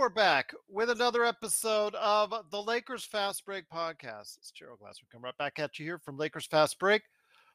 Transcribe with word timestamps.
we're 0.00 0.08
back 0.08 0.54
with 0.66 0.88
another 0.88 1.26
episode 1.26 1.94
of 1.96 2.32
the 2.50 2.62
Lakers 2.62 3.04
Fast 3.04 3.44
Break 3.44 3.68
podcast. 3.68 4.38
It's 4.38 4.50
Gerald 4.50 4.78
Glass. 4.78 4.98
We 5.02 5.08
come 5.12 5.22
right 5.22 5.36
back 5.36 5.58
at 5.58 5.78
you 5.78 5.84
here 5.84 5.98
from 5.98 6.16
Lakers 6.16 6.46
Fast 6.46 6.78
Break, 6.78 7.02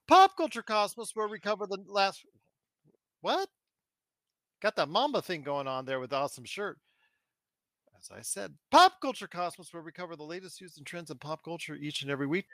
Pop 0.08 0.38
Culture 0.38 0.62
Cosmos, 0.62 1.16
where 1.16 1.28
we 1.28 1.40
cover 1.40 1.66
the 1.66 1.80
last. 1.88 2.24
What? 3.22 3.50
Got 4.62 4.76
that 4.76 4.90
Mamba 4.90 5.24
thing 5.24 5.42
going 5.42 5.68
on 5.68 5.86
there 5.86 6.00
with 6.00 6.12
the 6.12 6.18
awesome 6.18 6.46
shirt. 6.46 6.78
As 8.00 8.12
I 8.16 8.22
said, 8.22 8.54
Pop 8.70 9.02
Culture 9.02 9.28
Cosmos, 9.28 9.74
where 9.74 9.82
we 9.82 9.92
cover 9.92 10.16
the 10.16 10.22
latest 10.22 10.62
news 10.62 10.78
and 10.78 10.86
trends 10.86 11.10
in 11.10 11.18
pop 11.18 11.44
culture 11.44 11.74
each 11.74 12.04
and 12.04 12.12
every 12.12 12.28
week. 12.28 12.46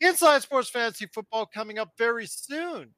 Inside 0.00 0.42
Sports 0.42 0.70
Fantasy 0.70 1.06
Football 1.06 1.46
coming 1.46 1.80
up 1.80 1.90
very 1.98 2.26
soon. 2.26 2.94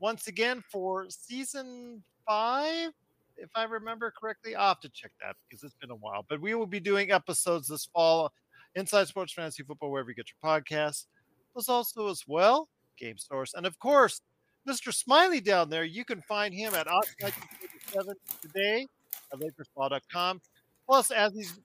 Once 0.00 0.26
again 0.26 0.62
for 0.70 1.06
season 1.08 2.02
five 2.26 2.90
if 3.38 3.50
I 3.54 3.64
remember 3.64 4.12
correctly. 4.18 4.54
I'll 4.54 4.68
have 4.68 4.80
to 4.80 4.90
check 4.90 5.12
that 5.20 5.36
because 5.48 5.62
it's 5.62 5.74
been 5.74 5.90
a 5.90 5.96
while. 5.96 6.24
But 6.28 6.40
we 6.40 6.54
will 6.54 6.66
be 6.66 6.80
doing 6.80 7.10
episodes 7.10 7.68
this 7.68 7.86
fall 7.86 8.32
inside 8.74 9.08
Sports 9.08 9.32
Fantasy 9.32 9.62
Football, 9.62 9.90
wherever 9.90 10.10
you 10.10 10.16
get 10.16 10.26
your 10.28 10.50
podcasts. 10.50 11.06
Plus, 11.52 11.68
also 11.68 12.08
as 12.08 12.22
well, 12.26 12.68
Game 12.98 13.18
Source. 13.18 13.54
And 13.54 13.66
of 13.66 13.78
course, 13.78 14.20
Mr. 14.68 14.92
Smiley 14.92 15.40
down 15.40 15.70
there, 15.70 15.84
you 15.84 16.04
can 16.04 16.20
find 16.22 16.52
him 16.52 16.74
at 16.74 16.86
1987 16.86 18.14
today 18.42 18.86
at 19.32 19.38
LakersBall.com. 19.38 20.40
Plus, 20.86 21.10
as 21.10 21.34
he's 21.34 21.58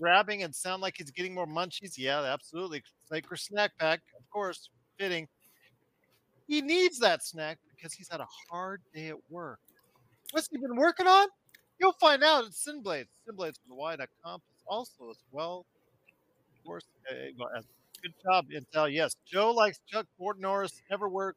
grabbing 0.00 0.44
and 0.44 0.54
sound 0.54 0.80
like 0.80 0.94
he's 0.96 1.10
getting 1.10 1.34
more 1.34 1.46
munchies, 1.46 1.94
yeah, 1.96 2.22
absolutely. 2.22 2.82
Lakers 3.10 3.42
snack 3.42 3.72
pack, 3.78 4.00
of 4.16 4.28
course, 4.30 4.70
fitting. 4.98 5.26
He 6.46 6.60
needs 6.60 6.98
that 7.00 7.24
snack 7.24 7.58
because 7.74 7.92
he's 7.92 8.08
had 8.08 8.20
a 8.20 8.28
hard 8.48 8.80
day 8.94 9.08
at 9.08 9.16
work. 9.28 9.58
What's 10.32 10.48
he 10.50 10.58
been 10.58 10.76
working 10.76 11.06
on? 11.06 11.28
You'll 11.80 11.92
find 11.92 12.22
out 12.24 12.44
at 12.44 12.50
SynBlades, 12.50 13.06
synblades.com 13.28 14.40
also 14.66 15.10
as 15.10 15.18
well. 15.30 15.64
Of 16.56 16.64
course, 16.64 16.84
uh, 17.10 17.60
good 18.02 18.14
job, 18.22 18.46
Intel. 18.50 18.92
Yes, 18.92 19.16
Joe 19.26 19.52
likes 19.52 19.80
Chuck 19.86 20.06
Norris, 20.38 20.82
never 20.90 21.08
wear, 21.08 21.34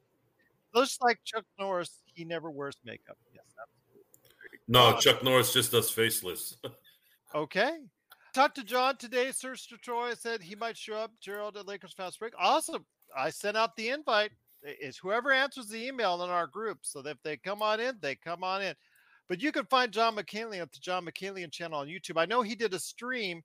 looks 0.74 0.98
like 1.02 1.20
Chuck 1.24 1.46
Norris, 1.60 2.02
he 2.14 2.26
never 2.26 2.50
wears 2.50 2.76
makeup. 2.84 3.18
Yes, 3.34 3.46
absolutely. 3.62 4.60
No, 4.68 4.98
Chuck 5.00 5.24
Norris 5.24 5.54
just 5.54 5.72
does 5.72 5.90
faceless. 5.90 6.58
okay. 7.36 7.78
Talked 8.34 8.56
to 8.56 8.64
John 8.64 8.96
today. 8.98 9.32
Search 9.32 9.68
to 9.70 9.78
Troy 9.78 10.14
said 10.14 10.42
he 10.42 10.56
might 10.56 10.78
show 10.78 10.96
up. 10.96 11.12
Gerald 11.20 11.58
at 11.58 11.68
Lakers 11.68 11.94
Fast 11.94 12.20
Break. 12.20 12.34
Awesome. 12.40 12.86
I 13.16 13.30
sent 13.30 13.58
out 13.58 13.76
the 13.76 13.90
invite 13.90 14.32
is 14.64 14.98
whoever 14.98 15.32
answers 15.32 15.68
the 15.68 15.88
email 15.88 16.24
in 16.24 16.30
our 16.30 16.48
group. 16.48 16.80
So 16.82 17.02
that 17.02 17.12
if 17.12 17.24
they 17.24 17.38
come 17.38 17.62
on 17.62 17.80
in, 17.80 17.98
they 18.02 18.16
come 18.16 18.44
on 18.44 18.62
in. 18.62 18.76
But 19.30 19.42
you 19.42 19.52
can 19.52 19.66
find 19.66 19.92
John 19.92 20.16
McKinley 20.16 20.60
at 20.60 20.72
the 20.72 20.80
John 20.80 21.06
McKinley 21.06 21.48
channel 21.48 21.80
on 21.80 21.88
YouTube. 21.88 22.18
I 22.20 22.26
know 22.26 22.42
he 22.42 22.56
did 22.56 22.74
a 22.74 22.80
stream, 22.80 23.44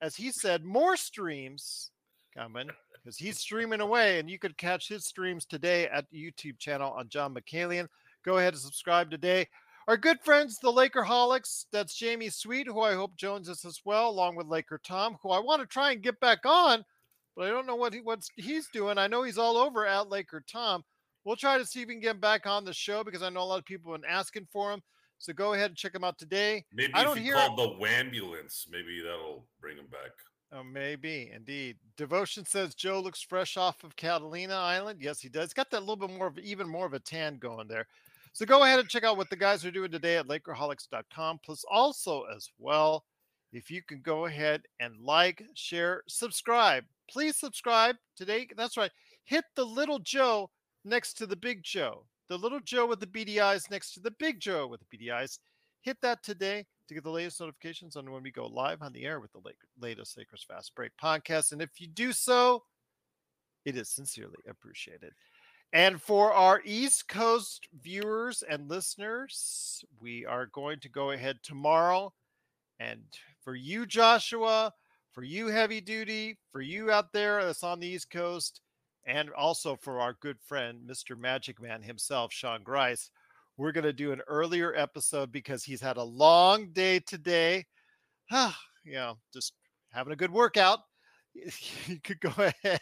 as 0.00 0.16
he 0.16 0.30
said, 0.30 0.64
more 0.64 0.96
streams 0.96 1.90
coming 2.34 2.68
because 2.92 3.18
he's 3.18 3.38
streaming 3.38 3.80
away, 3.80 4.18
and 4.18 4.30
you 4.30 4.38
could 4.38 4.56
catch 4.56 4.88
his 4.88 5.04
streams 5.04 5.44
today 5.44 5.88
at 5.88 6.08
the 6.10 6.18
YouTube 6.18 6.58
channel 6.58 6.92
on 6.92 7.08
John 7.08 7.34
McKalian. 7.34 7.86
Go 8.24 8.38
ahead 8.38 8.54
and 8.54 8.62
subscribe 8.62 9.10
today. 9.10 9.46
Our 9.88 9.96
good 9.96 10.20
friends, 10.20 10.58
the 10.58 10.72
Lakerholics, 10.72 11.66
that's 11.70 11.94
Jamie 11.94 12.30
Sweet, 12.30 12.66
who 12.66 12.80
I 12.80 12.94
hope 12.94 13.14
joins 13.14 13.48
us 13.48 13.64
as 13.64 13.80
well, 13.84 14.08
along 14.08 14.34
with 14.34 14.48
Laker 14.48 14.80
Tom, 14.82 15.16
who 15.22 15.30
I 15.30 15.38
want 15.38 15.60
to 15.60 15.66
try 15.66 15.92
and 15.92 16.02
get 16.02 16.18
back 16.18 16.40
on 16.44 16.84
but 17.36 17.46
I 17.46 17.50
don't 17.50 17.66
know 17.66 17.76
what 17.76 17.92
he, 17.92 18.00
what 18.00 18.26
he's 18.36 18.68
doing. 18.72 18.98
I 18.98 19.06
know 19.06 19.22
he's 19.22 19.38
all 19.38 19.56
over 19.58 19.86
at 19.86 20.08
Laker 20.08 20.42
Tom. 20.50 20.82
We'll 21.24 21.36
try 21.36 21.58
to 21.58 21.66
see 21.66 21.82
if 21.82 21.88
we 21.88 21.94
can 21.94 22.00
get 22.00 22.12
him 22.12 22.20
back 22.20 22.46
on 22.46 22.64
the 22.64 22.72
show 22.72 23.04
because 23.04 23.22
I 23.22 23.28
know 23.28 23.42
a 23.42 23.44
lot 23.44 23.58
of 23.58 23.64
people 23.64 23.92
have 23.92 24.00
been 24.00 24.10
asking 24.10 24.46
for 24.50 24.72
him. 24.72 24.80
So 25.18 25.32
go 25.32 25.54
ahead 25.54 25.70
and 25.70 25.76
check 25.76 25.94
him 25.94 26.04
out 26.04 26.18
today. 26.18 26.64
Maybe 26.72 26.94
I 26.94 27.02
don't 27.02 27.18
if 27.18 27.24
you 27.24 27.32
hear 27.34 27.46
call 27.46 27.56
the 27.56 27.84
Wambulance, 27.84 28.66
maybe 28.70 29.02
that'll 29.02 29.46
bring 29.60 29.76
him 29.76 29.86
back. 29.90 30.12
Oh, 30.52 30.62
maybe 30.62 31.30
indeed. 31.34 31.76
Devotion 31.96 32.44
says 32.46 32.74
Joe 32.74 33.00
looks 33.00 33.22
fresh 33.22 33.56
off 33.56 33.82
of 33.82 33.96
Catalina 33.96 34.54
Island. 34.54 35.00
Yes, 35.02 35.20
he 35.20 35.28
does. 35.28 35.52
Got 35.52 35.70
that 35.70 35.80
little 35.80 35.96
bit 35.96 36.16
more 36.16 36.28
of 36.28 36.38
even 36.38 36.68
more 36.68 36.86
of 36.86 36.94
a 36.94 37.00
tan 37.00 37.38
going 37.38 37.66
there. 37.66 37.86
So 38.32 38.46
go 38.46 38.62
ahead 38.62 38.78
and 38.78 38.88
check 38.88 39.02
out 39.02 39.16
what 39.16 39.30
the 39.30 39.36
guys 39.36 39.64
are 39.64 39.70
doing 39.70 39.90
today 39.90 40.16
at 40.16 40.28
Lakerholics.com. 40.28 41.40
Plus, 41.44 41.64
also 41.70 42.24
as 42.34 42.48
well, 42.58 43.04
if 43.52 43.70
you 43.70 43.82
can 43.82 44.02
go 44.02 44.26
ahead 44.26 44.62
and 44.78 45.00
like, 45.00 45.42
share, 45.54 46.02
subscribe 46.06 46.84
please 47.08 47.36
subscribe 47.36 47.96
today. 48.16 48.48
That's 48.56 48.76
right. 48.76 48.90
Hit 49.24 49.44
the 49.54 49.64
little 49.64 49.98
Joe 49.98 50.50
next 50.84 51.14
to 51.14 51.26
the 51.26 51.36
big 51.36 51.62
Joe. 51.62 52.06
The 52.28 52.38
little 52.38 52.60
Joe 52.60 52.86
with 52.86 53.00
the 53.00 53.06
beady 53.06 53.40
eyes 53.40 53.70
next 53.70 53.92
to 53.94 54.00
the 54.00 54.10
big 54.10 54.40
Joe 54.40 54.66
with 54.66 54.80
the 54.80 54.86
beady 54.90 55.10
eyes. 55.10 55.38
Hit 55.82 55.98
that 56.02 56.22
today 56.22 56.66
to 56.88 56.94
get 56.94 57.04
the 57.04 57.10
latest 57.10 57.40
notifications 57.40 57.96
on 57.96 58.10
when 58.10 58.22
we 58.22 58.30
go 58.30 58.46
live 58.46 58.82
on 58.82 58.92
the 58.92 59.04
air 59.04 59.20
with 59.20 59.32
the 59.32 59.40
latest 59.80 60.16
Lakers 60.16 60.44
Fast 60.46 60.74
Break 60.74 60.92
podcast. 61.02 61.52
And 61.52 61.62
if 61.62 61.80
you 61.80 61.86
do 61.86 62.12
so, 62.12 62.62
it 63.64 63.76
is 63.76 63.88
sincerely 63.88 64.38
appreciated. 64.48 65.12
And 65.72 66.00
for 66.00 66.32
our 66.32 66.62
East 66.64 67.08
Coast 67.08 67.68
viewers 67.82 68.42
and 68.48 68.68
listeners, 68.68 69.84
we 70.00 70.24
are 70.24 70.46
going 70.46 70.80
to 70.80 70.88
go 70.88 71.10
ahead 71.10 71.38
tomorrow. 71.42 72.12
And 72.78 73.02
for 73.42 73.54
you, 73.54 73.86
Joshua, 73.86 74.72
for 75.16 75.24
you 75.24 75.46
heavy 75.46 75.80
duty, 75.80 76.36
for 76.52 76.60
you 76.60 76.90
out 76.90 77.10
there 77.10 77.42
that's 77.42 77.64
on 77.64 77.80
the 77.80 77.86
East 77.86 78.10
Coast, 78.10 78.60
and 79.06 79.30
also 79.30 79.74
for 79.74 79.98
our 79.98 80.14
good 80.20 80.36
friend, 80.46 80.80
Mr. 80.86 81.18
Magic 81.18 81.58
Man 81.58 81.80
himself, 81.80 82.34
Sean 82.34 82.62
Grice. 82.62 83.10
We're 83.56 83.72
going 83.72 83.84
to 83.84 83.94
do 83.94 84.12
an 84.12 84.20
earlier 84.28 84.74
episode 84.76 85.32
because 85.32 85.64
he's 85.64 85.80
had 85.80 85.96
a 85.96 86.02
long 86.02 86.68
day 86.74 86.98
today. 86.98 87.64
Ah, 88.30 88.54
you 88.84 88.92
know, 88.92 89.16
just 89.32 89.54
having 89.90 90.12
a 90.12 90.16
good 90.16 90.30
workout. 90.30 90.80
You 91.86 91.98
could 92.04 92.20
go 92.20 92.32
ahead 92.38 92.80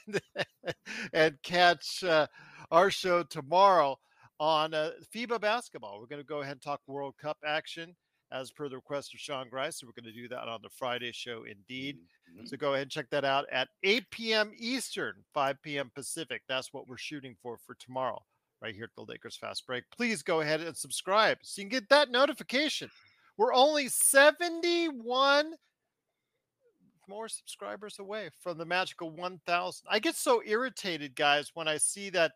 and 1.12 1.36
catch 1.44 2.02
uh, 2.02 2.26
our 2.72 2.90
show 2.90 3.22
tomorrow 3.22 3.96
on 4.40 4.74
uh, 4.74 4.90
FIBA 5.14 5.40
basketball. 5.40 6.00
We're 6.00 6.06
going 6.06 6.22
to 6.22 6.26
go 6.26 6.40
ahead 6.40 6.52
and 6.52 6.62
talk 6.62 6.80
World 6.88 7.14
Cup 7.20 7.38
action 7.46 7.94
as 8.34 8.50
per 8.50 8.68
the 8.68 8.76
request 8.76 9.14
of 9.14 9.20
Sean 9.20 9.48
Grice. 9.48 9.78
So 9.78 9.86
we're 9.86 10.00
going 10.00 10.12
to 10.12 10.20
do 10.20 10.28
that 10.28 10.48
on 10.48 10.60
the 10.62 10.68
Friday 10.68 11.12
show 11.12 11.44
indeed. 11.44 11.98
Mm-hmm. 12.34 12.46
So 12.46 12.56
go 12.56 12.74
ahead 12.74 12.82
and 12.82 12.90
check 12.90 13.08
that 13.10 13.24
out 13.24 13.46
at 13.50 13.68
8 13.84 14.10
p.m. 14.10 14.52
Eastern, 14.58 15.14
5 15.32 15.62
p.m. 15.62 15.90
Pacific. 15.94 16.42
That's 16.48 16.72
what 16.72 16.88
we're 16.88 16.98
shooting 16.98 17.36
for 17.40 17.58
for 17.64 17.76
tomorrow, 17.76 18.20
right 18.60 18.74
here 18.74 18.84
at 18.84 18.94
the 18.96 19.10
Lakers 19.10 19.36
Fast 19.36 19.66
Break. 19.66 19.84
Please 19.96 20.22
go 20.22 20.40
ahead 20.40 20.60
and 20.60 20.76
subscribe 20.76 21.38
so 21.42 21.62
you 21.62 21.68
can 21.68 21.78
get 21.78 21.88
that 21.90 22.10
notification. 22.10 22.90
We're 23.36 23.54
only 23.54 23.88
71 23.88 25.52
more 27.06 27.28
subscribers 27.28 27.98
away 27.98 28.30
from 28.40 28.58
the 28.58 28.64
magical 28.64 29.10
1000. 29.10 29.86
I 29.88 29.98
get 29.98 30.16
so 30.16 30.42
irritated, 30.44 31.14
guys, 31.14 31.50
when 31.54 31.68
I 31.68 31.76
see 31.76 32.10
that 32.10 32.32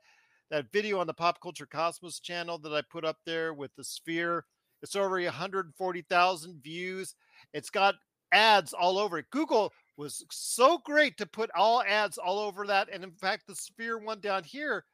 that 0.51 0.73
video 0.73 0.99
on 0.99 1.07
the 1.07 1.15
Pop 1.15 1.43
Culture 1.43 1.67
Cosmos 1.67 2.21
channel 2.21 2.57
that 2.59 2.73
I 2.73 2.81
put 2.81 3.05
up 3.05 3.19
there 3.27 3.53
with 3.53 3.75
the 3.77 3.85
sphere 3.85 4.47
it's 4.83 4.97
over 4.97 5.21
140,000 5.21 6.63
views. 6.63 7.15
It's 7.53 7.71
got 7.71 7.95
ads 8.33 8.73
all 8.73 8.99
over 8.99 9.19
it. 9.19 9.31
Google 9.31 9.73
was 9.97 10.25
so 10.31 10.79
great 10.85 11.17
to 11.19 11.27
put 11.27 11.51
all 11.55 11.83
ads 11.83 12.19
all 12.19 12.39
over 12.39 12.67
that. 12.67 12.89
And 12.93 13.03
in 13.03 13.13
fact, 13.13 13.47
the 13.47 13.55
Sphere 13.55 13.99
one 13.99 14.21
down 14.21 14.45
here 14.45 14.85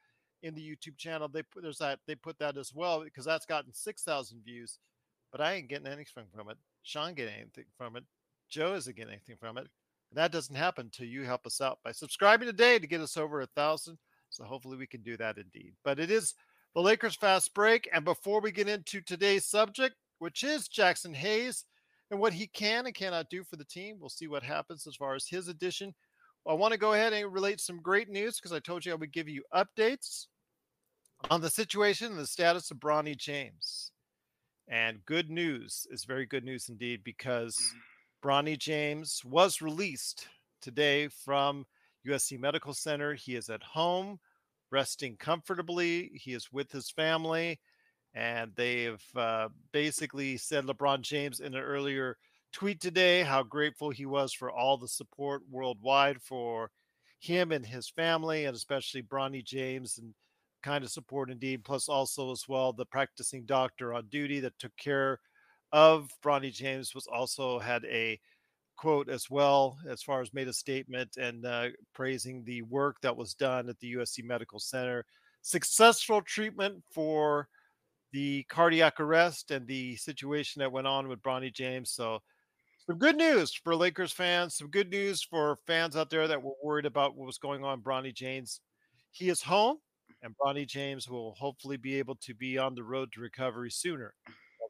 in 0.43 0.55
the 0.55 0.61
YouTube 0.61 0.97
channel, 0.97 1.27
they 1.27 1.43
put 1.43 1.63
there's 1.63 1.77
that 1.79 1.99
they 2.07 2.15
put 2.15 2.37
that 2.39 2.57
as 2.57 2.73
well 2.73 3.03
because 3.03 3.25
that's 3.25 3.45
gotten 3.45 3.73
6,000 3.73 4.41
views. 4.43 4.79
But 5.31 5.41
I 5.41 5.53
ain't 5.53 5.67
getting 5.67 5.87
anything 5.87 6.25
from 6.33 6.49
it. 6.49 6.57
Sean 6.83 7.13
getting 7.13 7.35
anything 7.35 7.65
from 7.77 7.97
it. 7.97 8.03
Joe 8.49 8.75
isn't 8.75 8.95
getting 8.95 9.13
anything 9.13 9.37
from 9.39 9.57
it. 9.57 9.67
And 10.11 10.17
That 10.17 10.31
doesn't 10.31 10.55
happen 10.55 10.85
until 10.87 11.07
you 11.07 11.23
help 11.23 11.45
us 11.45 11.61
out 11.61 11.79
by 11.83 11.91
subscribing 11.91 12.47
today 12.47 12.79
to 12.79 12.87
get 12.87 13.01
us 13.01 13.17
over 13.17 13.41
a 13.41 13.47
thousand. 13.47 13.97
So 14.29 14.43
hopefully 14.43 14.77
we 14.77 14.87
can 14.87 15.01
do 15.01 15.17
that 15.17 15.37
indeed. 15.37 15.73
But 15.83 15.99
it 15.99 16.11
is 16.11 16.33
the 16.75 16.81
Lakers 16.81 17.15
fast 17.15 17.53
break. 17.53 17.89
And 17.93 18.05
before 18.05 18.41
we 18.41 18.51
get 18.51 18.67
into 18.67 19.01
today's 19.01 19.45
subject, 19.45 19.95
which 20.19 20.43
is 20.43 20.67
Jaxson 20.67 21.15
Hayes 21.15 21.65
and 22.11 22.19
what 22.19 22.33
he 22.33 22.47
can 22.47 22.85
and 22.85 22.93
cannot 22.93 23.29
do 23.29 23.43
for 23.43 23.55
the 23.55 23.65
team, 23.65 23.97
we'll 23.99 24.09
see 24.09 24.27
what 24.27 24.43
happens 24.43 24.85
as 24.85 24.95
far 24.95 25.15
as 25.15 25.27
his 25.27 25.47
addition. 25.47 25.95
I 26.47 26.53
want 26.53 26.73
to 26.73 26.79
go 26.79 26.93
ahead 26.93 27.13
and 27.13 27.33
relate 27.33 27.59
some 27.59 27.81
great 27.81 28.09
news 28.09 28.37
because 28.37 28.51
I 28.51 28.59
told 28.59 28.85
you 28.85 28.91
I 28.91 28.95
would 28.95 29.11
give 29.11 29.27
you 29.27 29.41
updates 29.53 30.27
on 31.31 31.41
the 31.41 31.49
situation 31.49 32.11
and 32.11 32.19
the 32.19 32.27
status 32.27 32.69
of 32.69 32.77
Bronny 32.77 33.17
James. 33.17 33.91
And 34.67 35.03
good 35.05 35.29
news 35.29 35.87
is 35.89 36.05
very 36.05 36.25
good 36.25 36.43
news 36.43 36.69
indeed 36.69 37.03
because 37.03 37.57
Bronny 38.23 38.57
James 38.57 39.23
was 39.25 39.61
released 39.61 40.27
today 40.61 41.07
from 41.07 41.65
USC 42.07 42.39
Medical 42.39 42.73
Center. 42.73 43.13
He 43.15 43.35
is 43.35 43.49
at 43.49 43.63
home 43.63 44.19
resting 44.71 45.17
comfortably. 45.17 46.11
He 46.13 46.33
is 46.33 46.51
with 46.51 46.71
his 46.71 46.89
family. 46.89 47.59
And 48.13 48.51
they've 48.55 49.03
uh, 49.15 49.49
basically 49.73 50.37
said 50.37 50.65
LeBron 50.65 51.01
James 51.01 51.41
in 51.41 51.53
an 51.53 51.61
earlier 51.61 52.17
tweet 52.53 52.79
today 52.79 53.21
how 53.21 53.43
grateful 53.43 53.89
he 53.89 54.05
was 54.05 54.33
for 54.33 54.49
all 54.49 54.77
the 54.77 54.87
support 54.87 55.41
worldwide 55.51 56.21
for 56.21 56.71
him 57.19 57.51
and 57.51 57.65
his 57.65 57.89
family, 57.89 58.45
and 58.45 58.55
especially 58.55 59.01
Bronny 59.01 59.43
James 59.43 59.97
and 59.97 60.13
kind 60.63 60.83
of 60.83 60.91
support 60.91 61.29
indeed. 61.29 61.65
Plus, 61.65 61.89
also 61.89 62.31
as 62.31 62.43
well, 62.47 62.71
the 62.71 62.85
practicing 62.85 63.43
doctor 63.45 63.93
on 63.93 64.07
duty 64.07 64.39
that 64.39 64.57
took 64.59 64.75
care 64.77 65.19
of 65.73 66.09
Bronny 66.23 66.53
James 66.53 66.95
was 66.95 67.07
also 67.07 67.59
had 67.59 67.83
a 67.85 68.17
quote 68.75 69.09
as 69.09 69.29
well 69.29 69.77
as 69.87 70.01
far 70.01 70.21
as 70.21 70.33
made 70.33 70.47
a 70.47 70.53
statement 70.53 71.17
and 71.17 71.45
uh, 71.45 71.67
praising 71.93 72.43
the 72.43 72.61
work 72.63 72.97
that 73.01 73.15
was 73.15 73.33
done 73.33 73.69
at 73.69 73.79
the 73.79 73.93
USC 73.93 74.23
Medical 74.23 74.59
Center. 74.59 75.05
Successful 75.41 76.21
treatment 76.21 76.83
for 76.91 77.47
the 78.11 78.43
cardiac 78.49 78.99
arrest 78.99 79.51
and 79.51 79.67
the 79.67 79.95
situation 79.97 80.59
that 80.59 80.71
went 80.71 80.87
on 80.87 81.07
with 81.07 81.21
Bronny 81.21 81.53
James. 81.53 81.91
So, 81.91 82.19
some 82.85 82.97
good 82.97 83.17
news 83.17 83.53
for 83.53 83.75
Lakers 83.75 84.11
fans. 84.11 84.57
Some 84.57 84.69
good 84.69 84.91
news 84.91 85.23
for 85.23 85.57
fans 85.65 85.95
out 85.95 86.09
there 86.09 86.27
that 86.27 86.41
were 86.41 86.53
worried 86.63 86.85
about 86.85 87.15
what 87.15 87.25
was 87.25 87.39
going 87.39 87.63
on. 87.63 87.81
Bronny 87.81 88.13
James, 88.13 88.61
he 89.11 89.29
is 89.29 89.41
home, 89.41 89.77
and 90.21 90.35
Bronny 90.37 90.67
James 90.67 91.09
will 91.09 91.33
hopefully 91.33 91.77
be 91.77 91.95
able 91.95 92.15
to 92.17 92.35
be 92.35 92.57
on 92.57 92.75
the 92.75 92.83
road 92.83 93.11
to 93.13 93.21
recovery 93.21 93.71
sooner 93.71 94.13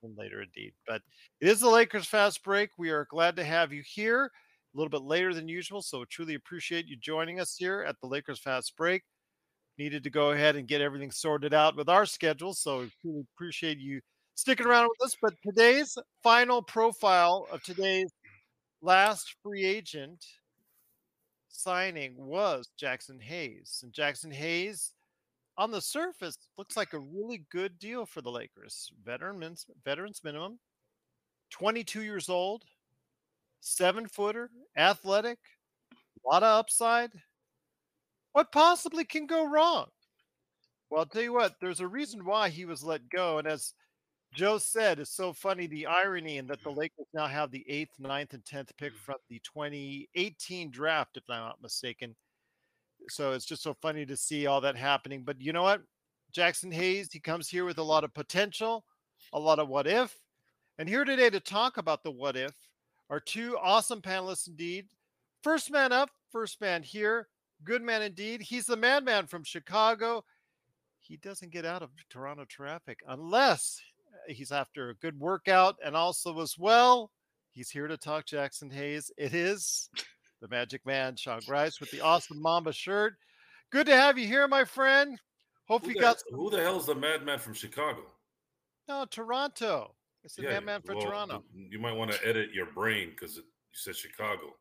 than 0.08 0.16
later, 0.18 0.42
indeed. 0.42 0.74
But 0.88 1.02
it 1.42 1.48
is 1.48 1.60
the 1.60 1.70
Lakers 1.70 2.08
fast 2.08 2.44
break. 2.44 2.70
We 2.78 2.90
are 2.90 3.08
glad 3.10 3.36
to 3.38 3.44
have 3.44 3.74
you 3.74 3.84
here 3.86 4.26
a 4.26 4.78
little 4.78 4.90
bit 4.90 5.04
later 5.04 5.34
than 5.34 5.48
usual. 5.48 5.82
So, 5.82 6.06
truly 6.06 6.36
appreciate 6.36 6.88
you 6.88 6.98
joining 6.98 7.40
us 7.40 7.56
here 7.58 7.86
at 7.88 7.96
the 8.02 8.08
Lakers 8.08 8.40
fast 8.40 8.76
break 8.78 9.04
needed 9.78 10.04
to 10.04 10.10
go 10.10 10.32
ahead 10.32 10.56
and 10.56 10.68
get 10.68 10.82
everything 10.82 11.12
sorted 11.12 11.54
out 11.54 11.76
with 11.76 11.90
our 11.90 12.06
schedule. 12.06 12.54
So 12.54 12.88
we 13.04 13.24
appreciate 13.36 13.80
you 13.80 14.02
sticking 14.36 14.66
around 14.66 14.90
with 14.90 15.08
us. 15.08 15.16
But 15.22 15.34
today's 15.44 15.98
final 16.24 16.62
profile 16.62 17.48
of 17.52 17.64
today's 17.64 18.12
last 18.82 19.36
free 19.44 19.66
agent 19.66 20.24
signing 21.50 22.16
was 22.18 22.70
Jaxson 22.82 23.22
Hayes. 23.22 23.82
And 23.84 23.94
Jaxson 23.94 24.34
Hayes, 24.34 24.92
on 25.58 25.72
the 25.72 25.82
surface, 25.82 26.38
looks 26.58 26.76
like 26.76 26.94
a 26.94 27.00
really 27.00 27.46
good 27.52 27.80
deal 27.80 28.06
for 28.06 28.22
the 28.22 28.32
Lakers. 28.32 28.92
Veteran 29.04 29.56
veterans 29.84 30.22
minimum, 30.24 30.60
22 31.52 32.02
years 32.02 32.30
old, 32.30 32.64
seven 33.62 34.08
footer, 34.08 34.50
athletic, 34.78 35.40
a 35.94 36.30
lot 36.30 36.44
of 36.44 36.60
upside. 36.60 37.12
What 38.34 38.52
possibly 38.52 39.06
can 39.06 39.28
go 39.28 39.48
wrong? 39.48 39.88
Well, 40.90 41.00
I'll 41.00 41.06
tell 41.06 41.22
you 41.22 41.34
what, 41.34 41.56
there's 41.60 41.80
a 41.80 41.88
reason 41.88 42.26
why 42.26 42.50
he 42.50 42.66
was 42.66 42.84
let 42.84 43.10
go. 43.10 43.40
And 43.40 43.48
as 43.48 43.74
Joe 44.34 44.58
said, 44.58 45.00
it's 45.00 45.16
so 45.16 45.32
funny 45.32 45.66
the 45.66 45.86
irony 45.86 46.38
in 46.38 46.48
that 46.48 46.62
the 46.62 46.70
Lakers 46.70 47.08
now 47.14 47.28
have 47.28 47.52
the 47.52 47.66
eighth, 47.70 47.98
ninth, 47.98 48.34
and 48.34 48.46
tenth 48.46 48.72
pick 48.78 48.94
from 48.98 49.16
the 49.30 49.40
2018 49.40 50.70
draft, 50.72 51.18
if 51.18 51.24
I'm 51.30 51.40
not 51.40 51.62
mistaken. 51.62 52.16
So 53.10 53.34
it's 53.34 53.46
just 53.46 53.64
so 53.64 53.74
funny 53.82 54.06
to 54.06 54.18
see 54.18 54.48
all 54.48 54.62
that 54.62 54.76
happening. 54.76 55.24
But 55.24 55.42
you 55.42 55.54
know 55.54 55.64
what? 55.64 55.82
Jaxson 56.36 56.74
Hayes, 56.74 57.10
he 57.12 57.20
comes 57.20 57.48
here 57.48 57.66
with 57.66 57.78
a 57.78 57.84
lot 57.84 58.04
of 58.04 58.14
potential, 58.14 58.84
a 59.34 59.40
lot 59.40 59.60
of 59.60 59.70
what 59.70 59.88
if. 59.88 60.16
And 60.78 60.90
here 60.90 61.06
today 61.06 61.30
to 61.30 61.40
talk 61.40 61.78
about 61.78 62.04
the 62.04 62.12
what 62.12 62.36
if 62.36 62.54
are 63.10 63.20
two 63.20 63.58
awesome 63.62 64.02
panelists 64.02 64.48
indeed. 64.48 64.88
First 65.44 65.72
man 65.72 65.94
up, 65.94 66.10
first 66.32 66.60
man 66.60 66.84
here, 66.84 67.28
Good 67.64 67.82
man 67.82 68.02
indeed. 68.02 68.42
He's 68.42 68.66
the 68.66 68.76
madman 68.76 69.28
from 69.28 69.44
Chicago. 69.44 70.24
He 71.00 71.18
doesn't 71.18 71.52
get 71.52 71.66
out 71.66 71.82
of 71.82 71.90
Toronto 72.10 72.46
traffic 72.46 73.00
unless 73.08 73.82
uh, 74.12 74.34
he's 74.34 74.52
after 74.52 74.90
a 74.90 74.96
good 74.96 75.20
workout 75.20 75.76
and 75.84 75.96
also 75.96 76.40
as 76.42 76.58
well. 76.58 77.12
He's 77.52 77.70
here 77.70 77.88
to 77.88 77.98
talk 77.98 78.26
Jaxson 78.26 78.72
Hayes. 78.72 79.12
It 79.18 79.34
is 79.34 79.90
the 80.48 80.56
Magic 80.56 80.86
Man, 80.86 81.16
Sean 81.16 81.40
Grice, 81.46 81.80
with 81.80 81.90
the 81.92 82.02
awesome 82.02 82.42
Mamba 82.42 82.72
shirt. 82.72 83.16
Good 83.72 83.88
to 83.88 83.96
have 83.96 84.18
you 84.18 84.28
here, 84.28 84.48
my 84.48 84.64
friend. 84.64 85.20
Hope 85.68 85.84
who 85.84 85.90
you 85.90 85.96
the, 85.96 86.02
got. 86.02 86.18
Who 86.32 86.50
the 86.50 86.62
hell's 86.62 86.86
the 86.86 86.94
madman 86.94 87.40
from 87.40 87.54
Chicago? 87.54 88.02
No, 88.88 89.06
Toronto. 89.10 89.96
It's 90.24 90.36
the 90.36 90.44
yeah, 90.44 90.50
madman 90.50 90.82
for 90.84 90.96
well, 90.96 91.06
Toronto. 91.06 91.44
You 91.54 91.80
might 91.80 91.94
want 91.94 92.12
to 92.12 92.28
edit 92.28 92.52
your 92.54 92.68
brain 92.68 93.10
because 93.10 93.38
you 93.38 93.44
said 93.74 93.96
Chicago. 93.96 94.54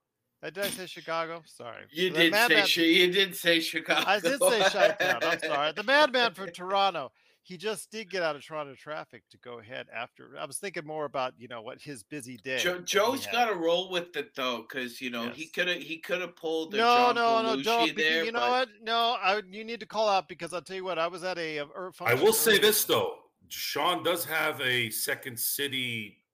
Uh, 0.43 0.51
did 0.51 0.65
I 0.65 0.69
say 0.69 0.87
Chicago? 0.87 1.43
Sorry. 1.47 1.85
You 1.91 2.11
the 2.11 2.31
did 2.31 2.35
say 2.35 2.65
sh- 2.65 2.77
you 2.79 3.13
did 3.13 3.37
say 3.37 3.61
Chicago. 3.61 4.05
I 4.07 4.21
did 4.21 4.41
say 4.41 4.61
chi 4.61 4.97
I'm 5.01 5.39
sorry. 5.45 5.73
The 5.73 5.83
madman 5.83 6.33
from 6.33 6.51
Toronto. 6.51 7.13
He 7.47 7.59
just 7.59 7.91
did 7.91 8.11
get 8.11 8.23
out 8.23 8.37
of 8.37 8.43
Toronto 8.43 8.75
traffic 8.75 9.23
to 9.31 9.37
go 9.37 9.59
ahead 9.59 9.87
after. 9.95 10.31
I 10.41 10.47
was 10.47 10.57
thinking 10.57 10.87
more 10.87 11.05
about 11.05 11.35
you 11.37 11.47
know 11.47 11.61
what 11.61 11.79
his 11.79 12.03
busy 12.03 12.39
day. 12.39 12.57
Joe, 12.57 12.79
Joe's 12.79 13.27
got 13.27 13.51
to 13.51 13.55
roll 13.55 13.91
with 13.91 14.17
it 14.17 14.35
though, 14.35 14.65
because 14.67 14.99
you 15.03 15.11
know 15.11 15.25
yes. 15.25 15.37
he 15.37 15.47
could 15.49 15.69
have 15.69 15.77
he 15.77 15.99
could 15.99 16.23
have 16.23 16.35
pulled. 16.37 16.73
no, 16.73 16.79
John 16.79 17.15
no, 17.17 17.43
no, 17.43 17.63
don't. 17.63 17.95
There, 17.95 18.25
you 18.25 18.33
know 18.33 18.49
what? 18.49 18.71
No, 18.83 19.17
I 19.23 19.43
you 19.51 19.63
need 19.63 19.81
to 19.81 19.87
call 19.87 20.09
out 20.09 20.27
because 20.27 20.55
I'll 20.55 20.63
tell 20.63 20.77
you 20.77 20.85
what. 20.85 20.99
I 20.99 21.07
was 21.07 21.23
at 21.23 21.37
a. 21.37 21.59
a 21.59 21.67
I 22.01 22.15
will 22.15 22.33
say 22.33 22.59
this 22.59 22.85
though. 22.85 23.17
Sean 23.49 24.03
does 24.03 24.25
have 24.25 24.59
a 24.63 24.89
second 24.89 25.39
city 25.39 26.25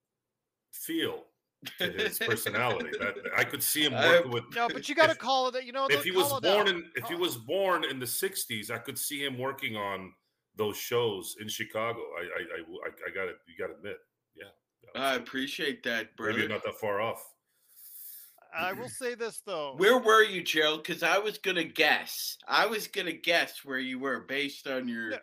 feel 0.71 1.25
to 1.79 1.91
his 1.91 2.21
personality. 2.21 2.91
That 3.01 3.17
I 3.37 3.43
could 3.43 3.65
see 3.65 3.85
him 3.85 3.95
working 3.95 4.31
with. 4.31 4.45
No, 4.55 4.69
but 4.69 4.89
you 4.89 4.95
got 4.95 5.11
to 5.11 5.17
call 5.17 5.49
it. 5.49 5.65
You 5.65 5.73
know, 5.73 5.89
if 5.91 6.05
he 6.05 6.13
was 6.13 6.33
born 6.41 6.69
in 6.69 6.85
if 6.95 7.09
he 7.09 7.17
was 7.17 7.37
born 7.37 7.85
in 7.85 7.99
the 7.99 8.07
'60s, 8.07 8.71
I 8.71 8.79
could 8.79 8.97
see 8.97 9.25
him 9.25 9.39
working 9.39 9.75
on 9.75 10.13
those 10.61 10.77
shows 10.77 11.37
in 11.41 11.49
Chicago. 11.49 11.99
I 11.99 12.23
I 12.23 12.87
I, 12.87 12.89
I 13.09 13.15
got 13.15 13.25
to 13.25 13.33
you 13.49 13.57
got 13.59 13.69
to 13.69 13.75
admit, 13.75 13.97
yeah. 14.37 15.01
I 15.01 15.15
appreciate 15.15 15.83
that, 15.85 16.15
brother. 16.17 16.33
Maybe 16.33 16.43
you're 16.43 16.51
not 16.51 16.65
that 16.65 16.79
far 16.79 17.01
off. 17.01 17.25
I 18.57 18.73
will 18.73 18.89
say 18.89 19.15
this 19.15 19.43
though. 19.47 19.75
Where 19.77 19.99
were 19.99 20.23
you, 20.23 20.43
Joe? 20.43 20.77
Because 20.77 21.03
I 21.03 21.19
was 21.19 21.39
gonna 21.39 21.65
guess. 21.65 22.37
I 22.47 22.67
was 22.67 22.89
gonna 22.89 23.13
guess 23.13 23.65
where 23.65 23.79
you 23.79 23.99
were 23.99 24.21
based 24.21 24.67
on 24.67 24.87
your 24.87 25.13
yeah. 25.13 25.19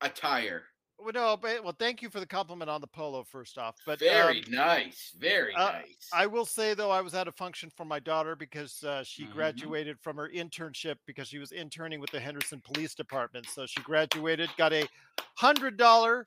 attire. 0.00 0.64
Well, 1.02 1.12
no, 1.12 1.36
but 1.36 1.64
well, 1.64 1.74
thank 1.76 2.00
you 2.00 2.10
for 2.10 2.20
the 2.20 2.26
compliment 2.26 2.70
on 2.70 2.80
the 2.80 2.86
polo. 2.86 3.24
First 3.24 3.58
off, 3.58 3.76
but 3.84 3.98
very 3.98 4.44
um, 4.44 4.52
nice, 4.52 5.12
very 5.18 5.54
uh, 5.54 5.72
nice. 5.72 6.08
I 6.12 6.26
will 6.26 6.44
say 6.44 6.74
though, 6.74 6.90
I 6.90 7.00
was 7.00 7.14
at 7.14 7.26
a 7.26 7.32
function 7.32 7.70
for 7.76 7.84
my 7.84 7.98
daughter 7.98 8.36
because 8.36 8.84
uh, 8.84 9.02
she 9.02 9.24
mm-hmm. 9.24 9.32
graduated 9.32 9.98
from 10.00 10.16
her 10.16 10.30
internship 10.34 10.96
because 11.06 11.28
she 11.28 11.38
was 11.38 11.52
interning 11.52 12.00
with 12.00 12.10
the 12.10 12.20
Henderson 12.20 12.62
Police 12.64 12.94
Department. 12.94 13.46
So 13.46 13.66
she 13.66 13.80
graduated, 13.82 14.50
got 14.56 14.72
a 14.72 14.86
hundred 15.34 15.76
dollar 15.76 16.24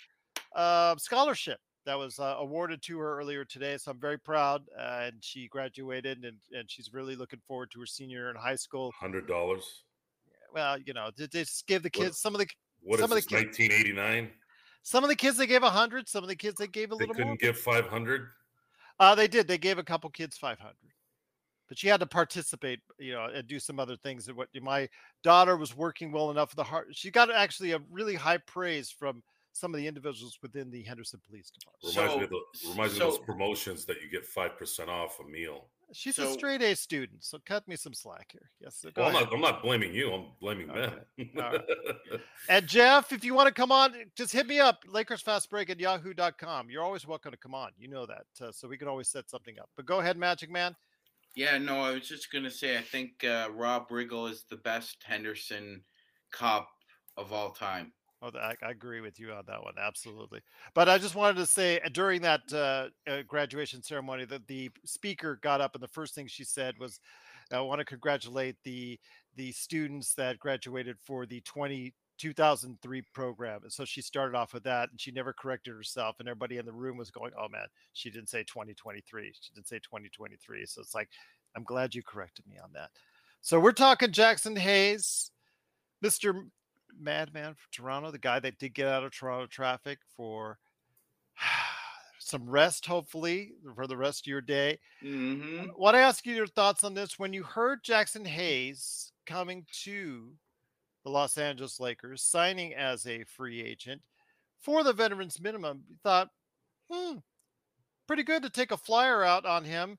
uh, 0.56 0.96
scholarship 0.98 1.60
that 1.86 1.98
was 1.98 2.20
uh, 2.20 2.36
awarded 2.40 2.82
to 2.84 3.00
her 3.00 3.20
earlier 3.20 3.46
today. 3.46 3.78
So 3.78 3.92
I'm 3.92 4.00
very 4.00 4.20
proud, 4.20 4.64
uh, 4.78 5.04
and 5.04 5.16
she 5.22 5.48
graduated, 5.48 6.26
and 6.26 6.38
and 6.52 6.70
she's 6.70 6.94
really 6.94 7.16
looking 7.16 7.40
forward 7.48 7.72
to 7.72 7.80
her 7.80 7.86
senior 7.86 8.20
year 8.20 8.30
in 8.30 8.36
high 8.36 8.56
school. 8.56 8.92
Hundred 9.00 9.28
dollars. 9.28 9.84
Well, 10.54 10.78
you 10.80 10.94
know, 10.94 11.10
to, 11.18 11.28
just 11.28 11.66
give 11.68 11.84
the 11.84 11.90
kids 11.90 12.08
what, 12.08 12.16
some 12.16 12.36
of 12.36 12.40
the. 12.40 12.48
What 12.82 13.00
some 13.00 13.12
is 13.14 13.26
of 13.26 13.30
the 13.30 13.36
1989? 13.36 14.30
Some 14.86 15.04
of 15.04 15.10
the 15.10 15.16
kids 15.16 15.36
they 15.36 15.48
gave 15.48 15.64
a 15.64 15.70
hundred. 15.72 16.08
Some 16.08 16.24
of 16.24 16.30
the 16.30 16.36
kids 16.36 16.60
they 16.60 16.68
gave 16.68 16.92
a 16.92 16.96
little 16.96 17.08
more. 17.08 17.16
they 17.16 17.24
little 17.24 17.36
couldn't 17.38 17.48
more. 17.48 17.54
give 17.54 17.60
five 17.60 17.88
hundred. 17.88 18.28
Uh, 19.00 19.16
they 19.16 19.28
did. 19.28 19.48
They 19.48 19.58
gave 19.58 19.80
a 19.80 19.84
couple 19.84 20.12
kids 20.12 20.38
five 20.38 20.60
hundred, 20.60 20.94
but 21.68 21.80
she 21.80 21.88
had 21.88 22.00
to 22.02 22.06
participate, 22.06 22.82
you 23.00 23.14
know, 23.14 23.26
and 23.34 23.48
do 23.48 23.58
some 23.58 23.80
other 23.80 23.98
things. 23.98 24.28
And 24.28 24.38
what 24.38 24.50
my 24.62 24.88
daughter 25.24 25.58
was 25.58 25.76
working 25.76 26.12
well 26.12 26.30
enough 26.30 26.52
for 26.52 26.56
the 26.56 26.64
heart. 26.64 26.90
She 26.92 27.10
got 27.10 27.34
actually 27.34 27.72
a 27.72 27.80
really 27.90 28.14
high 28.14 28.38
praise 28.38 28.92
from 28.92 29.24
some 29.54 29.74
of 29.74 29.80
the 29.80 29.88
individuals 29.88 30.38
within 30.44 30.70
the 30.70 30.84
Henderson 30.84 31.20
Police 31.28 31.50
Department. 31.50 31.96
Reminds 31.96 32.14
so, 32.14 32.18
me 32.20 32.24
of 32.24 32.30
the, 32.30 32.70
reminds 32.70 32.94
so, 32.94 33.00
me 33.00 33.06
of 33.08 33.12
those 33.14 33.26
promotions 33.26 33.86
that 33.86 33.98
you 34.04 34.10
get 34.12 34.24
five 34.24 34.56
percent 34.56 34.92
off 34.92 35.20
a 35.20 35.28
meal. 35.28 35.66
She's 35.96 36.16
so, 36.18 36.30
a 36.30 36.34
straight 36.34 36.62
A 36.62 36.76
student, 36.76 37.24
so 37.24 37.40
cut 37.46 37.66
me 37.68 37.78
some 37.78 37.94
slack 37.94 38.32
here. 38.32 38.50
Yes, 38.60 38.86
well, 38.96 39.08
I'm 39.08 39.14
not, 39.14 39.34
I'm 39.34 39.40
not 39.40 39.64
blaming 39.64 39.94
you. 39.94 40.12
I'm 40.12 40.26
blaming 40.42 40.70
okay. 40.70 40.94
them. 41.18 41.30
right. 41.36 41.62
And 42.50 42.68
Jeff, 42.68 43.14
if 43.14 43.24
you 43.24 43.34
want 43.34 43.48
to 43.48 43.54
come 43.54 43.72
on, 43.72 43.94
just 44.16 44.34
hit 44.34 44.46
me 44.46 44.60
up. 44.60 44.84
Lakers 44.88 45.22
Fast 45.22 45.50
Break 45.50 45.70
at 45.70 45.80
yahoo.com. 45.80 46.70
You're 46.70 46.84
always 46.84 47.08
welcome 47.08 47.32
to 47.32 47.38
come 47.38 47.56
on. 47.56 47.72
You 47.78 47.88
know 47.88 48.06
that. 48.06 48.26
Uh, 48.40 48.52
so 48.52 48.68
we 48.68 48.78
can 48.78 48.88
always 48.88 49.08
set 49.08 49.30
something 49.30 49.58
up. 49.58 49.70
But 49.76 49.86
go 49.86 50.00
ahead, 50.00 50.18
Magic 50.18 50.52
Man. 50.52 50.76
Yeah, 51.36 51.58
no, 51.58 51.80
I 51.80 51.92
was 51.92 52.08
just 52.08 52.32
going 52.32 52.44
to 52.44 52.52
say, 52.52 52.78
I 52.78 52.82
think 52.82 53.24
uh, 53.24 53.48
Rob 53.54 53.90
Riggle 53.90 54.30
is 54.30 54.44
the 54.50 54.58
best 54.58 54.98
Henderson 55.04 55.82
cop 56.32 56.70
of 57.18 57.32
all 57.32 57.52
time. 57.52 57.94
Oh, 58.26 58.32
I, 58.40 58.56
I, 58.66 58.72
agree 58.72 59.02
with 59.02 59.20
you 59.20 59.32
on 59.34 59.44
that 59.48 59.64
one, 59.64 59.76
absolutely. 59.80 60.42
But 60.74 60.90
I 60.90 60.98
just 60.98 61.16
wanted 61.16 61.38
to 61.38 61.46
say 61.46 61.80
uh, 61.80 61.90
during 61.92 62.22
that 62.22 62.42
uh, 62.52 62.88
uh, 63.08 63.22
graduation 63.28 63.84
ceremony 63.84 64.26
that 64.26 64.48
the 64.48 64.72
speaker 64.84 65.40
got 65.44 65.62
up 65.62 65.76
and 65.76 65.84
the 65.84 65.88
first 65.88 66.16
thing 66.16 66.26
she 66.26 66.44
said 66.44 66.76
was, 66.80 67.00
"I 67.52 67.60
want 67.62 67.80
to 67.80 67.86
congratulate 67.86 68.56
the 68.64 69.00
the 69.36 69.52
students 69.52 70.14
that 70.16 70.40
graduated 70.40 70.98
for 71.06 71.26
the 71.26 71.42
20 71.42 71.94
2003 72.18 73.04
program." 73.14 73.60
And 73.64 73.72
so 73.72 73.86
she 73.86 74.02
started 74.02 74.36
off 74.36 74.54
with 74.54 74.64
that, 74.64 74.90
and 74.90 75.00
she 75.00 75.12
never 75.12 75.34
corrected 75.34 75.76
herself, 75.76 76.16
and 76.20 76.28
everybody 76.28 76.58
in 76.58 76.66
the 76.66 76.74
room 76.74 76.98
was 76.98 77.12
going, 77.12 77.32
"Oh 77.40 77.50
man, 77.50 77.68
she 77.94 78.10
didn't 78.10 78.30
say 78.30 78.44
2023. 78.44 79.34
She 79.40 79.54
didn't 79.54 79.68
say 79.68 79.78
2023." 79.78 80.66
So 80.66 80.82
it's 80.82 80.96
like, 80.96 81.10
I'm 81.56 81.64
glad 81.64 81.94
you 81.94 82.02
corrected 82.02 82.48
me 82.48 82.58
on 82.64 82.72
that. 82.74 82.90
So 83.42 83.60
we're 83.60 83.72
talking 83.72 84.10
Jaxson 84.10 84.58
Hayes, 84.58 85.30
Mr 86.04 86.46
madman 87.00 87.54
from 87.54 87.68
Toronto, 87.72 88.12
the 88.12 88.18
guy 88.18 88.40
that 88.40 88.58
did 88.58 88.74
get 88.74 88.88
out 88.88 89.04
of 89.04 89.12
Toronto 89.12 89.48
traffic 89.48 90.00
for 90.16 90.58
some 92.20 92.50
rest, 92.50 92.86
hopefully, 92.86 93.54
for 93.76 93.88
the 93.88 93.98
rest 93.98 94.26
of 94.26 94.28
your 94.28 94.42
day. 94.42 94.80
Mm-hmm. 95.04 95.70
Want 95.78 95.96
to 95.96 96.00
ask 96.00 96.26
you 96.26 96.34
your 96.34 96.48
thoughts 96.48 96.84
on 96.84 96.94
this? 96.94 97.20
When 97.20 97.34
you 97.34 97.44
heard 97.44 97.84
Jaxson 97.84 98.26
Hayes 98.26 99.12
coming 99.26 99.66
to 99.84 100.32
the 101.04 101.12
Los 101.12 101.38
Angeles 101.38 101.80
Lakers, 101.80 102.24
signing 102.24 102.74
as 102.74 103.06
a 103.06 103.24
free 103.24 103.62
agent 103.62 104.02
for 104.60 104.84
the 104.84 104.94
veterans 104.94 105.40
minimum, 105.40 105.84
you 105.88 105.96
thought, 106.02 106.30
hmm, 106.92 107.18
pretty 108.08 108.24
good 108.24 108.44
to 108.44 108.50
take 108.50 108.72
a 108.72 108.78
flyer 108.78 109.24
out 109.24 109.46
on 109.46 109.64
him. 109.64 109.98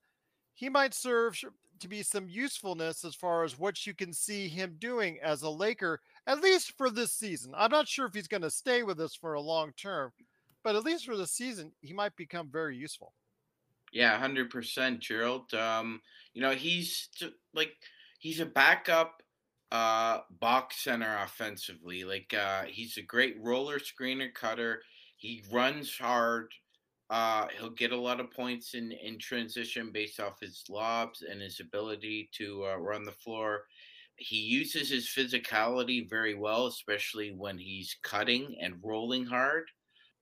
He 0.55 0.69
might 0.69 0.95
serve 0.95 1.39
to 1.81 1.89
be 1.89 2.03
some 2.03 2.29
usefulness 2.29 3.05
as 3.05 3.15
far 3.15 3.45
as 3.45 3.59
what 3.59 3.87
you 3.87 3.95
can 3.95 4.13
see 4.13 4.49
him 4.49 4.77
doing 4.79 5.19
as 5.23 5.43
a 5.43 5.51
Laker, 5.51 6.01
at 6.27 6.41
least 6.41 6.73
for 6.77 6.91
this 6.91 7.13
season. 7.13 7.53
I'm 7.57 7.71
not 7.71 7.89
sure 7.89 8.07
if 8.07 8.15
he's 8.15 8.29
going 8.29 8.43
to 8.43 8.51
stay 8.51 8.83
with 8.83 9.01
us 9.01 9.15
for 9.15 9.35
a 9.35 9.41
long 9.41 9.73
term, 9.77 10.13
but 10.63 10.77
at 10.77 10.85
least 10.85 11.07
for 11.07 11.17
the 11.17 11.27
season, 11.27 11.73
he 11.81 11.93
might 11.93 12.17
become 12.17 12.49
very 12.51 12.77
useful. 12.77 13.13
Yeah, 13.93 14.19
hundred 14.19 14.51
percent, 14.51 15.01
Gerald. 15.01 15.55
Um, 15.55 16.01
you 16.35 16.43
know, 16.43 16.51
he's 16.51 17.09
like 17.55 17.73
he's 18.19 18.41
a 18.41 18.47
backup 18.47 19.23
uh 19.73 20.21
box 20.31 20.85
center 20.85 21.19
offensively. 21.25 22.05
Like 22.05 22.35
uh 22.35 22.65
he's 22.65 22.97
a 22.97 23.03
great 23.03 23.37
roller 23.41 23.79
screener 23.79 24.33
cutter. 24.33 24.83
He 25.17 25.45
runs 25.51 25.97
hard. 25.97 26.53
Uh, 27.09 27.47
he'll 27.57 27.71
get 27.71 27.93
a 27.93 27.97
lot 27.97 28.19
of 28.19 28.33
points 28.33 28.75
in, 28.75 28.91
in 28.91 29.19
transition 29.19 29.91
based 29.93 30.19
off 30.19 30.41
his 30.41 30.65
lobs 30.69 31.23
and 31.23 31.41
his 31.41 31.61
ability 31.61 32.29
to 32.33 32.67
uh, 32.67 32.77
run 32.77 33.05
the 33.05 33.13
floor. 33.13 33.63
He 34.17 34.37
uses 34.37 34.91
his 34.91 35.09
physicality 35.09 36.09
very 36.09 36.35
well, 36.35 36.67
especially 36.67 37.33
when 37.33 37.59
he's 37.59 37.97
cutting 38.03 38.57
and 38.61 38.81
rolling 38.83 39.27
hard. 39.27 39.65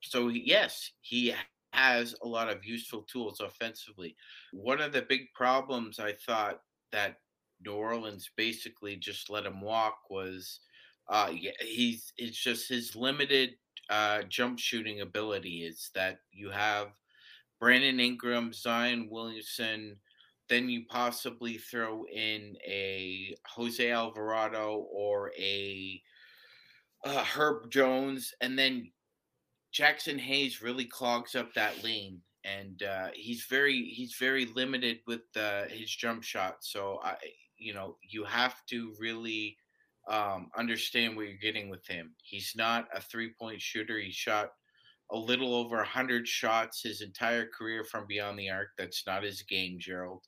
So, 0.01 0.29
yes, 0.29 0.91
he 1.01 1.35
has 1.73 2.15
a 2.23 2.29
lot 2.29 2.51
of 2.51 2.65
useful 2.65 3.03
tools 3.03 3.41
offensively. 3.41 4.17
One 4.53 4.81
of 4.81 4.93
the 4.93 5.03
big 5.03 5.33
problems 5.35 5.99
I 5.99 6.13
thought 6.27 6.61
that 6.93 7.17
New 7.65 7.73
Orleans 7.73 8.31
basically 8.37 8.97
just 8.97 9.31
let 9.31 9.47
him 9.47 9.61
walk 9.61 9.97
was 10.11 10.61
uh, 11.09 11.33
he's 11.61 12.13
it's 12.17 12.43
just 12.43 12.69
his 12.69 12.97
limited 12.97 13.51
uh, 13.91 14.23
jump 14.29 14.59
shooting 14.59 15.01
ability 15.01 15.65
is 15.65 15.91
that 15.95 16.19
you 16.33 16.51
have 16.51 16.89
Brandon 17.61 18.01
Ingram, 18.01 18.53
Zion 18.53 19.09
Williamson, 19.11 19.97
then 20.49 20.69
you 20.69 20.85
possibly 20.89 21.59
throw 21.59 22.05
in 22.13 22.57
a 22.67 23.35
Jose 23.47 23.91
Alvarado 23.91 24.87
or 24.93 25.33
a 25.39 26.01
uh, 27.05 27.25
Herb 27.25 27.71
Jones, 27.71 28.33
and 28.41 28.59
then 28.59 28.91
Jaxson 29.75 30.19
Hayes 30.19 30.63
really 30.63 30.85
clogs 30.85 31.35
up 31.35 31.53
that 31.55 31.83
lane, 31.83 32.21
and 32.45 32.83
uh, 32.83 33.09
he's 33.15 33.47
very 33.49 33.85
he's 33.85 34.17
very 34.19 34.47
limited 34.47 34.99
with 35.07 35.23
uh, 35.37 35.65
his 35.69 35.91
jump 35.91 36.23
shot. 36.23 36.57
So 36.61 37.01
I, 37.03 37.17
you 37.59 37.75
know, 37.75 37.97
you 38.03 38.25
have 38.25 38.55
to 38.71 38.95
really 38.99 39.57
um, 40.09 40.51
understand 40.57 41.17
what 41.17 41.27
you're 41.27 41.37
getting 41.39 41.71
with 41.71 41.87
him. 41.87 42.15
He's 42.23 42.53
not 42.57 42.89
a 42.95 43.01
three 43.01 43.33
point 43.39 43.61
shooter. 43.61 43.99
He 43.99 44.13
shot 44.13 44.51
a 45.11 45.17
little 45.17 45.55
over 45.55 45.77
100 45.77 46.27
shots 46.27 46.83
his 46.83 47.01
entire 47.01 47.47
career 47.47 47.85
from 47.85 48.07
beyond 48.07 48.39
the 48.39 48.51
arc. 48.51 48.69
That's 48.79 49.05
not 49.07 49.23
his 49.23 49.43
game, 49.43 49.77
Gerald. 49.79 50.25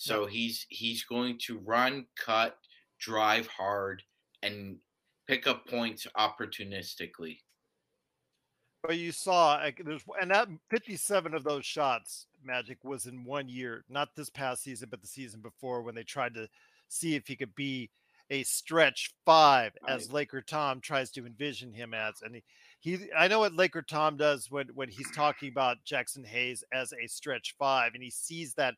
So 0.00 0.24
he's 0.24 0.64
he's 0.70 1.04
going 1.04 1.36
to 1.40 1.58
run, 1.58 2.06
cut, 2.16 2.56
drive 2.98 3.46
hard, 3.48 4.02
and 4.42 4.78
pick 5.28 5.46
up 5.46 5.66
points 5.66 6.06
opportunistically. 6.16 7.40
But 8.82 8.96
you 8.96 9.12
saw 9.12 9.60
there's 9.84 10.02
and 10.18 10.30
that 10.30 10.48
57 10.70 11.34
of 11.34 11.44
those 11.44 11.66
shots, 11.66 12.28
Magic 12.42 12.82
was 12.82 13.04
in 13.04 13.24
one 13.24 13.50
year, 13.50 13.84
not 13.90 14.16
this 14.16 14.30
past 14.30 14.62
season, 14.62 14.88
but 14.90 15.02
the 15.02 15.06
season 15.06 15.42
before 15.42 15.82
when 15.82 15.94
they 15.94 16.02
tried 16.02 16.32
to 16.32 16.48
see 16.88 17.14
if 17.14 17.26
he 17.26 17.36
could 17.36 17.54
be 17.54 17.90
a 18.30 18.42
stretch 18.44 19.12
five 19.26 19.72
right. 19.82 19.92
as 19.92 20.10
Laker 20.10 20.40
Tom 20.40 20.80
tries 20.80 21.10
to 21.10 21.26
envision 21.26 21.74
him 21.74 21.92
as. 21.92 22.22
And 22.22 22.36
he, 22.36 22.42
he, 22.80 23.10
I 23.14 23.28
know 23.28 23.40
what 23.40 23.52
Laker 23.52 23.82
Tom 23.82 24.16
does 24.16 24.50
when, 24.50 24.68
when 24.68 24.88
he's 24.88 25.10
talking 25.14 25.50
about 25.50 25.84
Jaxson 25.84 26.24
Hayes 26.24 26.64
as 26.72 26.94
a 26.94 27.06
stretch 27.06 27.54
five 27.58 27.92
and 27.92 28.02
he 28.02 28.08
sees 28.10 28.54
that 28.54 28.76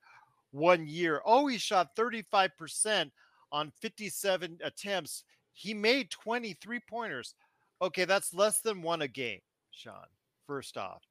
one 0.53 0.87
year. 0.87 1.21
Oh, 1.25 1.47
he 1.47 1.59
shot 1.59 1.97
35% 1.97 3.11
on 3.51 3.73
57 3.81 4.59
attempts. 4.63 5.25
He 5.53 5.75
made 5.75 6.11
23 6.11 6.81
pointers. 6.89 7.35
Okay, 7.81 8.05
that's 8.05 8.33
less 8.33 8.61
than 8.61 8.81
one 8.81 9.03
a 9.03 9.09
game, 9.09 9.41
Sean. 9.73 10.07
First 10.47 10.77
off, 10.77 11.03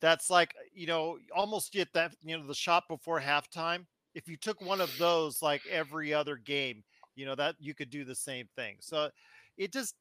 that's 0.00 0.30
like, 0.30 0.54
you 0.72 0.86
know, 0.86 1.18
almost 1.34 1.72
get 1.72 1.92
that, 1.94 2.14
you 2.22 2.36
know, 2.38 2.46
the 2.46 2.54
shot 2.54 2.84
before 2.88 3.20
halftime. 3.20 3.86
If 4.14 4.28
you 4.28 4.36
took 4.36 4.60
one 4.60 4.80
of 4.80 4.90
those 4.98 5.42
like 5.42 5.62
every 5.70 6.14
other 6.14 6.36
game, 6.36 6.84
you 7.16 7.26
know 7.26 7.34
that 7.34 7.56
you 7.58 7.74
could 7.74 7.90
do 7.90 8.04
the 8.04 8.14
same 8.14 8.48
thing 8.56 8.76
so 8.80 9.08
it 9.56 9.72
just 9.72 9.94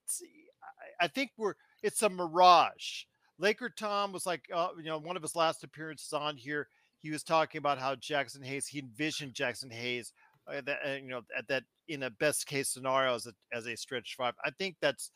i 1.00 1.08
think 1.08 1.32
we're 1.38 1.54
it's 1.82 2.02
a 2.02 2.10
mirage 2.10 3.04
laker 3.40 3.70
tom 3.70 4.12
was 4.12 4.26
like 4.26 4.46
uh, 4.54 4.70
you 4.78 4.86
know 4.86 4.98
one 4.98 5.16
of 5.16 5.22
his 5.22 5.36
last 5.36 5.64
appearances 5.64 6.14
on 6.14 6.36
here 6.36 6.68
he 7.04 7.12
was 7.12 7.24
talking 7.24 7.60
about 7.60 7.78
how 7.78 7.94
Jaxson 7.96 8.44
hayes 8.44 8.66
he 8.66 8.80
envisioned 8.80 9.34
Jaxson 9.34 9.72
hayes 9.72 10.12
uh, 10.48 10.62
that 10.66 10.80
uh, 10.86 10.94
you 10.94 11.10
know 11.10 11.22
at 11.38 11.48
that 11.48 11.64
in 11.88 12.04
a 12.04 12.10
best 12.10 12.48
case 12.48 12.70
scenario 12.70 13.14
as 13.14 13.28
a, 13.28 13.34
as 13.54 13.68
a 13.68 13.76
stretch 13.76 14.16
five 14.18 14.34
i 14.46 14.50
think 14.58 14.78
that's 14.82 15.12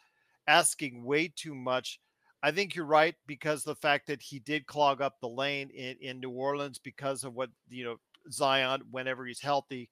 asking 0.47 1.03
way 1.03 1.31
too 1.33 1.55
much 1.55 1.99
I 2.43 2.51
think 2.51 2.75
you're 2.75 2.85
right 2.85 3.15
because 3.25 3.63
the 3.63 3.75
fact 3.75 4.05
that 4.07 4.21
he 4.21 4.37
did 4.37 4.67
clog 4.67 5.01
up 5.01 5.15
the 5.19 5.27
lane 5.27 5.71
in, 5.71 5.95
in 5.99 6.19
New 6.19 6.29
Orleans 6.29 6.77
because 6.77 7.23
of 7.23 7.33
what 7.33 7.49
you 7.67 7.83
know 7.83 7.95
Zion 8.31 8.83
whenever 8.91 9.25
he's 9.25 9.41
healthy, 9.41 9.89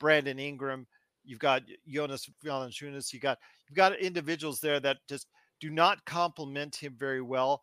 Brandon 0.00 0.40
Ingram, 0.40 0.88
You've 1.24 1.38
got 1.38 1.62
Jonas 1.88 2.28
Valanciunas. 2.44 3.12
You 3.12 3.20
got 3.20 3.38
you've 3.68 3.76
got 3.76 3.98
individuals 3.98 4.60
there 4.60 4.78
that 4.80 4.98
just 5.08 5.28
do 5.60 5.70
not 5.70 6.04
complement 6.04 6.76
him 6.76 6.94
very 6.98 7.22
well. 7.22 7.62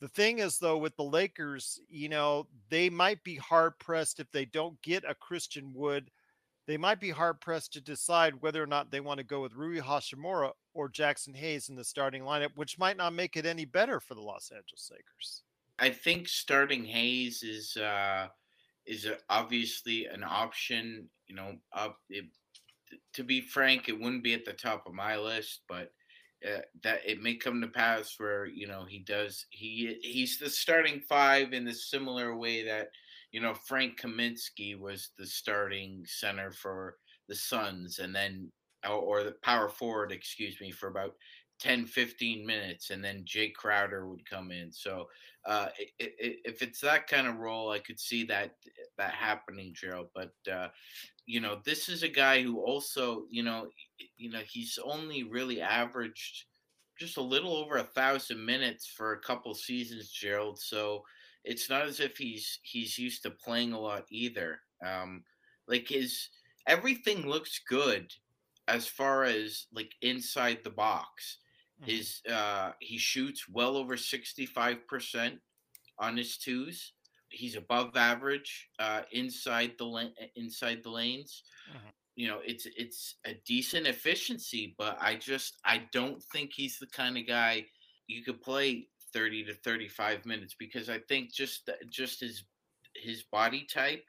The 0.00 0.08
thing 0.08 0.38
is, 0.38 0.58
though, 0.58 0.78
with 0.78 0.96
the 0.96 1.04
Lakers, 1.04 1.78
you 1.88 2.08
know, 2.08 2.46
they 2.70 2.88
might 2.88 3.22
be 3.22 3.36
hard 3.36 3.78
pressed 3.78 4.18
if 4.18 4.30
they 4.32 4.46
don't 4.46 4.80
get 4.82 5.04
a 5.06 5.14
Christian 5.14 5.72
Wood. 5.74 6.10
They 6.66 6.78
might 6.78 7.00
be 7.00 7.10
hard 7.10 7.40
pressed 7.40 7.74
to 7.74 7.80
decide 7.80 8.40
whether 8.40 8.62
or 8.62 8.66
not 8.66 8.90
they 8.90 9.00
want 9.00 9.18
to 9.18 9.24
go 9.24 9.42
with 9.42 9.54
Rui 9.54 9.80
Hachimura 9.80 10.52
or 10.72 10.88
Jaxson 10.88 11.36
Hayes 11.36 11.68
in 11.68 11.74
the 11.74 11.84
starting 11.84 12.22
lineup, 12.22 12.50
which 12.54 12.78
might 12.78 12.96
not 12.96 13.12
make 13.12 13.36
it 13.36 13.44
any 13.44 13.64
better 13.64 14.00
for 14.00 14.14
the 14.14 14.20
Los 14.20 14.50
Angeles 14.50 14.90
Lakers. 14.90 15.42
I 15.78 15.90
think 15.90 16.28
starting 16.28 16.84
Hayes 16.84 17.42
is 17.42 17.76
uh, 17.76 18.28
is 18.86 19.08
obviously 19.28 20.06
an 20.06 20.22
option. 20.22 21.08
You 21.26 21.34
know, 21.34 21.56
up 21.72 21.98
it, 22.08 22.26
to 23.14 23.24
be 23.24 23.40
frank, 23.40 23.88
it 23.88 23.98
wouldn't 23.98 24.24
be 24.24 24.34
at 24.34 24.44
the 24.44 24.52
top 24.52 24.86
of 24.86 24.94
my 24.94 25.16
list, 25.16 25.62
but 25.68 25.92
uh, 26.46 26.60
that 26.82 27.00
it 27.04 27.22
may 27.22 27.34
come 27.34 27.60
to 27.60 27.68
pass 27.68 28.14
where 28.18 28.46
you 28.46 28.66
know 28.66 28.84
he 28.88 29.00
does 29.00 29.46
he 29.50 29.98
he's 30.02 30.38
the 30.38 30.48
starting 30.48 31.00
five 31.08 31.52
in 31.52 31.64
the 31.64 31.74
similar 31.74 32.36
way 32.36 32.64
that 32.64 32.90
you 33.32 33.40
know 33.40 33.54
Frank 33.54 34.00
Kaminsky 34.00 34.78
was 34.78 35.10
the 35.18 35.26
starting 35.26 36.02
center 36.06 36.50
for 36.50 36.96
the 37.28 37.34
Suns, 37.34 37.98
and 37.98 38.14
then 38.14 38.50
or 38.88 39.22
the 39.22 39.34
power 39.42 39.68
forward, 39.68 40.12
excuse 40.12 40.60
me, 40.60 40.70
for 40.70 40.88
about 40.88 41.14
10, 41.60 41.86
15 41.86 42.46
minutes, 42.46 42.90
and 42.90 43.04
then 43.04 43.24
Jae 43.24 43.52
Crowder 43.52 44.08
would 44.08 44.28
come 44.28 44.50
in. 44.50 44.72
So 44.72 45.08
uh, 45.46 45.68
if 45.98 46.62
it's 46.62 46.80
that 46.80 47.06
kind 47.06 47.26
of 47.26 47.36
role, 47.36 47.70
I 47.70 47.78
could 47.78 48.00
see 48.00 48.24
that 48.24 48.56
that 48.98 49.12
happening, 49.12 49.74
Gerald. 49.74 50.08
But 50.14 50.32
uh, 50.50 50.68
you 51.26 51.40
know, 51.40 51.60
this 51.64 51.88
is 51.88 52.02
a 52.02 52.08
guy 52.08 52.42
who 52.42 52.60
also, 52.60 53.24
you 53.30 53.42
know, 53.42 53.68
you 54.16 54.30
know, 54.30 54.40
he's 54.50 54.78
only 54.84 55.22
really 55.22 55.60
averaged 55.60 56.44
just 56.98 57.16
a 57.16 57.22
little 57.22 57.56
over 57.56 57.76
a 57.76 57.82
thousand 57.82 58.44
minutes 58.44 58.86
for 58.86 59.12
a 59.12 59.20
couple 59.20 59.54
seasons, 59.54 60.10
Gerald. 60.10 60.58
So 60.58 61.02
it's 61.44 61.70
not 61.70 61.86
as 61.86 62.00
if 62.00 62.16
he's 62.16 62.58
he's 62.62 62.98
used 62.98 63.22
to 63.22 63.30
playing 63.30 63.72
a 63.72 63.80
lot 63.80 64.04
either. 64.10 64.60
Um, 64.84 65.24
like 65.68 65.88
his 65.88 66.28
everything 66.66 67.26
looks 67.26 67.60
good 67.68 68.12
as 68.68 68.86
far 68.86 69.24
as 69.24 69.66
like 69.72 69.92
inside 70.02 70.58
the 70.62 70.70
box. 70.70 71.38
Mm-hmm. 71.82 71.90
His 71.90 72.20
uh, 72.30 72.72
he 72.80 72.98
shoots 72.98 73.48
well 73.48 73.76
over 73.76 73.96
sixty 73.96 74.46
five 74.46 74.86
percent 74.86 75.38
on 75.98 76.16
his 76.16 76.36
twos 76.38 76.92
he's 77.30 77.56
above 77.56 77.96
average 77.96 78.68
uh, 78.78 79.02
inside 79.12 79.72
the 79.78 79.84
la- 79.84 80.14
inside 80.36 80.82
the 80.82 80.90
lanes. 80.90 81.42
Mm-hmm. 81.70 81.88
You 82.16 82.28
know, 82.28 82.40
it's 82.44 82.66
it's 82.76 83.16
a 83.24 83.34
decent 83.46 83.86
efficiency, 83.86 84.74
but 84.76 84.98
I 85.00 85.14
just 85.14 85.58
I 85.64 85.82
don't 85.92 86.22
think 86.32 86.50
he's 86.52 86.78
the 86.78 86.88
kind 86.88 87.16
of 87.16 87.26
guy 87.26 87.64
you 88.08 88.22
could 88.22 88.42
play 88.42 88.88
30 89.12 89.44
to 89.44 89.54
35 89.54 90.26
minutes 90.26 90.54
because 90.58 90.90
I 90.90 90.98
think 91.08 91.32
just 91.32 91.70
just 91.88 92.20
his 92.20 92.44
his 92.96 93.22
body 93.22 93.66
type 93.72 94.04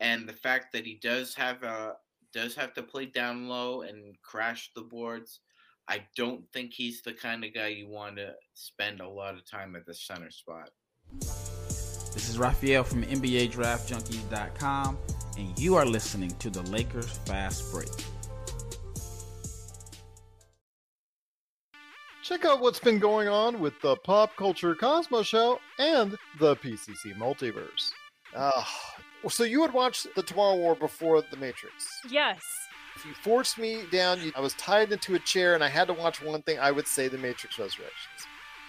and 0.00 0.28
the 0.28 0.34
fact 0.34 0.66
that 0.72 0.84
he 0.84 0.98
does 1.02 1.34
have 1.34 1.62
a 1.62 1.94
does 2.32 2.54
have 2.54 2.74
to 2.74 2.82
play 2.82 3.06
down 3.06 3.48
low 3.48 3.82
and 3.82 4.14
crash 4.22 4.70
the 4.76 4.82
boards. 4.82 5.40
I 5.88 6.04
don't 6.16 6.44
think 6.52 6.72
he's 6.72 7.02
the 7.02 7.12
kind 7.12 7.44
of 7.44 7.52
guy 7.54 7.68
you 7.68 7.88
want 7.88 8.16
to 8.16 8.32
spend 8.54 9.00
a 9.00 9.08
lot 9.08 9.34
of 9.34 9.48
time 9.48 9.74
at 9.76 9.84
the 9.84 9.94
center 9.94 10.30
spot. 10.30 10.70
This 11.20 12.28
is 12.28 12.38
Raphael 12.38 12.84
from 12.84 13.02
NBADraftJunkies.com, 13.04 14.98
and 15.38 15.58
you 15.58 15.74
are 15.74 15.86
listening 15.86 16.30
to 16.38 16.50
the 16.50 16.62
Lakers 16.62 17.10
Fast 17.24 17.72
Break. 17.72 17.88
Check 22.22 22.44
out 22.44 22.60
what's 22.60 22.78
been 22.78 23.00
going 23.00 23.28
on 23.28 23.58
with 23.60 23.74
the 23.82 23.96
Pop 23.96 24.36
Culture 24.36 24.74
Cosmos 24.76 25.26
Show 25.26 25.58
and 25.78 26.16
the 26.38 26.54
PCC 26.56 27.16
Multiverse. 27.18 27.90
Uh, 28.34 28.62
so 29.28 29.42
you 29.44 29.60
would 29.60 29.72
watch 29.72 30.06
the 30.14 30.22
Tomorrow 30.22 30.56
War 30.56 30.76
before 30.76 31.22
The 31.30 31.36
Matrix? 31.36 31.88
Yes. 32.08 32.40
If 33.02 33.08
you 33.08 33.14
forced 33.14 33.58
me 33.58 33.82
down, 33.90 34.20
you, 34.20 34.30
I 34.36 34.40
was 34.40 34.54
tied 34.54 34.92
into 34.92 35.16
a 35.16 35.18
chair 35.18 35.56
and 35.56 35.64
I 35.64 35.68
had 35.68 35.88
to 35.88 35.92
watch 35.92 36.22
one 36.22 36.40
thing, 36.42 36.60
I 36.60 36.70
would 36.70 36.86
say 36.86 37.08
The 37.08 37.18
Matrix 37.18 37.58
Resurrections. 37.58 37.90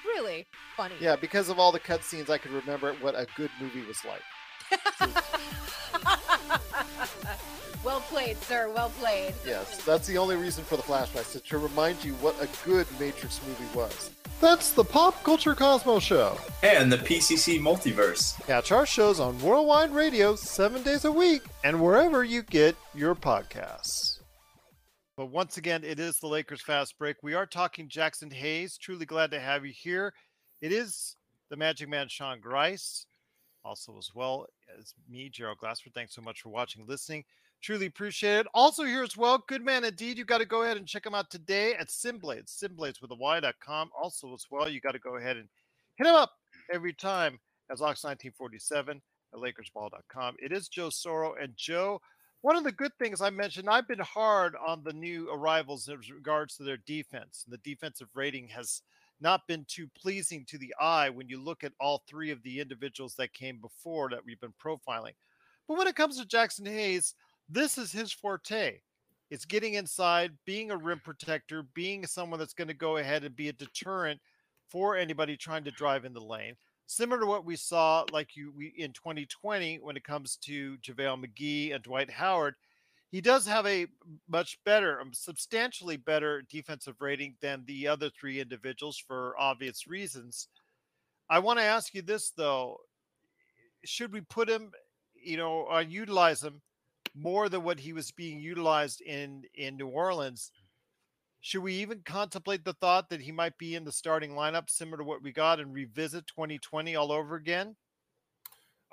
Really 0.04 0.48
funny. 0.76 0.96
Yeah, 1.00 1.16
because 1.16 1.50
of 1.50 1.60
all 1.60 1.72
the 1.72 1.80
cutscenes, 1.80 2.32
I 2.32 2.40
could 2.40 2.50
remember 2.50 2.94
what 2.94 3.14
a 3.14 3.28
good 3.38 3.52
movie 3.62 3.86
was 3.86 4.00
like. 4.04 4.24
well 7.84 8.00
played, 8.00 8.42
sir. 8.42 8.72
Well 8.74 8.90
played. 9.00 9.36
Yes, 9.46 9.84
that's 9.84 10.08
the 10.08 10.18
only 10.18 10.36
reason 10.36 10.64
for 10.64 10.78
the 10.78 10.84
flashbacks, 10.84 11.40
to 11.44 11.58
remind 11.60 12.04
you 12.04 12.14
what 12.14 12.36
a 12.42 12.50
good 12.66 12.88
Matrix 13.00 13.40
movie 13.48 13.72
was. 13.76 14.10
That's 14.42 14.72
the 14.72 14.84
Pop 14.84 15.24
Culture 15.24 15.54
Cosmos 15.54 16.02
Show. 16.02 16.40
And 16.64 16.92
the 16.92 16.98
PCC 16.98 17.60
Multiverse. 17.60 18.44
Catch 18.48 18.72
our 18.72 18.88
shows 18.88 19.20
on 19.20 19.40
Worldwide 19.44 19.94
Radio 19.94 20.36
seven 20.36 20.82
days 20.82 21.06
a 21.06 21.12
week 21.12 21.44
and 21.64 21.80
wherever 21.80 22.24
you 22.24 22.42
get 22.42 22.76
your 22.96 23.14
podcasts. 23.14 24.13
But 25.16 25.28
once 25.28 25.58
again, 25.58 25.84
it 25.84 26.00
is 26.00 26.18
the 26.18 26.28
Lakers 26.28 26.62
Fast 26.62 26.98
Break. 26.98 27.18
We 27.22 27.36
are 27.36 27.46
talking 27.46 27.88
Jaxson 27.88 28.34
Hayes. 28.34 28.78
Truly 28.78 29.06
glad 29.06 29.30
to 29.32 29.40
have 29.40 29.64
you 29.64 29.72
here. 29.72 30.12
It 30.60 30.72
is 30.72 31.18
the 31.52 31.56
Magic 31.56 31.88
Man, 31.88 32.08
Sean 32.08 32.40
Grice, 32.40 33.06
also 33.64 33.96
as 34.00 34.10
well 34.16 34.48
as 34.80 34.96
me, 35.08 35.30
Gerald 35.30 35.60
Glassford. 35.60 35.94
Thanks 35.94 36.16
so 36.16 36.22
much 36.24 36.42
for 36.42 36.50
watching, 36.50 36.86
listening. 36.88 37.24
Truly 37.62 37.86
appreciate 37.86 38.40
it. 38.40 38.48
Also 38.56 38.86
here 38.86 39.04
as 39.04 39.16
well, 39.16 39.44
good 39.48 39.64
man 39.64 39.84
indeed. 39.84 40.18
You 40.18 40.26
got 40.26 40.40
to 40.40 40.46
go 40.46 40.64
ahead 40.64 40.78
and 40.78 40.88
check 40.88 41.06
him 41.06 41.14
out 41.14 41.30
today 41.30 41.76
at 41.76 41.90
SynBlades, 41.90 42.50
SynBlades 42.64 43.00
with 43.00 43.12
a 43.12 43.16
Y.com. 43.16 43.92
Also 43.96 44.34
as 44.34 44.48
well, 44.50 44.68
you 44.68 44.82
got 44.82 44.94
to 44.94 45.00
go 45.00 45.18
ahead 45.18 45.38
and 45.38 45.48
hit 45.96 46.08
him 46.08 46.16
up 46.16 46.32
every 46.74 46.92
time 46.92 47.40
as 47.72 47.82
Ox1947 47.82 48.90
at 48.90 49.02
LakersBall.com. 49.36 50.36
It 50.40 50.52
is 50.52 50.68
Joe 50.68 50.90
Soro 50.90 51.34
and 51.40 51.54
Joe. 51.56 52.02
One 52.44 52.58
of 52.58 52.66
the 52.66 52.74
good 52.74 52.92
things 53.00 53.22
I 53.22 53.30
mentioned, 53.30 53.70
I've 53.70 53.88
been 53.88 54.00
hard 54.00 54.58
on 54.68 54.84
the 54.84 54.92
new 54.92 55.30
arrivals 55.32 55.88
in 55.88 55.98
regards 56.14 56.58
to 56.58 56.64
their 56.64 56.76
defense. 56.76 57.46
and 57.46 57.54
The 57.54 57.70
defensive 57.70 58.10
rating 58.14 58.50
has 58.50 58.82
not 59.22 59.48
been 59.48 59.66
too 59.70 59.88
pleasing 59.98 60.44
to 60.50 60.58
the 60.58 60.76
eye 60.78 61.10
when 61.10 61.30
you 61.30 61.42
look 61.42 61.64
at 61.64 61.72
all 61.80 62.04
three 62.06 62.32
of 62.32 62.44
the 62.44 62.60
individuals 62.60 63.16
that 63.16 63.32
came 63.32 63.60
before 63.62 64.10
that 64.10 64.26
we've 64.26 64.42
been 64.42 64.54
profiling. 64.62 65.14
But 65.70 65.78
when 65.78 65.88
it 65.88 65.96
comes 65.96 66.20
to 66.20 66.28
Jaxson 66.28 66.68
Hayes, 66.68 67.16
this 67.48 67.78
is 67.78 67.94
his 67.94 68.12
forte. 68.12 68.82
It's 69.32 69.46
getting 69.46 69.76
inside, 69.76 70.34
being 70.46 70.70
a 70.70 70.76
rim 70.76 71.00
protector, 71.02 71.64
being 71.74 72.06
someone 72.06 72.40
that's 72.40 72.54
going 72.54 72.68
to 72.68 72.74
go 72.74 72.98
ahead 72.98 73.24
and 73.24 73.34
be 73.34 73.48
a 73.48 73.54
deterrent 73.54 74.20
for 74.68 74.98
anybody 74.98 75.38
trying 75.38 75.64
to 75.64 75.72
drive 75.72 76.04
in 76.04 76.14
the 76.14 76.20
lane. 76.20 76.56
Similar 76.94 77.22
to 77.22 77.26
what 77.26 77.44
we 77.44 77.56
saw, 77.56 78.06
like 78.12 78.36
you 78.36 78.54
we, 78.56 78.68
in 78.78 78.94
2020, 78.94 79.80
when 79.82 79.98
it 79.98 80.04
comes 80.04 80.38
to 80.44 80.78
JaVale 80.78 81.26
McGee 81.26 81.74
and 81.74 81.84
Dwight 81.84 82.12
Howard, 82.12 82.54
he 83.10 83.20
does 83.20 83.48
have 83.48 83.66
a 83.66 83.88
much 84.30 84.60
better, 84.64 85.02
um, 85.02 85.12
substantially 85.12 85.98
better 85.98 86.44
defensive 86.52 86.94
rating 87.00 87.34
than 87.42 87.64
the 87.66 87.88
other 87.88 88.12
three 88.12 88.40
individuals 88.40 89.00
for 89.00 89.34
obvious 89.40 89.88
reasons. 89.88 90.50
I 91.32 91.40
want 91.40 91.58
to 91.58 91.66
ask 91.66 91.96
you 91.96 92.04
this 92.04 92.30
though: 92.30 92.78
Should 93.84 94.14
we 94.14 94.22
put 94.22 94.48
him, 94.48 94.72
you 95.16 95.38
know, 95.38 95.66
or 95.68 95.82
utilize 95.82 96.44
him 96.44 96.62
more 97.16 97.50
than 97.50 97.64
what 97.64 97.80
he 97.80 97.92
was 97.92 98.12
being 98.12 98.40
utilized 98.40 99.02
in 99.02 99.46
in 99.56 99.78
New 99.78 99.88
Orleans? 99.88 100.52
Should 101.44 101.62
we 101.62 101.74
even 101.74 102.02
contemplate 102.06 102.64
the 102.64 102.72
thought 102.72 103.10
that 103.10 103.20
he 103.20 103.34
might 103.34 103.58
be 103.58 103.76
in 103.76 103.84
the 103.84 103.92
starting 103.92 104.32
lineup, 104.32 104.70
similar 104.70 105.00
to 105.00 105.04
what 105.04 105.22
we 105.22 105.34
got, 105.34 105.60
and 105.60 105.74
revisit 105.74 106.26
2020 106.28 106.96
all 106.96 107.12
over 107.12 107.36
again? 107.36 107.76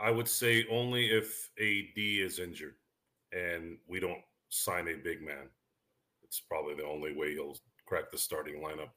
I 0.01 0.11
would 0.11 0.27
say 0.27 0.67
only 0.69 1.07
if 1.07 1.49
AD 1.61 1.97
is 1.97 2.41
injured 2.41 2.75
and 3.33 3.79
we 3.87 4.01
don't 4.01 4.23
sign 4.49 4.89
a 4.89 4.95
big 4.95 5.23
man. 5.23 5.49
It's 6.25 6.41
probably 6.41 6.75
the 6.75 6.85
only 6.85 7.15
way 7.15 7.35
he'll 7.35 7.57
crack 7.87 8.11
the 8.11 8.19
starting 8.19 8.57
lineup. 8.57 8.91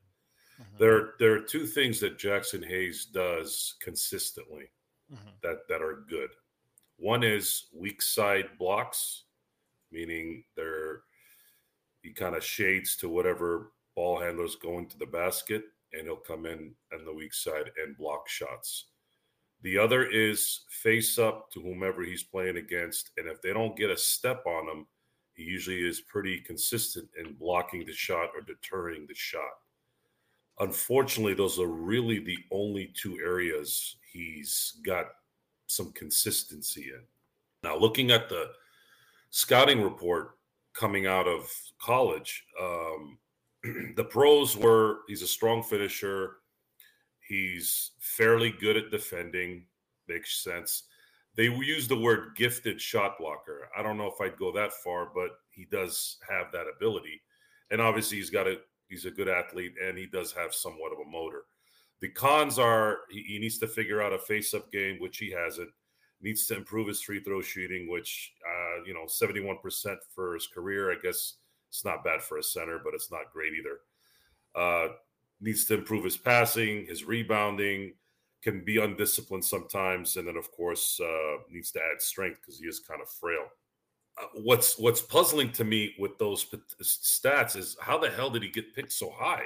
Mm-hmm. 0.59 0.77
There, 0.79 1.11
there 1.19 1.33
are 1.33 1.39
two 1.39 1.67
things 1.67 1.99
that 1.99 2.17
Jaxson 2.17 2.67
Hayes 2.67 3.05
does 3.05 3.75
consistently 3.79 4.71
mm-hmm. 5.13 5.29
that 5.43 5.67
that 5.69 5.83
are 5.83 6.05
good. 6.09 6.31
One 6.97 7.23
is 7.23 7.67
weak 7.71 8.01
side 8.01 8.49
blocks, 8.57 9.25
meaning 9.91 10.43
they're 10.55 11.01
he 12.03 12.11
kind 12.11 12.35
of 12.35 12.43
shades 12.43 12.95
to 12.97 13.09
whatever 13.09 13.71
ball 13.95 14.19
handler's 14.19 14.55
going 14.55 14.87
to 14.89 14.99
the 14.99 15.05
basket, 15.05 15.63
and 15.93 16.03
he'll 16.03 16.17
come 16.17 16.45
in 16.45 16.73
on 16.93 17.05
the 17.05 17.13
weak 17.13 17.33
side 17.33 17.71
and 17.81 17.97
block 17.97 18.27
shots. 18.27 18.87
The 19.61 19.77
other 19.77 20.05
is 20.05 20.61
face 20.69 21.17
up 21.17 21.49
to 21.51 21.61
whomever 21.61 22.03
he's 22.03 22.23
playing 22.23 22.57
against. 22.57 23.11
And 23.17 23.27
if 23.27 23.41
they 23.41 23.53
don't 23.53 23.77
get 23.77 23.89
a 23.89 23.97
step 23.97 24.43
on 24.45 24.67
him, 24.67 24.85
he 25.35 25.43
usually 25.43 25.87
is 25.87 26.01
pretty 26.01 26.41
consistent 26.41 27.07
in 27.17 27.33
blocking 27.33 27.85
the 27.85 27.93
shot 27.93 28.29
or 28.35 28.41
deterring 28.41 29.05
the 29.07 29.15
shot. 29.15 29.41
Unfortunately, 30.59 31.33
those 31.33 31.59
are 31.59 31.67
really 31.67 32.19
the 32.19 32.37
only 32.51 32.93
two 32.93 33.17
areas 33.23 33.95
he's 34.11 34.79
got 34.85 35.05
some 35.67 35.91
consistency 35.93 36.91
in. 36.93 37.01
Now, 37.63 37.77
looking 37.77 38.11
at 38.11 38.27
the 38.27 38.49
scouting 39.29 39.81
report 39.81 40.37
coming 40.73 41.07
out 41.07 41.27
of 41.27 41.49
college, 41.81 42.43
um, 42.61 43.17
the 43.95 44.03
pros 44.03 44.57
were 44.57 44.99
he's 45.07 45.21
a 45.21 45.27
strong 45.27 45.63
finisher. 45.63 46.37
He's 47.27 47.91
fairly 47.99 48.53
good 48.59 48.77
at 48.77 48.91
defending. 48.91 49.65
Makes 50.07 50.43
sense. 50.43 50.83
They 51.35 51.45
use 51.45 51.87
the 51.87 51.97
word 51.97 52.35
gifted 52.35 52.79
shot 52.79 53.17
blocker. 53.17 53.69
I 53.77 53.81
don't 53.81 53.97
know 53.97 54.07
if 54.07 54.21
I'd 54.21 54.37
go 54.37 54.51
that 54.51 54.73
far, 54.73 55.09
but 55.15 55.31
he 55.49 55.65
does 55.71 56.17
have 56.29 56.51
that 56.51 56.67
ability. 56.75 57.21
And 57.71 57.81
obviously 57.81 58.17
he's 58.17 58.29
got 58.29 58.47
a 58.47 58.57
he's 58.87 59.05
a 59.05 59.11
good 59.11 59.29
athlete 59.29 59.73
and 59.83 59.97
he 59.97 60.05
does 60.05 60.31
have 60.33 60.53
somewhat 60.53 60.91
of 60.91 60.99
a 60.99 61.09
motor. 61.09 61.43
The 62.01 62.09
cons 62.09 62.59
are 62.59 62.99
he, 63.09 63.23
he 63.23 63.39
needs 63.39 63.57
to 63.59 63.67
figure 63.67 64.01
out 64.01 64.13
a 64.13 64.19
face-up 64.19 64.71
game, 64.71 64.97
which 64.99 65.17
he 65.17 65.31
hasn't. 65.31 65.69
Needs 66.23 66.47
to 66.47 66.55
improve 66.55 66.87
his 66.87 67.01
free 67.01 67.21
throw 67.21 67.41
shooting, 67.41 67.91
which 67.91 68.33
uh, 68.47 68.83
you 68.85 68.93
know, 68.93 69.05
71% 69.05 69.97
for 70.15 70.33
his 70.33 70.47
career. 70.47 70.91
I 70.91 70.95
guess 71.03 71.35
it's 71.69 71.83
not 71.83 72.03
bad 72.03 72.21
for 72.21 72.37
a 72.37 72.43
center, 72.43 72.79
but 72.83 72.93
it's 72.93 73.11
not 73.11 73.33
great 73.33 73.53
either. 73.53 73.79
Uh, 74.55 74.93
needs 75.41 75.65
to 75.65 75.73
improve 75.73 76.05
his 76.05 76.17
passing, 76.17 76.85
his 76.85 77.03
rebounding, 77.03 77.93
can 78.43 78.63
be 78.63 78.77
undisciplined 78.77 79.43
sometimes, 79.43 80.17
and 80.17 80.27
then 80.27 80.35
of 80.35 80.51
course 80.51 80.99
uh, 81.03 81.37
needs 81.49 81.71
to 81.71 81.79
add 81.79 82.01
strength 82.01 82.39
because 82.41 82.59
he 82.59 82.67
is 82.67 82.79
kind 82.79 83.01
of 83.01 83.09
frail. 83.09 83.45
Uh, 84.21 84.27
what's 84.43 84.77
what's 84.77 85.01
puzzling 85.01 85.51
to 85.51 85.63
me 85.63 85.95
with 85.97 86.17
those 86.19 86.45
stats 86.81 87.55
is 87.55 87.75
how 87.81 87.97
the 87.97 88.09
hell 88.09 88.29
did 88.29 88.43
he 88.43 88.49
get 88.49 88.75
picked 88.75 88.91
so 88.91 89.09
high? 89.09 89.45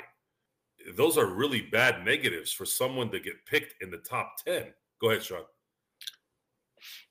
Those 0.96 1.18
are 1.18 1.28
really 1.28 1.62
bad 1.62 2.04
negatives 2.06 2.52
for 2.52 2.66
someone 2.66 3.10
to 3.12 3.20
get 3.20 3.46
picked 3.46 3.82
in 3.82 3.92
the 3.92 3.98
top 3.98 4.36
ten. 4.44 4.74
Go 5.00 5.12
ahead, 5.12 5.24
Sean. 5.24 5.44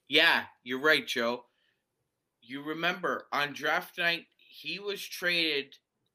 Yeah, 0.08 0.44
you're 0.62 0.80
right, 0.80 1.06
Joe. 1.06 1.44
You 2.40 2.62
remember 2.62 3.26
on 3.32 3.52
draft 3.52 3.98
night 3.98 4.26
he 4.36 4.78
was 4.78 5.04
traded 5.04 5.74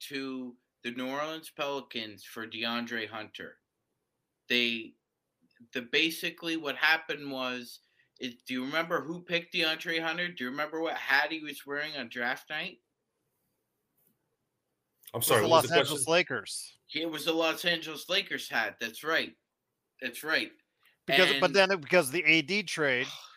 to 0.09 0.55
the 0.83 0.91
New 0.91 1.07
Orleans 1.07 1.51
Pelicans 1.55 2.23
for 2.23 2.47
DeAndre 2.47 3.07
Hunter. 3.07 3.57
They 4.49 4.93
the 5.73 5.81
basically 5.81 6.57
what 6.57 6.75
happened 6.75 7.29
was 7.31 7.79
is, 8.19 8.35
do 8.47 8.53
you 8.53 8.65
remember 8.65 9.01
who 9.01 9.19
picked 9.19 9.53
DeAndre 9.53 10.01
Hunter? 10.01 10.27
Do 10.27 10.43
you 10.43 10.49
remember 10.49 10.79
what 10.81 10.95
hat 10.95 11.31
he 11.31 11.39
was 11.39 11.65
wearing 11.65 11.95
on 11.97 12.07
draft 12.09 12.49
night? 12.49 12.77
I'm 15.13 15.21
sorry, 15.21 15.41
the 15.41 15.47
Los 15.47 15.67
the 15.67 15.77
Angeles 15.77 16.07
Lakers. 16.07 16.77
It 16.93 17.09
was 17.09 17.25
the 17.25 17.33
Los 17.33 17.65
Angeles 17.65 18.07
Lakers 18.09 18.49
hat. 18.49 18.77
That's 18.79 19.03
right. 19.03 19.33
That's 20.01 20.23
right. 20.23 20.51
Because, 21.07 21.31
and, 21.31 21.41
but 21.41 21.53
then 21.53 21.69
because 21.79 22.11
the 22.11 22.23
AD 22.25 22.67
trade, 22.67 23.07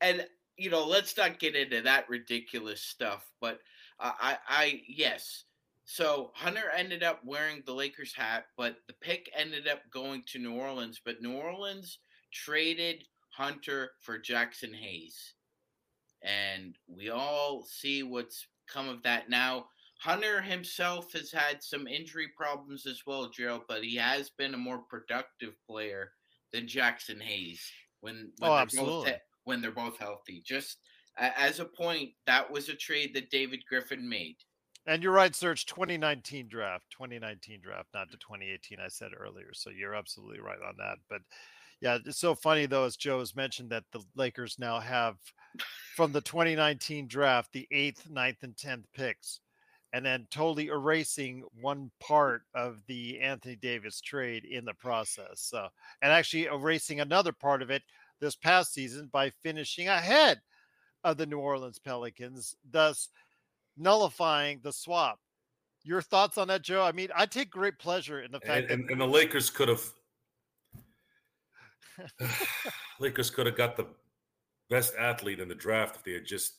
and 0.00 0.26
you 0.58 0.70
know, 0.70 0.84
let's 0.84 1.16
not 1.16 1.38
get 1.38 1.54
into 1.54 1.80
that 1.82 2.08
ridiculous 2.08 2.82
stuff. 2.82 3.30
But 3.40 3.60
uh, 4.00 4.12
I, 4.20 4.36
I, 4.48 4.82
yes, 4.88 5.44
so 5.84 6.32
Hunter 6.34 6.70
ended 6.76 7.02
up 7.02 7.20
wearing 7.24 7.62
the 7.64 7.72
Lakers 7.72 8.12
hat, 8.14 8.46
but 8.56 8.76
the 8.88 8.92
pick 8.94 9.30
ended 9.34 9.68
up 9.68 9.80
going 9.90 10.24
to 10.26 10.38
New 10.38 10.54
Orleans. 10.54 11.00
But 11.02 11.22
New 11.22 11.32
Orleans 11.32 12.00
traded 12.32 13.04
Hunter 13.30 13.92
for 14.02 14.18
Jaxson 14.18 14.74
Hayes. 14.74 15.34
And 16.22 16.76
we 16.88 17.10
all 17.10 17.64
see 17.64 18.02
what's 18.02 18.44
come 18.66 18.88
of 18.88 19.02
that 19.04 19.30
now. 19.30 19.66
Hunter 20.00 20.40
himself 20.42 21.12
has 21.12 21.32
had 21.32 21.62
some 21.62 21.86
injury 21.86 22.28
problems 22.36 22.86
as 22.86 23.02
well, 23.06 23.30
Gerald, 23.30 23.62
but 23.68 23.82
he 23.82 23.96
has 23.96 24.30
been 24.30 24.54
a 24.54 24.58
more 24.58 24.78
productive 24.90 25.54
player 25.66 26.10
than 26.52 26.66
Jaxson 26.66 27.20
Hayes 27.20 27.62
when, 28.00 28.30
when 28.38 28.50
oh, 28.50 28.56
absolutely. 28.56 29.10
both 29.12 29.20
when 29.48 29.62
they're 29.62 29.72
both 29.72 29.98
healthy. 29.98 30.42
Just 30.44 30.76
as 31.16 31.58
a 31.58 31.64
point, 31.64 32.10
that 32.26 32.48
was 32.50 32.68
a 32.68 32.74
trade 32.74 33.14
that 33.14 33.30
David 33.30 33.60
Griffin 33.66 34.06
made. 34.06 34.36
And 34.86 35.02
you're 35.02 35.12
right, 35.12 35.34
Serge. 35.34 35.64
2019 35.64 36.48
draft, 36.48 36.84
2019 36.90 37.60
draft, 37.62 37.88
not 37.94 38.10
the 38.10 38.18
2018 38.18 38.78
I 38.78 38.88
said 38.88 39.12
earlier. 39.18 39.54
So 39.54 39.70
you're 39.70 39.94
absolutely 39.94 40.40
right 40.40 40.58
on 40.66 40.74
that. 40.76 40.98
But 41.08 41.22
yeah, 41.80 41.96
it's 42.04 42.18
so 42.18 42.34
funny 42.34 42.66
though, 42.66 42.84
as 42.84 42.96
Joe 42.96 43.20
has 43.20 43.34
mentioned, 43.34 43.70
that 43.70 43.84
the 43.90 44.02
Lakers 44.16 44.56
now 44.58 44.80
have 44.80 45.16
from 45.96 46.12
the 46.12 46.20
2019 46.20 47.08
draft 47.08 47.52
the 47.52 47.66
eighth, 47.72 48.08
ninth, 48.10 48.42
and 48.42 48.56
tenth 48.56 48.84
picks, 48.94 49.40
and 49.94 50.04
then 50.04 50.26
totally 50.30 50.66
erasing 50.66 51.42
one 51.58 51.90
part 52.00 52.42
of 52.54 52.82
the 52.86 53.18
Anthony 53.20 53.56
Davis 53.56 54.02
trade 54.02 54.44
in 54.44 54.66
the 54.66 54.74
process. 54.74 55.40
So, 55.40 55.68
and 56.02 56.12
actually 56.12 56.44
erasing 56.44 57.00
another 57.00 57.32
part 57.32 57.62
of 57.62 57.70
it 57.70 57.82
this 58.20 58.36
past 58.36 58.72
season 58.72 59.08
by 59.12 59.30
finishing 59.42 59.88
ahead 59.88 60.40
of 61.04 61.16
the 61.16 61.26
New 61.26 61.38
Orleans 61.38 61.78
Pelicans, 61.78 62.54
thus 62.70 63.08
nullifying 63.76 64.60
the 64.62 64.72
swap. 64.72 65.18
Your 65.84 66.02
thoughts 66.02 66.38
on 66.38 66.48
that, 66.48 66.62
Joe? 66.62 66.82
I 66.82 66.92
mean, 66.92 67.08
I 67.14 67.26
take 67.26 67.50
great 67.50 67.78
pleasure 67.78 68.22
in 68.22 68.32
the 68.32 68.40
fact 68.40 68.62
And, 68.62 68.68
that 68.68 68.74
and, 68.74 68.90
and 68.90 69.00
the 69.00 69.06
Lakers 69.06 69.48
could 69.50 69.68
have 69.68 69.82
Lakers 73.00 73.30
could 73.30 73.46
have 73.46 73.56
got 73.56 73.76
the 73.76 73.86
best 74.70 74.94
athlete 74.98 75.40
in 75.40 75.48
the 75.48 75.54
draft 75.54 75.96
if 75.96 76.04
they 76.04 76.12
had 76.12 76.26
just 76.26 76.54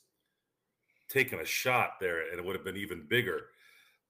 taken 1.09 1.39
a 1.39 1.45
shot 1.45 1.91
there, 1.99 2.29
and 2.29 2.39
it 2.39 2.45
would 2.45 2.55
have 2.55 2.65
been 2.65 2.77
even 2.77 3.05
bigger. 3.09 3.41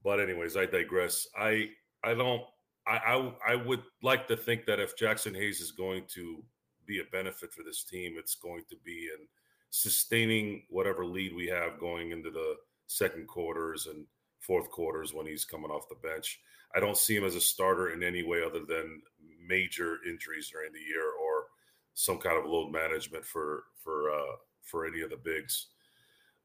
But 0.04 0.20
anyways, 0.20 0.56
I 0.56 0.66
digress. 0.66 1.28
I 1.38 1.70
I 2.04 2.14
don't. 2.14 2.42
I 2.88 2.98
I, 2.98 3.34
I 3.50 3.56
would 3.56 3.84
like 4.04 4.28
to 4.28 4.38
think 4.38 4.66
that 4.66 4.80
if 4.80 4.98
Jaxson 4.98 5.36
Hayes 5.36 5.60
is 5.60 5.72
going 5.72 6.04
to 6.14 6.44
be 6.90 7.00
a 7.00 7.12
benefit 7.12 7.54
for 7.54 7.64
this 7.64 7.84
team, 7.84 8.16
it's 8.18 8.36
going 8.36 8.64
to 8.70 8.76
be 8.84 9.10
in 9.18 9.28
sustaining 9.70 10.64
whatever 10.70 11.06
lead 11.06 11.36
we 11.36 11.48
have 11.48 11.80
going 11.80 12.12
into 12.12 12.32
the 12.32 12.56
second 12.88 13.28
quarters 13.28 13.88
and 13.88 14.06
fourth 14.40 14.70
quarters 14.72 15.14
when 15.14 15.28
he's 15.28 15.46
coming 15.46 15.70
off 15.70 15.88
the 15.88 16.08
bench. 16.08 16.40
I 16.76 16.80
don't 16.80 16.98
see 16.98 17.16
him 17.16 17.24
as 17.24 17.36
a 17.36 17.42
starter 17.42 17.92
in 17.92 18.02
any 18.04 18.24
way 18.24 18.42
other 18.44 18.66
than 18.68 19.02
major 19.48 19.98
injuries 20.08 20.50
during 20.52 20.74
the 20.74 20.80
year 20.80 21.06
or 21.06 21.46
some 21.94 22.18
kind 22.18 22.38
of 22.38 22.50
load 22.50 22.72
management 22.72 23.26
for 23.26 23.64
for 23.84 24.12
uh, 24.12 24.36
for 24.64 24.86
any 24.86 25.02
of 25.02 25.10
the 25.10 25.18
bigs. 25.18 25.68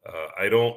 Uh, 0.07 0.29
I 0.39 0.49
don't. 0.49 0.77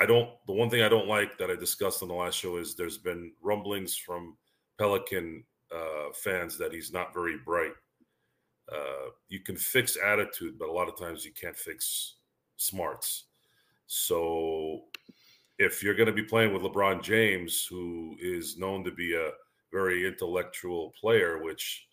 I 0.00 0.06
don't. 0.06 0.30
The 0.46 0.52
one 0.52 0.70
thing 0.70 0.82
I 0.82 0.88
don't 0.88 1.08
like 1.08 1.38
that 1.38 1.50
I 1.50 1.56
discussed 1.56 2.02
on 2.02 2.08
the 2.08 2.14
last 2.14 2.36
show 2.38 2.56
is 2.56 2.74
there's 2.74 2.98
been 2.98 3.32
rumblings 3.40 3.96
from 3.96 4.36
Pelican 4.78 5.44
uh, 5.74 6.12
fans 6.12 6.58
that 6.58 6.72
he's 6.72 6.92
not 6.92 7.14
very 7.14 7.36
bright. 7.44 7.72
Uh, 8.72 9.10
you 9.28 9.40
can 9.40 9.56
fix 9.56 9.96
attitude, 10.02 10.58
but 10.58 10.68
a 10.68 10.72
lot 10.72 10.88
of 10.88 10.98
times 10.98 11.24
you 11.24 11.32
can't 11.32 11.56
fix 11.56 12.14
smarts. 12.56 13.24
So 13.86 14.84
if 15.58 15.82
you're 15.82 15.94
going 15.94 16.06
to 16.06 16.12
be 16.12 16.22
playing 16.22 16.52
with 16.52 16.62
LeBron 16.62 17.02
James, 17.02 17.66
who 17.68 18.16
is 18.20 18.56
known 18.58 18.82
to 18.84 18.90
be 18.90 19.14
a 19.14 19.30
very 19.72 20.06
intellectual 20.06 20.92
player, 21.00 21.42
which 21.42 21.86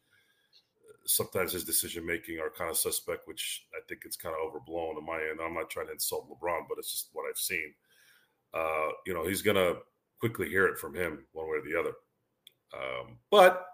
sometimes 1.05 1.51
his 1.51 1.63
decision 1.63 2.05
making 2.05 2.39
are 2.39 2.49
kind 2.49 2.69
of 2.69 2.77
suspect, 2.77 3.27
which 3.27 3.65
I 3.75 3.79
think 3.87 4.01
it's 4.05 4.15
kind 4.15 4.35
of 4.35 4.47
overblown 4.47 4.95
on 4.97 5.05
my 5.05 5.15
end. 5.15 5.39
I'm 5.43 5.53
not 5.53 5.69
trying 5.69 5.87
to 5.87 5.93
insult 5.93 6.29
LeBron, 6.29 6.67
but 6.69 6.77
it's 6.77 6.91
just 6.91 7.09
what 7.13 7.25
I've 7.29 7.37
seen. 7.37 7.73
Uh, 8.53 8.89
you 9.05 9.13
know, 9.13 9.25
he's 9.25 9.41
going 9.41 9.55
to 9.55 9.77
quickly 10.19 10.47
hear 10.47 10.67
it 10.67 10.77
from 10.77 10.95
him 10.95 11.25
one 11.33 11.47
way 11.47 11.57
or 11.57 11.63
the 11.63 11.79
other. 11.79 11.93
Um, 12.73 13.17
but 13.29 13.65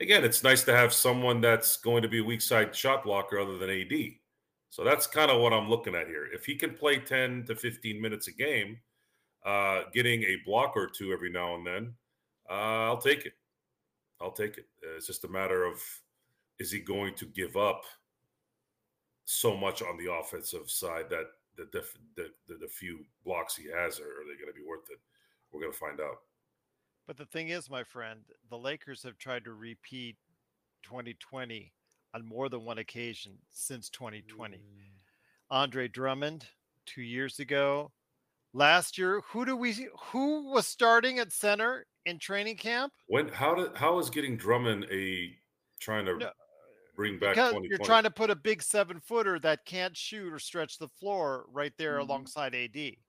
again, 0.00 0.24
it's 0.24 0.42
nice 0.42 0.64
to 0.64 0.76
have 0.76 0.92
someone 0.92 1.40
that's 1.40 1.76
going 1.76 2.02
to 2.02 2.08
be 2.08 2.20
a 2.20 2.24
weak 2.24 2.40
side 2.40 2.74
shot 2.74 3.04
blocker 3.04 3.38
other 3.38 3.58
than 3.58 3.70
AD. 3.70 3.92
So 4.70 4.82
that's 4.82 5.06
kind 5.06 5.30
of 5.30 5.40
what 5.40 5.52
I'm 5.52 5.68
looking 5.68 5.94
at 5.94 6.08
here. 6.08 6.26
If 6.32 6.44
he 6.44 6.56
can 6.56 6.74
play 6.74 6.98
10 6.98 7.44
to 7.46 7.54
15 7.54 8.00
minutes 8.00 8.26
a 8.28 8.32
game, 8.32 8.78
uh, 9.46 9.82
getting 9.92 10.22
a 10.22 10.36
block 10.44 10.72
or 10.74 10.88
two 10.88 11.12
every 11.12 11.30
now 11.30 11.54
and 11.54 11.66
then, 11.66 11.94
uh, 12.50 12.88
I'll 12.88 13.00
take 13.00 13.24
it. 13.26 13.34
I'll 14.20 14.32
take 14.32 14.58
it. 14.58 14.66
It's 14.96 15.06
just 15.06 15.24
a 15.24 15.28
matter 15.28 15.64
of 15.64 15.80
is 16.58 16.70
he 16.70 16.80
going 16.80 17.14
to 17.14 17.26
give 17.26 17.56
up 17.56 17.82
so 19.26 19.56
much 19.56 19.82
on 19.82 19.96
the 19.96 20.12
offensive 20.12 20.70
side 20.70 21.04
that 21.10 21.26
the 21.56 21.82
the, 22.16 22.30
the, 22.48 22.54
the 22.60 22.68
few 22.68 23.04
blocks 23.24 23.56
he 23.56 23.64
has 23.64 24.00
are, 24.00 24.04
are 24.04 24.24
they 24.24 24.40
going 24.40 24.52
to 24.52 24.58
be 24.60 24.66
worth 24.66 24.90
it? 24.90 24.98
We're 25.52 25.60
going 25.60 25.72
to 25.72 25.78
find 25.78 26.00
out. 26.00 26.18
But 27.06 27.16
the 27.18 27.26
thing 27.26 27.48
is, 27.50 27.68
my 27.68 27.84
friend, 27.84 28.24
the 28.48 28.58
Lakers 28.58 29.02
have 29.02 29.18
tried 29.18 29.44
to 29.44 29.52
repeat 29.52 30.16
2020 30.82 31.74
on 32.14 32.24
more 32.26 32.48
than 32.48 32.64
one 32.64 32.78
occasion 32.78 33.38
since 33.50 33.90
2020. 33.90 34.64
Andre 35.50 35.88
Drummond 35.88 36.48
two 36.86 37.02
years 37.02 37.38
ago. 37.38 37.92
Last 38.52 38.98
year, 38.98 39.20
who 39.22 39.44
do 39.46 39.56
we 39.56 39.88
who 40.12 40.50
was 40.52 40.66
starting 40.66 41.18
at 41.18 41.32
center 41.32 41.86
in 42.06 42.18
training 42.18 42.56
camp? 42.58 42.92
When 43.06 43.28
how 43.28 43.54
did 43.54 43.76
how 43.76 43.98
is 43.98 44.10
getting 44.10 44.36
Drummond 44.36 44.84
a 44.90 45.36
trying 45.80 46.06
to 46.06 46.14
No, 46.20 46.32
bring 46.96 47.18
back 47.18 47.36
Because 47.36 47.54
you're 47.68 47.78
trying 47.78 48.04
to 48.04 48.10
put 48.10 48.30
a 48.30 48.36
big 48.36 48.62
seven 48.62 49.00
footer 49.00 49.38
that 49.40 49.64
can't 49.66 49.96
shoot 49.96 50.32
or 50.32 50.38
stretch 50.38 50.78
the 50.78 50.88
floor 50.88 51.46
right 51.48 51.76
there 51.78 51.98
Mhm. 51.98 52.00
alongside 52.00 52.54
AD. 52.54 53.03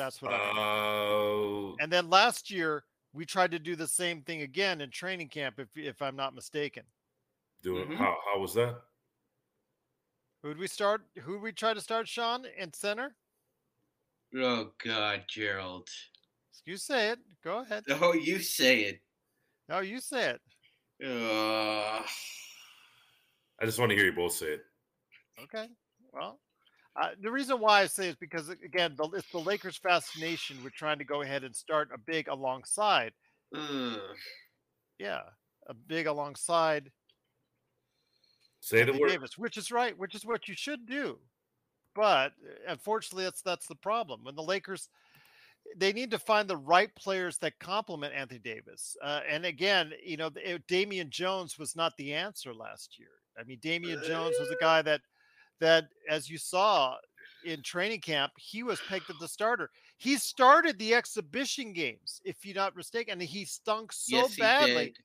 That's 0.00 0.22
what 0.22 0.32
I 0.32 0.54
mean. 0.54 1.76
And 1.78 1.92
then 1.92 2.08
last 2.08 2.50
year 2.50 2.84
we 3.12 3.26
tried 3.26 3.50
to 3.50 3.58
do 3.58 3.76
the 3.76 3.86
same 3.86 4.22
thing 4.22 4.40
again 4.40 4.80
in 4.80 4.90
training 4.90 5.28
camp, 5.28 5.58
if 5.58 5.68
if 5.76 6.00
I'm 6.00 6.16
not 6.16 6.34
mistaken. 6.34 6.84
do 7.62 7.76
it. 7.76 7.88
Mhm. 7.88 7.96
How 7.96 8.16
how 8.24 8.40
was 8.40 8.54
that? 8.54 8.80
Who'd 10.42 10.56
we 10.56 10.66
start? 10.66 11.02
Who'd 11.20 11.42
we 11.42 11.52
try 11.52 11.74
to 11.74 11.80
start, 11.82 12.08
Sean, 12.08 12.46
in 12.46 12.72
center? 12.72 13.14
Oh 14.34 14.72
God, 14.82 15.24
Gerald. 15.28 15.90
You 16.64 16.78
say 16.78 17.10
it. 17.10 17.18
Go 17.44 17.58
ahead. 17.58 17.84
Oh, 17.90 18.14
you 18.14 18.38
say 18.38 18.84
it. 18.84 19.02
No, 19.68 19.80
you 19.80 20.00
say 20.00 20.30
it. 20.30 20.40
Uh, 21.04 22.02
I 23.60 23.64
just 23.66 23.78
want 23.78 23.90
to 23.90 23.96
hear 23.96 24.06
you 24.06 24.12
both 24.12 24.32
say 24.32 24.52
it. 24.54 24.64
Okay. 25.42 25.68
Well, 26.12 26.40
uh, 26.96 27.10
the 27.20 27.30
reason 27.30 27.60
why 27.60 27.82
I 27.82 27.86
say 27.86 28.08
is 28.08 28.16
because 28.16 28.48
again, 28.48 28.94
the, 28.96 29.08
it's 29.14 29.30
the 29.30 29.38
Lakers' 29.38 29.76
fascination 29.76 30.62
with 30.64 30.74
trying 30.74 30.98
to 30.98 31.04
go 31.04 31.22
ahead 31.22 31.44
and 31.44 31.54
start 31.54 31.90
a 31.94 31.98
big 31.98 32.28
alongside. 32.28 33.12
ugh. 33.54 34.00
Yeah, 34.98 35.22
a 35.66 35.74
big 35.74 36.06
alongside 36.06 36.90
Say 38.60 38.78
the 38.78 38.82
Anthony 38.82 39.00
word. 39.00 39.08
Davis, 39.08 39.38
which 39.38 39.56
is 39.56 39.72
right, 39.72 39.96
which 39.98 40.14
is 40.14 40.24
what 40.24 40.46
you 40.46 40.54
should 40.54 40.86
do. 40.86 41.18
But 41.94 42.32
uh, 42.44 42.68
unfortunately, 42.68 43.24
that's 43.24 43.42
that's 43.42 43.66
the 43.66 43.74
problem. 43.74 44.20
When 44.22 44.36
the 44.36 44.42
Lakers, 44.42 44.88
they 45.76 45.92
need 45.92 46.10
to 46.10 46.18
find 46.18 46.48
the 46.48 46.56
right 46.56 46.94
players 46.94 47.38
that 47.38 47.58
complement 47.58 48.14
Anthony 48.14 48.40
Davis. 48.40 48.96
Uh, 49.02 49.20
and 49.28 49.46
again, 49.46 49.92
you 50.04 50.16
know, 50.16 50.30
Damian 50.68 51.10
Jones 51.10 51.58
was 51.58 51.74
not 51.74 51.96
the 51.96 52.12
answer 52.12 52.52
last 52.54 52.98
year. 52.98 53.08
I 53.38 53.44
mean, 53.44 53.58
Damian 53.62 54.02
Jones 54.04 54.36
was 54.38 54.50
a 54.50 54.60
guy 54.60 54.82
that 54.82 55.00
that, 55.60 55.88
as 56.08 56.28
you 56.28 56.38
saw 56.38 56.96
in 57.44 57.62
training 57.62 58.00
camp, 58.00 58.32
he 58.36 58.62
was 58.62 58.80
pegged 58.88 59.08
as 59.10 59.18
the 59.18 59.28
starter. 59.28 59.70
He 59.96 60.16
started 60.16 60.78
the 60.78 60.94
exhibition 60.94 61.72
games, 61.72 62.20
if 62.24 62.44
you're 62.44 62.54
not 62.54 62.76
mistaken, 62.76 63.12
and 63.12 63.22
he 63.22 63.44
stunk 63.44 63.92
so 63.92 64.16
yes, 64.16 64.34
he 64.34 64.42
badly 64.42 64.84
did. 64.86 64.98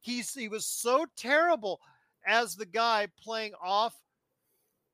he's 0.00 0.34
he 0.34 0.48
was 0.48 0.66
so 0.66 1.06
terrible 1.16 1.80
as 2.26 2.54
the 2.54 2.66
guy 2.66 3.06
playing 3.22 3.52
off 3.62 3.94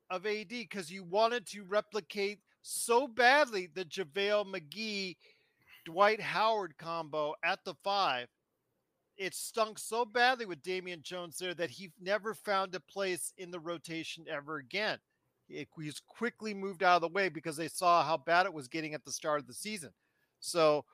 of 0.09 0.25
AD 0.25 0.49
because 0.49 0.89
you 0.89 1.03
wanted 1.03 1.45
to 1.47 1.63
replicate 1.63 2.39
so 2.61 3.07
badly 3.07 3.67
the 3.73 3.85
JaVale 3.85 4.45
McGee 4.45 5.15
Dwight 5.85 6.21
Howard 6.21 6.77
combo 6.77 7.33
at 7.43 7.59
the 7.65 7.73
five. 7.83 8.27
It 9.17 9.33
stunk 9.33 9.79
so 9.79 10.05
badly 10.05 10.45
with 10.45 10.61
Damian 10.61 11.01
Jones 11.01 11.37
there 11.37 11.55
that 11.55 11.71
he 11.71 11.91
never 11.99 12.33
found 12.33 12.75
a 12.75 12.79
place 12.79 13.33
in 13.37 13.49
the 13.49 13.59
rotation 13.59 14.25
ever 14.29 14.57
again. 14.57 14.99
It, 15.49 15.69
he's 15.79 15.99
quickly 15.99 16.53
moved 16.53 16.83
out 16.83 16.97
of 16.97 17.01
the 17.01 17.07
way 17.07 17.29
because 17.29 17.57
they 17.57 17.67
saw 17.69 18.03
how 18.03 18.17
bad 18.17 18.45
it 18.45 18.53
was 18.53 18.67
getting 18.67 18.93
at 18.93 19.03
the 19.05 19.11
start 19.11 19.39
of 19.39 19.47
the 19.47 19.53
season. 19.53 19.91
So 20.39 20.85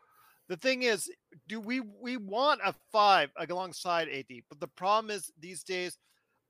the 0.48 0.58
thing 0.58 0.84
is, 0.84 1.12
do 1.48 1.60
we 1.60 1.82
we 1.82 2.18
want 2.18 2.62
a 2.64 2.74
five 2.92 3.30
alongside 3.38 4.08
AD? 4.10 4.42
But 4.48 4.60
the 4.60 4.68
problem 4.68 5.12
is 5.12 5.32
these 5.40 5.64
days, 5.64 5.98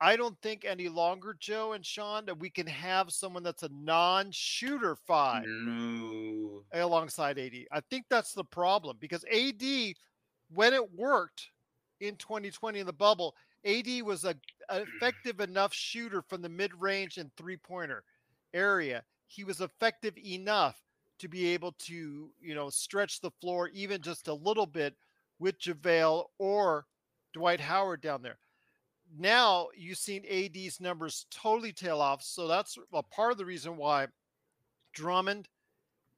I 0.01 0.15
don't 0.15 0.39
think 0.41 0.65
any 0.65 0.89
longer, 0.89 1.35
Joe 1.39 1.73
and 1.73 1.85
Sean, 1.85 2.25
that 2.25 2.37
we 2.37 2.49
can 2.49 2.67
have 2.67 3.11
someone 3.11 3.41
that's 3.43 3.63
a 3.63 3.69
non-shooter 3.69 4.95
five 5.07 5.45
No. 5.47 6.63
alongside 6.73 7.39
AD. 7.39 7.53
I 7.71 7.79
think 7.89 8.05
that's 8.09 8.33
the 8.33 8.43
problem 8.43 8.97
because 8.99 9.23
AD, 9.31 9.63
when 10.53 10.73
it 10.73 10.93
worked 10.93 11.49
in 11.99 12.15
2020 12.15 12.79
in 12.79 12.85
the 12.85 12.93
bubble, 12.93 13.35
AD 13.65 13.87
was 14.03 14.25
a 14.25 14.35
an 14.69 14.85
effective 14.97 15.39
enough 15.39 15.73
shooter 15.73 16.21
from 16.21 16.41
the 16.41 16.49
mid-range 16.49 17.17
and 17.17 17.31
three-pointer 17.35 18.03
area. 18.53 19.03
He 19.27 19.43
was 19.43 19.61
effective 19.61 20.17
enough 20.17 20.81
to 21.19 21.27
be 21.27 21.47
able 21.47 21.71
to, 21.79 22.29
you 22.41 22.55
know, 22.55 22.69
stretch 22.69 23.21
the 23.21 23.31
floor 23.41 23.69
even 23.73 24.01
just 24.01 24.27
a 24.27 24.33
little 24.33 24.65
bit 24.65 24.95
with 25.39 25.59
JaVale 25.59 26.25
or 26.37 26.85
Dwight 27.33 27.59
Howard 27.59 28.01
down 28.01 28.21
there. 28.21 28.37
Now 29.17 29.67
you've 29.75 29.97
seen 29.97 30.25
AD's 30.29 30.79
numbers 30.79 31.25
totally 31.31 31.71
tail 31.71 32.01
off. 32.01 32.23
So 32.23 32.47
that's 32.47 32.77
a 32.93 33.03
part 33.03 33.31
of 33.31 33.37
the 33.37 33.45
reason 33.45 33.77
why 33.77 34.07
Drummond 34.93 35.47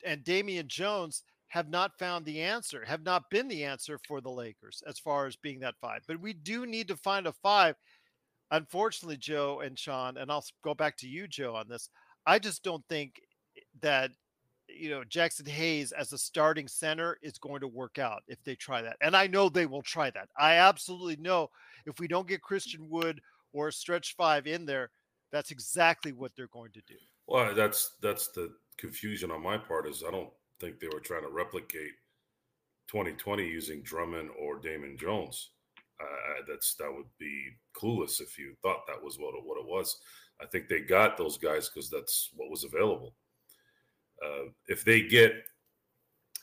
and 0.06 0.24
Damian 0.24 0.68
Jones 0.68 1.24
have 1.48 1.70
not 1.70 1.98
found 1.98 2.26
the 2.26 2.42
answer, 2.42 2.84
have 2.86 3.04
not 3.04 3.30
been 3.30 3.48
the 3.48 3.64
answer 3.64 4.00
for 4.08 4.22
the 4.22 4.30
Lakers 4.30 4.84
as 4.88 5.00
far 5.00 5.28
as 5.28 5.36
being 5.36 5.60
that 5.60 5.76
five. 5.80 6.02
But 6.08 6.20
we 6.20 6.34
do 6.34 6.66
need 6.66 6.88
to 6.90 6.98
find 6.98 7.28
a 7.28 7.34
five. 7.34 7.76
Unfortunately, 8.52 9.18
Joe 9.18 9.62
and 9.62 9.78
Sean, 9.78 10.18
and 10.18 10.32
I'll 10.32 10.46
go 10.64 10.74
back 10.74 10.98
to 10.98 11.08
you, 11.08 11.28
Joe, 11.28 11.56
on 11.56 11.68
this. 11.68 11.90
I 12.26 12.40
just 12.40 12.64
don't 12.64 12.84
think 12.90 13.22
eh, 13.58 13.62
that 13.82 14.12
you 14.68 14.90
know 14.90 15.04
Jaxson 15.04 15.48
Hayes 15.48 15.92
as 15.92 16.14
a 16.14 16.18
starting 16.18 16.68
center 16.68 17.18
is 17.22 17.38
going 17.38 17.62
to 17.62 17.68
work 17.68 18.00
out 18.00 18.24
if 18.28 18.44
they 18.44 18.56
try 18.56 18.82
that. 18.82 18.98
And 19.02 19.16
I 19.16 19.28
know 19.28 19.50
they 19.50 19.66
will 19.66 19.82
try 19.82 20.10
that. 20.12 20.30
I 20.38 20.56
absolutely 20.56 21.18
know 21.18 21.50
if 21.86 22.00
we 22.00 22.08
don't 22.08 22.28
get 22.28 22.42
Christian 22.42 22.90
Wood 22.90 23.22
or 23.54 23.70
a 23.70 23.74
stretch 23.74 24.16
five 24.16 24.48
in 24.48 24.66
there, 24.66 24.90
that's 25.32 25.52
exactly 25.52 26.12
what 26.12 26.32
they're 26.36 26.48
going 26.48 26.72
to 26.74 26.82
do. 26.88 26.96
Well, 27.28 27.54
that's 27.56 27.96
that's 28.02 28.28
the 28.30 28.54
confusion 28.78 29.32
on 29.32 29.42
my 29.42 29.58
part 29.58 29.88
is 29.88 30.04
I 30.06 30.12
don't 30.12 30.30
think 30.60 30.80
they 30.80 30.88
were 30.88 31.00
trying 31.00 31.24
to 31.24 31.30
replicate 31.30 31.94
2020 32.88 33.46
using 33.46 33.82
Drummond 33.82 34.30
or 34.40 34.60
Damian 34.60 34.98
Jones. 34.98 35.52
Uh, 36.02 36.42
that's 36.48 36.76
that 36.76 36.94
would 36.94 37.06
be 37.20 37.50
clueless 37.76 38.20
if 38.22 38.38
you 38.38 38.54
thought 38.62 38.86
that 38.88 39.02
was 39.02 39.18
what 39.18 39.34
it, 39.36 39.44
what 39.44 39.60
it 39.60 39.66
was. 39.66 39.98
I 40.42 40.46
think 40.46 40.68
they 40.68 40.82
got 40.82 41.18
those 41.18 41.38
guys 41.38 41.70
because 41.70 41.90
that's 41.90 42.32
what 42.36 42.50
was 42.50 42.66
available. 42.66 43.14
Uh, 44.24 44.50
if 44.68 44.84
they 44.84 45.02
get, 45.02 45.34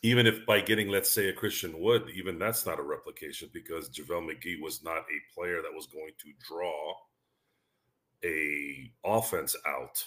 even 0.03 0.27
if 0.27 0.45
by 0.47 0.61
getting, 0.61 0.89
let's 0.89 1.11
say, 1.11 1.29
a 1.29 1.33
Christian 1.33 1.79
Wood, 1.79 2.11
even 2.15 2.39
that's 2.39 2.65
not 2.65 2.79
a 2.79 2.83
replication 2.83 3.51
because 3.53 3.91
JaVale 3.91 4.31
McGee 4.31 4.61
was 4.61 4.83
not 4.83 4.99
a 4.99 5.35
player 5.35 5.61
that 5.63 5.75
was 5.75 5.87
going 5.87 6.13
to 6.19 6.33
draw 6.47 6.95
a 8.25 8.91
offense 9.05 9.55
out. 9.67 10.03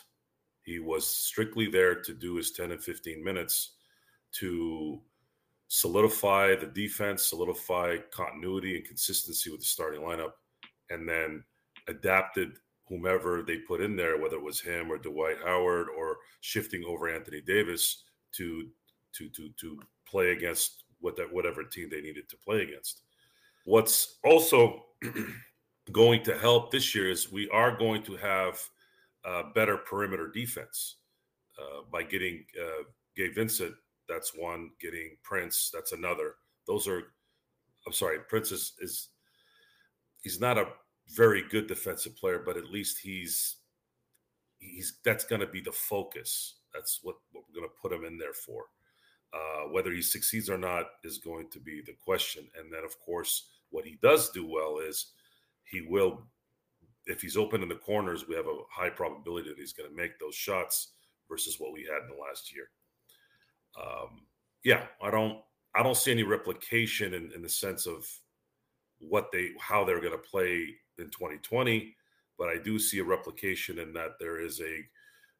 He 0.63 0.79
was 0.79 1.07
strictly 1.07 1.67
there 1.67 1.95
to 2.01 2.13
do 2.13 2.35
his 2.35 2.51
10 2.51 2.71
and 2.71 2.83
15 2.83 3.23
minutes 3.23 3.73
to 4.39 5.01
solidify 5.67 6.55
the 6.55 6.67
defense, 6.67 7.23
solidify 7.23 7.97
continuity 8.11 8.77
and 8.77 8.85
consistency 8.85 9.49
with 9.49 9.59
the 9.59 9.65
starting 9.65 10.01
lineup, 10.01 10.31
and 10.89 11.07
then 11.07 11.43
adapted 11.87 12.57
whomever 12.87 13.41
they 13.41 13.57
put 13.57 13.81
in 13.81 13.95
there, 13.95 14.17
whether 14.17 14.37
it 14.37 14.43
was 14.43 14.59
him 14.59 14.91
or 14.91 14.97
Dwight 14.97 15.37
Howard 15.43 15.87
or 15.97 16.17
shifting 16.41 16.83
over 16.85 17.09
Anthony 17.09 17.41
Davis 17.41 18.03
to 18.33 18.67
to 19.13 19.29
to 19.29 19.49
to 19.59 19.79
play 20.07 20.31
against 20.31 20.83
what 20.99 21.15
that 21.17 21.31
whatever 21.31 21.63
team 21.63 21.89
they 21.89 22.01
needed 22.01 22.29
to 22.29 22.37
play 22.37 22.61
against. 22.61 23.01
What's 23.65 24.17
also 24.23 24.85
going 25.91 26.23
to 26.23 26.37
help 26.37 26.71
this 26.71 26.93
year 26.93 27.09
is 27.09 27.31
we 27.31 27.49
are 27.49 27.75
going 27.75 28.03
to 28.03 28.15
have 28.17 28.61
a 29.25 29.43
better 29.55 29.77
perimeter 29.77 30.29
defense 30.29 30.97
uh, 31.59 31.81
by 31.91 32.03
getting 32.03 32.45
uh, 32.61 32.83
Gabe 33.15 33.33
Vincent 33.33 33.73
that's 34.07 34.31
one. 34.35 34.71
Getting 34.79 35.17
Prince, 35.23 35.71
that's 35.73 35.91
another. 35.91 36.35
Those 36.67 36.87
are, 36.87 37.03
I'm 37.85 37.93
sorry, 37.93 38.19
Prince 38.27 38.51
is, 38.51 38.73
is 38.79 39.09
he's 40.21 40.39
not 40.39 40.57
a 40.57 40.67
very 41.15 41.43
good 41.49 41.67
defensive 41.67 42.15
player, 42.15 42.41
but 42.43 42.57
at 42.57 42.71
least 42.71 42.99
he's 43.01 43.57
he's 44.57 44.99
that's 45.03 45.25
going 45.25 45.41
to 45.41 45.47
be 45.47 45.61
the 45.61 45.71
focus. 45.71 46.55
That's 46.73 46.99
what, 47.03 47.15
what 47.31 47.43
we're 47.47 47.61
going 47.61 47.69
to 47.69 47.81
put 47.81 47.93
him 47.93 48.05
in 48.05 48.17
there 48.17 48.33
for. 48.33 48.65
Uh, 49.33 49.67
whether 49.69 49.91
he 49.91 50.01
succeeds 50.01 50.49
or 50.49 50.57
not 50.57 50.85
is 51.03 51.17
going 51.17 51.49
to 51.49 51.59
be 51.59 51.81
the 51.85 51.95
question. 52.03 52.47
And 52.57 52.71
then, 52.71 52.85
of 52.85 52.97
course, 52.99 53.49
what 53.69 53.85
he 53.85 53.97
does 54.01 54.29
do 54.29 54.47
well 54.49 54.79
is 54.79 55.07
he 55.65 55.81
will, 55.81 56.25
if 57.05 57.21
he's 57.21 57.35
open 57.35 57.61
in 57.61 57.67
the 57.67 57.75
corners, 57.75 58.27
we 58.27 58.35
have 58.35 58.45
a 58.45 58.57
high 58.71 58.89
probability 58.89 59.49
that 59.49 59.57
he's 59.57 59.73
going 59.73 59.89
to 59.89 59.95
make 59.95 60.17
those 60.19 60.35
shots 60.35 60.93
versus 61.29 61.59
what 61.59 61.73
we 61.73 61.81
had 61.81 62.03
in 62.03 62.15
the 62.15 62.21
last 62.21 62.53
year 62.53 62.69
um, 63.79 64.25
yeah, 64.63 64.83
I 65.01 65.11
don't 65.11 65.39
I 65.75 65.83
don't 65.83 65.97
see 65.97 66.11
any 66.11 66.23
replication 66.23 67.13
in, 67.13 67.31
in 67.33 67.41
the 67.41 67.49
sense 67.49 67.85
of 67.85 68.09
what 68.99 69.31
they 69.31 69.51
how 69.59 69.83
they're 69.83 70.01
going 70.01 70.11
to 70.11 70.17
play 70.17 70.75
in 70.97 71.05
2020, 71.09 71.95
but 72.37 72.49
I 72.49 72.57
do 72.57 72.79
see 72.79 72.99
a 72.99 73.03
replication 73.03 73.79
in 73.79 73.93
that 73.93 74.11
there 74.19 74.39
is 74.39 74.61
a 74.61 74.79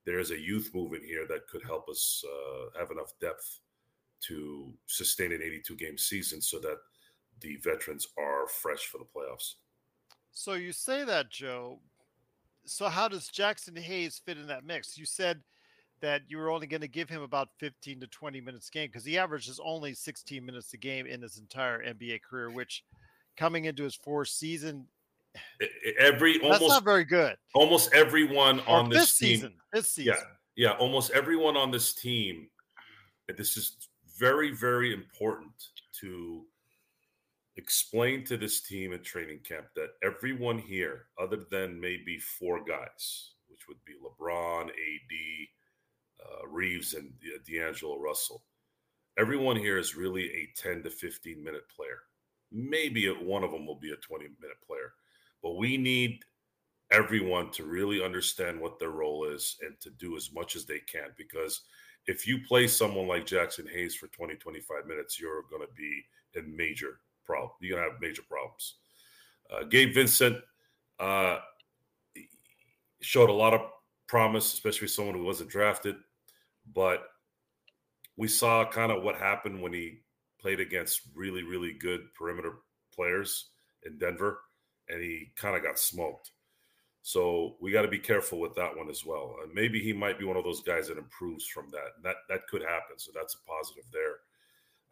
there 0.06 0.20
is 0.20 0.32
a 0.32 0.40
youth 0.40 0.72
movement 0.74 1.04
here 1.04 1.26
that 1.28 1.48
could 1.48 1.64
help 1.64 1.90
us 1.90 2.24
uh, 2.28 2.80
have 2.80 2.92
enough 2.92 3.14
depth 3.20 3.60
to 4.22 4.74
sustain 4.88 5.32
an 5.32 5.42
82 5.44 5.76
game 5.76 5.98
season 5.98 6.42
so 6.42 6.60
that 6.60 6.78
the 7.42 7.58
veterans 7.58 8.08
are 8.18 8.48
fresh 8.48 8.86
for 8.86 9.00
the 9.00 9.06
playoffs. 9.06 9.56
So 10.32 10.54
you 10.54 10.72
say 10.72 11.04
that, 11.06 11.30
Joe. 11.30 11.80
So 12.66 12.88
how 12.88 13.08
does 13.08 13.30
Jaxson 13.30 13.78
Hayes 13.78 14.22
fit 14.24 14.38
in 14.38 14.48
that 14.48 14.66
mix? 14.66 14.98
You 14.98 15.06
said 15.06 15.42
that 16.02 16.22
you 16.28 16.38
were 16.38 16.52
only 16.52 16.68
going 16.68 16.82
to 16.82 16.88
give 16.88 17.10
him 17.10 17.22
about 17.22 17.50
15 17.60 18.02
to 18.02 18.08
20 18.08 18.42
minutes 18.42 18.68
a 18.70 18.72
game 18.72 18.88
because 18.88 19.06
he 19.06 19.18
averages 19.18 19.60
only 19.64 19.94
16 19.94 20.46
minutes 20.46 20.74
a 20.74 20.78
game 20.78 21.08
in 21.08 21.22
his 21.22 21.38
entire 21.38 21.84
NBA 21.84 22.22
career, 22.22 22.50
which 22.50 22.84
coming 23.38 23.66
into 23.66 23.84
his 23.84 23.96
fourth 23.96 24.28
season, 24.28 24.88
every 26.00 26.40
almost 26.44 26.62
that's 26.62 26.70
not 26.70 26.84
very 26.84 27.06
good. 27.06 27.36
Almost 27.54 27.94
everyone 27.94 28.60
or 28.62 28.80
on 28.80 28.90
this, 28.90 29.18
team, 29.18 29.36
season, 29.38 29.54
this 29.74 29.92
season, 29.92 30.16
yeah, 30.56 30.72
yeah, 30.72 30.78
almost 30.78 31.12
everyone 31.12 31.58
on 31.58 31.72
this 31.72 31.94
team. 31.94 32.48
This 33.36 33.58
is 33.58 33.78
very, 34.18 34.52
very 34.52 34.94
important 34.94 35.54
to 36.02 36.46
explain 37.58 38.24
to 38.26 38.38
this 38.38 38.62
team 38.62 38.94
at 38.94 39.04
training 39.04 39.40
camp 39.48 39.68
that 39.76 39.92
everyone 40.04 40.58
here, 40.58 41.06
other 41.20 41.44
than 41.50 41.80
maybe 41.80 42.20
four 42.20 42.64
guys, 42.64 43.32
which 43.48 43.68
would 43.68 43.84
be 43.86 43.94
LeBron, 43.94 44.66
AD, 44.66 45.48
uh, 46.26 46.48
Reaves 46.48 46.94
and 46.94 47.12
D'Angelo 47.48 48.00
Russell. 48.00 48.44
Everyone 49.18 49.56
here 49.56 49.78
is 49.78 49.96
really 49.96 50.26
a 50.26 50.50
10 50.58 50.84
to 50.84 50.90
15 50.90 51.44
minute 51.44 51.64
player. 51.74 52.00
Maybe 52.52 53.08
one 53.08 53.44
of 53.44 53.52
them 53.52 53.66
will 53.66 53.80
be 53.80 53.92
a 53.92 53.98
20 53.98 54.26
minute 54.42 54.58
player, 54.66 54.94
but 55.42 55.56
we 55.56 55.78
need 55.78 56.20
everyone 56.92 57.50
to 57.52 57.64
really 57.64 58.04
understand 58.04 58.60
what 58.60 58.80
their 58.80 58.92
role 58.92 59.26
is 59.26 59.58
and 59.62 59.80
to 59.82 59.90
do 59.92 60.16
as 60.16 60.32
much 60.34 60.56
as 60.56 60.66
they 60.66 60.80
can 60.80 61.10
because 61.18 61.62
if 62.08 62.28
you 62.28 62.40
play 62.48 62.68
someone 62.68 63.08
like 63.08 63.26
Jaxson 63.26 63.70
Hayes 63.70 63.96
for 63.96 64.08
20, 64.08 64.36
25 64.36 64.86
minutes, 64.86 65.20
you're 65.20 65.44
going 65.50 65.64
to 65.64 65.74
be 65.76 66.04
in 66.36 66.56
major 66.56 67.00
problem. 67.26 67.52
You're 67.60 67.78
going 67.78 67.88
to 67.88 67.94
have 67.94 68.02
major 68.02 68.22
problems. 68.30 68.76
Uh, 69.52 69.64
Gabe 69.64 69.94
Vincent 69.94 70.38
uh, 71.00 71.38
showed 73.02 73.30
a 73.30 73.34
lot 73.34 73.54
of 73.54 73.62
promise, 74.08 74.54
especially 74.54 74.88
someone 74.88 75.16
who 75.16 75.24
wasn't 75.24 75.50
drafted. 75.50 75.96
But 76.74 77.04
we 78.18 78.28
saw 78.28 78.66
kind 78.70 78.92
of 78.92 79.04
what 79.04 79.16
happened 79.16 79.62
when 79.62 79.74
he 79.74 80.02
played 80.40 80.60
against 80.60 81.02
really, 81.14 81.44
really 81.44 81.74
good 81.74 82.14
perimeter 82.14 82.54
players 82.94 83.50
in 83.84 83.98
Denver, 83.98 84.40
and 84.90 85.02
he 85.02 85.32
kind 85.36 85.56
of 85.56 85.64
got 85.64 85.80
smoked. 85.80 86.32
So 87.02 87.56
we 87.62 87.72
got 87.72 87.84
to 87.84 87.88
be 87.88 88.00
careful 88.00 88.40
with 88.40 88.56
that 88.56 88.76
one 88.76 88.90
as 88.90 89.06
well. 89.06 89.36
And 89.44 89.54
maybe 89.54 89.80
he 89.80 89.94
might 89.94 90.18
be 90.18 90.26
one 90.26 90.38
of 90.38 90.44
those 90.44 90.62
guys 90.62 90.88
that 90.88 90.98
improves 90.98 91.46
from 91.46 91.70
that. 91.72 92.02
That 92.04 92.16
that 92.30 92.48
could 92.48 92.64
happen. 92.64 92.98
So 92.98 93.12
that's 93.14 93.36
a 93.36 93.44
positive 93.48 93.84
there. 93.94 94.18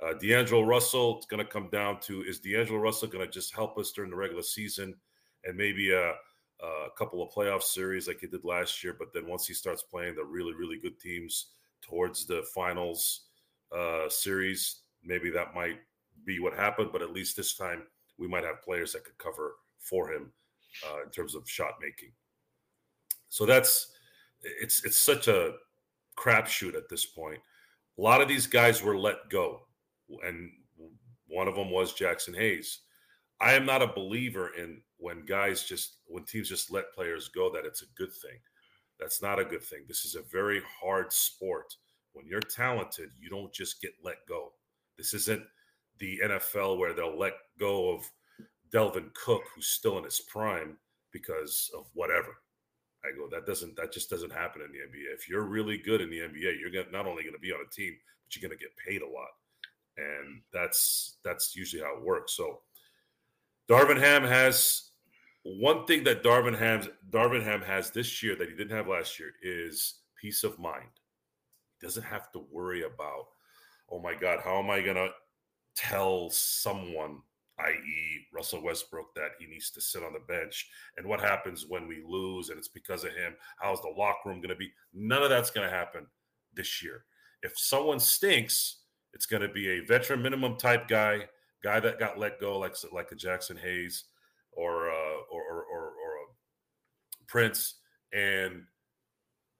Uh, 0.01 0.13
D'Angelo 0.19 0.63
Russell, 0.63 1.17
it's 1.17 1.25
going 1.25 1.43
to 1.43 1.51
come 1.51 1.69
down 1.71 1.99
to 2.01 2.21
is 2.23 2.39
D'Angelo 2.39 2.79
Russell 2.79 3.07
going 3.07 3.25
to 3.25 3.31
just 3.31 3.53
help 3.53 3.77
us 3.77 3.91
during 3.91 4.11
the 4.11 4.17
regular 4.17 4.43
season 4.43 4.95
and 5.43 5.57
maybe 5.57 5.91
a, 5.91 6.09
a 6.09 6.89
couple 6.97 7.23
of 7.23 7.33
playoff 7.33 7.63
series 7.63 8.07
like 8.07 8.19
he 8.19 8.27
did 8.27 8.45
last 8.45 8.83
year. 8.83 8.95
But 8.97 9.13
then 9.13 9.27
once 9.27 9.47
he 9.47 9.53
starts 9.53 9.81
playing 9.81 10.15
the 10.15 10.23
really, 10.23 10.53
really 10.53 10.77
good 10.77 10.99
teams, 10.99 11.47
towards 11.87 12.25
the 12.25 12.43
finals 12.53 13.27
uh, 13.75 14.09
series, 14.09 14.81
maybe 15.03 15.29
that 15.31 15.53
might 15.53 15.79
be 16.25 16.39
what 16.39 16.53
happened. 16.53 16.89
But 16.91 17.01
at 17.01 17.13
least 17.13 17.35
this 17.35 17.55
time, 17.55 17.83
we 18.17 18.27
might 18.27 18.43
have 18.43 18.61
players 18.61 18.93
that 18.93 19.03
could 19.03 19.17
cover 19.17 19.55
for 19.79 20.11
him 20.11 20.31
uh, 20.87 21.03
in 21.03 21.09
terms 21.09 21.35
of 21.35 21.49
shot 21.49 21.73
making. 21.81 22.11
So 23.29 23.45
that's 23.45 23.91
it's 24.41 24.83
it's 24.85 24.97
such 24.97 25.27
a 25.27 25.55
crapshoot 26.17 26.75
at 26.75 26.89
this 26.89 27.05
point. 27.05 27.39
A 27.97 28.01
lot 28.01 28.21
of 28.21 28.27
these 28.27 28.47
guys 28.47 28.81
were 28.81 28.97
let 28.97 29.29
go, 29.29 29.67
and 30.25 30.51
one 31.27 31.47
of 31.47 31.55
them 31.55 31.71
was 31.71 31.93
Jaxson 31.93 32.35
Hayes. 32.35 32.81
I 33.41 33.53
am 33.53 33.65
not 33.65 33.81
a 33.81 33.87
believer 33.87 34.51
in 34.57 34.81
when 34.97 35.25
guys 35.25 35.63
just 35.63 35.97
when 36.05 36.23
teams 36.23 36.49
just 36.49 36.71
let 36.71 36.93
players 36.93 37.27
go 37.27 37.51
that 37.51 37.65
it's 37.65 37.81
a 37.81 37.93
good 37.97 38.13
thing. 38.13 38.39
That's 39.03 39.21
not 39.21 39.37
a 39.37 39.43
good 39.43 39.61
thing. 39.61 39.81
This 39.85 40.05
is 40.05 40.15
a 40.15 40.21
very 40.31 40.61
hard 40.81 41.11
sport. 41.11 41.75
When 42.13 42.25
you're 42.25 42.39
talented, 42.39 43.09
you 43.19 43.29
don't 43.29 43.51
just 43.51 43.81
get 43.81 43.91
let 44.01 44.15
go. 44.29 44.53
This 44.97 45.13
isn't 45.13 45.43
the 45.99 46.21
NFL 46.23 46.77
where 46.77 46.93
they'll 46.93 47.19
let 47.19 47.33
go 47.59 47.93
of 47.93 48.09
Dalvin 48.73 49.13
Cook, 49.13 49.41
who's 49.53 49.67
still 49.67 49.97
in 49.97 50.05
his 50.05 50.21
prime 50.21 50.77
because 51.11 51.69
of 51.77 51.89
whatever. 51.93 52.37
I 53.03 53.09
go, 53.13 53.27
that 53.29 53.45
doesn't 53.45 53.75
that 53.75 53.91
just 53.91 54.09
doesn't 54.09 54.31
happen 54.31 54.61
in 54.61 54.71
the 54.71 54.77
NBA. 54.77 55.13
If 55.13 55.27
you're 55.27 55.43
really 55.43 55.77
good 55.77 55.99
in 55.99 56.09
the 56.09 56.19
NBA, 56.19 56.61
you're 56.61 56.89
not 56.89 57.05
only 57.05 57.23
going 57.23 57.35
to 57.35 57.39
be 57.39 57.51
on 57.51 57.59
a 57.59 57.69
team, 57.69 57.97
but 58.23 58.33
you're 58.33 58.47
going 58.47 58.57
to 58.57 58.63
get 58.63 58.77
paid 58.77 59.01
a 59.01 59.05
lot, 59.05 59.27
and 59.97 60.41
that's 60.53 61.17
that's 61.25 61.57
usually 61.57 61.83
how 61.83 61.97
it 61.97 62.05
works. 62.05 62.37
So, 62.37 62.61
Darvin 63.69 63.99
Ham 63.99 64.23
has 64.23 64.91
one 65.43 65.85
thing 65.85 66.03
that 66.05 66.23
Darvin 66.23 66.57
Ham 66.57 66.87
Darvin 67.09 67.43
Ham 67.43 67.61
has 67.61 67.91
this 67.91 68.23
year 68.23 68.35
that 68.35 68.49
he 68.49 68.55
didn't 68.55 68.75
have 68.75 68.87
last 68.87 69.19
year 69.19 69.33
is 69.41 69.95
peace 70.19 70.43
of 70.43 70.57
mind. 70.57 70.89
He 71.79 71.85
doesn't 71.85 72.03
have 72.03 72.31
to 72.31 72.45
worry 72.49 72.83
about, 72.83 73.27
oh 73.91 73.99
my 73.99 74.15
God, 74.15 74.39
how 74.43 74.57
am 74.59 74.69
I 74.69 74.81
gonna 74.81 75.09
tell 75.75 76.29
someone, 76.29 77.19
i.e., 77.59 78.25
Russell 78.33 78.63
Westbrook, 78.63 79.13
that 79.15 79.31
he 79.37 79.47
needs 79.47 79.69
to 79.71 79.81
sit 79.81 80.03
on 80.03 80.13
the 80.13 80.33
bench? 80.33 80.69
And 80.97 81.05
what 81.05 81.19
happens 81.19 81.65
when 81.67 81.87
we 81.87 82.01
lose 82.07 82.49
and 82.49 82.57
it's 82.57 82.69
because 82.69 83.03
of 83.03 83.11
him? 83.11 83.35
How's 83.57 83.81
the 83.81 83.93
locker 83.97 84.29
room 84.29 84.39
gonna 84.39 84.55
be? 84.55 84.71
None 84.93 85.23
of 85.23 85.29
that's 85.29 85.51
gonna 85.51 85.69
happen 85.69 86.07
this 86.53 86.81
year. 86.81 87.03
If 87.41 87.59
someone 87.59 87.99
stinks, 87.99 88.77
it's 89.11 89.25
gonna 89.25 89.51
be 89.51 89.67
a 89.71 89.81
veteran 89.81 90.21
minimum 90.21 90.55
type 90.55 90.87
guy, 90.87 91.27
guy 91.61 91.81
that 91.81 91.99
got 91.99 92.17
let 92.17 92.39
go, 92.39 92.57
like 92.59 92.77
like 92.93 93.11
a 93.11 93.15
Jaxson 93.15 93.59
Hayes 93.59 94.05
or 94.55 94.89
uh, 94.89 95.17
or, 95.31 95.41
or 95.41 95.63
or 95.63 95.81
or 95.81 96.13
a 96.17 97.12
Prince, 97.27 97.75
and 98.13 98.63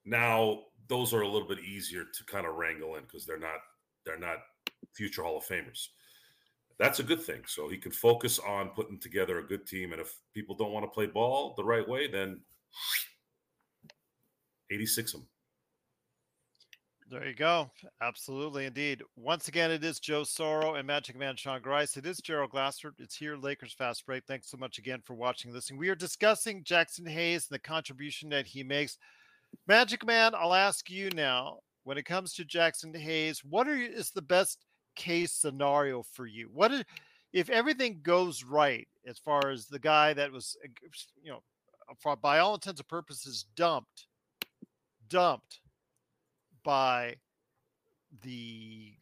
now 0.06 0.64
those 0.88 1.14
are 1.14 1.22
a 1.22 1.28
little 1.28 1.48
bit 1.48 1.60
easier 1.60 2.04
to 2.04 2.26
kind 2.26 2.46
of 2.46 2.56
wrangle 2.56 2.96
in 2.96 3.04
because 3.04 3.26
they're 3.26 3.40
not 3.40 3.60
they're 4.06 4.20
not 4.20 4.40
future 4.94 5.24
Hall 5.24 5.38
of 5.38 5.46
Famers. 5.46 5.88
That's 6.80 7.00
a 7.00 7.04
good 7.04 7.22
thing. 7.22 7.42
So 7.48 7.70
he 7.70 7.78
can 7.78 7.92
focus 7.92 8.40
on 8.40 8.70
putting 8.70 9.00
together 9.00 9.40
a 9.40 9.48
good 9.48 9.66
team. 9.66 9.92
And 9.92 10.02
if 10.02 10.16
people 10.34 10.56
don't 10.56 10.72
want 10.72 10.86
to 10.86 10.92
play 10.92 11.06
ball 11.06 11.54
the 11.56 11.64
right 11.64 11.88
way, 11.88 12.08
then 12.08 12.42
86 14.72 15.14
of 15.14 15.20
them. 15.22 15.30
There 17.14 17.28
you 17.28 17.36
go. 17.36 17.70
Absolutely, 18.02 18.66
indeed. 18.66 19.04
Once 19.16 19.48
again, 19.48 19.70
it 19.70 19.84
is 19.84 20.00
Joe 20.00 20.24
Soro 20.24 20.80
and 20.80 20.88
Magic 20.88 21.16
Man 21.16 21.36
Sean 21.36 21.62
Grice. 21.62 21.96
It 21.96 22.08
is 22.08 22.18
Gerald 22.18 22.50
Glassford. 22.50 22.96
It's 22.98 23.16
here, 23.16 23.38
Lakers 23.38 23.72
Fast 23.72 24.04
Break. 24.08 24.24
Thanks 24.26 24.50
so 24.50 24.58
much 24.58 24.80
again 24.80 25.00
for 25.06 25.14
watching 25.14 25.50
and 25.50 25.56
listening. 25.56 25.80
We 25.80 25.90
are 25.90 25.96
discussing 25.96 26.64
Jaxson 26.64 27.08
Hayes 27.08 27.48
and 27.48 27.54
the 27.54 27.60
contribution 27.60 28.30
that 28.30 28.48
he 28.48 28.64
makes. 28.64 28.98
Magic 29.68 30.04
Man, 30.04 30.34
I'll 30.34 30.56
ask 30.56 30.90
you 30.90 31.12
now. 31.12 31.60
When 31.84 32.00
it 32.00 32.06
comes 32.06 32.34
to 32.34 32.46
Jaxson 32.46 32.98
Hayes, 32.98 33.44
what 33.44 33.68
are, 33.68 33.76
is 33.76 34.10
the 34.10 34.24
best 34.24 34.66
case 34.96 35.34
scenario 35.34 36.02
for 36.02 36.26
you? 36.26 36.50
What 36.52 36.72
is, 36.72 36.84
if 37.32 37.48
everything 37.52 38.00
goes 38.02 38.44
right 38.44 38.88
as 39.06 39.20
far 39.20 39.52
as 39.52 39.68
the 39.68 39.78
guy 39.78 40.14
that 40.14 40.32
was, 40.32 40.58
you 41.22 41.30
know, 41.30 41.44
by 42.24 42.40
all 42.40 42.56
intents 42.56 42.82
and 42.82 42.88
purposes, 42.88 43.46
dumped, 43.56 44.08
dumped 45.10 45.60
by 46.64 47.16
the 48.22 48.94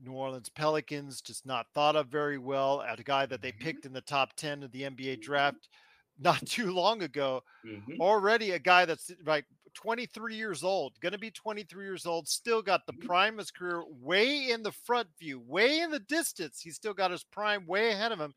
New 0.00 0.12
Orleans 0.12 0.48
Pelicans, 0.48 1.20
just 1.20 1.46
not 1.46 1.66
thought 1.72 1.96
of 1.96 2.08
very 2.08 2.38
well. 2.38 2.82
At 2.82 3.00
a 3.00 3.04
guy 3.04 3.26
that 3.26 3.42
they 3.42 3.52
picked 3.52 3.86
in 3.86 3.92
the 3.92 4.00
top 4.00 4.34
10 4.36 4.62
of 4.62 4.72
the 4.72 4.82
NBA 4.82 5.20
draft 5.20 5.68
not 6.18 6.44
too 6.46 6.72
long 6.72 7.02
ago. 7.02 7.42
Mhm. 7.64 7.98
Already 8.00 8.52
a 8.52 8.58
guy 8.58 8.84
that's 8.84 9.10
like 9.24 9.46
23 9.74 10.36
years 10.36 10.62
old, 10.62 10.98
going 11.00 11.12
to 11.12 11.18
be 11.18 11.30
23 11.30 11.84
years 11.84 12.06
old, 12.06 12.28
still 12.28 12.62
got 12.62 12.86
the 12.86 12.92
prime 12.92 13.34
of 13.34 13.38
his 13.40 13.50
career 13.50 13.84
way 13.88 14.50
in 14.50 14.62
the 14.62 14.72
front 14.72 15.08
view, 15.18 15.40
way 15.40 15.80
in 15.80 15.90
the 15.90 15.98
distance. 16.00 16.60
He's 16.60 16.76
still 16.76 16.94
got 16.94 17.10
his 17.10 17.24
prime 17.24 17.66
way 17.66 17.90
ahead 17.92 18.12
of 18.12 18.20
him. 18.20 18.34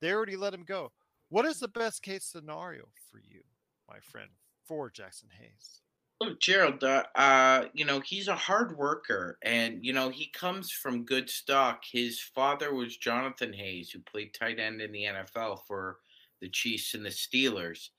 They 0.00 0.12
already 0.12 0.36
let 0.36 0.52
him 0.52 0.64
go. 0.64 0.92
What 1.30 1.46
is 1.46 1.58
the 1.58 1.68
best 1.68 2.02
case 2.02 2.24
scenario 2.24 2.84
for 3.10 3.18
you, 3.18 3.42
my 3.88 4.00
friend, 4.00 4.30
for 4.64 4.90
Jaxson 4.90 5.30
Hayes? 5.40 5.80
Oh, 6.18 6.34
Gerald, 6.40 6.82
uh, 6.82 7.04
uh, 7.14 7.66
you 7.74 7.84
know, 7.84 8.00
he's 8.00 8.28
a 8.28 8.34
hard 8.34 8.76
worker 8.78 9.38
and, 9.42 9.84
you 9.84 9.92
know, 9.92 10.08
he 10.08 10.28
comes 10.28 10.70
from 10.70 11.04
good 11.04 11.28
stock. 11.28 11.82
His 11.92 12.18
father 12.20 12.74
was 12.74 12.96
Jonathan 12.96 13.52
Hayes, 13.52 13.90
who 13.90 13.98
played 14.00 14.32
tight 14.32 14.58
end 14.58 14.80
in 14.80 14.92
the 14.92 15.04
NFL 15.04 15.60
for 15.66 15.98
the 16.40 16.48
Chiefs 16.48 16.94
and 16.94 17.04
the 17.04 17.10
Steelers. 17.10 17.90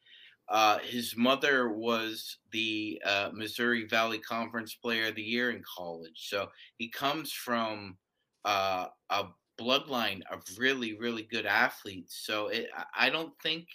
Uh, 0.50 0.80
his 0.80 1.16
mother 1.16 1.70
was 1.70 2.38
the 2.52 3.00
uh, 3.06 3.30
Missouri 3.34 3.86
Valley 3.86 4.18
Conference 4.18 4.74
Player 4.74 5.10
of 5.10 5.16
the 5.16 5.22
Year 5.22 5.52
in 5.52 5.62
college. 5.78 6.28
So 6.28 6.50
he 6.78 6.90
comes 6.90 7.32
from 7.32 7.98
uh, 8.46 8.88
a 9.12 9.26
bloodline 9.60 10.22
of 10.32 10.42
really, 10.58 10.98
really 10.98 11.24
good 11.24 11.46
athletes. 11.46 12.20
So 12.26 12.48
it, 12.48 12.68
I 12.98 13.12
don't 13.12 13.34
think 13.44 13.68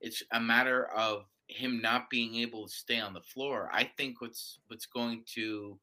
it's 0.00 0.22
a 0.32 0.40
matter 0.40 0.86
of 0.94 1.24
him 1.50 1.80
not 1.80 2.10
being 2.10 2.36
able 2.36 2.66
to 2.66 2.72
stay 2.72 3.00
on 3.00 3.12
the 3.12 3.20
floor. 3.20 3.70
I 3.72 3.90
think 3.96 4.20
what's 4.20 4.58
what's 4.68 4.86
going 4.86 5.24
to 5.34 5.78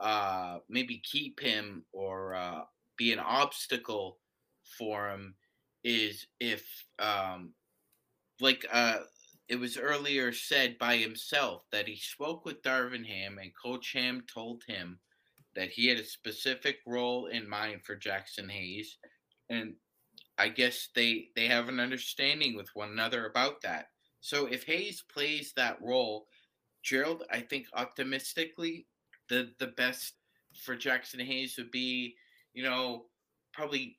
uh, 0.00 0.58
maybe 0.68 1.02
keep 1.04 1.40
him 1.40 1.84
or 1.92 2.34
uh, 2.34 2.62
be 2.96 3.12
an 3.12 3.18
obstacle 3.18 4.18
for 4.78 5.10
him 5.10 5.34
is 5.84 6.26
if 6.40 6.64
um, 6.98 7.52
like 8.40 8.66
uh, 8.72 8.98
it 9.48 9.58
was 9.58 9.76
earlier 9.76 10.32
said 10.32 10.78
by 10.78 10.96
himself 10.96 11.62
that 11.72 11.88
he 11.88 11.96
spoke 11.96 12.44
with 12.44 12.62
Darvin 12.62 13.06
Ham 13.06 13.38
and 13.40 13.50
Coach 13.60 13.92
Ham 13.94 14.22
told 14.32 14.62
him 14.66 14.98
that 15.54 15.70
he 15.70 15.88
had 15.88 15.98
a 15.98 16.04
specific 16.04 16.76
role 16.86 17.26
in 17.26 17.48
mind 17.48 17.80
for 17.84 17.96
Jaxson 17.96 18.50
Hayes, 18.50 18.98
and 19.48 19.74
I 20.36 20.48
guess 20.48 20.88
they 20.94 21.28
they 21.34 21.46
have 21.46 21.68
an 21.68 21.80
understanding 21.80 22.56
with 22.56 22.68
one 22.74 22.90
another 22.90 23.26
about 23.26 23.62
that. 23.62 23.86
So 24.20 24.46
if 24.46 24.64
Hayes 24.64 25.02
plays 25.12 25.52
that 25.56 25.80
role, 25.80 26.26
Gerald, 26.82 27.24
I 27.30 27.40
think 27.40 27.66
optimistically, 27.74 28.86
the 29.28 29.52
the 29.58 29.68
best 29.68 30.14
for 30.62 30.76
Jaxson 30.76 31.24
Hayes 31.24 31.56
would 31.58 31.70
be, 31.70 32.16
you 32.54 32.62
know, 32.62 33.06
probably 33.52 33.98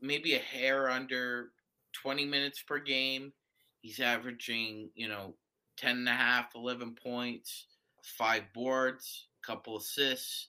maybe 0.00 0.34
a 0.34 0.38
hair 0.38 0.90
under 0.90 1.50
20 1.94 2.24
minutes 2.24 2.62
per 2.62 2.78
game. 2.78 3.32
He's 3.80 4.00
averaging, 4.00 4.90
you 4.94 5.08
know, 5.08 5.34
10 5.76 5.98
and 5.98 6.08
a 6.08 6.12
half, 6.12 6.54
11 6.54 6.96
points, 7.02 7.66
five 8.02 8.44
boards, 8.54 9.28
couple 9.44 9.76
assists, 9.76 10.48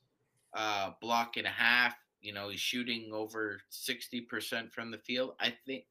uh, 0.54 0.92
block 1.02 1.38
and 1.38 1.46
a 1.46 1.52
half. 1.52 1.96
You 2.22 2.34
know, 2.34 2.50
he's 2.50 2.60
shooting 2.60 3.12
over 3.14 3.62
60% 3.72 4.72
from 4.72 4.92
the 4.92 4.98
field. 4.98 5.36
I 5.40 5.54
think 5.66 5.86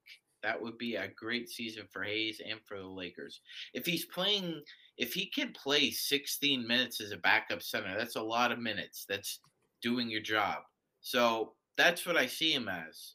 that 0.47 0.63
would 0.63 0.79
be 0.79 0.95
a 0.95 1.09
great 1.09 1.49
season 1.49 1.89
for 1.93 2.05
Hayes 2.05 2.41
and 2.49 2.61
for 2.65 2.79
the 2.79 2.87
Lakers. 2.87 3.41
If 3.75 3.85
he's 3.85 4.05
playing, 4.07 4.63
if 4.97 5.13
he 5.13 5.27
can 5.27 5.53
play 5.53 5.91
16 5.91 6.65
minutes 6.65 7.01
as 7.01 7.11
a 7.11 7.17
backup 7.17 7.63
center, 7.63 7.99
that's 7.99 8.15
a 8.15 8.23
lot 8.23 8.53
of 8.53 8.61
minutes. 8.61 9.05
That's 9.09 9.41
doing 9.83 10.09
your 10.09 10.23
job. 10.23 10.59
So 11.01 11.55
that's 11.77 12.07
what 12.07 12.17
I 12.17 12.27
see 12.27 12.53
him 12.53 12.69
as. 12.69 13.15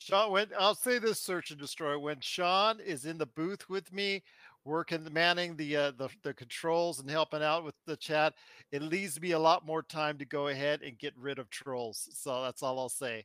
Sean, 0.00 0.32
when 0.32 0.48
I'll 0.58 0.74
say 0.74 0.98
this, 0.98 1.18
search 1.18 1.50
and 1.50 1.58
destroy. 1.58 1.98
When 1.98 2.20
Sean 2.20 2.78
is 2.78 3.06
in 3.06 3.16
the 3.16 3.26
booth 3.26 3.70
with 3.70 3.90
me, 3.90 4.22
working, 4.66 5.08
manning 5.10 5.56
the 5.56 5.76
uh, 5.76 5.92
the 5.96 6.10
the 6.22 6.34
controls 6.34 7.00
and 7.00 7.10
helping 7.10 7.42
out 7.42 7.64
with 7.64 7.74
the 7.86 7.96
chat, 7.96 8.34
it 8.70 8.82
leaves 8.82 9.18
me 9.18 9.30
a 9.30 9.38
lot 9.38 9.64
more 9.64 9.82
time 9.82 10.18
to 10.18 10.26
go 10.26 10.48
ahead 10.48 10.82
and 10.82 10.98
get 10.98 11.16
rid 11.16 11.38
of 11.38 11.48
trolls. 11.48 12.06
So 12.12 12.42
that's 12.42 12.62
all 12.62 12.78
I'll 12.78 12.90
say. 12.90 13.24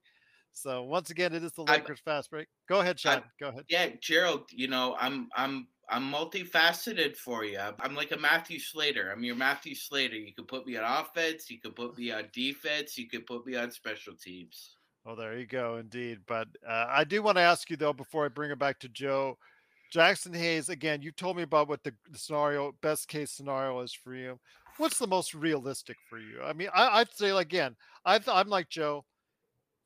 So 0.53 0.83
once 0.83 1.09
again, 1.09 1.33
it 1.33 1.43
is 1.43 1.51
the 1.53 1.63
Lakers 1.63 1.99
fast 1.99 2.29
break. 2.29 2.47
Go 2.69 2.79
ahead, 2.79 2.99
Sean. 2.99 3.13
I'm- 3.13 3.23
go 3.39 3.49
ahead. 3.49 3.65
Yeah, 3.67 3.89
Gerald, 4.01 4.45
you 4.51 4.67
know, 4.67 4.95
I'm 4.99 5.29
I'm 5.35 5.67
I'm 5.89 6.11
multifaceted 6.11 7.17
for 7.17 7.43
you. 7.43 7.59
I'm 7.59 7.95
like 7.95 8.11
a 8.11 8.17
Matthew 8.17 8.59
Slater. 8.59 9.11
I'm 9.11 9.23
your 9.23 9.35
Matthew 9.35 9.75
Slater. 9.75 10.15
You 10.15 10.33
could 10.33 10.47
put 10.47 10.65
me 10.65 10.77
on 10.77 10.83
offense, 10.83 11.49
you 11.49 11.59
could 11.59 11.75
put 11.75 11.97
me 11.97 12.11
on 12.11 12.29
defense, 12.33 12.97
you 12.97 13.09
could 13.09 13.25
put 13.25 13.45
me 13.45 13.55
on 13.55 13.71
special 13.71 14.13
teams. 14.15 14.77
Oh, 15.05 15.15
there 15.15 15.37
you 15.37 15.45
go, 15.45 15.77
indeed. 15.77 16.19
But 16.25 16.47
uh, 16.67 16.85
I 16.89 17.03
do 17.03 17.21
want 17.21 17.37
to 17.37 17.41
ask 17.41 17.69
you 17.69 17.75
though, 17.75 17.93
before 17.93 18.25
I 18.25 18.29
bring 18.29 18.51
it 18.51 18.59
back 18.59 18.79
to 18.79 18.89
Joe, 18.89 19.37
Jaxson 19.93 20.35
Hayes. 20.35 20.69
Again, 20.69 21.01
you 21.01 21.11
told 21.11 21.35
me 21.37 21.43
about 21.43 21.67
what 21.67 21.83
the, 21.83 21.93
scenario, 22.13 22.73
best 22.81 23.07
case 23.07 23.31
scenario 23.31 23.79
is 23.81 23.93
for 23.93 24.15
you. 24.15 24.39
What's 24.78 24.97
the 24.97 25.07
most 25.07 25.34
realistic 25.36 25.97
for 26.09 26.17
you? 26.17 26.41
I 26.43 26.53
mean, 26.53 26.69
I, 26.73 26.99
I'd 26.99 27.11
say 27.11 27.30
again, 27.30 27.75
I, 28.05 28.19
I'm 28.28 28.47
like 28.47 28.69
Joe. 28.69 29.05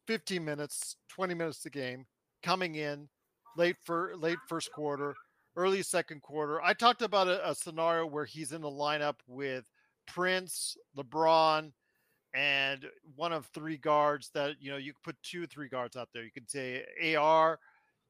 15 0.08 0.44
minutes, 0.44 0.96
20 1.10 1.34
minutes 1.34 1.66
a 1.66 1.70
game, 1.70 2.06
coming 2.42 2.76
in 2.76 3.08
late 3.58 3.76
for 3.84 4.14
late 4.18 4.38
first 4.48 4.72
quarter, 4.72 5.14
early 5.56 5.82
second 5.82 6.22
quarter. 6.22 6.62
I 6.62 6.74
talked 6.74 7.02
about 7.02 7.28
a, 7.28 7.50
a 7.50 7.54
scenario 7.54 8.06
where 8.06 8.26
he's 8.26 8.54
in 8.54 8.62
the 8.62 8.70
lineup 8.70 9.16
with 9.28 9.66
Prince, 10.08 10.78
LeBron, 10.98 11.72
and 12.34 12.86
one 13.16 13.34
of 13.34 13.48
three 13.48 13.78
guards 13.78 14.30
that 14.34 14.56
you 14.60 14.72
know 14.72 14.78
you 14.78 14.94
could 14.94 15.04
put 15.04 15.24
two, 15.24 15.46
three 15.48 15.68
guards 15.68 15.98
out 15.98 16.10
there. 16.14 16.24
You 16.24 16.32
could 16.32 16.50
say 16.50 16.86
AR, 17.16 17.60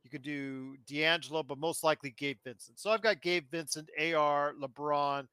you 0.04 0.10
could 0.10 0.22
do 0.22 0.76
D'Angelo, 0.88 1.44
but 1.44 1.58
most 1.58 1.84
likely 1.84 2.12
Gabe 2.12 2.38
Vincent. 2.44 2.80
So 2.80 2.92
I've 2.92 3.02
got 3.02 3.22
Gabe 3.22 3.46
Vincent, 3.50 3.90
AR, 4.00 4.54
LeBron, 4.62 5.28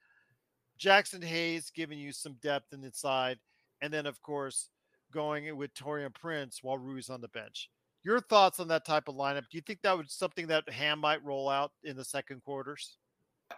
Jaxson 0.80 1.22
Hayes 1.22 1.70
giving 1.74 1.98
you 1.98 2.12
some 2.12 2.36
depth 2.42 2.72
in 2.72 2.84
inside, 2.84 3.38
and 3.82 3.92
then 3.92 4.06
of 4.06 4.20
course 4.22 4.70
going 5.14 5.56
with 5.56 5.72
Taurean 5.74 6.12
Prince 6.14 6.58
while 6.62 6.76
Rui's 6.76 7.08
on 7.08 7.20
the 7.22 7.28
bench. 7.28 7.70
Your 8.02 8.20
thoughts 8.20 8.60
on 8.60 8.68
that 8.68 8.84
type 8.84 9.08
of 9.08 9.14
lineup? 9.14 9.44
Do 9.50 9.56
you 9.56 9.62
think 9.62 9.78
that 9.82 9.96
was 9.96 10.12
something 10.12 10.46
that 10.48 10.68
Ham 10.68 10.98
might 10.98 11.24
roll 11.24 11.48
out 11.48 11.72
in 11.84 11.96
the 11.96 12.04
second 12.04 12.42
quarters? 12.42 12.98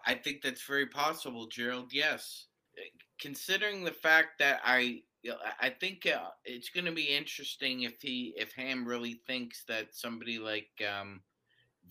I 0.07 0.15
think 0.15 0.43
that's 0.43 0.63
very 0.65 0.87
possible, 0.87 1.47
Gerald. 1.47 1.93
Yes, 1.93 2.47
Eh, 2.79 2.83
considering 3.19 3.83
the 3.85 3.91
fact 3.93 4.39
that 4.39 4.61
I, 4.63 5.01
I- 5.27 5.67
I 5.67 5.71
think 5.71 6.07
uh, 6.07 6.29
it's 6.45 6.69
going 6.69 6.85
to 6.85 6.93
be 6.93 7.17
interesting 7.17 7.83
if 7.83 8.01
he, 8.03 8.35
if 8.37 8.53
Ham 8.53 8.87
really 8.87 9.21
thinks 9.27 9.65
that 9.65 9.95
somebody 9.95 10.39
like 10.39 10.69
um, 10.87 11.23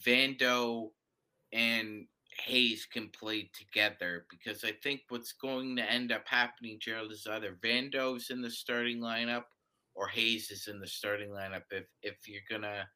Vando 0.06 0.92
and 1.52 2.06
Hayes 2.44 2.86
can 2.86 3.10
play 3.10 3.50
together 3.58 4.26
because 4.30 4.64
I 4.64 4.74
think 4.84 5.02
what's 5.10 5.32
going 5.34 5.76
to 5.78 5.92
end 5.92 6.12
up 6.12 6.28
happening, 6.28 6.78
Gerald, 6.80 7.12
is 7.12 7.28
either 7.30 7.58
Vando's 7.64 8.30
in 8.30 8.42
the 8.42 8.52
starting 8.52 9.00
lineup 9.00 9.46
or 9.96 10.08
Hayes 10.08 10.52
is 10.52 10.68
in 10.68 10.80
the 10.80 10.88
starting 10.88 11.30
lineup. 11.30 11.64
If 11.72 11.86
if 12.02 12.28
you're 12.28 12.42
gonna 12.50 12.88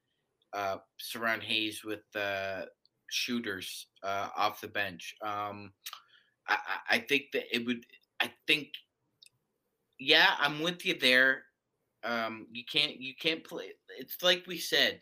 uh, 0.54 0.78
surround 0.98 1.44
Hayes 1.44 1.84
with 1.84 2.04
uh, 2.16 2.64
shooters 3.10 3.88
uh, 4.04 4.30
off 4.36 4.62
the 4.62 4.68
bench, 4.68 5.16
um, 5.22 5.72
I, 6.48 6.58
I 6.90 7.00
think 7.00 7.26
that 7.34 7.44
it 7.56 7.66
would. 7.66 7.86
I 8.22 8.32
think, 8.48 8.74
yeah, 9.98 10.32
I'm 10.40 10.62
with 10.62 10.86
you 10.86 10.98
there. 11.00 11.44
Um, 12.04 12.48
you 12.52 12.64
can't 12.70 13.00
you 13.00 13.14
can't 13.20 13.44
play. 13.44 13.72
It's 13.98 14.22
like 14.22 14.44
we 14.48 14.58
said 14.58 15.00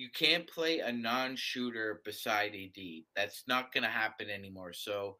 you 0.00 0.08
can't 0.14 0.48
play 0.48 0.78
a 0.78 0.90
non-shooter 0.90 2.00
beside 2.06 2.54
AD. 2.54 2.82
That's 3.14 3.42
not 3.46 3.70
to 3.82 3.90
happen 3.90 4.30
anymore. 4.30 4.72
So 4.72 5.18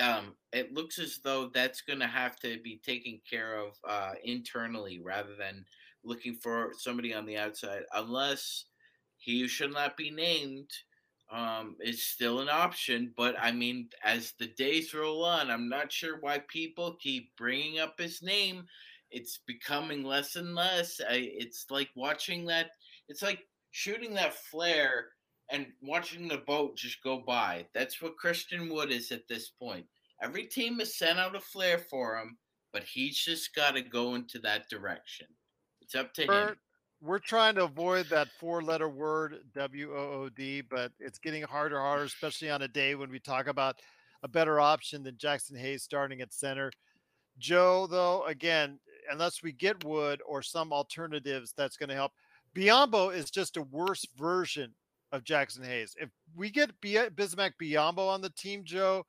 um, 0.00 0.34
it 0.52 0.72
looks 0.72 0.98
as 0.98 1.20
though 1.22 1.50
that's 1.52 1.82
going 1.82 1.98
to 2.00 2.06
have 2.06 2.36
to 2.40 2.58
be 2.62 2.80
taken 2.84 3.20
care 3.28 3.56
of 3.58 3.72
uh, 3.88 4.12
internally 4.24 5.00
rather 5.02 5.36
than 5.36 5.64
looking 6.04 6.34
for 6.34 6.72
somebody 6.78 7.14
on 7.14 7.26
the 7.26 7.36
outside, 7.36 7.82
unless 7.94 8.64
he 9.18 9.46
should 9.46 9.72
not 9.72 9.96
be 9.96 10.10
named. 10.10 10.70
Um, 11.30 11.76
is 11.80 12.02
still 12.02 12.40
an 12.40 12.50
option, 12.50 13.14
but 13.16 13.34
I 13.40 13.52
mean, 13.52 13.88
as 14.04 14.34
the 14.38 14.48
days 14.48 14.92
roll 14.92 15.24
on, 15.24 15.50
I'm 15.50 15.66
not 15.66 15.90
sure 15.90 16.18
why 16.20 16.42
people 16.48 16.98
keep 17.00 17.34
bringing 17.38 17.78
up 17.78 17.98
his 17.98 18.20
name. 18.20 18.66
It's 19.10 19.38
becoming 19.46 20.04
less 20.04 20.36
and 20.36 20.54
less. 20.54 21.00
I, 21.00 21.30
it's 21.32 21.64
like 21.70 21.88
watching 21.96 22.44
that. 22.46 22.72
It's 23.08 23.22
like 23.22 23.46
shooting 23.70 24.12
that 24.14 24.34
flare 24.34 25.06
and 25.52 25.66
watching 25.82 26.26
the 26.26 26.38
boat 26.38 26.76
just 26.76 27.02
go 27.02 27.18
by. 27.18 27.66
That's 27.74 28.00
what 28.00 28.16
Christian 28.16 28.68
Wood 28.68 28.90
is 28.90 29.12
at 29.12 29.28
this 29.28 29.50
point. 29.50 29.86
Every 30.22 30.44
team 30.44 30.78
has 30.78 30.96
sent 30.96 31.18
out 31.18 31.36
a 31.36 31.40
flare 31.40 31.78
for 31.78 32.16
him, 32.16 32.38
but 32.72 32.82
he's 32.82 33.18
just 33.18 33.54
got 33.54 33.74
to 33.74 33.82
go 33.82 34.14
into 34.14 34.38
that 34.40 34.68
direction. 34.70 35.26
It's 35.82 35.94
up 35.94 36.14
to 36.14 36.26
Bert, 36.26 36.50
him. 36.50 36.56
we're 37.02 37.18
trying 37.18 37.54
to 37.56 37.64
avoid 37.64 38.06
that 38.08 38.28
four 38.40 38.62
letter 38.62 38.88
word 38.88 39.40
W 39.54 39.92
O 39.92 40.22
O 40.22 40.28
D, 40.30 40.62
but 40.62 40.90
it's 40.98 41.18
getting 41.18 41.42
harder 41.42 41.76
and 41.76 41.84
harder, 41.84 42.04
especially 42.04 42.50
on 42.50 42.62
a 42.62 42.68
day 42.68 42.94
when 42.94 43.10
we 43.10 43.18
talk 43.18 43.46
about 43.46 43.76
a 44.22 44.28
better 44.28 44.58
option 44.58 45.02
than 45.02 45.16
Jaxson 45.16 45.58
Hayes 45.58 45.82
starting 45.82 46.22
at 46.22 46.32
center. 46.32 46.72
Joe, 47.38 47.86
though, 47.86 48.24
again, 48.26 48.78
unless 49.10 49.42
we 49.42 49.52
get 49.52 49.84
Wood 49.84 50.22
or 50.26 50.42
some 50.42 50.72
alternatives, 50.72 51.52
that's 51.56 51.76
going 51.76 51.88
to 51.88 51.94
help. 51.94 52.12
Biyombo 52.54 53.14
is 53.14 53.30
just 53.30 53.56
a 53.56 53.62
worse 53.62 54.06
version 54.16 54.72
of 55.12 55.24
Jaxson 55.24 55.64
Hayes. 55.64 55.94
If 56.00 56.08
we 56.34 56.50
get 56.50 56.80
B- 56.80 56.94
Bismack 56.94 57.52
Biyombo 57.60 58.08
on 58.08 58.20
the 58.20 58.30
team, 58.30 58.64
Joe, 58.64 59.04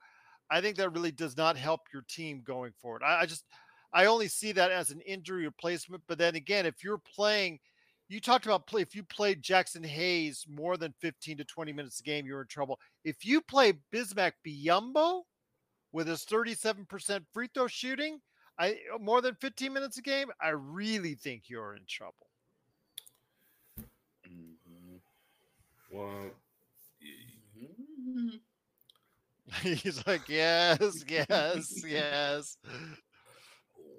I 0.51 0.61
think 0.61 0.77
that 0.77 0.89
really 0.89 1.11
does 1.11 1.37
not 1.37 1.57
help 1.57 1.81
your 1.91 2.03
team 2.09 2.43
going 2.45 2.73
forward. 2.81 3.01
I, 3.03 3.21
I 3.21 3.25
just, 3.25 3.45
I 3.93 4.05
only 4.05 4.27
see 4.27 4.51
that 4.51 4.71
as 4.71 4.91
an 4.91 5.01
injury 5.01 5.45
replacement. 5.45 6.03
But 6.07 6.17
then 6.17 6.35
again, 6.35 6.65
if 6.65 6.83
you're 6.83 7.01
playing, 7.15 7.59
you 8.09 8.19
talked 8.19 8.45
about 8.45 8.67
play. 8.67 8.81
If 8.81 8.95
you 8.95 9.03
played 9.03 9.41
Jaxson 9.41 9.85
Hayes 9.85 10.45
more 10.49 10.77
than 10.77 10.93
15 10.99 11.37
to 11.37 11.43
20 11.45 11.73
minutes 11.73 12.01
a 12.01 12.03
game, 12.03 12.25
you're 12.25 12.41
in 12.41 12.47
trouble. 12.47 12.79
If 13.03 13.25
you 13.25 13.41
play 13.41 13.73
Bismack 13.93 14.33
Biyombo 14.45 15.21
with 15.93 16.07
his 16.07 16.25
37% 16.25 17.21
free 17.33 17.49
throw 17.53 17.67
shooting, 17.67 18.19
I 18.59 18.77
more 18.99 19.21
than 19.21 19.35
15 19.35 19.73
minutes 19.73 19.97
a 19.97 20.01
game, 20.01 20.27
I 20.41 20.49
really 20.49 21.15
think 21.15 21.43
you're 21.47 21.75
in 21.75 21.83
trouble. 21.87 22.27
He's 29.61 30.05
like, 30.07 30.27
yes, 30.27 31.03
yes, 31.07 31.83
yes. 31.85 32.57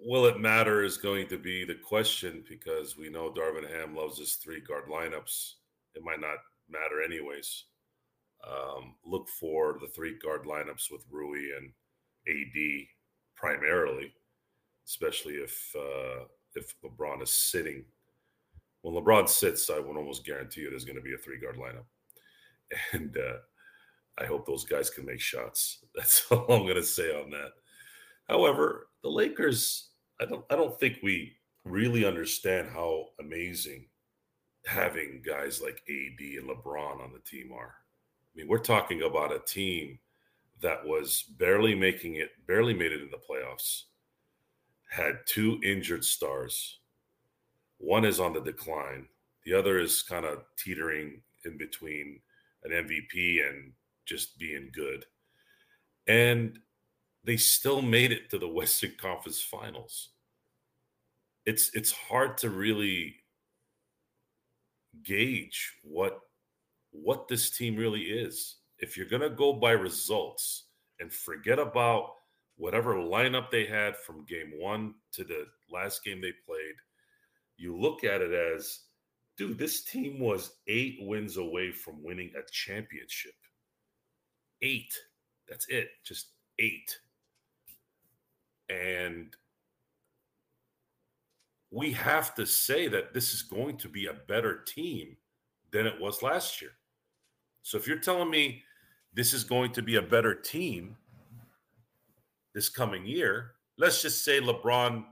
will 0.05 0.27
it 0.27 0.41
matter 0.41 0.83
is 0.83 0.97
going 0.97 1.29
to 1.29 1.39
be 1.39 1.65
the 1.65 1.75
question 1.75 2.43
because 2.49 2.97
we 2.97 3.09
know 3.09 3.31
Darvin 3.31 3.71
Ham 3.71 3.95
loves 3.95 4.19
his 4.19 4.35
three 4.35 4.61
guard 4.61 4.85
lineups. 4.91 5.53
It 5.95 6.03
might 6.03 6.21
not 6.21 6.39
matter 6.69 7.03
anyways. 7.05 7.67
Um, 8.47 8.95
look 9.05 9.29
for 9.41 9.79
the 9.81 9.89
three 9.89 10.19
guard 10.19 10.45
lineups 10.45 10.91
with 10.91 11.05
Rui 11.11 11.41
and 11.57 11.73
AD 12.29 12.87
primarily, 13.37 14.13
especially 14.87 15.35
if 15.35 15.75
uh, 15.77 16.25
if 16.55 16.75
LeBron 16.85 17.23
is 17.23 17.33
sitting. 17.33 17.85
When 18.85 18.95
LeBron 18.95 19.27
sits, 19.31 19.71
I 19.71 19.79
would 19.79 19.97
almost 19.97 20.27
guarantee 20.27 20.61
you 20.61 20.69
there's 20.69 20.85
going 20.85 20.99
to 20.99 21.03
be 21.03 21.15
a 21.15 21.17
three 21.19 21.41
guard 21.41 21.57
lineup, 21.57 21.87
and 22.93 23.17
uh, 23.17 23.39
I 24.19 24.27
hope 24.27 24.47
those 24.47 24.67
guys 24.67 24.91
can 24.91 25.07
make 25.07 25.21
shots. 25.21 25.83
That's 25.95 26.31
all 26.31 26.45
I'm 26.51 26.65
going 26.65 26.75
to 26.75 26.83
say 26.83 27.19
on 27.19 27.31
that. 27.31 27.53
However, 28.29 28.89
the 29.03 29.09
Lakers, 29.09 29.89
I 30.21 30.27
don't 30.27 30.45
I 30.51 30.57
don't 30.57 30.79
think 30.79 30.99
we 31.03 31.33
really 31.65 32.05
understand 32.05 32.69
how 32.75 33.07
amazing 33.21 33.87
having 34.67 35.23
guys 35.25 35.63
like 35.63 35.83
AD 35.89 36.21
and 36.21 36.51
LeBron 36.51 37.03
on 37.03 37.15
the 37.15 37.21
team 37.21 37.53
are. 37.55 37.77
I 38.35 38.37
mean, 38.37 38.49
we're 38.49 38.59
talking 38.59 39.01
about 39.01 39.33
a 39.33 39.39
team 39.39 39.99
that 40.61 40.85
was 40.85 41.23
barely 41.39 41.75
making 41.75 42.17
it, 42.17 42.33
barely 42.47 42.75
made 42.75 42.93
it 42.93 43.01
in 43.01 43.11
the 43.11 43.17
playoffs, 43.17 43.85
had 44.91 45.21
two 45.25 45.59
injured 45.65 46.05
stars. 46.05 46.81
One 47.85 48.07
is 48.07 48.19
on 48.19 48.33
the 48.33 48.41
decline, 48.41 49.07
the 49.45 49.53
other 49.53 49.79
is 49.79 50.03
kind 50.03 50.25
of 50.25 50.45
teetering 50.57 51.21
in 51.45 51.59
between 51.59 52.19
an 52.63 52.71
MVP 52.71 53.47
and 53.47 53.73
just 54.07 54.39
being 54.39 54.71
good. 54.73 55.05
And 56.07 56.59
they 57.25 57.37
still 57.37 57.83
made 57.83 58.11
it 58.11 58.31
to 58.31 58.39
the 58.39 58.49
Western 58.59 58.93
Conference 58.99 59.43
Finals. 59.43 60.09
It's 61.45 61.71
it's 61.75 61.93
hard 61.93 62.39
to 62.39 62.49
really 62.49 63.17
gauge 65.03 65.75
what 65.83 66.21
what 66.91 67.29
this 67.29 67.51
team 67.51 67.77
really 67.77 68.05
is. 68.05 68.57
If 68.79 68.97
you're 68.97 69.05
going 69.05 69.21
to 69.21 69.29
go 69.29 69.53
by 69.53 69.73
results 69.73 70.69
and 71.01 71.13
forget 71.13 71.59
about 71.59 72.15
whatever 72.57 72.95
lineup 72.95 73.51
they 73.51 73.67
had 73.67 73.95
from 73.95 74.25
game 74.25 74.53
1 74.59 74.95
to 75.13 75.25
the 75.25 75.45
last 75.71 76.03
game 76.03 76.23
they 76.23 76.33
played, 76.47 76.64
you 77.57 77.79
look 77.79 78.05
at 78.05 78.21
it 78.21 78.33
as 78.33 78.81
dude, 79.37 79.59
this 79.59 79.85
team 79.85 80.21
was 80.21 80.53
8 80.69 80.99
wins 81.03 81.37
away 81.37 81.73
from 81.73 82.03
winning 82.03 82.31
a 82.37 82.43
championship. 82.51 83.35
8. 84.63 84.93
That's 85.49 85.67
it. 85.69 85.89
Just 86.05 86.29
8 86.59 86.99
and 88.69 89.37
we 91.71 91.93
have 91.93 92.35
to 92.37 92.47
say 92.47 92.89
that 92.89 93.13
this 93.13 93.35
is 93.35 93.43
going 93.43 93.77
to 93.79 93.89
be 93.89 94.07
a 94.07 94.15
better 94.29 94.63
team 94.63 95.17
than 95.73 95.87
it 95.87 96.01
was 96.01 96.23
last 96.23 96.63
year. 96.63 96.71
So 97.63 97.77
if 97.77 97.87
you're 97.87 97.99
telling 97.99 98.31
me 98.31 98.63
this 99.13 99.33
is 99.33 99.45
going 99.45 99.73
to 99.73 99.83
be 99.83 99.97
a 99.97 100.03
better 100.03 100.35
team 100.35 100.97
this 102.55 102.69
coming 102.69 103.05
year, 103.05 103.53
let's 103.77 104.03
just 104.03 104.25
say 104.25 104.41
LeBron 104.41 105.05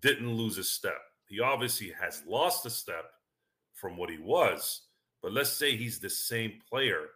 didn't 0.00 0.32
lose 0.32 0.58
a 0.58 0.64
step. 0.64 1.00
He 1.32 1.40
obviously 1.40 1.92
has 2.00 2.22
lost 2.28 2.66
a 2.66 2.70
step 2.70 3.06
from 3.74 3.96
what 3.96 4.10
he 4.10 4.18
was, 4.18 4.82
but 5.22 5.32
let's 5.32 5.50
say 5.50 5.76
he's 5.76 5.98
the 5.98 6.10
same 6.10 6.60
player 6.68 7.08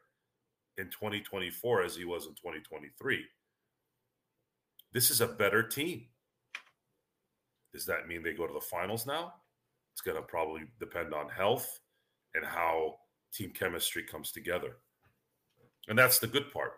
in 0.79 0.87
2024 0.87 1.85
as 1.85 1.95
he 1.95 2.05
was 2.05 2.27
in 2.27 2.33
2023 2.33 3.25
this 4.97 5.11
is 5.11 5.21
a 5.21 5.27
better 5.27 5.63
team. 5.63 6.07
Does 7.71 7.85
that 7.85 8.09
mean 8.09 8.23
they 8.23 8.33
go 8.33 8.47
to 8.47 8.55
the 8.55 8.61
finals 8.63 9.07
now? 9.07 9.35
It's 9.93 10.01
going 10.01 10.17
to 10.17 10.23
probably 10.23 10.63
depend 10.81 11.13
on 11.13 11.29
health 11.29 11.81
and 12.35 12.43
how 12.43 12.95
team 13.31 13.51
chemistry 13.51 14.03
comes 14.03 14.33
together. 14.33 14.79
And 15.89 15.99
that's 15.99 16.19
the 16.19 16.27
good 16.27 16.51
part. 16.51 16.73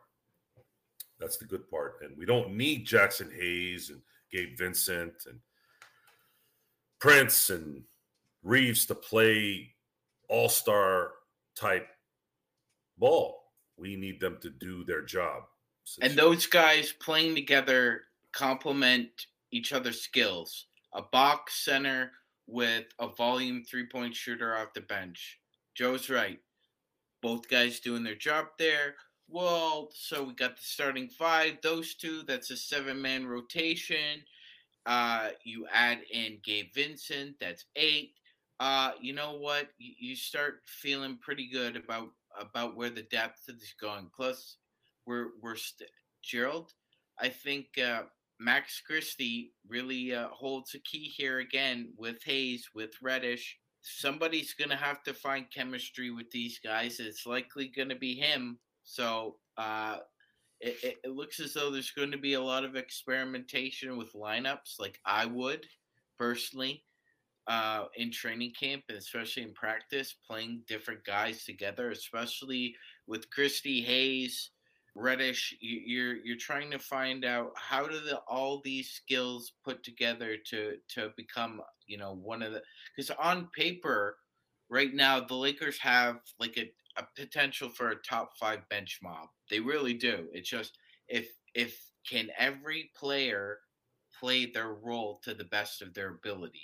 That's 1.21 1.37
the 1.37 1.45
good 1.45 1.71
part. 1.71 1.99
And 2.03 2.19
we 2.19 2.27
don't 2.27 2.57
need 2.57 2.89
Jaxson 2.89 3.33
Hayes 3.33 3.91
and 3.91 4.01
Gabe 4.33 4.59
Vincent 4.59 5.15
and 5.27 5.39
Prince 7.01 7.51
and 7.51 7.83
Reaves 8.43 8.87
to 8.87 8.95
play 8.95 9.75
all 10.29 10.49
star 10.49 11.13
type 11.57 11.89
ball. 12.97 13.43
We 13.77 13.97
need 13.97 14.21
them 14.21 14.39
to 14.43 14.51
do 14.51 14.85
their 14.85 15.03
job. 15.03 15.43
And 16.01 16.17
those 16.17 16.47
guys 16.47 16.93
playing 16.93 17.35
together 17.35 18.03
complement 18.33 19.09
each 19.51 19.73
other's 19.73 20.03
skills. 20.03 20.67
A 20.95 21.03
box 21.03 21.65
center 21.65 22.13
with 22.47 22.87
a 22.99 23.09
volume 23.09 23.65
three 23.65 23.87
point 23.87 24.15
shooter 24.15 24.57
off 24.57 24.73
the 24.75 24.81
bench. 24.83 25.39
Joe's 25.75 26.09
right. 26.11 26.39
Both 27.23 27.49
guys 27.49 27.81
doing 27.81 28.05
their 28.05 28.15
job 28.15 28.47
there. 28.59 28.95
Well, 29.29 29.91
so 29.93 30.25
we 30.25 30.35
got 30.35 30.57
the 30.57 30.63
starting 30.63 31.09
five, 31.09 31.59
those 31.63 31.95
two. 31.95 32.23
That's 32.27 32.51
a 32.51 32.57
seven 32.57 33.01
man 33.03 33.27
rotation. 33.27 34.23
Uh, 34.89 35.29
you 35.45 35.67
add 35.71 35.99
in 36.11 36.39
Gabe 36.43 36.73
Vincent, 36.75 37.37
that's 37.39 37.67
eight. 37.77 38.15
Uh, 38.59 38.93
you 38.99 39.13
know 39.13 39.35
what? 39.35 39.69
You, 39.77 39.93
you 39.99 40.17
start 40.17 40.63
feeling 40.65 41.19
pretty 41.21 41.47
good 41.47 41.77
about 41.77 42.09
about 42.41 42.75
where 42.75 42.89
the 42.89 43.03
depth 43.03 43.43
is 43.49 43.75
going. 43.79 44.09
Plus, 44.17 44.57
we're 45.07 45.29
we're 45.43 45.57
st- 45.57 45.91
Gerald. 46.23 46.73
I 47.21 47.29
think 47.29 47.67
uh, 47.79 48.05
Max 48.41 48.81
Christie 48.81 49.53
really 49.69 50.15
uh, 50.15 50.29
holds 50.29 50.75
a 50.75 50.79
key 50.79 51.13
here 51.15 51.41
again 51.41 51.93
with 51.99 52.23
Hayes, 52.25 52.69
with 52.75 52.93
Reddish. 53.03 53.59
Somebody's 53.83 54.55
going 54.55 54.71
to 54.71 54.77
have 54.77 55.03
to 55.05 55.13
find 55.13 55.47
chemistry 55.55 56.11
with 56.11 56.31
these 56.31 56.61
guys. 56.65 56.99
It's 56.99 57.27
likely 57.27 57.69
going 57.69 57.91
to 57.91 57.97
be 57.97 58.15
him. 58.15 58.59
So 58.85 59.37
uh, 59.59 59.99
it, 60.61 60.77
it, 60.83 60.97
it 61.05 61.11
looks 61.11 61.41
as 61.41 61.55
though 61.55 61.71
there's 61.71 61.93
going 61.93 62.11
to 62.11 62.19
be 62.19 62.35
a 62.35 62.43
lot 62.43 62.65
of 62.65 62.77
experimentation 62.77 63.97
with 63.97 64.13
lineups, 64.13 64.79
like 64.79 64.99
I 65.05 65.27
would 65.27 65.65
personally 66.19 66.83
uh, 67.49 67.85
in 67.97 68.13
training 68.13 68.53
camp 68.59 68.85
and 68.89 68.99
especially 68.99 69.43
in 69.43 69.53
practice, 69.55 70.15
playing 70.29 70.63
different 70.69 71.05
guys 71.05 71.45
together, 71.45 71.91
especially 71.91 72.75
with 73.07 73.31
Christie 73.31 73.81
Hayes, 73.83 74.51
Reddish. 74.95 75.57
You, 75.61 75.81
you're 75.85 76.17
you're 76.25 76.37
trying 76.37 76.71
to 76.73 76.79
find 76.79 77.25
out 77.25 77.53
how 77.57 77.87
do 77.87 78.01
the, 78.01 78.19
all 78.29 78.61
these 78.63 78.91
skills 78.91 79.53
put 79.65 79.83
together 79.83 80.37
to 80.51 80.75
to 80.95 81.11
become 81.17 81.61
you 81.87 81.97
know 81.97 82.19
one 82.23 82.43
of 82.43 82.53
the 82.53 82.63
because 82.95 83.11
on 83.19 83.49
paper 83.57 84.19
right 84.69 84.93
now 84.93 85.21
the 85.21 85.35
Lakers 85.35 85.79
have 85.79 86.17
like 86.39 86.59
a, 86.59 86.71
a 86.99 87.07
potential 87.17 87.69
for 87.69 87.91
a 87.91 88.03
top 88.03 88.37
five 88.39 88.69
bench 88.69 88.99
mob. 89.03 89.29
They 89.51 89.61
really 89.61 89.95
do. 89.95 90.29
It's 90.33 90.49
just 90.49 90.79
if 91.09 91.29
if 91.55 91.81
can 92.09 92.29
every 92.39 92.91
player 92.97 93.59
play 94.19 94.47
their 94.47 94.75
role 94.75 95.21
to 95.25 95.35
the 95.35 95.45
best 95.45 95.83
of 95.83 95.95
their 95.95 96.11
ability 96.11 96.63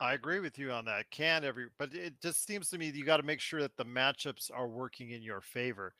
I 0.00 0.14
agree 0.14 0.40
with 0.40 0.58
you 0.58 0.70
on 0.70 0.84
that. 0.84 1.10
Can 1.10 1.44
every, 1.44 1.66
but 1.78 1.92
it 1.92 2.14
just 2.22 2.46
seems 2.46 2.70
to 2.70 2.78
me 2.78 2.90
you 2.94 3.04
got 3.04 3.16
to 3.16 3.24
make 3.24 3.40
sure 3.40 3.60
that 3.60 3.76
the 3.76 3.84
matchups 3.84 4.50
are 4.54 4.68
working 4.68 5.10
in 5.10 5.22
your 5.22 5.40
favor. 5.40 5.94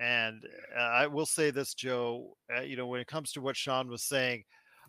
And 0.00 0.44
uh, 0.76 0.80
I 0.80 1.06
will 1.06 1.26
say 1.26 1.50
this, 1.50 1.74
Joe. 1.74 2.36
Uh, 2.54 2.62
you 2.62 2.76
know, 2.76 2.86
when 2.86 3.00
it 3.00 3.06
comes 3.06 3.32
to 3.32 3.40
what 3.40 3.56
Sean 3.56 3.88
was 3.88 4.02
saying, 4.02 4.44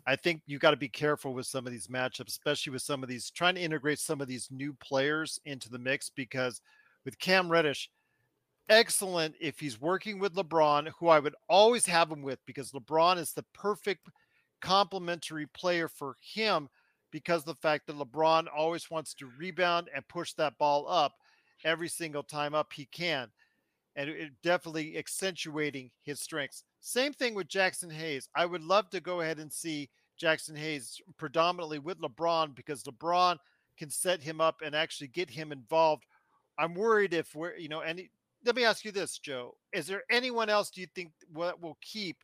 I 0.06 0.16
think 0.16 0.42
you 0.46 0.58
got 0.58 0.70
to 0.72 0.76
be 0.76 0.88
careful 0.88 1.32
with 1.32 1.46
some 1.46 1.66
of 1.66 1.72
these 1.72 1.88
matchups, 1.88 2.28
especially 2.28 2.72
with 2.72 2.82
some 2.82 3.02
of 3.02 3.08
these 3.08 3.30
trying 3.30 3.54
to 3.54 3.60
integrate 3.60 3.98
some 4.00 4.20
of 4.20 4.28
these 4.28 4.48
new 4.50 4.72
players 4.74 5.38
into 5.44 5.68
the 5.68 5.78
mix. 5.78 6.10
Because 6.10 6.60
with 7.04 7.18
Cam 7.18 7.50
Reddish, 7.50 7.90
excellent 8.68 9.34
if 9.40 9.58
he's 9.58 9.80
working 9.80 10.18
with 10.18 10.34
LeBron, 10.34 10.90
who 10.98 11.08
I 11.08 11.18
would 11.18 11.34
always 11.48 11.86
have 11.86 12.10
him 12.10 12.22
with, 12.22 12.38
because 12.46 12.72
LeBron 12.72 13.18
is 13.18 13.32
the 13.32 13.44
perfect 13.54 14.08
complementary 14.60 15.46
player 15.46 15.88
for 15.88 16.16
him 16.20 16.68
because 17.10 17.44
the 17.44 17.54
fact 17.54 17.86
that 17.86 17.96
LeBron 17.96 18.46
always 18.54 18.90
wants 18.90 19.14
to 19.14 19.30
rebound 19.38 19.88
and 19.94 20.06
push 20.08 20.32
that 20.34 20.56
ball 20.58 20.86
up 20.88 21.14
every 21.64 21.88
single 21.88 22.22
time 22.22 22.54
up 22.54 22.72
he 22.72 22.86
can. 22.86 23.28
And 23.96 24.08
it 24.08 24.30
definitely 24.42 24.96
accentuating 24.96 25.90
his 26.02 26.20
strengths. 26.20 26.64
Same 26.80 27.12
thing 27.12 27.34
with 27.34 27.48
Jaxson 27.48 27.92
Hayes. 27.92 28.28
I 28.36 28.46
would 28.46 28.62
love 28.62 28.88
to 28.90 29.00
go 29.00 29.20
ahead 29.20 29.38
and 29.40 29.52
see 29.52 29.90
Jaxson 30.20 30.56
Hayes 30.56 31.00
predominantly 31.16 31.80
with 31.80 32.00
LeBron 32.00 32.54
because 32.54 32.84
LeBron 32.84 33.36
can 33.76 33.90
set 33.90 34.22
him 34.22 34.40
up 34.40 34.60
and 34.64 34.74
actually 34.74 35.08
get 35.08 35.30
him 35.30 35.50
involved. 35.50 36.04
I'm 36.58 36.74
worried 36.74 37.14
if 37.14 37.34
we're, 37.34 37.56
you 37.56 37.68
know, 37.68 37.80
any. 37.80 38.10
Let 38.44 38.56
me 38.56 38.64
ask 38.64 38.84
you 38.84 38.92
this, 38.92 39.18
Joe. 39.18 39.56
Is 39.72 39.86
there 39.86 40.02
anyone 40.10 40.48
else 40.48 40.70
do 40.70 40.80
you 40.80 40.86
think 40.94 41.12
what 41.32 41.60
will 41.60 41.76
keep 41.82 42.16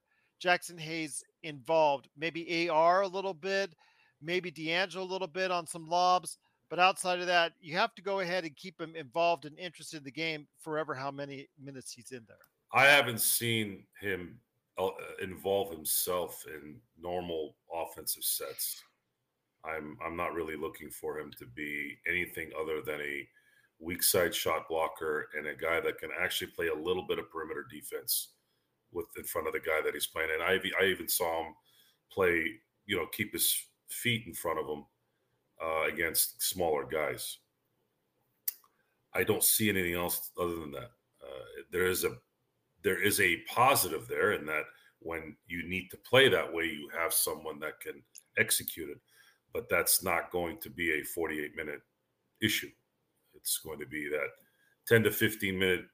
Jaxson 0.43 0.81
Hayes 0.81 1.23
involved? 1.43 2.09
Maybe 2.17 2.69
AR 2.71 3.03
a 3.03 3.09
little 3.09 3.35
bit, 3.35 3.75
maybe 4.23 4.51
D'Angelo 4.51 5.05
a 5.05 5.07
little 5.07 5.29
bit 5.29 5.51
on 5.51 5.67
some 5.67 5.87
lobs. 5.87 6.39
But 6.69 6.79
outside 6.79 7.21
of 7.21 7.27
that, 7.27 7.53
you 7.61 7.77
have 7.77 7.95
to 7.95 8.03
go 8.03 8.21
ahead 8.21 8.45
and 8.45 8.57
keep 8.57 8.81
him 8.81 8.97
involved 8.97 9.45
and 9.45 9.59
interested 9.59 9.99
in 9.99 10.05
the 10.05 10.11
game 10.11 10.49
forever, 10.61 10.95
how 10.95 11.11
many 11.11 11.49
minutes 11.63 11.93
he's 11.93 12.11
in 12.11 12.23
there. 12.27 12.37
I 12.73 12.87
haven't 12.87 13.21
seen 13.21 13.85
him 14.01 14.41
uh, 14.79 14.91
involve 15.23 15.71
himself 15.71 16.45
in 16.47 16.77
normal 17.01 17.57
offensive 17.73 18.25
sets. 18.25 18.83
I'm 19.65 19.97
I'm 20.05 20.17
not 20.17 20.35
really 20.35 20.57
looking 20.57 20.91
for 20.91 21.19
him 21.19 21.33
to 21.39 21.47
be 21.47 21.97
anything 22.09 22.51
other 22.61 22.83
than 22.83 23.01
a 23.01 23.29
weak 23.79 24.03
side 24.03 24.35
shot 24.35 24.69
blocker 24.69 25.29
and 25.37 25.47
a 25.47 25.55
guy 25.55 25.81
that 25.81 25.99
can 25.99 26.11
actually 26.21 26.49
play 26.49 26.69
a 26.69 26.75
little 26.75 27.07
bit 27.07 27.19
of 27.19 27.31
perimeter 27.31 27.67
defense 27.71 28.29
with 28.93 29.07
in 29.17 29.25
front 29.25 29.47
of 29.47 29.53
the 29.53 29.61
guy 29.61 29.81
that 29.85 29.95
he's 29.95 30.07
playing. 30.07 30.31
And 30.33 30.43
I 30.43 30.59
I 30.81 30.87
even 30.87 31.09
saw 31.09 31.43
him 31.43 31.55
play, 32.11 32.45
you 32.87 32.97
know, 32.97 33.07
keep 33.13 33.33
his 33.33 33.55
feet 33.89 34.25
in 34.27 34.35
front 34.35 34.59
of 34.59 34.67
him 34.67 34.85
uh, 35.63 35.85
against 35.85 36.43
smaller 36.43 36.85
guys. 36.85 37.39
I 39.15 39.25
don't 39.25 39.43
see 39.43 39.69
anything 39.69 39.95
else 39.95 40.31
other 40.41 40.57
than 40.57 40.73
that. 40.73 40.91
Uh, 41.23 41.45
there 41.71 41.87
is 41.87 42.05
a 42.05 42.17
there 42.83 43.03
is 43.03 43.21
a 43.21 43.39
positive 43.49 44.07
there 44.09 44.33
in 44.33 44.47
that 44.47 44.65
when 45.01 45.37
you 45.47 45.69
need 45.69 45.89
to 45.91 45.97
play 45.99 46.29
that 46.29 46.53
way, 46.53 46.65
you 46.65 46.89
have 46.97 47.13
someone 47.13 47.59
that 47.61 47.81
can 47.81 48.03
execute 48.39 48.91
it. 48.91 48.99
But 49.53 49.69
that's 49.69 50.03
not 50.03 50.31
going 50.31 50.59
to 50.61 50.71
be 50.71 51.01
a 51.01 51.05
48 51.05 51.57
minute 51.57 51.81
issue. 52.43 52.71
It's 53.47 53.59
going 53.59 53.79
to 53.79 53.87
be 53.87 54.09
that 54.09 54.29
10 54.89 55.05
to 55.05 55.13
15 55.13 55.57
minute 55.57 55.85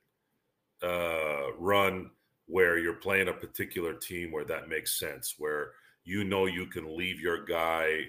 uh, 0.82 1.52
run 1.58 2.10
where 2.46 2.78
you're 2.78 2.94
playing 2.94 3.28
a 3.28 3.32
particular 3.32 3.92
team 3.92 4.32
where 4.32 4.44
that 4.46 4.70
makes 4.70 4.98
sense, 4.98 5.34
where 5.38 5.72
you 6.04 6.24
know 6.24 6.46
you 6.46 6.66
can 6.66 6.96
leave 6.96 7.20
your 7.20 7.44
guy 7.44 8.00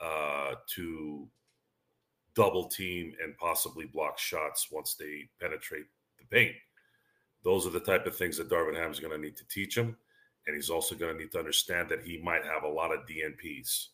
uh, 0.00 0.54
to 0.74 1.28
double 2.34 2.66
team 2.66 3.14
and 3.22 3.36
possibly 3.38 3.86
block 3.86 4.18
shots 4.18 4.68
once 4.72 4.94
they 4.94 5.28
penetrate 5.40 5.86
the 6.18 6.24
paint. 6.26 6.56
Those 7.44 7.66
are 7.66 7.70
the 7.70 7.78
type 7.78 8.06
of 8.06 8.16
things 8.16 8.38
that 8.38 8.50
Darvin 8.50 8.76
Ham 8.76 8.90
is 8.90 8.98
going 8.98 9.12
to 9.12 9.18
need 9.18 9.36
to 9.36 9.46
teach 9.48 9.76
him. 9.76 9.96
And 10.46 10.56
he's 10.56 10.68
also 10.68 10.96
going 10.96 11.16
to 11.16 11.22
need 11.22 11.30
to 11.32 11.38
understand 11.38 11.88
that 11.88 12.02
he 12.02 12.18
might 12.18 12.44
have 12.44 12.64
a 12.64 12.68
lot 12.68 12.92
of 12.92 13.06
DNPs. 13.06 13.86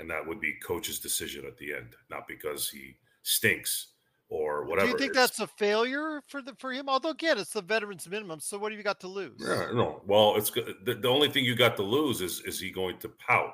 And 0.00 0.10
that 0.10 0.26
would 0.26 0.40
be 0.40 0.54
coach's 0.54 0.98
decision 0.98 1.44
at 1.46 1.58
the 1.58 1.74
end, 1.74 1.94
not 2.08 2.26
because 2.26 2.68
he 2.68 2.96
stinks 3.22 3.88
or 4.30 4.64
whatever. 4.64 4.86
Do 4.86 4.92
you 4.92 4.98
think 4.98 5.12
that's 5.12 5.40
a 5.40 5.46
failure 5.46 6.22
for 6.26 6.40
the 6.40 6.54
for 6.54 6.72
him? 6.72 6.88
Although 6.88 7.10
again, 7.10 7.36
it's 7.36 7.52
the 7.52 7.62
veterans 7.62 8.08
minimum. 8.08 8.40
So 8.40 8.56
what 8.56 8.72
have 8.72 8.78
you 8.78 8.84
got 8.84 9.00
to 9.00 9.08
lose? 9.08 9.38
Yeah, 9.38 9.70
no. 9.74 10.00
Well, 10.06 10.36
it's 10.36 10.50
the, 10.50 10.94
the 10.94 11.08
only 11.08 11.28
thing 11.28 11.44
you 11.44 11.54
got 11.54 11.76
to 11.76 11.82
lose 11.82 12.20
is 12.20 12.40
is 12.40 12.58
he 12.58 12.70
going 12.70 12.98
to 12.98 13.08
pout? 13.08 13.52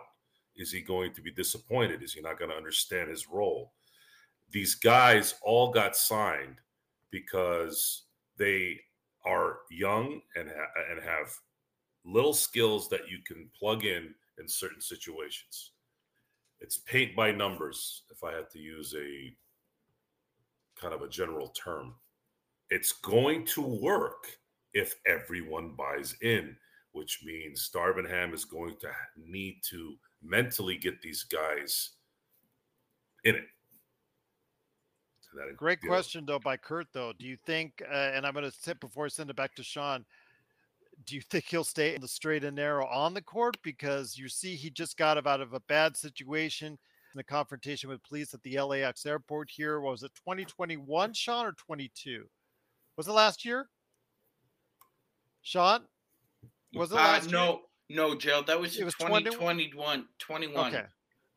Is 0.55 0.71
he 0.71 0.81
going 0.81 1.13
to 1.15 1.21
be 1.21 1.31
disappointed? 1.31 2.03
Is 2.03 2.13
he 2.13 2.21
not 2.21 2.39
going 2.39 2.51
to 2.51 2.57
understand 2.57 3.11
his 3.11 3.29
role? 3.29 3.73
These 4.51 4.77
guys 4.77 5.35
all 5.43 5.73
got 5.73 5.97
signed 5.97 6.61
because 7.11 8.05
they 8.39 8.79
are 9.25 9.59
young 9.71 10.21
and 10.37 10.49
ha- 10.49 10.83
and 10.91 11.03
have 11.03 11.37
little 12.05 12.33
skills 12.33 12.89
that 12.91 13.09
you 13.11 13.19
can 13.27 13.51
plug 13.59 13.85
in 13.85 14.15
in 14.39 14.49
certain 14.49 14.81
situations. 14.81 15.73
It's 16.61 16.79
paint 16.79 17.15
by 17.15 17.33
numbers. 17.33 18.03
If 18.11 18.25
I 18.25 18.33
had 18.33 18.51
to 18.51 18.59
use 18.59 18.95
a 18.95 19.35
kind 20.81 20.95
of 20.95 21.03
a 21.03 21.09
general 21.09 21.49
term. 21.49 21.95
It's 22.71 22.93
going 22.93 23.47
to 23.47 23.63
work 23.63 24.27
if 24.75 24.95
everyone 25.07 25.71
buys 25.77 26.15
in, 26.21 26.57
which 26.93 27.23
means 27.25 27.71
Darvin 27.75 28.09
Ham 28.09 28.35
is 28.35 28.45
going 28.45 28.77
to 28.81 28.91
need 29.17 29.61
to 29.71 29.95
mentally 30.23 30.77
get 30.77 31.01
these 31.01 31.23
guys 31.25 31.91
in 33.25 33.37
it. 33.37 33.45
Great 35.57 35.81
question, 35.83 36.25
though, 36.27 36.39
by 36.39 36.57
Kurt. 36.57 36.87
Though, 36.95 37.13
do 37.19 37.27
you 37.27 37.37
think? 37.45 37.83
Uh, 37.87 37.95
and 38.15 38.27
I'm 38.27 38.33
going 38.33 38.51
to 38.51 38.63
tip 38.63 38.81
before 38.81 39.05
I 39.05 39.09
send 39.09 39.29
it 39.29 39.37
back 39.37 39.55
to 39.57 39.63
Sean. 39.63 40.05
Do 41.07 41.15
you 41.15 41.23
think 41.23 41.45
he'll 41.47 41.65
stay 41.65 41.95
in 41.95 42.01
the 42.01 42.09
straight 42.09 42.45
and 42.45 42.57
narrow 42.57 42.87
on 42.87 43.15
the 43.15 43.23
court 43.23 43.57
because 43.63 44.19
you 44.19 44.29
see 44.29 44.57
he 44.57 44.71
just 44.71 44.97
got 44.97 45.25
out 45.27 45.41
of 45.41 45.53
a 45.53 45.61
bad 45.61 45.97
situation? 45.97 46.79
in 47.17 47.19
the 47.19 47.25
confrontation 47.25 47.89
with 47.89 48.03
police 48.03 48.35
at 48.35 48.43
the 48.43 48.61
LAX 48.61 49.07
airport 49.07 49.49
here. 49.51 49.81
Was 49.81 50.03
it 50.03 50.13
2021, 50.17 51.15
Sean, 51.15 51.47
or 51.47 51.53
22? 51.53 52.27
Was 52.99 53.09
it 53.09 53.13
last 53.13 53.43
year? 53.45 53.69
Sean? 55.41 55.81
Was 56.75 56.93
it 56.93 56.97
last 56.97 57.29
uh, 57.29 57.31
no, 57.31 57.61
year? 57.89 57.97
No, 57.97 58.15
Gerald. 58.17 58.47
That 58.49 58.61
was, 58.61 58.77
it 58.77 58.85
was 58.85 58.95
2021. 58.95 60.05
21. 60.19 60.75
Okay. 60.75 60.85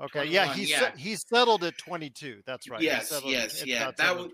Okay. 0.01 0.26
Yeah, 0.26 0.53
he 0.53 0.63
yeah. 0.63 0.91
he 0.97 1.15
settled 1.15 1.63
at 1.63 1.78
22. 1.78 2.41
That's 2.45 2.70
right. 2.70 2.82
Yes, 2.82 3.22
yes, 3.26 3.65
yeah. 3.65 3.91
That 3.97 4.17
was 4.17 4.32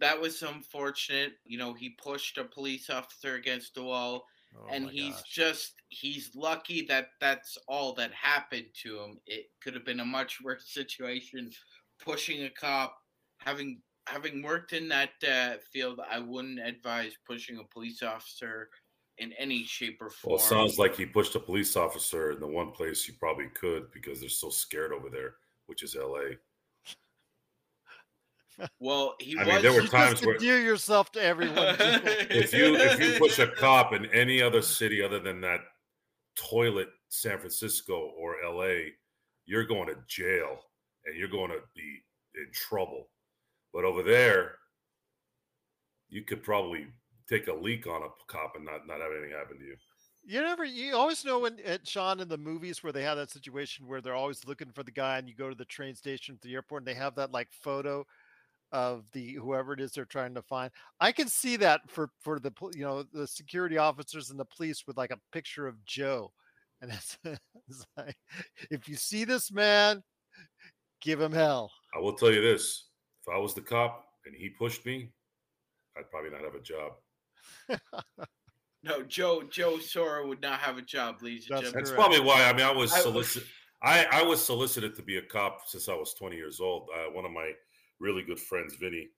that 0.00 0.18
was 0.18 0.42
unfortunate. 0.42 1.32
You 1.44 1.58
know, 1.58 1.74
he 1.74 1.90
pushed 1.90 2.38
a 2.38 2.44
police 2.44 2.88
officer 2.88 3.34
against 3.34 3.74
the 3.74 3.82
wall 3.82 4.24
Oh 4.56 4.66
and 4.70 4.88
he's 4.88 5.14
gosh. 5.14 5.30
just 5.30 5.72
he's 5.88 6.30
lucky 6.34 6.86
that 6.86 7.08
that's 7.20 7.58
all 7.68 7.92
that 7.94 8.12
happened 8.12 8.66
to 8.82 9.00
him. 9.00 9.18
It 9.26 9.46
could 9.62 9.74
have 9.74 9.84
been 9.84 10.00
a 10.00 10.04
much 10.04 10.38
worse 10.42 10.72
situation. 10.72 11.50
Pushing 12.04 12.44
a 12.44 12.50
cop, 12.50 12.96
having 13.38 13.80
having 14.06 14.42
worked 14.42 14.72
in 14.72 14.88
that 14.88 15.10
uh, 15.26 15.54
field, 15.72 16.00
I 16.10 16.18
wouldn't 16.18 16.60
advise 16.60 17.12
pushing 17.26 17.58
a 17.58 17.64
police 17.72 18.02
officer 18.02 18.68
in 19.18 19.32
any 19.38 19.64
shape 19.64 19.98
or 20.00 20.10
form. 20.10 20.32
Well, 20.34 20.44
it 20.44 20.48
sounds 20.48 20.78
like 20.78 20.96
he 20.96 21.06
pushed 21.06 21.34
a 21.36 21.40
police 21.40 21.76
officer 21.76 22.32
in 22.32 22.40
the 22.40 22.46
one 22.46 22.72
place 22.72 23.06
you 23.08 23.14
probably 23.18 23.48
could 23.54 23.90
because 23.92 24.20
they're 24.20 24.28
so 24.28 24.50
scared 24.50 24.92
over 24.92 25.08
there, 25.08 25.34
which 25.66 25.82
is 25.82 25.96
L.A. 25.96 26.36
Well, 28.78 29.14
he 29.20 29.36
I 29.38 29.44
was. 29.44 29.52
mean, 29.54 29.62
there 29.62 29.72
were 29.72 29.80
You 29.82 29.88
times 29.88 30.10
just 30.14 30.26
where- 30.26 30.34
endear 30.36 30.60
yourself 30.60 31.12
to 31.12 31.22
everyone. 31.22 31.76
If 31.80 32.52
you 32.52 32.76
if 32.76 33.00
you 33.00 33.18
push 33.18 33.38
a 33.38 33.48
cop 33.48 33.92
in 33.92 34.06
any 34.06 34.40
other 34.42 34.62
city 34.62 35.02
other 35.02 35.18
than 35.20 35.40
that 35.42 35.60
toilet 36.36 36.88
San 37.08 37.38
Francisco 37.38 38.12
or 38.18 38.36
LA, 38.44 38.90
you're 39.46 39.64
going 39.66 39.88
to 39.88 39.96
jail 40.08 40.58
and 41.06 41.16
you're 41.16 41.28
going 41.28 41.50
to 41.50 41.58
be 41.76 42.02
in 42.36 42.46
trouble. 42.52 43.08
But 43.72 43.84
over 43.84 44.02
there, 44.02 44.56
you 46.08 46.22
could 46.22 46.42
probably 46.42 46.86
take 47.28 47.48
a 47.48 47.52
leak 47.52 47.86
on 47.86 48.02
a 48.02 48.08
cop 48.28 48.54
and 48.56 48.64
not 48.64 48.86
not 48.86 49.00
have 49.00 49.10
anything 49.12 49.36
happen 49.36 49.58
to 49.58 49.64
you. 49.64 49.76
You 50.26 50.40
never, 50.40 50.64
you 50.64 50.96
always 50.96 51.22
know 51.22 51.40
when 51.40 51.58
at 51.66 51.86
Sean 51.86 52.18
in 52.18 52.28
the 52.28 52.38
movies 52.38 52.82
where 52.82 52.94
they 52.94 53.02
have 53.02 53.18
that 53.18 53.30
situation 53.30 53.86
where 53.86 54.00
they're 54.00 54.14
always 54.14 54.46
looking 54.46 54.70
for 54.72 54.82
the 54.82 54.90
guy, 54.90 55.18
and 55.18 55.28
you 55.28 55.34
go 55.34 55.50
to 55.50 55.54
the 55.54 55.66
train 55.66 55.94
station, 55.94 56.38
to 56.40 56.48
the 56.48 56.54
airport, 56.54 56.80
and 56.82 56.86
they 56.88 56.94
have 56.94 57.14
that 57.16 57.30
like 57.30 57.48
photo 57.52 58.06
of 58.74 59.04
the 59.12 59.34
whoever 59.34 59.72
it 59.72 59.80
is 59.80 59.92
they're 59.92 60.04
trying 60.04 60.34
to 60.34 60.42
find. 60.42 60.70
I 61.00 61.12
can 61.12 61.28
see 61.28 61.56
that 61.58 61.82
for 61.88 62.10
for 62.20 62.40
the 62.40 62.52
you 62.74 62.84
know 62.84 63.04
the 63.12 63.26
security 63.26 63.78
officers 63.78 64.30
and 64.30 64.38
the 64.38 64.44
police 64.44 64.82
with 64.86 64.98
like 64.98 65.12
a 65.12 65.18
picture 65.32 65.68
of 65.68 65.82
Joe, 65.86 66.32
and 66.82 66.90
it's, 66.90 67.16
it's 67.24 67.86
like 67.96 68.16
if 68.70 68.88
you 68.88 68.96
see 68.96 69.24
this 69.24 69.52
man, 69.52 70.02
give 71.00 71.20
him 71.20 71.32
hell. 71.32 71.70
I 71.96 72.00
will 72.00 72.14
tell 72.14 72.32
you 72.32 72.42
this: 72.42 72.88
if 73.24 73.32
I 73.32 73.38
was 73.38 73.54
the 73.54 73.60
cop 73.60 74.04
and 74.26 74.34
he 74.34 74.50
pushed 74.50 74.84
me, 74.84 75.12
I'd 75.96 76.10
probably 76.10 76.30
not 76.30 76.42
have 76.42 76.56
a 76.56 76.60
job. 76.60 76.92
no, 78.82 79.02
Joe 79.04 79.44
Joe 79.48 79.76
Soro 79.76 80.26
would 80.26 80.42
not 80.42 80.58
have 80.58 80.78
a 80.78 80.82
job, 80.82 81.22
ladies 81.22 81.46
and 81.48 81.58
That's 81.58 81.66
gentlemen. 81.68 81.84
That's 81.84 81.94
probably 81.94 82.20
why. 82.20 82.44
I 82.44 82.52
mean, 82.52 82.66
I 82.66 82.72
was 82.72 82.92
I- 82.92 83.00
solicited. 83.00 83.48
I, 83.82 84.06
I 84.10 84.22
was 84.22 84.42
solicited 84.42 84.94
to 84.94 85.02
be 85.02 85.18
a 85.18 85.22
cop 85.22 85.68
since 85.68 85.90
I 85.90 85.94
was 85.94 86.14
20 86.14 86.36
years 86.36 86.58
old. 86.58 86.88
Uh, 86.96 87.12
one 87.12 87.26
of 87.26 87.32
my 87.32 87.52
really 88.00 88.22
good 88.22 88.40
friends, 88.40 88.74
Vinny, 88.76 89.08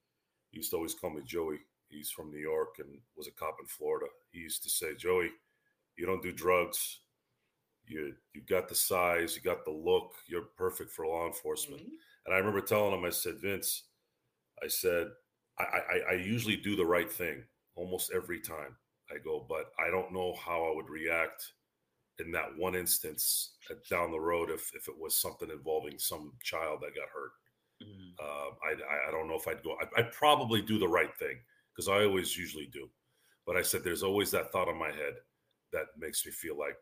used 0.53 0.71
to 0.71 0.77
always 0.77 0.95
call 0.95 1.11
me 1.11 1.23
Joey. 1.27 1.59
He's 1.89 2.11
from 2.11 2.31
New 2.31 2.39
York 2.41 2.77
and 2.79 2.99
was 3.17 3.29
a 3.29 3.33
cop 3.33 3.57
in 3.61 3.67
Florida. 3.67 4.07
He 4.33 4.41
used 4.41 4.63
to 4.65 4.71
say, 4.71 4.95
Joey, 4.97 5.31
you 5.97 6.07
don't 6.07 6.23
do 6.23 6.33
drugs. 6.33 7.01
You 7.87 8.15
you 8.35 8.43
got 8.49 8.69
the 8.69 8.75
size, 8.75 9.37
you 9.37 9.43
got 9.43 9.65
the 9.65 9.71
look. 9.71 10.15
You're 10.27 10.49
perfect 10.57 10.91
for 10.91 11.07
law 11.07 11.27
enforcement. 11.27 11.83
Mhm. 11.83 11.93
And 12.27 12.35
I 12.35 12.39
remember 12.39 12.61
telling 12.61 12.93
him, 12.93 13.05
I 13.05 13.11
said, 13.11 13.39
Vince, 13.41 13.85
I 14.63 14.69
said, 14.69 15.09
I, 15.59 15.65
I, 15.65 15.99
I 16.11 16.15
usually 16.15 16.57
do 16.57 16.77
the 16.77 16.85
right 16.87 17.11
thing 17.11 17.45
almost 17.77 18.11
every 18.13 18.41
time 18.41 18.77
I 19.11 19.19
go, 19.19 19.47
but 19.49 19.73
I 19.79 19.91
don't 19.91 20.13
know 20.13 20.35
how 20.35 20.65
I 20.65 20.75
would 20.75 20.91
react 20.91 21.53
in 22.19 22.33
that 22.33 22.57
one 22.57 22.75
instance 22.75 23.57
uh, 23.71 23.75
down 23.91 24.11
the 24.11 24.21
road 24.21 24.51
if, 24.51 24.71
if 24.75 24.89
it 24.89 24.99
was 24.99 25.17
something 25.17 25.51
involving 25.51 25.99
some 25.99 26.33
child 26.43 26.81
that 26.81 26.95
got 26.95 27.09
hurt. 27.15 27.33
Mhm. 27.83 28.15
Uh, 28.19 28.51
I, 28.65 29.09
I, 29.09 29.11
don't 29.11 29.29
know 29.29 29.37
if 29.37 29.47
I'd 29.47 29.63
go, 29.63 29.77
I, 29.81 30.01
I'd 30.01 30.13
probably 30.13 30.63
do 30.63 30.79
the 30.79 30.89
right 30.89 31.15
thing 31.19 31.37
because 31.75 31.89
I 31.89 32.05
always 32.05 32.37
usually 32.37 32.67
do. 32.67 32.89
But 33.47 33.57
I 33.57 33.63
said, 33.63 33.85
there's 33.85 34.03
always 34.03 34.31
that 34.31 34.51
thought 34.51 34.69
in 34.69 34.79
my 34.79 34.91
head 34.91 35.15
that 35.73 35.87
makes 35.99 36.25
me 36.25 36.33
feel 36.33 36.59
like 36.59 36.77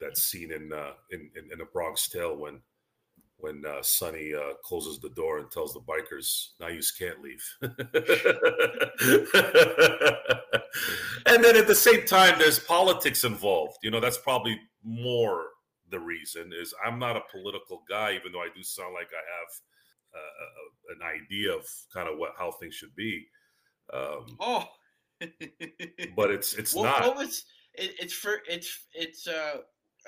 that 0.00 0.18
scene 0.18 0.52
in, 0.52 0.72
uh, 0.72 0.92
in, 1.10 1.30
in, 1.36 1.52
in 1.52 1.60
a 1.60 1.64
Bronx 1.64 2.08
Tale 2.08 2.36
when 2.36 2.60
when 3.38 3.64
uh, 3.66 3.82
Sonny 3.82 4.32
uh, 4.34 4.54
closes 4.64 4.98
the 4.98 5.10
door 5.10 5.38
and 5.38 5.50
tells 5.50 5.74
the 5.74 5.80
bikers, 5.80 6.52
"Now 6.58 6.68
you 6.68 6.80
can't 6.98 7.20
leave." 7.20 7.44
and 7.60 7.70
then 11.44 11.56
at 11.56 11.66
the 11.66 11.74
same 11.74 12.06
time, 12.06 12.38
there's 12.38 12.58
politics 12.58 13.24
involved. 13.24 13.76
You 13.82 13.90
know, 13.90 14.00
that's 14.00 14.18
probably 14.18 14.58
more 14.82 15.48
the 15.90 16.00
reason. 16.00 16.52
Is 16.58 16.72
I'm 16.84 16.98
not 16.98 17.16
a 17.16 17.22
political 17.30 17.82
guy, 17.88 18.14
even 18.14 18.32
though 18.32 18.42
I 18.42 18.48
do 18.54 18.62
sound 18.62 18.94
like 18.94 19.08
I 19.12 19.24
have 19.38 19.48
uh, 20.16 20.94
an 20.94 21.02
idea 21.02 21.52
of 21.52 21.66
kind 21.92 22.08
of 22.08 22.18
what 22.18 22.32
how 22.38 22.52
things 22.52 22.74
should 22.74 22.94
be. 22.94 23.26
Um, 23.92 24.36
Oh, 24.40 24.68
but 26.16 26.30
it's 26.30 26.54
it's 26.54 26.74
what, 26.74 26.84
not. 26.84 27.02
what 27.02 27.16
was 27.16 27.44
it, 27.74 27.94
it's 28.00 28.12
for 28.12 28.40
it's 28.48 28.86
it's 28.92 29.26
uh 29.26 29.58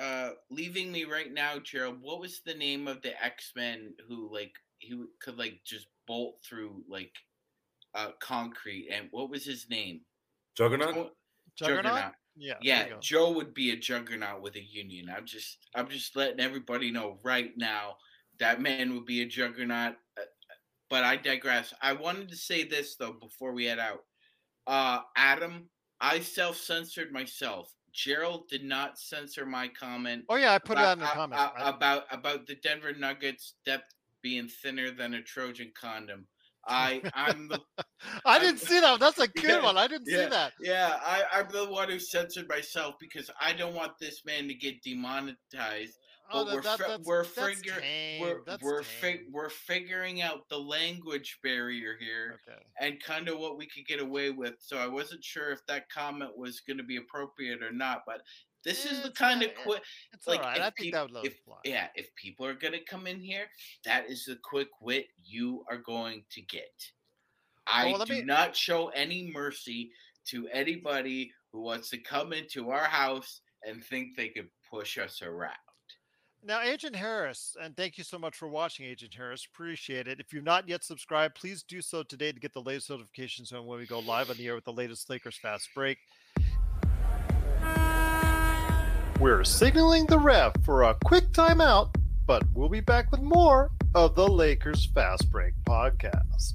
uh 0.00 0.30
leaving 0.50 0.92
me 0.92 1.04
right 1.04 1.32
now, 1.32 1.58
Gerald. 1.58 1.98
What 2.00 2.20
was 2.20 2.40
the 2.44 2.54
name 2.54 2.88
of 2.88 3.02
the 3.02 3.22
X 3.22 3.52
Men 3.56 3.94
who 4.08 4.32
like 4.32 4.52
he 4.78 5.02
could 5.20 5.38
like 5.38 5.60
just 5.64 5.86
bolt 6.06 6.38
through 6.48 6.82
like 6.88 7.12
uh 7.94 8.10
concrete 8.20 8.88
and 8.92 9.08
what 9.10 9.30
was 9.30 9.44
his 9.44 9.68
name? 9.70 10.00
Juggernaut. 10.56 10.96
Oh, 10.96 11.10
Juggernaut? 11.56 12.12
Yeah. 12.36 12.54
Yeah. 12.60 12.86
Joe 13.00 13.32
would 13.32 13.52
be 13.52 13.72
a 13.72 13.76
juggernaut 13.76 14.42
with 14.42 14.54
a 14.56 14.62
union. 14.62 15.10
I'm 15.14 15.26
just 15.26 15.66
I'm 15.74 15.88
just 15.88 16.14
letting 16.16 16.40
everybody 16.40 16.90
know 16.90 17.18
right 17.24 17.52
now 17.56 17.96
that 18.40 18.60
man 18.60 18.94
would 18.94 19.06
be 19.06 19.22
a 19.22 19.26
juggernaut. 19.26 19.96
Uh, 20.18 20.22
But 20.90 21.04
I 21.04 21.16
digress. 21.16 21.74
I 21.82 21.92
wanted 21.92 22.28
to 22.30 22.36
say 22.36 22.64
this 22.64 22.96
though 22.96 23.12
before 23.12 23.52
we 23.52 23.64
head 23.66 23.78
out. 23.78 24.04
Uh 24.66 25.00
Adam, 25.16 25.68
I 26.00 26.20
self-censored 26.20 27.12
myself. 27.12 27.72
Gerald 27.92 28.48
did 28.48 28.64
not 28.64 28.98
censor 28.98 29.44
my 29.46 29.66
comment 29.68 30.24
Oh 30.28 30.36
yeah, 30.36 30.52
I 30.54 30.58
put 30.58 30.78
it 30.78 30.84
out 30.84 30.98
in 30.98 31.00
the 31.00 31.04
about- 31.12 31.14
comments. 31.14 31.44
uh, 31.58 31.72
about 31.74 32.04
about 32.10 32.46
the 32.46 32.54
Denver 32.56 32.92
Nuggets 32.94 33.54
depth 33.64 33.92
being 34.22 34.48
thinner 34.48 34.90
than 34.90 35.14
a 35.14 35.22
Trojan 35.22 35.72
condom. 35.80 36.26
I 36.66 37.00
I'm 37.14 37.48
the 37.48 37.60
I 38.24 38.38
didn't 38.38 38.60
see 38.60 38.78
that. 38.80 39.00
That's 39.00 39.18
a 39.20 39.28
good 39.42 39.44
Yeah, 39.44 39.62
one. 39.62 39.76
I 39.78 39.86
didn't 39.88 40.06
see 40.06 40.26
that. 40.26 40.52
Yeah, 40.60 40.98
I, 41.02 41.24
I'm 41.32 41.48
the 41.50 41.66
one 41.70 41.88
who 41.90 41.98
censored 41.98 42.48
myself 42.48 42.94
because 43.00 43.30
I 43.40 43.52
don't 43.52 43.74
want 43.74 43.92
this 43.98 44.24
man 44.24 44.48
to 44.48 44.54
get 44.54 44.82
demonetized. 44.82 45.96
Oh, 46.30 46.44
But 46.44 46.54
we're 46.54 46.62
that, 46.62 46.78
fi- 46.78 46.88
that's, 46.88 47.06
we're 47.06 47.24
figure- 47.24 47.82
We're 48.20 48.42
we're 48.60 48.82
fi- 48.82 49.22
we're 49.30 49.48
figuring 49.48 50.20
out 50.22 50.48
the 50.48 50.58
language 50.58 51.38
barrier 51.42 51.96
here 51.98 52.38
Okay. 52.48 52.62
and 52.80 53.02
kind 53.02 53.28
of 53.28 53.38
what 53.38 53.56
we 53.56 53.66
could 53.66 53.86
get 53.86 54.00
away 54.00 54.30
with. 54.30 54.54
So 54.58 54.76
I 54.78 54.86
wasn't 54.86 55.24
sure 55.24 55.50
if 55.50 55.64
that 55.66 55.88
comment 55.90 56.36
was 56.36 56.60
going 56.60 56.76
to 56.78 56.82
be 56.84 56.96
appropriate 56.96 57.62
or 57.62 57.72
not. 57.72 58.02
But 58.06 58.22
this 58.64 58.84
is 58.84 58.98
eh, 58.98 59.02
the 59.02 59.08
It's 59.08 59.18
kind 59.18 59.42
of 59.42 59.50
eh, 59.50 59.62
quick. 59.64 59.82
It's 60.12 60.26
Like, 60.26 60.40
all 60.40 60.46
right. 60.46 60.60
I 60.60 60.70
think 60.70 60.92
that 60.92 61.10
would 61.10 61.24
if- 61.24 61.38
Yeah, 61.64 61.88
if 61.94 62.14
people 62.14 62.44
are 62.44 62.54
going 62.54 62.74
to 62.74 62.84
come 62.84 63.06
in 63.06 63.20
here, 63.20 63.46
that 63.84 64.10
is 64.10 64.24
the 64.26 64.36
quick 64.42 64.68
wit 64.80 65.06
you 65.24 65.64
are 65.70 65.78
going 65.78 66.24
to 66.32 66.42
get. 66.42 66.72
I 67.66 67.86
Well, 67.92 68.04
do 68.04 68.14
me- 68.14 68.22
not 68.22 68.54
show 68.56 68.88
any 68.88 69.30
mercy 69.32 69.92
to 70.26 70.46
anybody 70.48 71.32
who 71.52 71.60
wants 71.62 71.88
to 71.90 71.98
come 71.98 72.34
into 72.34 72.68
our 72.70 72.84
house 72.84 73.40
and 73.66 73.82
think 73.82 74.14
they 74.16 74.28
could 74.28 74.48
push 74.70 74.98
us 74.98 75.22
around. 75.22 75.54
Now, 76.44 76.60
Agent 76.62 76.94
Harris, 76.94 77.56
and 77.60 77.76
thank 77.76 77.98
you 77.98 78.04
so 78.04 78.16
much 78.16 78.36
for 78.36 78.46
watching, 78.46 78.86
Agent 78.86 79.12
Harris. 79.12 79.44
Appreciate 79.52 80.06
it. 80.06 80.20
If 80.20 80.32
you've 80.32 80.44
not 80.44 80.68
yet 80.68 80.84
subscribed, 80.84 81.34
please 81.34 81.64
do 81.64 81.82
so 81.82 82.04
today 82.04 82.30
to 82.30 82.38
get 82.38 82.52
the 82.52 82.62
latest 82.62 82.90
notifications 82.90 83.52
on 83.52 83.66
when 83.66 83.78
we 83.78 83.86
go 83.86 83.98
live 83.98 84.30
on 84.30 84.36
the 84.36 84.46
air 84.46 84.54
with 84.54 84.64
the 84.64 84.72
latest 84.72 85.10
Lakers 85.10 85.36
Fast 85.36 85.68
Break. 85.74 85.98
We're 89.18 89.42
signaling 89.42 90.06
the 90.06 90.18
ref 90.18 90.52
for 90.64 90.84
a 90.84 90.94
quick 91.04 91.32
timeout, 91.32 91.92
but 92.24 92.44
we'll 92.54 92.68
be 92.68 92.80
back 92.80 93.10
with 93.10 93.20
more 93.20 93.72
of 93.96 94.14
the 94.14 94.28
Lakers 94.28 94.86
Fast 94.86 95.28
Break 95.32 95.54
podcast. 95.68 96.54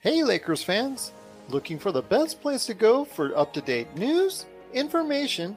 Hey, 0.00 0.22
Lakers 0.22 0.62
fans! 0.62 1.12
Looking 1.48 1.78
for 1.78 1.92
the 1.92 2.02
best 2.02 2.42
place 2.42 2.66
to 2.66 2.74
go 2.74 3.06
for 3.06 3.34
up 3.36 3.54
to 3.54 3.62
date 3.62 3.96
news, 3.96 4.44
information, 4.74 5.56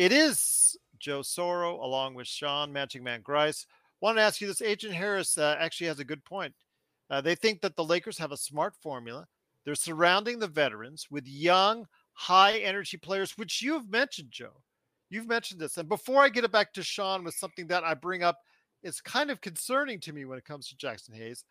It 0.00 0.12
is 0.12 0.78
Joe 0.98 1.20
Soro 1.20 1.78
along 1.78 2.14
with 2.14 2.26
Sean 2.26 2.72
Magic 2.72 3.02
Man 3.02 3.20
Grice. 3.20 3.66
Want 4.00 4.16
to 4.16 4.22
ask 4.22 4.40
you 4.40 4.46
this? 4.46 4.62
Agent 4.62 4.94
Harris 4.94 5.36
uh, 5.36 5.58
actually 5.60 5.88
has 5.88 5.98
a 5.98 6.06
good 6.06 6.24
point. 6.24 6.54
Uh, 7.10 7.20
they 7.20 7.34
think 7.34 7.60
that 7.60 7.76
the 7.76 7.84
Lakers 7.84 8.16
have 8.16 8.32
a 8.32 8.36
smart 8.38 8.74
formula. 8.80 9.26
They're 9.62 9.74
surrounding 9.74 10.38
the 10.38 10.48
veterans 10.48 11.08
with 11.10 11.28
young, 11.28 11.86
high 12.14 12.60
energy 12.60 12.96
players, 12.96 13.36
which 13.36 13.60
you've 13.60 13.90
mentioned, 13.90 14.30
Joe. 14.30 14.62
You've 15.10 15.28
mentioned 15.28 15.60
this. 15.60 15.76
And 15.76 15.86
before 15.86 16.22
I 16.22 16.30
get 16.30 16.44
it 16.44 16.50
back 16.52 16.72
to 16.72 16.82
Sean 16.82 17.22
with 17.22 17.34
something 17.34 17.66
that 17.66 17.84
I 17.84 17.92
bring 17.92 18.22
up 18.22 18.38
it's 18.82 19.02
kind 19.02 19.30
of 19.30 19.42
concerning 19.42 20.00
to 20.00 20.14
me 20.14 20.24
when 20.24 20.38
it 20.38 20.46
comes 20.46 20.66
to 20.68 20.76
Jaxson 20.76 21.14
Hayes. 21.14 21.44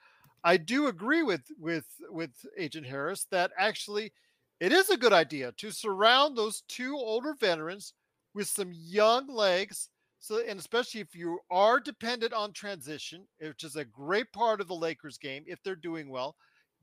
I 0.43 0.57
do 0.57 0.87
agree 0.87 1.21
with 1.21 1.43
with 1.59 1.85
with 2.09 2.31
Agent 2.57 2.87
Harris 2.87 3.27
that 3.29 3.51
actually 3.59 4.11
it 4.59 4.71
is 4.71 4.89
a 4.89 4.97
good 4.97 5.13
idea 5.13 5.51
to 5.57 5.69
surround 5.69 6.35
those 6.35 6.63
two 6.67 6.95
older 6.97 7.35
veterans 7.39 7.93
with 8.39 8.47
some 8.47 8.71
young 8.73 9.27
legs 9.27 9.89
So, 10.21 10.41
and 10.47 10.59
especially 10.59 11.01
if 11.01 11.15
you 11.15 11.39
are 11.51 11.79
dependent 11.79 12.33
on 12.33 12.51
transition, 12.51 13.25
which 13.39 13.63
is 13.63 13.75
a 13.75 13.85
great 13.85 14.31
part 14.33 14.59
of 14.59 14.67
the 14.67 14.75
Lakers 14.75 15.17
game, 15.17 15.43
if 15.45 15.61
they're 15.63 15.75
doing 15.75 16.09
well, 16.09 16.35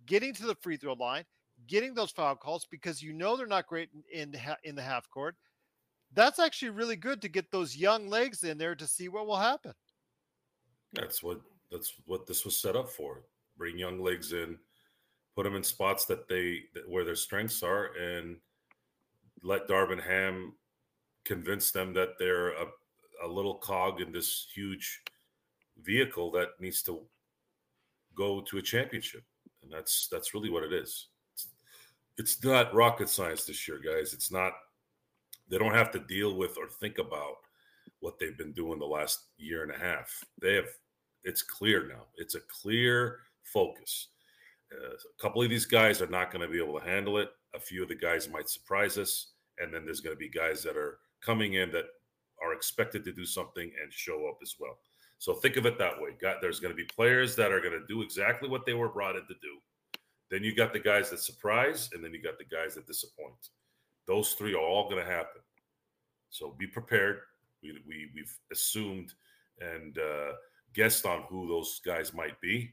getting 0.06 0.32
to 0.34 0.46
the 0.46 0.54
free 0.54 0.76
throw 0.76 0.94
line, 0.94 1.24
getting 1.66 1.94
those 1.94 2.10
foul 2.10 2.36
calls 2.36 2.66
because 2.70 3.02
you 3.02 3.12
know 3.12 3.36
they're 3.36 3.46
not 3.46 3.66
great 3.66 3.90
in 4.12 4.34
in 4.64 4.74
the, 4.74 4.82
half 4.82 5.08
court. 5.10 5.34
That's 6.14 6.38
actually 6.38 6.70
really 6.70 6.96
good 6.96 7.20
to 7.22 7.28
get 7.28 7.50
those 7.50 7.76
young 7.76 8.08
legs 8.08 8.44
in 8.44 8.58
there 8.58 8.74
to 8.74 8.86
see 8.86 9.08
what 9.08 9.26
will 9.26 9.36
happen. 9.36 9.72
That's 10.92 11.22
what 11.22 11.40
that's 11.70 11.92
what 12.06 12.26
this 12.26 12.44
was 12.44 12.56
set 12.56 12.76
up 12.76 12.88
for. 12.88 13.24
Bring 13.58 13.78
young 13.78 14.00
legs 14.00 14.32
in, 14.32 14.58
put 15.34 15.44
them 15.44 15.56
in 15.56 15.62
spots 15.62 16.04
that 16.06 16.28
they 16.28 16.64
that, 16.74 16.88
where 16.88 17.04
their 17.04 17.16
strengths 17.16 17.62
are, 17.62 17.94
and 17.96 18.36
let 19.42 19.68
Darvin 19.68 20.02
Ham 20.02 20.54
convince 21.26 21.70
them 21.70 21.92
that 21.94 22.18
they're 22.18 22.50
a, 22.50 22.66
a 23.24 23.28
little 23.28 23.56
cog 23.56 24.00
in 24.00 24.12
this 24.12 24.46
huge 24.54 25.02
vehicle 25.82 26.30
that 26.30 26.50
needs 26.60 26.82
to 26.82 27.02
go 28.16 28.40
to 28.40 28.58
a 28.58 28.62
championship. 28.62 29.24
And 29.62 29.72
that's 29.72 30.08
that's 30.10 30.32
really 30.32 30.50
what 30.50 30.62
it 30.62 30.72
is. 30.72 31.08
It's, 31.34 31.48
it's 32.16 32.44
not 32.44 32.74
rocket 32.74 33.08
science 33.08 33.44
this 33.44 33.66
year, 33.66 33.80
guys. 33.84 34.14
It's 34.14 34.30
not 34.30 34.52
they 35.48 35.58
don't 35.58 35.74
have 35.74 35.90
to 35.92 35.98
deal 35.98 36.34
with 36.34 36.56
or 36.56 36.68
think 36.68 36.98
about 36.98 37.36
what 38.00 38.18
they've 38.18 38.38
been 38.38 38.52
doing 38.52 38.78
the 38.78 38.86
last 38.86 39.26
year 39.36 39.62
and 39.62 39.72
a 39.72 39.78
half. 39.78 40.24
They 40.40 40.54
have 40.54 40.68
it's 41.24 41.42
clear 41.42 41.88
now. 41.88 42.04
It's 42.16 42.36
a 42.36 42.40
clear 42.40 43.18
focus. 43.42 44.08
Uh, 44.72 44.94
a 44.94 45.22
couple 45.22 45.42
of 45.42 45.50
these 45.50 45.66
guys 45.66 46.00
are 46.00 46.06
not 46.08 46.30
going 46.30 46.42
to 46.42 46.52
be 46.52 46.62
able 46.62 46.78
to 46.78 46.86
handle 46.86 47.18
it. 47.18 47.30
A 47.54 47.60
few 47.60 47.82
of 47.82 47.88
the 47.88 47.94
guys 47.94 48.28
might 48.28 48.48
surprise 48.48 48.98
us, 48.98 49.32
and 49.58 49.72
then 49.72 49.84
there's 49.84 50.00
going 50.00 50.14
to 50.14 50.18
be 50.18 50.28
guys 50.28 50.62
that 50.62 50.76
are 50.76 50.98
coming 51.26 51.54
in 51.54 51.72
that 51.72 51.86
are 52.42 52.52
expected 52.52 53.04
to 53.04 53.12
do 53.12 53.26
something 53.26 53.70
and 53.82 53.92
show 53.92 54.28
up 54.28 54.38
as 54.42 54.54
well. 54.58 54.78
So 55.18 55.34
think 55.34 55.56
of 55.56 55.66
it 55.66 55.78
that 55.78 56.00
way. 56.00 56.10
Got 56.20 56.40
there's 56.40 56.60
going 56.60 56.72
to 56.72 56.76
be 56.76 56.84
players 56.84 57.34
that 57.36 57.52
are 57.52 57.60
going 57.60 57.78
to 57.78 57.86
do 57.86 58.02
exactly 58.02 58.48
what 58.48 58.66
they 58.66 58.74
were 58.74 58.88
brought 58.88 59.16
in 59.16 59.22
to 59.22 59.34
do. 59.42 59.58
Then 60.30 60.42
you 60.42 60.54
got 60.54 60.72
the 60.72 60.78
guys 60.78 61.10
that 61.10 61.20
surprise, 61.20 61.90
and 61.92 62.04
then 62.04 62.12
you 62.12 62.22
got 62.22 62.38
the 62.38 62.44
guys 62.44 62.74
that 62.74 62.86
disappoint. 62.86 63.50
Those 64.06 64.32
three 64.32 64.54
are 64.54 64.60
all 64.60 64.88
going 64.88 65.04
to 65.04 65.10
happen. 65.10 65.40
So 66.30 66.54
be 66.58 66.66
prepared. 66.66 67.20
We, 67.62 67.72
we 67.88 68.10
we've 68.14 68.36
assumed 68.52 69.12
and 69.60 69.98
uh, 69.98 70.32
guessed 70.74 71.06
on 71.06 71.22
who 71.28 71.48
those 71.48 71.80
guys 71.84 72.12
might 72.12 72.38
be, 72.40 72.72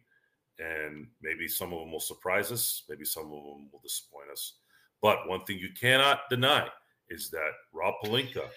and 0.60 1.08
maybe 1.22 1.48
some 1.48 1.72
of 1.72 1.80
them 1.80 1.92
will 1.92 2.00
surprise 2.00 2.52
us. 2.52 2.84
Maybe 2.90 3.06
some 3.06 3.26
of 3.26 3.32
them 3.32 3.70
will 3.72 3.82
disappoint 3.82 4.30
us. 4.32 4.56
But 5.02 5.28
one 5.28 5.46
thing 5.46 5.60
you 5.60 5.70
cannot 5.80 6.22
deny 6.30 6.68
is 7.10 7.30
that 7.30 7.52
Rob 7.74 7.96
Pelinka 8.04 8.48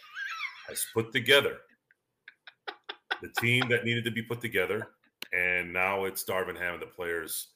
has 0.69 0.85
put 0.95 1.13
together 1.13 1.59
the 3.23 3.29
team 3.41 3.69
that 3.69 3.85
needed 3.85 4.05
to 4.05 4.11
be 4.11 4.23
put 4.23 4.41
together, 4.41 4.89
and 5.33 5.73
now 5.73 6.05
it's 6.05 6.25
Darvin 6.25 6.59
Ham 6.59 6.75
and 6.75 6.83
the 6.83 6.87
players' 6.87 7.49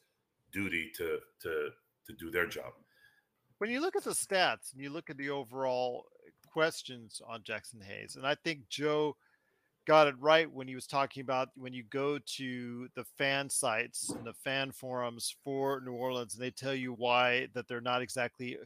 duty 0.53 0.91
to 0.97 1.19
to 1.43 1.71
to 2.07 2.13
do 2.19 2.31
their 2.31 2.47
job. 2.47 2.73
When 3.59 3.71
you 3.71 3.81
look 3.81 3.97
at 3.97 4.05
the 4.05 4.11
stats 4.11 4.73
and 4.73 4.83
you 4.83 4.91
look 4.91 5.11
at 5.11 5.19
the 5.19 5.31
overall 5.31 6.07
questions 6.47 7.21
on 7.27 7.43
Jaxson 7.43 7.83
Hayes, 7.83 8.17
and 8.17 8.27
I 8.27 8.35
think 8.35 8.69
Joe 8.69 9.17
got 9.87 10.07
it 10.07 10.15
right 10.19 10.51
when 10.51 10.69
he 10.69 10.75
was 10.75 10.87
talking 10.87 11.21
about 11.21 11.49
when 11.57 11.73
you 11.73 11.83
go 11.91 12.19
to 12.19 12.89
the 12.95 13.05
fan 13.19 13.49
sites 13.51 14.11
and 14.11 14.25
the 14.25 14.33
fan 14.33 14.71
forums 14.73 15.35
for 15.45 15.81
New 15.85 15.93
Orleans, 15.93 16.35
and 16.35 16.43
they 16.43 16.51
tell 16.51 16.75
you 16.75 16.93
why 16.93 17.49
that 17.55 17.69
they're 17.69 17.81
not 17.81 18.03
exactly 18.03 18.57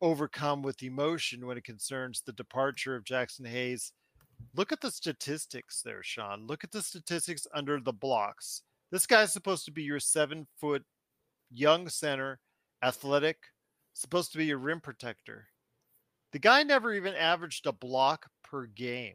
overcome 0.00 0.62
with 0.62 0.82
emotion 0.82 1.46
when 1.46 1.58
it 1.58 1.64
concerns 1.64 2.20
the 2.20 2.32
departure 2.32 2.96
of 2.96 3.04
Jaxson 3.04 3.46
Hayes. 3.46 3.92
Look 4.54 4.72
at 4.72 4.80
the 4.80 4.90
statistics 4.90 5.82
there, 5.82 6.02
Sean. 6.02 6.46
Look 6.46 6.64
at 6.64 6.72
the 6.72 6.82
statistics 6.82 7.46
under 7.54 7.80
the 7.80 7.92
blocks. 7.92 8.62
This 8.90 9.06
guy's 9.06 9.32
supposed 9.32 9.64
to 9.66 9.72
be 9.72 9.82
your 9.82 10.00
seven 10.00 10.46
foot 10.58 10.84
young 11.50 11.88
center, 11.88 12.40
athletic, 12.82 13.38
supposed 13.92 14.32
to 14.32 14.38
be 14.38 14.46
your 14.46 14.58
rim 14.58 14.80
protector. 14.80 15.46
The 16.32 16.38
guy 16.38 16.62
never 16.62 16.94
even 16.94 17.14
averaged 17.14 17.66
a 17.66 17.72
block 17.72 18.26
per 18.42 18.66
game. 18.66 19.14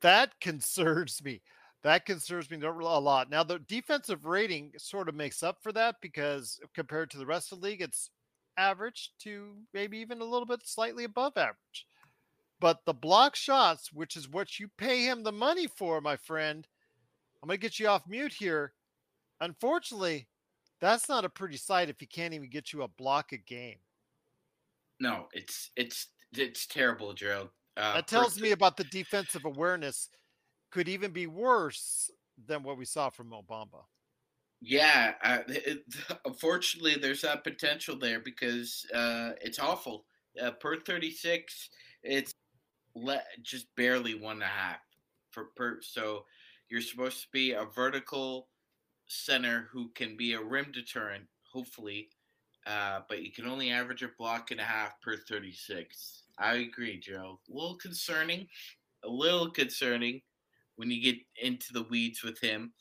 That 0.00 0.32
concerns 0.40 1.22
me. 1.22 1.42
That 1.82 2.06
concerns 2.06 2.48
me 2.48 2.58
a 2.62 2.70
lot. 2.70 3.28
Now, 3.28 3.42
the 3.42 3.58
defensive 3.58 4.24
rating 4.24 4.72
sort 4.78 5.08
of 5.08 5.16
makes 5.16 5.42
up 5.42 5.58
for 5.60 5.72
that 5.72 5.96
because 6.00 6.60
compared 6.74 7.10
to 7.10 7.18
the 7.18 7.26
rest 7.26 7.50
of 7.50 7.60
the 7.60 7.66
league, 7.66 7.82
it's 7.82 8.08
average 8.56 9.12
to 9.20 9.54
maybe 9.72 9.98
even 9.98 10.20
a 10.20 10.24
little 10.24 10.46
bit 10.46 10.60
slightly 10.64 11.04
above 11.04 11.36
average. 11.36 11.86
But 12.60 12.84
the 12.84 12.94
block 12.94 13.34
shots, 13.34 13.92
which 13.92 14.16
is 14.16 14.28
what 14.28 14.60
you 14.60 14.68
pay 14.78 15.04
him 15.04 15.22
the 15.22 15.32
money 15.32 15.66
for, 15.66 16.00
my 16.00 16.16
friend, 16.16 16.66
I'm 17.42 17.48
going 17.48 17.58
to 17.58 17.60
get 17.60 17.80
you 17.80 17.88
off 17.88 18.02
mute 18.06 18.32
here. 18.32 18.72
Unfortunately, 19.40 20.28
that's 20.80 21.08
not 21.08 21.24
a 21.24 21.28
pretty 21.28 21.56
sight 21.56 21.88
if 21.88 21.96
he 21.98 22.06
can't 22.06 22.34
even 22.34 22.48
get 22.48 22.72
you 22.72 22.82
a 22.82 22.88
block 22.88 23.32
a 23.32 23.36
game. 23.36 23.78
No, 25.00 25.26
it's 25.32 25.70
it's 25.76 26.08
it's 26.32 26.66
terrible, 26.66 27.12
Gerald. 27.12 27.48
Uh, 27.76 27.94
that 27.94 28.06
tells 28.06 28.40
me 28.40 28.52
about 28.52 28.76
the 28.76 28.84
defensive 28.84 29.44
awareness 29.44 30.08
could 30.70 30.88
even 30.88 31.10
be 31.10 31.26
worse 31.26 32.10
than 32.46 32.62
what 32.62 32.78
we 32.78 32.84
saw 32.84 33.10
from 33.10 33.28
Mo 33.28 33.44
Bamba. 33.48 33.82
Yeah, 34.62 35.14
uh, 35.24 35.40
it, 35.48 35.84
unfortunately, 36.24 36.94
there's 36.96 37.22
that 37.22 37.42
potential 37.44 37.96
there 37.98 38.20
because 38.20 38.86
uh, 38.94 39.32
it's 39.40 39.58
awful. 39.58 40.06
Uh, 40.40 40.52
per 40.52 40.80
36, 40.80 41.68
it's 42.02 42.32
le- 42.94 43.22
just 43.42 43.66
barely 43.76 44.14
one 44.14 44.34
and 44.36 44.44
a 44.44 44.46
half 44.46 44.78
for 45.32 45.46
per. 45.56 45.80
So 45.82 46.24
you're 46.70 46.82
supposed 46.82 47.22
to 47.22 47.28
be 47.32 47.52
a 47.52 47.64
vertical 47.64 48.48
center 49.08 49.68
who 49.72 49.90
can 49.94 50.16
be 50.16 50.34
a 50.34 50.42
rim 50.42 50.72
deterrent, 50.72 51.24
hopefully, 51.52 52.10
uh, 52.66 53.00
but 53.08 53.22
you 53.22 53.32
can 53.32 53.46
only 53.46 53.70
average 53.70 54.02
a 54.02 54.10
block 54.18 54.50
and 54.52 54.60
a 54.60 54.64
half 54.64 55.00
per 55.02 55.16
36. 55.16 56.24
I 56.38 56.54
agree, 56.56 57.00
Joe. 57.00 57.40
A 57.50 57.54
little 57.54 57.76
concerning, 57.76 58.48
a 59.04 59.08
little 59.08 59.50
concerning 59.50 60.22
when 60.76 60.90
you 60.90 61.02
get 61.02 61.16
into 61.42 61.72
the 61.72 61.84
weeds 61.84 62.22
with 62.22 62.40
him. 62.40 62.72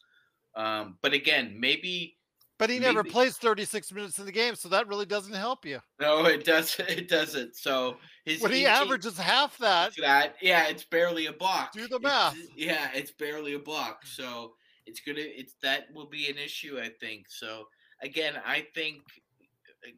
Um, 0.56 0.98
but 1.02 1.14
again, 1.14 1.56
maybe. 1.60 2.18
But 2.58 2.70
he 2.70 2.78
never 2.78 3.04
plays 3.04 3.38
36 3.38 3.92
minutes 3.92 4.20
in 4.20 4.26
the 4.26 4.32
game, 4.32 4.54
so 4.54 4.70
that 4.70 4.88
really 4.88 5.08
doesn't 5.08 5.34
help 5.34 5.66
you. 5.66 5.80
No, 6.00 6.26
it 6.26 6.46
doesn't. 6.46 6.90
It 6.90 7.08
doesn't. 7.08 7.56
So 7.56 7.98
his 8.24 8.42
when 8.42 8.52
he 8.52 8.68
averages 8.68 9.18
half 9.18 9.58
that, 9.58 9.94
that 10.00 10.36
yeah, 10.42 10.68
it's 10.68 10.84
barely 10.84 11.26
a 11.26 11.34
block. 11.34 11.72
Do 11.74 11.88
the 11.88 12.00
math. 12.00 12.38
It's, 12.38 12.52
yeah, 12.56 12.90
it's 12.94 13.12
barely 13.12 13.56
a 13.56 13.60
block. 13.60 14.06
So 14.06 14.54
it's 14.86 15.00
gonna. 15.00 15.22
It's 15.22 15.56
that 15.64 15.88
will 15.94 16.06
be 16.06 16.30
an 16.30 16.38
issue, 16.38 16.80
I 16.80 16.90
think. 16.90 17.26
So 17.30 17.66
again, 18.04 18.36
I 18.46 18.68
think 18.76 19.02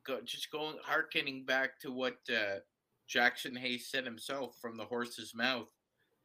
uh, 0.09 0.21
just 0.23 0.49
going 0.49 0.77
harkening 0.83 1.43
back 1.45 1.79
to 1.81 1.91
what 1.91 2.15
uh, 2.29 2.59
Jaxson 3.13 3.57
Hayes 3.57 3.89
said 3.89 4.05
himself 4.05 4.55
from 4.61 4.77
the 4.77 4.85
horse's 4.85 5.35
mouth. 5.35 5.69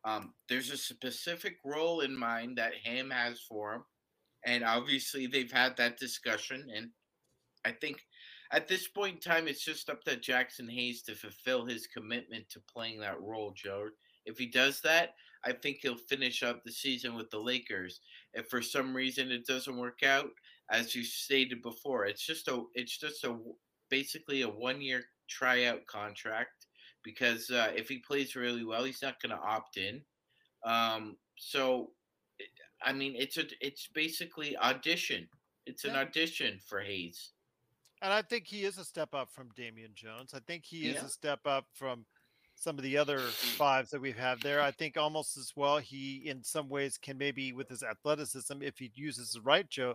Um, 0.05 0.33
there's 0.49 0.71
a 0.71 0.77
specific 0.77 1.57
role 1.65 2.01
in 2.01 2.17
mind 2.17 2.59
that 2.59 2.75
Ham 2.85 3.11
has 3.11 3.41
for 3.41 3.75
him 3.75 3.85
and 4.45 4.65
obviously 4.65 5.27
they've 5.27 5.53
had 5.53 5.77
that 5.77 5.99
discussion. 5.99 6.67
And 6.75 6.91
I 7.65 7.73
think 7.73 8.01
at 8.53 8.69
this 8.69 8.89
point 8.89 9.17
in 9.17 9.21
time, 9.21 9.49
it's 9.49 9.65
just 9.65 9.91
up 9.91 10.03
to 10.05 10.17
Jaxson 10.17 10.71
Hayes 10.71 11.03
to 11.03 11.15
fulfill 11.15 11.67
his 11.67 11.87
commitment 11.87 12.49
to 12.51 12.61
playing 12.73 13.01
that 13.01 13.21
role, 13.21 13.53
Joe. 13.55 13.89
If 14.25 14.39
he 14.39 14.47
does 14.47 14.81
that, 14.83 15.11
I 15.45 15.53
think 15.53 15.79
he'll 15.83 15.97
finish 15.97 16.43
up 16.43 16.63
the 16.65 16.73
season 16.73 17.15
with 17.15 17.31
the 17.31 17.39
Lakers. 17.39 18.01
If 18.35 18.49
for 18.49 18.63
some 18.63 18.95
reason 18.95 19.31
it 19.31 19.47
doesn't 19.47 19.77
work 19.77 20.03
out, 20.05 20.31
as 20.71 20.95
you 20.95 21.05
stated 21.05 21.63
before, 21.63 22.07
it's 22.07 22.27
just 22.27 22.49
a 22.49 22.63
it's 22.75 22.99
just 22.99 23.25
a 23.25 23.37
basically 23.91 24.43
a 24.43 24.49
one 24.49 24.81
year 24.81 25.05
tryout 25.29 25.87
contract 25.87 26.67
because 27.03 27.51
uh, 27.51 27.73
if 27.75 27.89
he 27.89 27.99
plays 27.99 28.37
really 28.37 28.65
well, 28.65 28.85
he's 28.85 29.03
not 29.03 29.21
going 29.23 29.35
to 29.35 29.43
opt 29.43 29.77
in. 29.77 30.03
Um, 30.65 31.17
so 31.37 31.91
I 32.83 32.93
mean, 32.93 33.15
it's 33.17 33.37
a 33.39 33.45
it's 33.61 33.89
basically 33.95 34.57
audition. 34.57 35.29
It's 35.67 35.85
an 35.85 35.95
yeah. 35.95 36.01
audition 36.01 36.59
for 36.67 36.81
Hayes. 36.81 37.33
And 38.01 38.13
I 38.13 38.23
think 38.23 38.47
he 38.47 38.65
is 38.65 38.79
a 38.79 38.85
step 38.85 39.13
up 39.13 39.29
from 39.33 39.49
Damian 39.57 39.91
Jones. 39.95 40.33
I 40.33 40.39
think 40.41 40.65
he 40.65 40.89
is 40.89 40.97
yeah. 40.97 41.07
a 41.07 41.09
step 41.09 41.41
up 41.45 41.67
from 41.75 42.07
some 42.55 42.77
of 42.77 42.83
the 42.83 42.97
other 42.97 43.19
fives 43.19 43.91
that 43.91 44.01
we've 44.01 44.19
had 44.19 44.41
there. 44.41 44.61
I 44.61 44.71
think 44.71 44.97
almost 44.97 45.37
as 45.37 45.53
well, 45.57 45.79
he 45.79 46.23
in 46.27 46.43
some 46.43 46.69
ways 46.69 46.99
can 46.99 47.19
maybe 47.19 47.53
with 47.53 47.69
his 47.69 47.83
athleticism, 47.83 48.63
if 48.63 48.79
he 48.79 48.91
uses 48.95 49.33
the 49.33 49.41
right 49.41 49.69
Joe, 49.69 49.95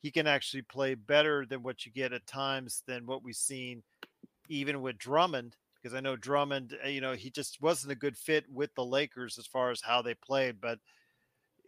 he 0.00 0.10
can 0.10 0.26
actually 0.26 0.62
play 0.62 0.94
better 0.94 1.46
than 1.46 1.62
what 1.62 1.86
you 1.86 1.92
get 1.92 2.12
at 2.12 2.26
times 2.26 2.82
than 2.86 3.06
what 3.06 3.22
we've 3.22 3.36
seen 3.36 3.82
even 4.48 4.82
with 4.82 4.98
Drummond. 4.98 5.56
Because 5.80 5.94
I 5.94 6.00
know 6.00 6.16
Drummond, 6.16 6.76
eh, 6.84 6.90
you 6.90 7.00
know, 7.00 7.14
he 7.14 7.30
just 7.30 7.60
wasn't 7.60 7.92
a 7.92 7.96
good 7.96 8.16
fit 8.16 8.44
with 8.52 8.74
the 8.74 8.84
Lakers 8.84 9.38
as 9.38 9.46
far 9.46 9.70
as 9.70 9.80
how 9.80 10.02
they 10.02 10.14
played. 10.14 10.60
But 10.60 10.78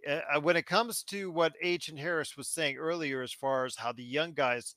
uh, 0.06 0.40
when 0.40 0.56
it 0.56 0.66
comes 0.66 1.02
to 1.04 1.30
what 1.30 1.54
H 1.62 1.88
and 1.88 1.98
Harris 1.98 2.36
was 2.36 2.48
saying 2.48 2.76
earlier, 2.76 3.22
as 3.22 3.32
far 3.32 3.64
as 3.64 3.76
how 3.76 3.92
the 3.92 4.02
young 4.02 4.32
guys, 4.32 4.74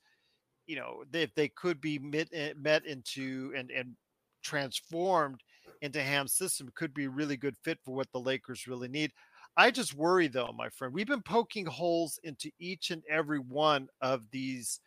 you 0.65 0.75
know, 0.75 1.03
if 1.03 1.11
they, 1.11 1.31
they 1.35 1.47
could 1.49 1.81
be 1.81 1.99
met, 1.99 2.27
eh, 2.33 2.53
met 2.57 2.85
into 2.85 3.53
and 3.55 3.71
and 3.71 3.95
transformed 4.43 5.41
into 5.81 6.01
Ham's 6.01 6.33
system 6.33 6.69
could 6.75 6.93
be 6.93 7.05
a 7.05 7.09
really 7.09 7.37
good 7.37 7.55
fit 7.63 7.79
for 7.83 7.93
what 7.93 8.11
the 8.11 8.19
Lakers 8.19 8.67
really 8.67 8.87
need. 8.87 9.11
I 9.57 9.71
just 9.71 9.95
worry 9.95 10.27
though, 10.27 10.53
my 10.55 10.69
friend. 10.69 10.93
We've 10.93 11.07
been 11.07 11.21
poking 11.21 11.65
holes 11.65 12.19
into 12.23 12.51
each 12.59 12.91
and 12.91 13.03
every 13.09 13.39
one 13.39 13.87
of 14.01 14.29
these 14.31 14.79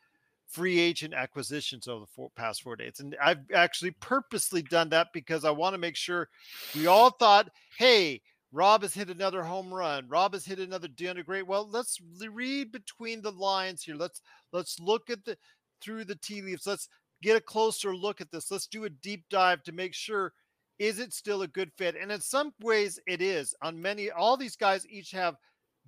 free 0.49 0.78
agent 0.80 1.14
acquisitions 1.14 1.86
over 1.88 2.01
the 2.01 2.07
four, 2.14 2.30
past 2.36 2.62
four 2.62 2.76
days. 2.76 2.95
And 3.01 3.16
I've 3.22 3.41
actually 3.55 3.93
purposely 4.01 4.62
done 4.62 4.88
that 4.91 5.09
because 5.12 5.45
I 5.45 5.51
want 5.51 5.74
to 5.74 5.78
make 5.78 5.97
sure 5.97 6.28
we 6.74 6.86
all 6.86 7.11
thought, 7.11 7.49
hey, 7.78 8.20
Rob 8.53 8.82
has 8.82 8.94
hit 8.94 9.11
another 9.11 9.42
home 9.42 9.72
run. 9.72 10.09
Rob 10.09 10.32
has 10.32 10.44
hit 10.44 10.59
another 10.59 10.88
DeAndre 10.88 11.24
Great. 11.24 11.46
Well, 11.46 11.68
let's 11.70 11.98
read 12.30 12.72
between 12.72 13.22
the 13.22 13.30
lines 13.30 13.82
here. 13.82 13.94
Let's 13.94 14.22
let's 14.53 14.80
look 14.80 15.09
at 15.09 15.24
the 15.24 15.36
through 15.80 16.05
the 16.05 16.16
tea 16.16 16.42
leaves. 16.42 16.66
Let's 16.66 16.88
get 17.22 17.36
a 17.36 17.40
closer 17.40 17.94
look 17.94 18.20
at 18.20 18.30
this. 18.30 18.51
Let's 18.51 18.66
do 18.66 18.84
a 18.84 18.90
deep 18.90 19.24
dive 19.30 19.62
to 19.64 19.72
make 19.72 19.94
sure 19.94 20.32
is 20.78 20.98
it 20.98 21.12
still 21.12 21.42
a 21.42 21.48
good 21.48 21.70
fit? 21.76 21.94
And 22.01 22.11
in 22.11 22.20
some 22.20 22.53
ways 22.61 22.98
it 23.07 23.22
is. 23.22 23.55
On 23.62 23.80
many 23.80 24.11
all 24.11 24.36
these 24.36 24.57
guys 24.57 24.86
each 24.88 25.12
have 25.12 25.36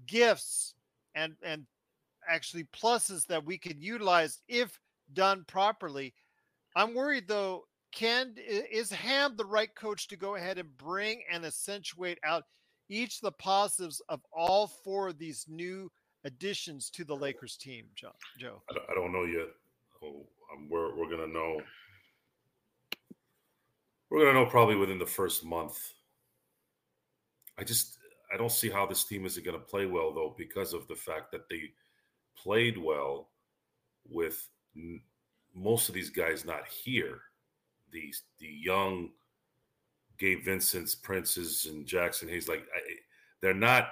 gifts 0.06 0.74
and 1.14 1.34
and 1.42 1.66
actually 2.28 2.64
pluses 2.64 3.26
that 3.26 3.44
we 3.44 3.58
can 3.58 3.80
utilize 3.80 4.40
if 4.48 4.78
done 5.14 5.44
properly. 5.48 6.14
I'm 6.76 6.94
worried 6.94 7.26
though, 7.26 7.64
can 7.93 8.34
is 8.36 8.90
Ham 8.90 9.36
the 9.36 9.45
right 9.45 9.74
coach 9.74 10.09
to 10.09 10.16
go 10.16 10.36
ahead 10.36 10.59
and 10.59 10.76
bring 10.76 11.22
and 11.30 11.45
accentuate 11.45 12.18
out 12.24 12.45
each 12.88 13.16
of 13.16 13.22
the 13.22 13.32
positives 13.32 14.03
of 14.09 14.20
all 14.32 14.66
four 14.66 15.09
of 15.09 15.18
these 15.18 15.47
new 15.49 15.90
additions 16.24 16.90
to 16.90 17.05
the 17.05 17.16
Lakers 17.16 17.57
team, 17.57 17.86
John, 17.95 18.12
Joe? 18.38 18.62
I 18.70 18.95
don't 18.95 19.12
know 19.12 19.24
yet. 19.24 19.49
Oh, 20.03 20.26
um, 20.53 20.68
we're 20.68 20.95
we're 20.97 21.11
gonna 21.11 21.32
know. 21.32 21.61
We're 24.11 24.26
gonna 24.26 24.45
know 24.45 24.51
probably 24.51 24.76
within 24.76 24.99
the 24.99 25.07
first 25.07 25.45
month. 25.45 25.93
I 27.59 27.64
just 27.64 27.99
I 28.32 28.36
don't 28.36 28.53
see 28.53 28.70
how 28.70 28.86
this 28.86 29.05
team 29.05 29.26
is 29.26 29.38
going 29.38 29.59
to 29.59 29.64
play 29.64 29.86
well 29.86 30.12
though 30.12 30.34
because 30.38 30.72
of 30.72 30.88
the 30.88 30.95
fact 30.95 31.32
that 31.32 31.49
they 31.51 31.70
played 32.36 32.78
well 32.78 33.28
with 34.09 34.49
most 35.55 35.88
of 35.88 35.95
these 35.95 36.11
guys 36.11 36.45
not 36.45 36.66
here. 36.66 37.20
These 37.93 38.22
the 38.38 38.47
young 38.47 39.11
Gabe 40.18 40.45
Vincent's, 40.45 40.95
Princes, 40.95 41.66
and 41.66 41.86
Jaxson 41.86 42.28
Hayes, 42.28 42.49
like 42.49 42.66
I, 42.74 42.80
they're 43.40 43.55
not 43.55 43.88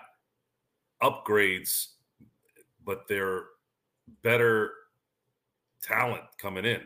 upgrades, 1.03 1.89
but 2.85 3.07
they're 3.09 3.45
better 4.23 4.73
talent 5.83 6.23
coming 6.39 6.65
in 6.65 6.81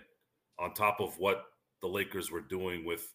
on 0.58 0.72
top 0.72 1.00
of 1.00 1.18
what 1.18 1.44
the 1.80 1.88
Lakers 1.88 2.30
were 2.30 2.40
doing 2.40 2.84
with 2.84 3.12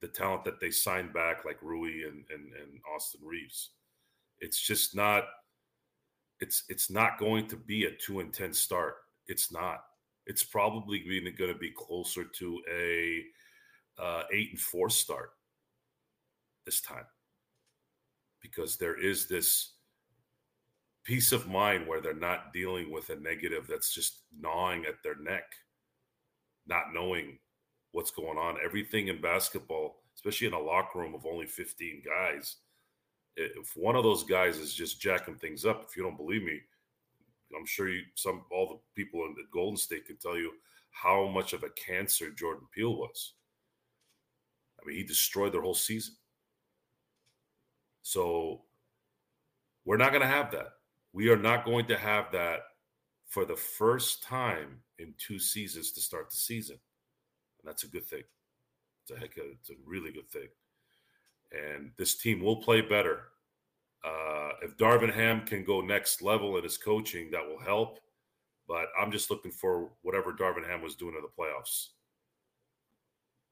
the 0.00 0.08
talent 0.08 0.44
that 0.44 0.60
they 0.60 0.70
signed 0.70 1.12
back, 1.12 1.44
like 1.44 1.60
Rui 1.62 2.04
and, 2.06 2.24
and, 2.30 2.52
and 2.52 2.80
Austin 2.94 3.20
Reaves. 3.24 3.70
It's 4.40 4.60
just 4.60 4.94
not 4.94 5.24
it's 6.40 6.64
it's 6.68 6.90
not 6.90 7.18
going 7.18 7.46
to 7.48 7.56
be 7.56 7.84
a 7.84 7.90
two 7.92 8.20
and 8.20 8.32
ten 8.32 8.52
start. 8.52 8.96
It's 9.26 9.50
not. 9.50 9.84
It's 10.26 10.42
probably 10.42 11.00
going 11.00 11.52
to 11.52 11.58
be 11.58 11.70
closer 11.70 12.24
to 12.24 12.60
a 12.72 13.24
uh, 13.98 14.22
eight 14.32 14.50
and 14.50 14.60
four 14.60 14.90
start 14.90 15.30
this 16.64 16.80
time 16.80 17.06
because 18.42 18.76
there 18.76 18.98
is 18.98 19.26
this 19.26 19.72
peace 21.04 21.30
of 21.32 21.48
mind 21.48 21.86
where 21.86 22.00
they're 22.00 22.14
not 22.14 22.52
dealing 22.52 22.90
with 22.90 23.10
a 23.10 23.16
negative 23.16 23.66
that's 23.68 23.94
just 23.94 24.22
gnawing 24.38 24.84
at 24.84 25.02
their 25.04 25.16
neck, 25.20 25.44
not 26.66 26.92
knowing 26.92 27.38
what's 27.92 28.10
going 28.10 28.36
on. 28.36 28.56
Everything 28.64 29.08
in 29.08 29.20
basketball, 29.20 30.02
especially 30.16 30.48
in 30.48 30.52
a 30.52 30.58
locker 30.58 30.98
room 30.98 31.14
of 31.14 31.24
only 31.24 31.46
15 31.46 32.02
guys, 32.04 32.56
if 33.36 33.76
one 33.76 33.94
of 33.96 34.02
those 34.02 34.24
guys 34.24 34.58
is 34.58 34.74
just 34.74 35.00
jacking 35.00 35.36
things 35.36 35.64
up, 35.64 35.84
if 35.88 35.96
you 35.96 36.02
don't 36.02 36.16
believe 36.16 36.42
me, 36.42 36.60
I'm 37.56 37.66
sure 37.66 37.88
you 37.88 38.02
some 38.14 38.44
all 38.50 38.68
the 38.68 39.02
people 39.02 39.24
in 39.26 39.34
the 39.34 39.44
Golden 39.52 39.76
State 39.76 40.06
can 40.06 40.16
tell 40.16 40.36
you 40.36 40.52
how 40.90 41.28
much 41.28 41.52
of 41.52 41.62
a 41.62 41.70
cancer 41.70 42.30
Jordan 42.30 42.66
Poole 42.74 42.98
was. 42.98 43.34
I 44.80 44.86
mean, 44.86 44.96
he 44.96 45.04
destroyed 45.04 45.52
their 45.52 45.62
whole 45.62 45.74
season. 45.74 46.14
So 48.02 48.62
we're 49.84 49.96
not 49.96 50.10
going 50.10 50.22
to 50.22 50.28
have 50.28 50.50
that. 50.52 50.68
We 51.12 51.28
are 51.28 51.36
not 51.36 51.64
going 51.64 51.86
to 51.86 51.96
have 51.96 52.30
that 52.32 52.60
for 53.26 53.44
the 53.44 53.56
first 53.56 54.22
time 54.22 54.78
in 54.98 55.14
two 55.18 55.38
seasons 55.38 55.92
to 55.92 56.00
start 56.00 56.30
the 56.30 56.36
season. 56.36 56.78
And 57.60 57.68
that's 57.68 57.84
a 57.84 57.88
good 57.88 58.04
thing. 58.04 58.22
It's 59.02 59.10
a 59.10 59.18
heck 59.18 59.36
of, 59.36 59.44
it's 59.60 59.70
a 59.70 59.74
really 59.84 60.12
good 60.12 60.28
thing 60.28 60.48
and 61.52 61.90
this 61.96 62.16
team 62.16 62.40
will 62.42 62.56
play 62.56 62.80
better. 62.80 63.24
Uh, 64.06 64.50
if 64.62 64.76
Darvin 64.76 65.12
Ham 65.12 65.44
can 65.44 65.64
go 65.64 65.80
next 65.80 66.22
level 66.22 66.56
in 66.56 66.62
his 66.62 66.78
coaching, 66.78 67.30
that 67.32 67.44
will 67.44 67.58
help. 67.58 67.98
But 68.68 68.86
I'm 69.00 69.10
just 69.10 69.30
looking 69.30 69.50
for 69.50 69.90
whatever 70.02 70.32
Darvin 70.32 70.66
Ham 70.68 70.80
was 70.80 70.94
doing 70.94 71.14
in 71.16 71.22
the 71.22 71.28
playoffs. 71.28 71.88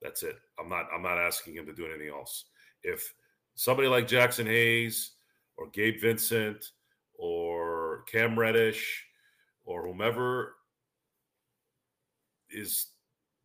That's 0.01 0.23
it. 0.23 0.37
I'm 0.61 0.69
not. 0.69 0.87
I'm 0.95 1.03
not 1.03 1.19
asking 1.19 1.55
him 1.55 1.67
to 1.67 1.73
do 1.73 1.87
anything 1.87 2.11
else. 2.11 2.45
If 2.83 3.13
somebody 3.55 3.89
like 3.89 4.07
Jaxson 4.07 4.47
Hayes 4.47 5.13
or 5.57 5.71
Gabe 5.71 6.01
Vincent 6.01 6.71
or 7.15 8.05
Cam 8.11 8.39
Reddish 8.39 9.05
or 9.65 9.87
whomever 9.87 10.57
is 12.51 12.89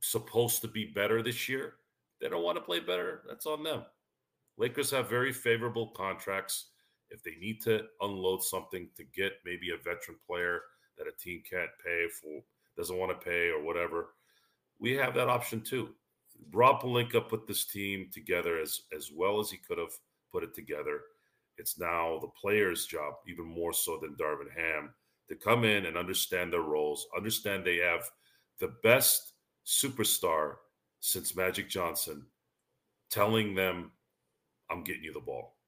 supposed 0.02 0.62
to 0.62 0.68
be 0.68 0.86
better 0.86 1.24
this 1.24 1.48
year, 1.48 1.76
they 2.20 2.30
don't 2.30 2.44
want 2.44 2.58
to 2.58 2.64
play 2.64 2.80
better. 2.80 3.22
That's 3.28 3.46
on 3.46 3.64
them. 3.64 3.84
Lakers 4.58 4.92
have 4.92 5.10
very 5.10 5.32
favorable 5.32 5.88
contracts. 5.88 6.66
If 7.12 7.24
they 7.24 7.36
need 7.40 7.62
to 7.64 7.84
unload 8.02 8.44
something 8.44 8.90
to 8.96 9.04
get 9.04 9.34
maybe 9.46 9.72
a 9.72 9.78
veteran 9.78 10.18
player 10.26 10.62
that 10.98 11.08
a 11.08 11.24
team 11.24 11.42
can't 11.50 11.70
pay 11.84 12.08
for, 12.22 12.42
doesn't 12.78 12.98
want 12.98 13.12
to 13.12 13.26
pay 13.26 13.50
or 13.50 13.64
whatever, 13.64 14.10
we 14.80 14.94
have 14.94 15.14
that 15.16 15.28
option 15.28 15.62
too. 15.62 15.90
Rob 16.52 16.82
Pelinka 16.82 17.28
put 17.28 17.48
this 17.48 17.66
team 17.66 18.10
together 18.14 18.60
as 18.60 18.82
as 18.96 19.12
well 19.12 19.40
as 19.40 19.50
he 19.50 19.58
could 19.58 19.78
have 19.78 19.94
put 20.32 20.44
it 20.44 20.54
together. 20.54 21.02
It's 21.58 21.78
now 21.78 22.20
the 22.22 22.30
players' 22.30 22.86
job, 22.86 23.16
even 23.28 23.46
more 23.46 23.74
so 23.74 24.00
than 24.02 24.16
Darvin 24.16 24.50
Ham, 24.56 24.94
to 25.28 25.36
come 25.36 25.66
in 25.66 25.86
and 25.86 25.98
understand 25.98 26.54
their 26.54 26.62
roles, 26.62 27.08
understand 27.16 27.66
they 27.66 27.78
have 27.78 28.10
the 28.60 28.74
best 28.82 29.34
superstar 29.66 30.56
since 31.02 31.36
Magic 31.36 31.70
Johnson, 31.70 32.26
telling 33.10 33.54
them 33.56 33.92
I'm 34.70 34.84
getting 34.84 35.04
you 35.04 35.14
the 35.14 35.20
ball. 35.20 35.59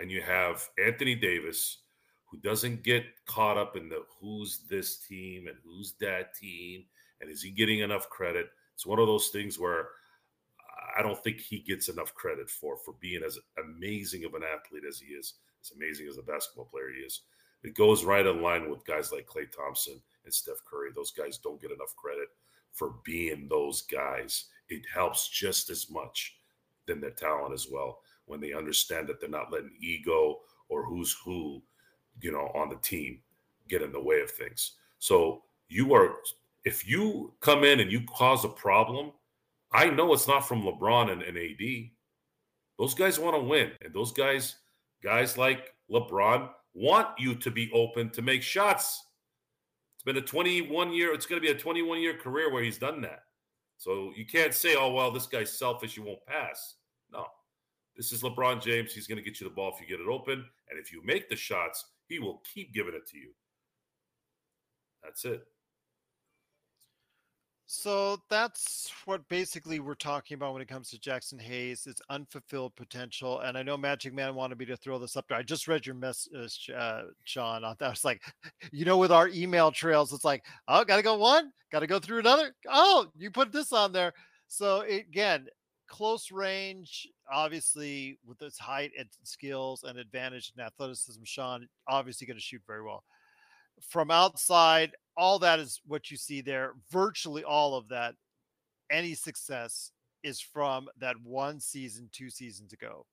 And 0.00 0.10
you 0.10 0.22
have 0.22 0.66
Anthony 0.82 1.14
Davis, 1.14 1.78
who 2.24 2.38
doesn't 2.38 2.82
get 2.82 3.04
caught 3.26 3.58
up 3.58 3.76
in 3.76 3.88
the 3.88 4.02
who's 4.20 4.60
this 4.70 4.98
team 4.98 5.46
and 5.46 5.56
who's 5.62 5.94
that 6.00 6.34
team 6.34 6.84
and 7.20 7.30
is 7.30 7.42
he 7.42 7.50
getting 7.50 7.80
enough 7.80 8.08
credit? 8.08 8.48
It's 8.74 8.86
one 8.86 8.98
of 8.98 9.06
those 9.06 9.28
things 9.28 9.58
where 9.58 9.88
I 10.96 11.02
don't 11.02 11.22
think 11.22 11.40
he 11.40 11.58
gets 11.58 11.88
enough 11.88 12.14
credit 12.14 12.48
for 12.48 12.78
for 12.78 12.94
being 13.00 13.22
as 13.22 13.38
amazing 13.62 14.24
of 14.24 14.34
an 14.34 14.42
athlete 14.42 14.84
as 14.88 14.98
he 14.98 15.12
is, 15.12 15.34
as 15.62 15.72
amazing 15.76 16.08
as 16.08 16.16
a 16.16 16.22
basketball 16.22 16.64
player 16.64 16.90
he 16.94 17.02
is. 17.02 17.22
It 17.62 17.74
goes 17.74 18.04
right 18.04 18.26
in 18.26 18.40
line 18.40 18.70
with 18.70 18.86
guys 18.86 19.12
like 19.12 19.26
Klay 19.26 19.50
Thompson 19.54 20.00
and 20.24 20.32
Steph 20.32 20.64
Curry. 20.68 20.90
Those 20.94 21.10
guys 21.10 21.36
don't 21.36 21.60
get 21.60 21.72
enough 21.72 21.94
credit 21.94 22.28
for 22.72 22.94
being 23.04 23.48
those 23.48 23.82
guys. 23.82 24.46
It 24.70 24.82
helps 24.92 25.28
just 25.28 25.68
as 25.68 25.90
much 25.90 26.36
than 26.86 27.02
their 27.02 27.10
talent 27.10 27.52
as 27.52 27.68
well 27.70 28.00
when 28.30 28.40
they 28.40 28.52
understand 28.52 29.08
that 29.08 29.20
they're 29.20 29.28
not 29.28 29.52
letting 29.52 29.72
ego 29.80 30.38
or 30.68 30.84
who's 30.84 31.16
who, 31.24 31.60
you 32.22 32.30
know, 32.30 32.50
on 32.54 32.68
the 32.68 32.76
team 32.76 33.20
get 33.68 33.82
in 33.82 33.90
the 33.90 34.00
way 34.00 34.20
of 34.20 34.30
things. 34.30 34.76
So 35.00 35.42
you 35.68 35.92
are, 35.94 36.14
if 36.64 36.86
you 36.88 37.34
come 37.40 37.64
in 37.64 37.80
and 37.80 37.90
you 37.90 38.02
cause 38.02 38.44
a 38.44 38.48
problem, 38.48 39.10
I 39.72 39.90
know 39.90 40.12
it's 40.12 40.28
not 40.28 40.46
from 40.46 40.62
LeBron 40.62 41.10
and, 41.10 41.22
and 41.22 41.36
AD. 41.36 41.90
Those 42.78 42.94
guys 42.94 43.18
want 43.18 43.36
to 43.36 43.42
win, 43.42 43.72
and 43.82 43.92
those 43.92 44.12
guys, 44.12 44.56
guys 45.02 45.36
like 45.36 45.74
LeBron, 45.90 46.48
want 46.72 47.08
you 47.18 47.34
to 47.34 47.50
be 47.50 47.70
open 47.72 48.10
to 48.10 48.22
make 48.22 48.42
shots. 48.42 49.04
It's 49.96 50.04
been 50.04 50.16
a 50.16 50.22
21 50.22 50.92
year, 50.92 51.12
it's 51.12 51.26
going 51.26 51.40
to 51.40 51.46
be 51.46 51.52
a 51.52 51.58
21 51.58 52.00
year 52.00 52.14
career 52.14 52.52
where 52.52 52.62
he's 52.62 52.78
done 52.78 53.00
that. 53.02 53.24
So 53.76 54.12
you 54.16 54.24
can't 54.24 54.54
say, 54.54 54.76
oh, 54.76 54.92
well, 54.92 55.10
this 55.10 55.26
guy's 55.26 55.52
selfish, 55.52 55.94
he 55.94 56.00
won't 56.00 56.24
pass. 56.26 56.76
This 58.00 58.12
is 58.12 58.22
LeBron 58.22 58.62
James. 58.62 58.94
He's 58.94 59.06
going 59.06 59.18
to 59.18 59.22
get 59.22 59.42
you 59.42 59.46
the 59.46 59.54
ball 59.54 59.74
if 59.74 59.78
you 59.78 59.86
get 59.86 60.02
it 60.02 60.08
open. 60.08 60.42
And 60.70 60.80
if 60.80 60.90
you 60.90 61.02
make 61.04 61.28
the 61.28 61.36
shots, 61.36 61.84
he 62.08 62.18
will 62.18 62.40
keep 62.50 62.72
giving 62.72 62.94
it 62.94 63.06
to 63.08 63.18
you. 63.18 63.28
That's 65.04 65.26
it. 65.26 65.42
So 67.66 68.16
that's 68.30 68.90
what 69.04 69.28
basically 69.28 69.80
we're 69.80 69.94
talking 69.96 70.34
about 70.34 70.54
when 70.54 70.62
it 70.62 70.68
comes 70.68 70.88
to 70.88 70.98
Jaxson 70.98 71.38
Hayes. 71.38 71.86
It's 71.86 72.00
unfulfilled 72.08 72.74
potential, 72.74 73.40
and 73.40 73.58
I 73.58 73.62
know 73.62 73.76
Magic 73.76 74.14
Man 74.14 74.34
wanted 74.34 74.58
me 74.58 74.64
to 74.64 74.78
throw 74.78 74.98
this 74.98 75.14
up 75.14 75.26
there. 75.28 75.36
I 75.36 75.42
just 75.42 75.68
read 75.68 75.84
your 75.84 75.94
message, 75.94 76.70
uh, 76.74 77.02
Sean. 77.24 77.64
I 77.64 77.74
was 77.80 78.02
like, 78.02 78.22
you 78.72 78.86
know, 78.86 78.96
with 78.96 79.12
our 79.12 79.28
email 79.28 79.70
trails, 79.70 80.14
it's 80.14 80.24
like, 80.24 80.42
oh, 80.68 80.84
got 80.84 80.96
to 80.96 81.02
go 81.02 81.18
one, 81.18 81.52
got 81.70 81.80
to 81.80 81.86
go 81.86 81.98
through 81.98 82.20
another. 82.20 82.54
Oh, 82.66 83.08
you 83.18 83.30
put 83.30 83.52
this 83.52 83.74
on 83.74 83.92
there. 83.92 84.14
So 84.48 84.80
again, 84.88 85.48
close 85.90 86.30
range, 86.30 87.06
obviously 87.32 88.18
with 88.26 88.38
his 88.40 88.58
height 88.58 88.92
and 88.98 89.08
skills 89.22 89.84
and 89.84 89.98
advantage 89.98 90.52
and 90.56 90.64
athleticism, 90.64 91.22
Sean 91.24 91.68
obviously 91.88 92.26
going 92.26 92.36
to 92.36 92.42
shoot 92.42 92.62
very 92.66 92.82
well. 92.82 93.04
From 93.80 94.10
outside, 94.10 94.92
all 95.16 95.38
that 95.38 95.58
is 95.58 95.80
what 95.86 96.10
you 96.10 96.16
see 96.16 96.40
there. 96.40 96.74
Virtually 96.90 97.44
all 97.44 97.74
of 97.74 97.88
that, 97.88 98.14
any 98.90 99.14
success 99.14 99.92
is 100.22 100.40
from 100.40 100.88
that 100.98 101.16
one 101.22 101.60
season, 101.60 102.08
two 102.12 102.30
seasons 102.30 102.72
ago. 102.72 103.06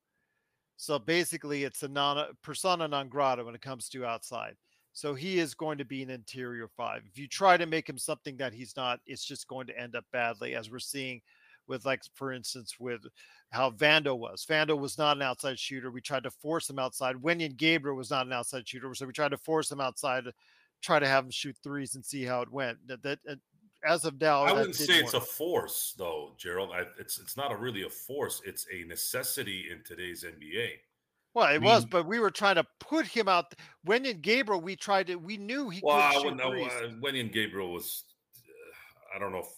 So 0.76 0.98
basically, 0.98 1.64
it's 1.64 1.82
a 1.82 1.88
non 1.88 2.24
persona 2.42 2.86
non 2.86 3.08
grata 3.08 3.44
when 3.44 3.54
it 3.54 3.62
comes 3.62 3.88
to 3.90 4.04
outside. 4.04 4.54
So 4.92 5.14
he 5.14 5.38
is 5.38 5.54
going 5.54 5.78
to 5.78 5.84
be 5.84 6.02
an 6.02 6.10
interior 6.10 6.68
five. 6.76 7.02
If 7.06 7.18
you 7.18 7.28
try 7.28 7.56
to 7.56 7.66
make 7.66 7.88
him 7.88 7.98
something 7.98 8.36
that 8.38 8.52
he's 8.52 8.76
not, 8.76 9.00
it's 9.06 9.24
just 9.24 9.48
going 9.48 9.66
to 9.68 9.78
end 9.78 9.94
up 9.94 10.04
badly, 10.12 10.54
as 10.54 10.70
we're 10.70 10.78
seeing 10.78 11.20
with, 11.68 11.84
like, 11.84 12.02
for 12.14 12.32
instance, 12.32 12.76
with 12.78 13.02
how 13.50 13.70
Vando 13.70 14.16
was. 14.16 14.44
Vando 14.48 14.78
was 14.78 14.98
not 14.98 15.16
an 15.16 15.22
outside 15.22 15.58
shooter. 15.58 15.90
We 15.90 16.00
tried 16.00 16.24
to 16.24 16.30
force 16.30 16.68
him 16.68 16.78
outside. 16.78 17.16
Wenyen 17.16 17.56
Gabriel 17.56 17.96
was 17.96 18.10
not 18.10 18.26
an 18.26 18.32
outside 18.32 18.68
shooter. 18.68 18.92
So 18.94 19.06
we 19.06 19.12
tried 19.12 19.30
to 19.30 19.38
force 19.38 19.70
him 19.70 19.80
outside 19.80 20.24
to 20.24 20.32
try 20.82 20.98
to 20.98 21.06
have 21.06 21.24
him 21.24 21.30
shoot 21.30 21.56
threes 21.62 21.94
and 21.94 22.04
see 22.04 22.24
how 22.24 22.42
it 22.42 22.50
went. 22.50 22.78
That, 22.86 23.02
that 23.02 23.18
uh, 23.28 23.34
as 23.84 24.04
of 24.04 24.20
now, 24.20 24.44
I 24.44 24.52
wouldn't 24.52 24.74
say 24.74 24.94
it's 24.94 25.14
work. 25.14 25.22
a 25.22 25.26
force, 25.26 25.94
though, 25.96 26.32
Gerald. 26.36 26.70
I, 26.74 26.82
it's 26.98 27.18
it's 27.18 27.36
not 27.36 27.52
a 27.52 27.56
really 27.56 27.84
a 27.84 27.88
force. 27.88 28.42
It's 28.44 28.66
a 28.72 28.84
necessity 28.84 29.66
in 29.70 29.82
today's 29.84 30.24
NBA. 30.24 30.70
Well, 31.34 31.46
it 31.46 31.50
I 31.50 31.52
mean, 31.58 31.64
was, 31.64 31.84
but 31.84 32.06
we 32.06 32.18
were 32.18 32.30
trying 32.30 32.56
to 32.56 32.64
put 32.80 33.06
him 33.06 33.28
out. 33.28 33.54
Wenyen 33.86 34.20
Gabriel, 34.20 34.60
we 34.60 34.74
tried 34.74 35.06
to. 35.08 35.16
We 35.16 35.36
knew 35.36 35.70
he. 35.70 35.80
Well, 35.82 36.12
could 36.12 36.22
shoot 36.22 36.40
threes. 36.40 36.72
Uh, 36.82 36.88
Wenyen 37.00 37.32
Gabriel 37.32 37.72
was. 37.72 38.04
Uh, 38.36 39.16
I 39.16 39.18
don't 39.20 39.32
know 39.32 39.38
if 39.38 39.48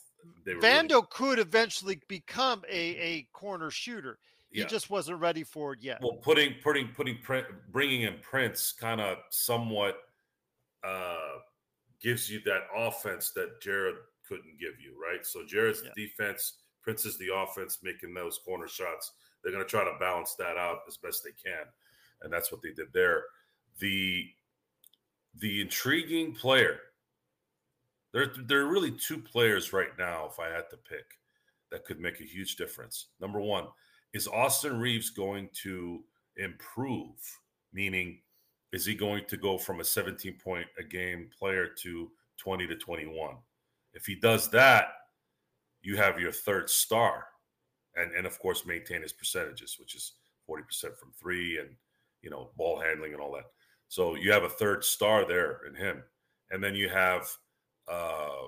they. 0.45 0.53
Vando 0.55 0.91
really... 0.91 1.07
could 1.11 1.39
eventually 1.39 2.01
become 2.09 2.63
a 2.69 2.97
a 2.97 3.29
corner 3.33 3.71
shooter. 3.71 4.19
He 4.51 4.61
yeah. 4.61 4.67
just 4.67 4.91
wasn't 4.91 5.21
ready 5.21 5.45
for 5.45 5.75
it 5.75 5.79
yet. 5.81 6.01
Well, 6.03 6.19
putting 6.23 6.55
putting 6.63 6.89
putting 6.89 7.19
bringing 7.71 8.03
in 8.03 8.17
Prince 8.21 8.73
kind 8.73 9.01
of 9.01 9.19
somewhat 9.31 9.97
uh 10.83 11.39
gives 12.03 12.31
you 12.31 12.41
that 12.47 12.63
offense 12.75 13.33
that 13.33 13.61
Jared 13.61 13.97
couldn't 14.27 14.59
give 14.59 14.81
you, 14.81 14.95
right? 15.01 15.25
So 15.27 15.45
Jared's 15.47 15.83
yeah. 15.85 15.91
defense, 15.95 16.55
Prince 16.83 17.05
is 17.05 17.19
the 17.19 17.35
offense, 17.35 17.79
making 17.83 18.15
those 18.15 18.39
corner 18.39 18.69
shots. 18.69 19.13
They're 19.43 19.53
going 19.53 19.65
to 19.65 19.71
try 19.71 19.85
to 19.85 19.99
balance 19.99 20.35
that 20.37 20.57
out 20.57 20.79
as 20.89 20.97
best 20.97 21.25
they 21.25 21.31
can, 21.31 21.65
and 22.23 22.33
that's 22.33 22.51
what 22.53 22.63
they 22.63 22.73
did 22.73 22.93
there. 22.93 23.25
The 23.79 24.27
the 25.39 25.61
intriguing 25.61 26.35
player. 26.35 26.81
There, 28.13 28.33
there 28.47 28.61
are 28.61 28.73
really 28.73 28.91
two 28.91 29.19
players 29.19 29.73
right 29.73 29.97
now, 29.99 30.29
if 30.31 30.41
I 30.41 30.49
had 30.49 30.69
to 30.71 30.77
pick, 30.77 31.19
that 31.71 31.85
could 31.85 32.01
make 32.01 32.21
a 32.21 32.25
huge 32.25 32.57
difference. 32.57 33.07
Number 33.21 33.41
one, 33.41 33.67
is 34.13 34.27
Austin 34.27 34.79
Reaves 34.81 35.11
going 35.11 35.49
to 35.63 36.03
improve? 36.37 37.17
Meaning, 37.73 38.21
is 38.73 38.85
he 38.85 38.95
going 38.95 39.25
to 39.29 39.37
go 39.37 39.59
from 39.59 39.81
a 39.81 39.85
17 39.85 40.39
point 40.43 40.67
a 40.79 40.83
game 40.83 41.29
player 41.37 41.69
to 41.83 42.11
20 42.39 42.67
to 42.67 42.77
21? 42.77 43.37
If 43.95 44.07
he 44.07 44.17
does 44.17 44.51
that, 44.51 44.89
you 45.83 45.97
have 45.97 46.21
your 46.21 46.33
third 46.33 46.69
star. 46.69 47.27
And, 47.97 48.13
and 48.15 48.27
of 48.27 48.39
course, 48.39 48.67
maintain 48.67 49.03
his 49.03 49.13
percentages, 49.13 49.77
which 49.79 49.95
is 49.95 50.13
40% 50.49 50.97
from 50.97 51.13
three 51.13 51.59
and, 51.59 51.71
you 52.23 52.31
know, 52.31 52.51
ball 52.57 52.81
handling 52.81 53.13
and 53.13 53.21
all 53.21 53.33
that. 53.33 53.47
So 53.89 54.15
you 54.15 54.31
have 54.33 54.45
a 54.45 54.49
third 54.49 54.85
star 54.85 55.27
there 55.27 55.61
in 55.69 55.75
him. 55.75 56.03
And 56.51 56.63
then 56.63 56.75
you 56.75 56.89
have, 56.89 57.29
uh, 57.91 58.47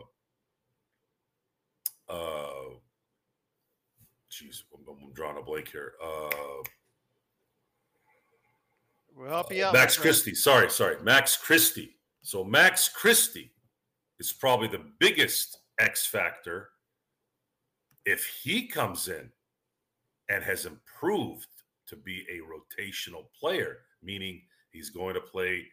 uh, 2.08 2.74
geez, 4.30 4.64
I'm, 4.72 4.84
I'm 4.88 5.12
drawing 5.12 5.38
a 5.38 5.42
blank 5.42 5.70
here. 5.70 5.94
Uh, 6.02 6.30
We'll 9.14 9.28
help 9.28 9.52
you 9.52 9.64
out. 9.64 9.74
Max 9.74 9.96
Christie. 9.96 10.34
Sorry, 10.34 10.70
sorry. 10.70 10.96
Max 11.02 11.36
Christie. 11.36 11.96
So 12.22 12.44
Max 12.44 12.88
Christie 12.88 13.52
is 14.18 14.32
probably 14.32 14.68
the 14.68 14.84
biggest 14.98 15.58
X 15.78 16.06
factor. 16.06 16.70
If 18.04 18.26
he 18.42 18.66
comes 18.66 19.08
in 19.08 19.30
and 20.28 20.42
has 20.42 20.66
improved 20.66 21.46
to 21.88 21.96
be 21.96 22.24
a 22.30 22.40
rotational 22.40 23.24
player, 23.38 23.78
meaning 24.02 24.42
he's 24.70 24.90
going 24.90 25.14
to 25.14 25.20
play 25.20 25.66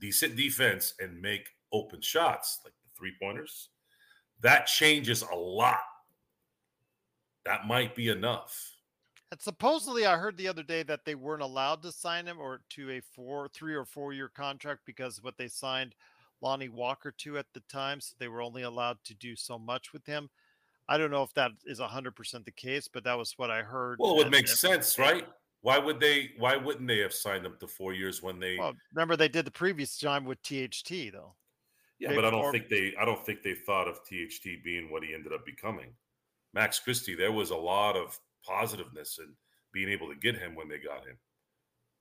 decent 0.00 0.36
defense 0.36 0.94
and 1.00 1.20
make 1.20 1.48
open 1.76 2.00
shots 2.00 2.60
like 2.64 2.74
the 2.82 2.98
three 2.98 3.12
pointers, 3.20 3.70
that 4.40 4.66
changes 4.66 5.22
a 5.22 5.34
lot. 5.34 5.80
That 7.44 7.66
might 7.66 7.94
be 7.94 8.08
enough. 8.08 8.72
And 9.30 9.40
supposedly, 9.40 10.06
I 10.06 10.16
heard 10.16 10.36
the 10.36 10.48
other 10.48 10.62
day 10.62 10.82
that 10.84 11.04
they 11.04 11.14
weren't 11.14 11.42
allowed 11.42 11.82
to 11.82 11.92
sign 11.92 12.26
him 12.26 12.38
or 12.38 12.60
to 12.70 12.90
a 12.92 13.00
four, 13.00 13.48
three 13.48 13.74
or 13.74 13.84
four 13.84 14.12
year 14.12 14.28
contract 14.28 14.80
because 14.86 15.22
what 15.22 15.36
they 15.36 15.48
signed 15.48 15.94
Lonnie 16.40 16.68
Walker 16.68 17.12
to 17.18 17.38
at 17.38 17.46
the 17.54 17.62
time, 17.68 18.00
so 18.00 18.14
they 18.18 18.28
were 18.28 18.42
only 18.42 18.62
allowed 18.62 18.98
to 19.04 19.14
do 19.14 19.34
so 19.34 19.58
much 19.58 19.92
with 19.92 20.06
him. 20.06 20.28
I 20.88 20.98
don't 20.98 21.10
know 21.10 21.24
if 21.24 21.34
that 21.34 21.50
is 21.64 21.80
hundred 21.80 22.14
percent 22.14 22.44
the 22.44 22.52
case, 22.52 22.88
but 22.88 23.02
that 23.04 23.18
was 23.18 23.34
what 23.36 23.50
I 23.50 23.62
heard. 23.62 23.98
Well, 23.98 24.12
it 24.12 24.16
would 24.18 24.30
make 24.30 24.46
sense, 24.46 24.98
right? 24.98 25.26
Why 25.62 25.78
would 25.78 25.98
they? 25.98 26.30
Why 26.38 26.56
wouldn't 26.56 26.86
they 26.86 26.98
have 26.98 27.12
signed 27.12 27.44
him 27.44 27.56
to 27.58 27.66
four 27.66 27.92
years 27.92 28.22
when 28.22 28.38
they? 28.38 28.56
Well, 28.56 28.74
remember 28.94 29.16
they 29.16 29.28
did 29.28 29.44
the 29.44 29.50
previous 29.50 29.98
time 29.98 30.24
with 30.24 30.40
THT 30.42 31.12
though. 31.12 31.34
Yeah, 31.98 32.14
but 32.14 32.24
I 32.24 32.30
don't 32.30 32.52
think 32.52 32.68
they. 32.68 32.94
I 33.00 33.04
don't 33.04 33.24
think 33.24 33.42
they 33.42 33.54
thought 33.54 33.88
of 33.88 34.00
THT 34.04 34.62
being 34.62 34.90
what 34.90 35.02
he 35.02 35.14
ended 35.14 35.32
up 35.32 35.46
becoming. 35.46 35.92
Max 36.52 36.78
Christie, 36.78 37.14
there 37.14 37.32
was 37.32 37.50
a 37.50 37.56
lot 37.56 37.96
of 37.96 38.18
positiveness 38.44 39.18
and 39.18 39.34
being 39.72 39.88
able 39.88 40.08
to 40.08 40.14
get 40.14 40.36
him 40.36 40.54
when 40.54 40.68
they 40.68 40.78
got 40.78 41.04
him. 41.06 41.16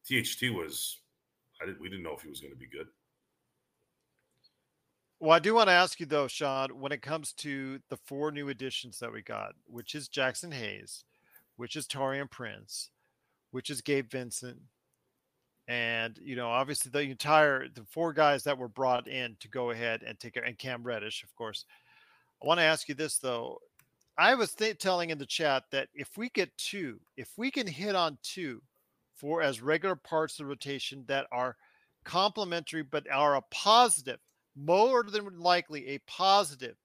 THT 0.06 0.54
was, 0.56 1.00
I 1.62 1.66
didn't 1.66 1.82
we 1.82 1.90
didn't 1.90 2.04
know 2.04 2.16
if 2.16 2.22
he 2.22 2.30
was 2.30 2.42
going 2.42 2.54
to 2.54 2.60
be 2.60 2.68
good. 2.68 2.88
Well, 5.20 5.32
I 5.32 5.40
do 5.40 5.56
want 5.56 5.70
to 5.70 5.74
ask 5.74 6.00
you 6.00 6.06
though, 6.06 6.28
Sean, 6.28 6.80
when 6.80 6.92
it 6.92 7.02
comes 7.02 7.34
to 7.34 7.80
the 7.90 7.98
four 7.98 8.32
new 8.32 8.50
additions 8.50 9.00
that 9.00 9.12
we 9.12 9.22
got, 9.22 9.54
which 9.66 9.96
is 9.96 10.10
Jaxson 10.10 10.54
Hayes, 10.54 11.04
which 11.56 11.76
is 11.76 11.88
Taurean 11.88 12.30
Prince, 12.30 12.92
which 13.52 13.70
is 13.70 13.82
Gabe 13.82 14.10
Vincent, 14.10 14.60
and 15.68 16.20
you 16.24 16.36
know, 16.36 16.50
obviously 16.50 16.92
the 16.92 17.02
entire 17.02 17.68
the 17.68 17.84
four 17.90 18.14
guys 18.14 18.44
that 18.44 18.58
were 18.58 18.68
brought 18.68 19.08
in 19.08 19.36
to 19.40 19.48
go 19.48 19.72
ahead 19.72 20.04
and 20.06 20.20
take 20.20 20.34
care, 20.34 20.44
and 20.44 20.58
Cam 20.58 20.84
Reddish, 20.84 21.24
of 21.24 21.34
course. 21.36 21.66
I 22.44 22.48
want 22.48 22.60
to 22.60 22.64
ask 22.64 22.88
you 22.90 22.96
this 22.96 23.18
though: 23.18 23.60
I 24.18 24.36
was 24.36 24.54
th- 24.54 24.78
telling 24.78 25.10
in 25.10 25.18
the 25.18 25.26
chat 25.26 25.64
that 25.72 25.90
if 25.94 26.18
we 26.18 26.30
get 26.30 26.56
two, 26.58 27.00
if 27.18 27.30
we 27.38 27.52
can 27.52 27.68
hit 27.68 27.96
on 27.96 28.18
two 28.24 28.62
for 29.16 29.42
as 29.42 29.62
regular 29.62 29.96
parts 29.96 30.34
of 30.34 30.46
the 30.46 30.50
rotation 30.50 31.04
that 31.08 31.28
are 31.32 31.56
complementary 32.04 32.84
but 32.84 33.10
are 33.12 33.36
a 33.36 33.42
positive, 33.52 34.20
more 34.56 35.04
than 35.04 35.40
likely 35.40 35.88
a 35.88 35.98
positive 36.08 36.76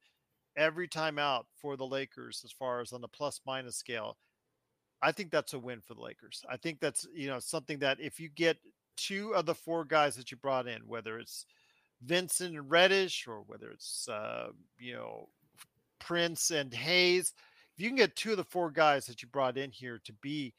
every 0.56 0.88
time 0.88 1.18
out 1.18 1.46
for 1.60 1.76
the 1.76 1.86
Lakers 1.86 2.42
as 2.44 2.52
far 2.52 2.80
as 2.80 2.92
on 2.92 3.00
the 3.00 3.08
plus 3.08 3.40
minus 3.46 3.76
scale. 3.76 4.16
I 5.02 5.12
think 5.12 5.30
that's 5.30 5.54
a 5.54 5.58
win 5.58 5.80
for 5.80 5.94
the 5.94 6.02
Lakers. 6.02 6.44
I 6.48 6.56
think 6.56 6.80
that's 6.80 7.06
you 7.14 7.28
know 7.28 7.38
something 7.38 7.78
that 7.78 8.00
if 8.00 8.20
you 8.20 8.28
get 8.28 8.58
two 8.96 9.34
of 9.34 9.46
the 9.46 9.54
four 9.54 9.84
guys 9.84 10.16
that 10.16 10.30
you 10.30 10.36
brought 10.36 10.66
in, 10.66 10.82
whether 10.86 11.18
it's 11.18 11.46
Vincent 12.02 12.56
and 12.56 12.70
Reddish 12.70 13.26
or 13.26 13.42
whether 13.46 13.70
it's 13.70 14.08
uh, 14.08 14.48
you 14.78 14.94
know 14.94 15.28
Prince 15.98 16.50
and 16.50 16.72
Hayes. 16.72 17.32
If 17.76 17.84
you 17.84 17.88
can 17.88 17.96
get 17.96 18.16
two 18.16 18.32
of 18.32 18.36
the 18.36 18.44
four 18.44 18.70
guys 18.70 19.06
that 19.06 19.22
you 19.22 19.28
brought 19.28 19.56
in 19.56 19.70
here 19.70 20.00
to 20.04 20.12
be 20.14 20.54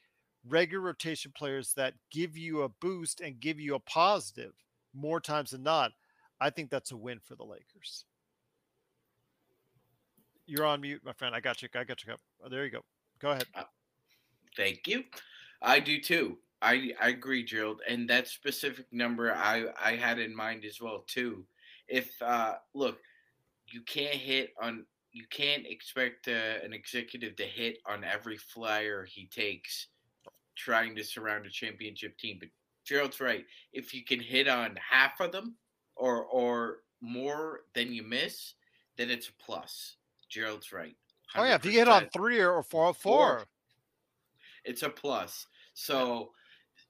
regular 0.47 0.83
rotation 0.83 1.31
players 1.35 1.73
that 1.75 1.93
give 2.09 2.35
you 2.35 2.63
a 2.63 2.69
boost 2.69 3.21
and 3.21 3.39
give 3.39 3.59
you 3.59 3.75
a 3.75 3.79
positive 3.79 4.53
more 4.93 5.19
times 5.19 5.51
than 5.51 5.61
not, 5.61 5.91
I 6.39 6.49
think 6.49 6.69
that's 6.69 6.91
a 6.91 6.97
win 6.97 7.19
for 7.19 7.35
the 7.35 7.43
Lakers. 7.43 8.05
You're 10.47 10.65
on 10.65 10.81
mute, 10.81 11.01
my 11.05 11.13
friend. 11.13 11.35
I 11.35 11.39
got 11.39 11.61
you. 11.61 11.69
I 11.75 11.83
got 11.83 12.03
you. 12.03 12.15
There 12.49 12.65
you 12.65 12.71
go. 12.71 12.81
Go 13.19 13.31
ahead. 13.31 13.45
Thank 14.55 14.87
you. 14.87 15.03
I 15.61 15.79
do 15.79 15.99
too. 15.99 16.37
I 16.61 16.93
I 17.01 17.09
agree, 17.09 17.43
Gerald. 17.43 17.81
And 17.87 18.09
that 18.09 18.27
specific 18.27 18.85
number 18.91 19.33
I 19.33 19.65
I 19.83 19.95
had 19.95 20.19
in 20.19 20.35
mind 20.35 20.65
as 20.65 20.81
well 20.81 21.03
too. 21.07 21.45
If 21.87 22.21
uh 22.21 22.55
look, 22.73 22.99
you 23.67 23.81
can't 23.81 24.15
hit 24.15 24.53
on 24.61 24.85
you 25.13 25.25
can't 25.29 25.65
expect 25.65 26.27
uh, 26.27 26.63
an 26.63 26.71
executive 26.71 27.35
to 27.35 27.43
hit 27.43 27.79
on 27.85 28.03
every 28.03 28.37
flyer 28.37 29.03
he 29.03 29.25
takes 29.25 29.87
trying 30.55 30.95
to 30.95 31.03
surround 31.03 31.45
a 31.45 31.49
championship 31.49 32.17
team. 32.17 32.37
But 32.39 32.49
Gerald's 32.85 33.19
right. 33.19 33.45
If 33.73 33.93
you 33.93 34.03
can 34.03 34.19
hit 34.19 34.47
on 34.47 34.77
half 34.77 35.19
of 35.19 35.31
them 35.31 35.55
or 35.95 36.25
or 36.25 36.79
more 37.01 37.61
than 37.73 37.93
you 37.93 38.03
miss, 38.03 38.53
then 38.97 39.09
it's 39.09 39.29
a 39.29 39.43
plus. 39.43 39.95
Gerald's 40.29 40.71
right. 40.71 40.95
100%. 41.35 41.41
Oh 41.41 41.43
yeah, 41.45 41.55
if 41.55 41.65
you 41.65 41.71
hit 41.71 41.87
on 41.87 42.07
three 42.13 42.39
or 42.39 42.61
four, 42.63 42.93
four, 42.93 43.37
four. 43.37 43.45
It's 44.65 44.83
a 44.83 44.89
plus. 44.89 45.47
So 45.73 46.31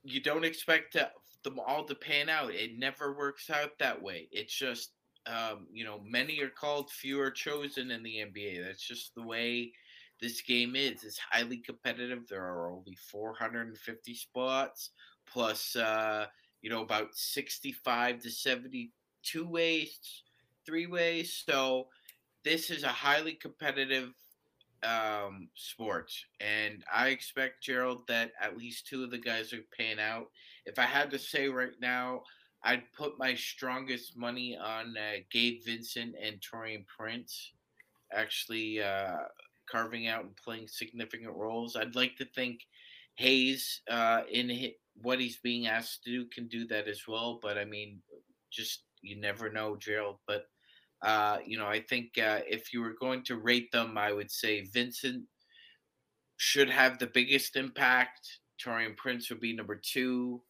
you 0.03 0.21
don't 0.21 0.45
expect 0.45 0.93
to, 0.93 1.09
them 1.43 1.59
all 1.65 1.83
to 1.85 1.95
pan 1.95 2.29
out. 2.29 2.53
It 2.53 2.77
never 2.77 3.17
works 3.17 3.49
out 3.49 3.77
that 3.79 4.01
way. 4.01 4.27
It's 4.31 4.53
just 4.53 4.91
um, 5.27 5.67
you 5.71 5.83
know, 5.83 6.01
many 6.05 6.41
are 6.41 6.49
called, 6.49 6.89
few 6.89 7.21
are 7.21 7.31
chosen 7.31 7.91
in 7.91 8.03
the 8.03 8.17
NBA. 8.17 8.63
That's 8.65 8.85
just 8.85 9.13
the 9.15 9.21
way 9.21 9.71
this 10.19 10.41
game 10.41 10.75
is. 10.75 11.03
It's 11.03 11.19
highly 11.19 11.57
competitive. 11.57 12.27
There 12.27 12.43
are 12.43 12.71
only 12.71 12.97
450 13.11 14.15
spots 14.15 14.91
plus, 15.31 15.75
uh, 15.75 16.25
you 16.61 16.69
know, 16.69 16.81
about 16.81 17.09
65 17.13 18.19
to 18.19 18.31
72 18.31 19.47
ways, 19.47 20.23
three 20.65 20.87
ways. 20.87 21.43
So 21.45 21.87
this 22.43 22.69
is 22.69 22.83
a 22.83 22.87
highly 22.87 23.33
competitive 23.33 24.13
um, 24.83 25.49
sport, 25.55 26.11
and 26.39 26.83
I 26.91 27.09
expect 27.09 27.63
Gerald 27.63 28.07
that 28.07 28.31
at 28.41 28.57
least 28.57 28.87
two 28.87 29.03
of 29.03 29.11
the 29.11 29.17
guys 29.17 29.53
are 29.53 29.63
paying 29.77 29.99
out. 29.99 30.27
If 30.65 30.79
I 30.79 30.83
had 30.83 31.11
to 31.11 31.19
say 31.19 31.47
right 31.49 31.79
now, 31.79 32.23
I'd 32.63 32.83
put 32.95 33.17
my 33.17 33.33
strongest 33.35 34.17
money 34.17 34.57
on 34.57 34.95
uh, 34.97 35.17
Gabe 35.31 35.61
Vincent 35.65 36.15
and 36.21 36.37
Taurean 36.41 36.85
Prince 36.87 37.53
actually 38.13 38.81
uh, 38.81 39.17
carving 39.69 40.07
out 40.07 40.23
and 40.23 40.35
playing 40.35 40.67
significant 40.67 41.33
roles. 41.35 41.75
I'd 41.75 41.95
like 41.95 42.17
to 42.17 42.25
think 42.25 42.61
Hayes, 43.15 43.81
uh, 43.89 44.21
in 44.31 44.71
what 45.01 45.19
he's 45.19 45.37
being 45.37 45.67
asked 45.67 46.03
to 46.03 46.11
do, 46.11 46.25
can 46.25 46.47
do 46.47 46.67
that 46.67 46.87
as 46.87 47.07
well. 47.07 47.39
But 47.41 47.57
I 47.57 47.65
mean, 47.65 47.99
just 48.51 48.83
you 49.01 49.19
never 49.19 49.51
know, 49.51 49.75
Gerald. 49.75 50.17
But 50.27 50.45
uh, 51.01 51.37
you 51.45 51.57
know, 51.57 51.67
I 51.67 51.81
think 51.81 52.17
uh, 52.17 52.41
if 52.47 52.73
you 52.73 52.81
were 52.81 52.95
going 52.99 53.23
to 53.23 53.37
rate 53.37 53.71
them, 53.71 53.97
I 53.97 54.13
would 54.13 54.31
say 54.31 54.61
Vincent 54.61 55.23
should 56.37 56.69
have 56.69 56.99
the 56.99 57.07
biggest 57.07 57.55
impact. 57.55 58.39
Taurean 58.63 58.95
Prince 58.95 59.29
would 59.29 59.39
be 59.39 59.53
number 59.53 59.75
two. 59.75 60.41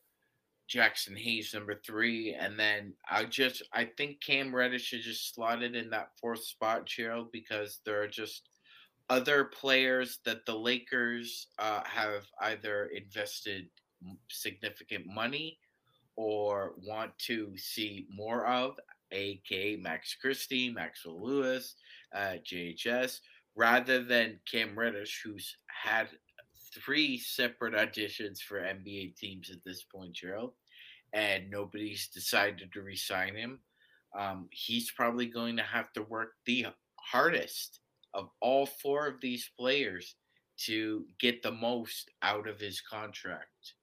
Jaxson 0.70 1.18
Hayes 1.18 1.54
number 1.54 1.82
three, 1.86 2.34
and 2.34 2.58
then 2.58 2.94
I 3.10 3.26
just 3.26 3.62
I 3.74 3.90
think 3.98 4.22
Cam 4.22 4.56
Reddish 4.56 4.84
should 4.84 5.02
just 5.02 5.36
slotted 5.36 5.76
in 5.76 5.90
that 5.90 6.12
fourth 6.20 6.46
spot, 6.46 6.86
Gerald, 6.86 7.30
because 7.34 7.82
there 7.86 8.02
are 8.02 8.08
just 8.08 8.48
other 9.10 9.46
players 9.46 10.20
that 10.24 10.46
the 10.46 10.56
Lakers 10.56 11.48
uh, 11.60 11.82
have 11.84 12.24
either 12.40 12.86
invested 12.96 13.68
significant 14.30 15.06
money 15.06 15.60
or 16.16 16.76
want 16.88 17.12
to 17.18 17.52
see 17.58 18.08
more 18.10 18.46
of, 18.46 18.76
aka 19.12 19.78
Max 19.78 20.16
Christie, 20.20 20.70
Maxwell 20.70 21.22
Lewis, 21.22 21.76
uh, 22.16 22.36
JHS, 22.46 23.20
rather 23.56 24.04
than 24.04 24.40
Cam 24.50 24.78
Reddish, 24.78 25.22
who's 25.24 25.56
had 25.68 26.08
three 26.74 27.18
separate 27.18 27.74
auditions 27.74 28.40
for 28.40 28.62
NBA 28.62 29.16
teams 29.18 29.50
at 29.50 29.64
this 29.64 29.84
point, 29.84 30.14
Gerald, 30.14 30.54
and 31.14 31.50
nobody's 31.50 32.08
decided 32.08 32.72
to 32.72 32.82
resign 32.82 33.36
him. 33.36 33.60
Um, 34.18 34.48
he's 34.52 34.92
probably 34.92 35.26
going 35.26 35.58
to 35.58 35.64
have 35.64 35.92
to 35.94 36.04
work 36.04 36.34
the 36.46 36.68
hardest 36.96 37.80
of 38.14 38.30
all 38.42 38.66
four 38.66 39.08
of 39.08 39.22
these 39.22 39.50
players 39.58 40.16
to 40.66 41.06
get 41.20 41.42
the 41.42 41.52
most 41.52 42.12
out 42.22 42.48
of 42.48 42.60
his 42.60 42.82
contract. 42.82 43.74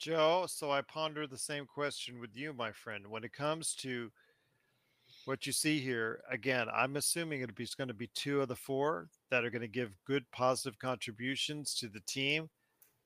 Joe, 0.00 0.46
so 0.48 0.70
I 0.70 0.80
ponder 0.80 1.26
the 1.26 1.36
same 1.36 1.66
question 1.66 2.20
with 2.20 2.30
you, 2.34 2.54
my 2.54 2.72
friend. 2.72 3.06
When 3.06 3.22
it 3.22 3.34
comes 3.34 3.74
to 3.80 4.10
what 5.26 5.46
you 5.46 5.52
see 5.52 5.78
here, 5.78 6.22
again, 6.30 6.68
I'm 6.74 6.96
assuming 6.96 7.42
it's 7.42 7.74
going 7.74 7.88
to 7.88 7.94
be 7.94 8.08
two 8.14 8.40
of 8.40 8.48
the 8.48 8.56
four 8.56 9.08
that 9.30 9.44
are 9.44 9.50
going 9.50 9.60
to 9.60 9.68
give 9.68 9.94
good 10.06 10.24
positive 10.32 10.78
contributions 10.78 11.74
to 11.74 11.88
the 11.88 12.00
team. 12.06 12.48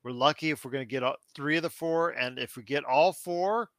We're 0.05 0.13
lucky 0.13 0.53
if 0.53 0.65
we're 0.65 0.71
going 0.71 0.87
to 0.87 1.01
get 1.01 1.03
three 1.35 1.57
of 1.57 1.65
the 1.65 1.71
four. 1.71 2.11
And 2.11 2.39
if 2.39 2.57
we 2.57 2.63
get 2.63 2.85
all 2.85 3.13
four, 3.13 3.71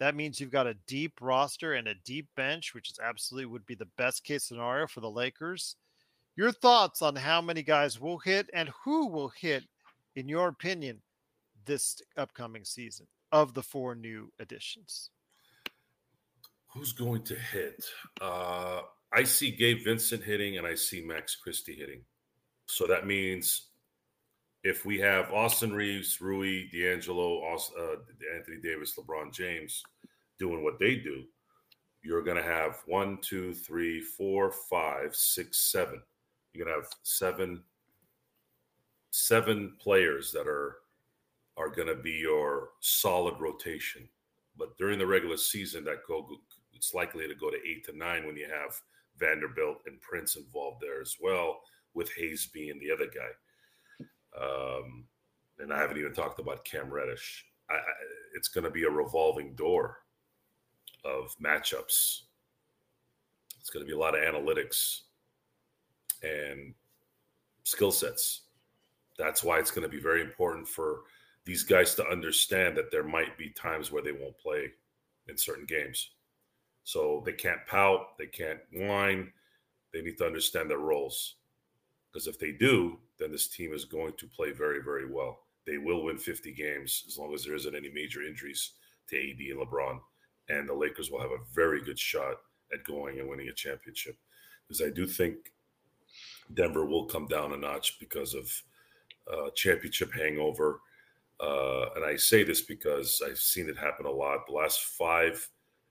that 0.00 0.14
means 0.14 0.40
you've 0.40 0.50
got 0.50 0.66
a 0.66 0.78
deep 0.86 1.12
roster 1.20 1.74
and 1.74 1.88
a 1.88 1.94
deep 2.06 2.28
bench, 2.34 2.72
which 2.72 2.90
is 2.90 2.98
absolutely 2.98 3.44
would 3.44 3.66
be 3.66 3.74
the 3.74 3.88
best 3.98 4.24
case 4.24 4.44
scenario 4.44 4.86
for 4.86 5.00
the 5.00 5.10
Lakers. 5.10 5.76
Your 6.34 6.50
thoughts 6.50 7.02
on 7.02 7.14
how 7.14 7.42
many 7.42 7.62
guys 7.62 8.00
will 8.00 8.18
hit 8.20 8.48
and 8.54 8.70
who 8.84 9.08
will 9.08 9.32
hit, 9.38 9.64
in 10.16 10.30
your 10.30 10.48
opinion, 10.48 11.02
this 11.64 12.00
upcoming 12.16 12.64
season 12.64 13.06
of 13.32 13.54
the 13.54 13.62
four 13.62 13.94
new 13.94 14.32
additions? 14.38 15.10
Who's 16.68 16.92
going 16.92 17.22
to 17.24 17.34
hit? 17.34 17.84
Uh, 18.20 18.80
I 19.12 19.22
see 19.24 19.50
Gabe 19.50 19.84
Vincent 19.84 20.24
hitting 20.24 20.58
and 20.58 20.66
I 20.66 20.74
see 20.74 21.04
Max 21.04 21.36
Christie 21.36 21.76
hitting. 21.76 22.00
So 22.66 22.86
that 22.86 23.06
means 23.06 23.68
if 24.64 24.84
we 24.84 24.98
have 24.98 25.30
Austin 25.30 25.72
Reaves, 25.72 26.20
Rui, 26.20 26.68
D'Angelo, 26.72 27.42
uh, 27.44 27.96
Anthony 28.36 28.56
Davis, 28.62 28.94
LeBron 28.98 29.32
James 29.32 29.82
doing 30.38 30.64
what 30.64 30.78
they 30.80 30.96
do, 30.96 31.24
you're 32.02 32.22
going 32.22 32.36
to 32.36 32.42
have 32.42 32.82
one, 32.86 33.18
two, 33.22 33.54
three, 33.54 34.00
four, 34.00 34.50
five, 34.50 35.14
six, 35.14 35.70
seven. 35.70 36.00
You're 36.52 36.64
going 36.64 36.76
to 36.76 36.82
have 36.82 36.90
seven, 37.02 37.62
seven 39.10 39.74
players 39.80 40.32
that 40.32 40.46
are 40.46 40.76
are 41.56 41.68
going 41.68 41.88
to 41.88 41.94
be 41.94 42.12
your 42.12 42.70
solid 42.80 43.34
rotation. 43.38 44.08
But 44.56 44.76
during 44.76 44.98
the 44.98 45.06
regular 45.06 45.36
season, 45.36 45.84
that 45.84 46.06
go 46.06 46.28
it's 46.72 46.94
likely 46.94 47.26
to 47.28 47.34
go 47.34 47.50
to 47.50 47.56
eight 47.68 47.84
to 47.86 47.96
nine 47.96 48.26
when 48.26 48.36
you 48.36 48.46
have 48.46 48.80
Vanderbilt 49.18 49.78
and 49.86 50.00
Prince 50.00 50.36
involved 50.36 50.80
there 50.80 51.00
as 51.00 51.16
well, 51.20 51.60
with 51.94 52.12
Hayes 52.16 52.48
being 52.52 52.78
the 52.78 52.90
other 52.90 53.06
guy. 53.06 53.30
Um, 54.40 55.04
and 55.58 55.72
I 55.72 55.80
haven't 55.80 55.98
even 55.98 56.12
talked 56.12 56.40
about 56.40 56.64
Cam 56.64 56.90
Reddish. 56.90 57.46
I, 57.70 57.74
I, 57.74 57.78
it's 58.34 58.48
going 58.48 58.64
to 58.64 58.70
be 58.70 58.84
a 58.84 58.90
revolving 58.90 59.54
door 59.54 59.98
of 61.04 61.34
matchups. 61.42 62.22
It's 63.60 63.70
going 63.70 63.84
to 63.84 63.88
be 63.88 63.94
a 63.94 63.98
lot 63.98 64.18
of 64.18 64.22
analytics 64.22 65.02
and 66.22 66.74
skill 67.62 67.92
sets. 67.92 68.42
That's 69.18 69.44
why 69.44 69.58
it's 69.58 69.70
going 69.70 69.88
to 69.88 69.96
be 69.96 70.02
very 70.02 70.20
important 70.20 70.66
for 70.66 71.02
these 71.44 71.62
guys 71.62 71.94
to 71.94 72.08
understand 72.08 72.76
that 72.76 72.90
there 72.90 73.04
might 73.04 73.36
be 73.36 73.50
times 73.50 73.92
where 73.92 74.02
they 74.02 74.12
won't 74.12 74.38
play 74.38 74.70
in 75.28 75.36
certain 75.36 75.66
games. 75.66 76.10
So 76.84 77.22
they 77.24 77.32
can't 77.32 77.66
pout, 77.66 78.18
they 78.18 78.26
can't 78.26 78.60
whine. 78.72 79.32
They 79.92 80.02
need 80.02 80.18
to 80.18 80.26
understand 80.26 80.70
their 80.70 80.78
roles. 80.78 81.36
Because 82.12 82.26
if 82.26 82.38
they 82.38 82.52
do, 82.52 82.98
then 83.18 83.32
this 83.32 83.48
team 83.48 83.72
is 83.72 83.84
going 83.84 84.12
to 84.18 84.26
play 84.26 84.52
very, 84.52 84.82
very 84.82 85.10
well. 85.10 85.40
They 85.66 85.78
will 85.78 86.04
win 86.04 86.18
50 86.18 86.52
games 86.52 87.04
as 87.06 87.16
long 87.18 87.32
as 87.34 87.44
there 87.44 87.54
isn't 87.54 87.74
any 87.74 87.90
major 87.90 88.22
injuries 88.22 88.72
to 89.08 89.16
AD 89.16 89.38
and 89.38 89.60
LeBron. 89.60 89.98
And 90.48 90.68
the 90.68 90.74
Lakers 90.74 91.10
will 91.10 91.20
have 91.20 91.30
a 91.30 91.44
very 91.54 91.82
good 91.82 91.98
shot 91.98 92.36
at 92.72 92.84
going 92.84 93.18
and 93.18 93.28
winning 93.28 93.48
a 93.48 93.52
championship. 93.52 94.16
Because 94.66 94.82
I 94.82 94.90
do 94.90 95.06
think 95.06 95.52
Denver 96.52 96.84
will 96.84 97.06
come 97.06 97.26
down 97.26 97.52
a 97.52 97.56
notch 97.56 97.98
because 97.98 98.34
of 98.34 98.50
uh, 99.32 99.50
championship 99.54 100.12
hangover. 100.12 100.80
Uh, 101.40 101.86
and 101.96 102.04
I 102.04 102.16
say 102.16 102.44
this 102.44 102.62
because 102.62 103.20
I've 103.26 103.38
seen 103.38 103.68
it 103.68 103.76
happen 103.76 104.06
a 104.06 104.10
lot. 104.10 104.46
The 104.46 104.54
last 104.54 104.80
five 104.80 105.48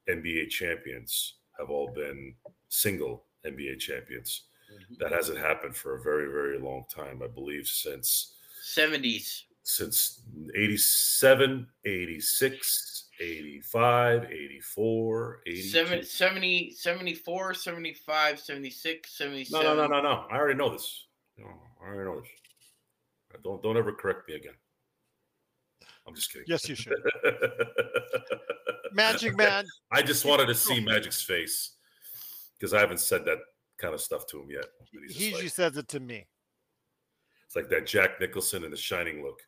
NBA 0.09 0.49
champions 0.49 1.35
have 1.59 1.69
all 1.69 1.91
been 1.93 2.35
single 2.69 3.25
NBA 3.45 3.79
champions. 3.79 4.43
Mm-hmm. 4.73 4.95
That 4.99 5.11
hasn't 5.11 5.37
happened 5.37 5.75
for 5.75 5.95
a 5.95 6.01
very, 6.01 6.31
very 6.31 6.59
long 6.59 6.85
time. 6.89 7.21
I 7.23 7.27
believe 7.27 7.67
since 7.67 8.35
70s. 8.75 9.43
Since 9.65 10.21
87, 10.55 11.67
86, 11.85 13.05
85, 13.19 14.25
84, 14.25 15.41
82. 15.47 16.03
70, 16.03 16.71
74, 16.71 17.53
75, 17.53 18.39
76, 18.39 19.17
77. 19.17 19.65
No, 19.65 19.75
no, 19.75 19.87
no, 19.87 19.87
no, 19.87 20.01
no. 20.01 20.25
I 20.29 20.35
already 20.35 20.57
know 20.57 20.69
this. 20.69 21.05
No, 21.37 21.47
I 21.81 21.87
already 21.87 22.09
know 22.09 22.19
this. 22.19 22.29
Don't 23.43 23.63
don't 23.63 23.77
ever 23.77 23.91
correct 23.91 24.27
me 24.27 24.35
again. 24.35 24.53
I'm 26.07 26.15
just 26.15 26.31
kidding. 26.31 26.45
Yes, 26.47 26.67
you 26.67 26.75
should. 26.75 27.01
Magic 28.93 29.35
Man. 29.35 29.65
I 29.91 30.01
just 30.01 30.25
wanted 30.25 30.47
to 30.47 30.55
see 30.55 30.79
Magic's 30.79 31.21
face 31.21 31.71
because 32.57 32.73
I 32.73 32.79
haven't 32.79 32.99
said 32.99 33.25
that 33.25 33.39
kind 33.77 33.93
of 33.93 34.01
stuff 34.01 34.25
to 34.27 34.41
him 34.41 34.49
yet. 34.49 34.65
He 35.09 35.25
usually 35.25 35.43
like, 35.43 35.51
says 35.51 35.77
it 35.77 35.87
to 35.89 35.99
me. 35.99 36.27
It's 37.45 37.55
like 37.55 37.69
that 37.69 37.85
Jack 37.85 38.19
Nicholson 38.19 38.63
in 38.63 38.71
the 38.71 38.77
Shining 38.77 39.23
look. 39.23 39.41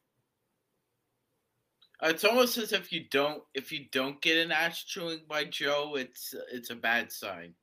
It's 2.04 2.24
almost 2.24 2.58
as 2.58 2.74
if 2.74 2.92
you 2.92 3.06
don't 3.10 3.42
if 3.54 3.72
you 3.72 3.86
don't 3.92 4.22
get 4.22 4.38
an 4.38 4.52
ass 4.52 4.84
chewing 4.84 5.22
by 5.30 5.46
Joe, 5.46 5.96
it's 5.98 6.36
it's 6.52 6.70
a 6.70 6.76
bad 6.76 7.12
sign. 7.12 7.54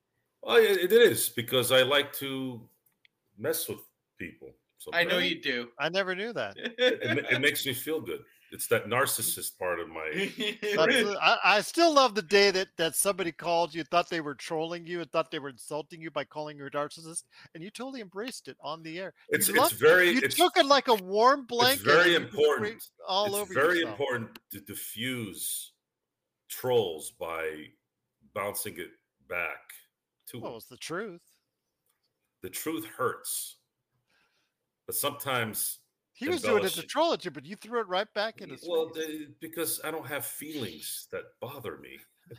Oh, 0.42 0.54
well, 0.54 0.62
it, 0.62 0.90
it 0.90 0.92
is 0.92 1.28
because 1.28 1.70
I 1.70 1.82
like 1.82 2.12
to 2.14 2.60
mess 3.38 3.68
with 3.68 3.78
people. 4.18 4.48
I 4.92 5.04
know 5.04 5.18
you 5.18 5.40
do. 5.40 5.68
I 5.78 5.88
never 5.90 6.14
knew 6.14 6.32
that. 6.32 6.56
it, 6.56 7.26
it 7.30 7.40
makes 7.40 7.64
me 7.64 7.72
feel 7.72 8.00
good. 8.00 8.20
It's 8.52 8.66
that 8.66 8.86
narcissist 8.86 9.58
part 9.58 9.80
of 9.80 9.88
my. 9.88 10.10
I, 10.62 11.38
I, 11.42 11.60
still 11.62 11.94
love 11.94 12.14
the 12.14 12.20
day 12.20 12.50
that 12.50 12.68
that 12.76 12.94
somebody 12.94 13.32
called 13.32 13.74
you, 13.74 13.82
thought 13.82 14.10
they 14.10 14.20
were 14.20 14.34
trolling 14.34 14.86
you, 14.86 15.00
and 15.00 15.10
thought 15.10 15.30
they 15.30 15.38
were 15.38 15.48
insulting 15.48 16.02
you 16.02 16.10
by 16.10 16.24
calling 16.24 16.58
you 16.58 16.66
a 16.66 16.70
narcissist, 16.70 17.24
and 17.54 17.64
you 17.64 17.70
totally 17.70 18.02
embraced 18.02 18.48
it 18.48 18.58
on 18.60 18.82
the 18.82 18.98
air. 18.98 19.14
It's, 19.30 19.48
it's 19.48 19.72
very. 19.72 20.10
You 20.10 20.20
it's, 20.22 20.36
took 20.36 20.58
it 20.58 20.66
like 20.66 20.88
a 20.88 20.94
warm 20.96 21.46
blanket. 21.46 21.76
It's 21.76 21.82
very 21.82 22.14
important. 22.14 22.84
All 23.08 23.24
it's 23.24 23.36
over. 23.36 23.54
Very 23.54 23.78
yourself. 23.78 23.98
important 23.98 24.38
to 24.50 24.60
diffuse 24.60 25.72
trolls 26.50 27.10
by 27.18 27.68
bouncing 28.34 28.74
it 28.76 28.90
back 29.30 29.60
to. 30.28 30.40
Well, 30.40 30.58
it's 30.58 30.66
the 30.66 30.76
truth. 30.76 31.22
The 32.42 32.50
truth 32.50 32.84
hurts. 32.84 33.56
but 34.86 34.94
sometimes 34.94 35.78
He 36.22 36.28
was 36.28 36.42
doing 36.42 36.56
it 36.56 36.60
to 36.60 36.66
embellishing. 36.66 36.88
troll 36.88 37.12
at 37.12 37.24
you, 37.24 37.30
but 37.30 37.44
you 37.44 37.56
threw 37.56 37.80
it 37.80 37.88
right 37.88 38.12
back 38.14 38.40
in 38.40 38.50
his 38.50 38.64
well, 38.68 38.90
face. 38.90 39.04
uh, 39.04 39.32
because 39.40 39.80
I 39.84 39.90
don't 39.90 40.06
have 40.06 40.24
feelings 40.24 41.08
that 41.12 41.22
bother 41.40 41.78
me. 41.78 41.98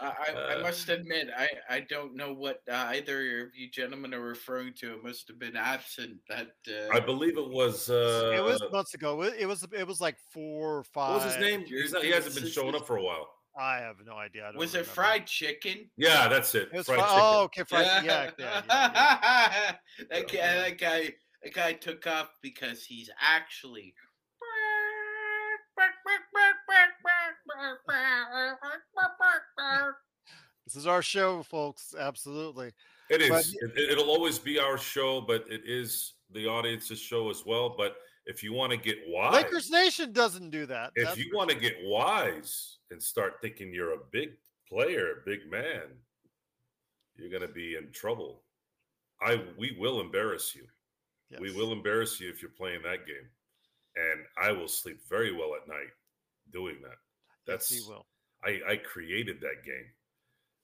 I, 0.00 0.06
I, 0.06 0.32
Uh, 0.32 0.56
I 0.56 0.62
must 0.62 0.88
admit, 0.88 1.28
I, 1.36 1.48
I 1.68 1.80
don't 1.80 2.14
know 2.14 2.32
what 2.32 2.62
uh, 2.70 2.86
either 2.90 3.46
of 3.46 3.48
you 3.56 3.68
gentlemen 3.68 4.14
are 4.14 4.20
referring 4.20 4.74
to. 4.74 4.94
It 4.94 5.02
must 5.02 5.26
have 5.28 5.38
been 5.38 5.56
absent. 5.56 6.18
That 6.28 6.52
uh, 6.68 6.94
I 6.94 7.00
believe 7.00 7.36
it 7.36 7.48
was. 7.48 7.90
Uh, 7.90 8.32
it 8.34 8.42
was 8.42 8.62
months 8.70 8.94
ago. 8.94 9.22
It 9.22 9.46
was 9.46 9.66
it 9.76 9.86
was 9.86 10.00
like 10.00 10.16
four 10.32 10.78
or 10.78 10.84
five. 10.84 11.14
what 11.14 11.24
was 11.24 11.34
his 11.34 11.42
name? 11.42 11.64
He's 11.66 11.92
not, 11.92 12.04
he 12.04 12.10
hasn't 12.10 12.36
been 12.36 12.46
showing 12.46 12.76
up 12.76 12.86
for 12.86 12.96
a 12.96 13.02
while. 13.02 13.28
I 13.58 13.78
have 13.78 13.96
no 14.06 14.12
idea. 14.12 14.44
I 14.44 14.52
don't 14.52 14.58
was 14.58 14.76
it 14.76 14.86
fried 14.86 15.26
chicken. 15.26 15.90
Yeah, 15.96 16.28
that's 16.28 16.54
it. 16.54 16.68
It 16.72 16.76
was 16.76 16.86
fried 16.86 17.00
fri- 17.00 17.08
chicken. 17.08 17.20
Oh, 17.20 17.42
okay, 17.44 17.64
fried. 17.64 17.86
Yeah, 17.86 18.02
yeah, 18.04 18.30
yeah, 18.38 18.62
yeah. 18.68 19.72
that 20.10 20.32
guy, 20.32 20.38
that 20.38 20.78
guy, 20.78 21.14
that 21.42 21.54
guy 21.54 21.72
took 21.72 22.06
off 22.06 22.30
because 22.42 22.84
he's 22.84 23.10
actually. 23.20 23.94
This 30.66 30.76
is 30.76 30.86
our 30.86 31.02
show, 31.02 31.42
folks. 31.42 31.94
Absolutely. 31.98 32.72
It 33.10 33.22
is. 33.22 33.30
But- 33.30 33.78
It, 33.78 33.90
it'll 33.92 34.10
always 34.10 34.38
be 34.38 34.58
our 34.58 34.76
show, 34.76 35.20
but 35.20 35.44
it 35.48 35.62
is 35.64 36.14
the 36.30 36.46
audience's 36.46 37.00
show 37.00 37.30
as 37.30 37.44
well. 37.46 37.74
But 37.76 37.96
if 38.26 38.42
you 38.42 38.52
want 38.52 38.72
to 38.72 38.76
get 38.76 38.98
wise, 39.08 39.32
Lakers 39.32 39.70
Nation 39.70 40.12
doesn't 40.12 40.50
do 40.50 40.66
that. 40.66 40.92
if 40.94 41.06
that's 41.06 41.18
you 41.18 41.30
want 41.34 41.48
to 41.50 41.54
sure. 41.54 41.62
get 41.62 41.76
wise 41.84 42.76
and 42.90 43.02
start 43.02 43.36
thinking 43.40 43.72
you're 43.72 43.94
a 43.94 44.04
big 44.12 44.32
player, 44.68 45.12
a 45.12 45.24
big 45.24 45.50
man, 45.50 45.84
you're 47.16 47.30
going 47.30 47.46
to 47.46 47.48
be 47.48 47.76
in 47.76 47.90
trouble. 47.92 48.42
I 49.22 49.42
we 49.56 49.76
will 49.80 50.00
embarrass 50.00 50.54
you. 50.54 50.66
We 51.40 51.54
will 51.54 51.72
embarrass 51.72 52.20
you 52.20 52.30
if 52.30 52.40
you're 52.40 52.50
playing 52.50 52.82
that 52.82 53.06
game, 53.06 53.28
and 53.96 54.24
I 54.42 54.52
will 54.52 54.68
sleep 54.68 55.00
very 55.08 55.32
well 55.32 55.50
at 55.60 55.68
night 55.68 55.90
doing 56.52 56.76
that. 56.82 56.96
That's 57.46 57.70
he 57.70 57.80
will. 57.88 58.06
I, 58.44 58.60
I 58.72 58.76
created 58.76 59.40
that 59.40 59.64
game. 59.64 59.86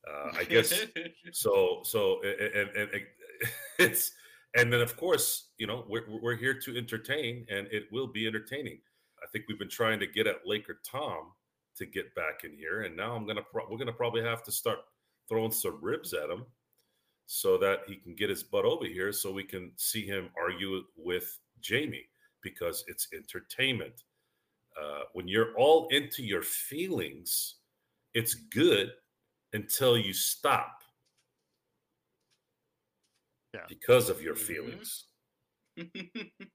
Uh, 0.09 0.39
I 0.39 0.45
guess 0.45 0.73
so. 1.33 1.81
So 1.85 2.21
and, 2.23 2.71
and, 2.77 2.91
and 2.91 3.03
it's 3.79 4.13
and 4.57 4.73
then 4.73 4.81
of 4.81 4.97
course 4.97 5.51
you 5.59 5.67
know 5.67 5.85
we're 5.89 6.05
we're 6.23 6.37
here 6.37 6.59
to 6.61 6.77
entertain, 6.77 7.47
and 7.51 7.67
it 7.71 7.85
will 7.93 8.07
be 8.07 8.27
entertaining. 8.27 8.79
I 9.23 9.27
think 9.33 9.47
we've 9.49 9.59
been 9.59 9.69
trying 9.69 10.01
to 10.01 10.07
get 10.07 10.27
at 10.27 10.47
Laker 10.47 10.81
Tom 10.85 11.33
to 11.77 11.87
get 11.87 12.15
back 12.15 12.45
in 12.45 12.57
here, 12.57 12.83
and 12.83 12.97
now 12.97 13.15
I'm 13.15 13.27
gonna 13.27 13.43
pro- 13.43 13.69
we're 13.71 13.79
gonna 13.79 13.93
probably 13.93 14.23
have 14.23 14.43
to 14.45 14.53
start 14.53 14.79
throwing 15.29 15.51
some 15.51 15.79
ribs 15.83 16.13
at 16.15 16.31
him 16.31 16.45
so 17.27 17.57
that 17.59 17.81
he 17.87 17.97
can 17.97 18.15
get 18.15 18.31
his 18.31 18.43
butt 18.43 18.65
over 18.65 18.87
here, 18.87 19.13
so 19.13 19.33
we 19.33 19.45
can 19.45 19.73
see 19.77 20.07
him 20.07 20.31
argue 20.37 20.85
with 20.97 21.39
Jamie 21.61 22.09
because 22.43 22.85
it's 22.89 23.09
entertainment. 23.15 24.05
Uh, 24.81 25.03
when 25.13 25.29
you're 25.29 25.55
all 25.57 25.89
into 25.89 26.23
your 26.23 26.43
feelings, 26.43 27.57
it's 28.15 28.35
good 28.35 28.93
until 29.53 29.97
you 29.97 30.13
stop 30.13 30.83
Yeah. 33.55 33.67
because 33.69 34.11
of 34.11 34.21
your 34.21 34.35
Mhm. 34.35 34.39
feelings. 34.39 35.05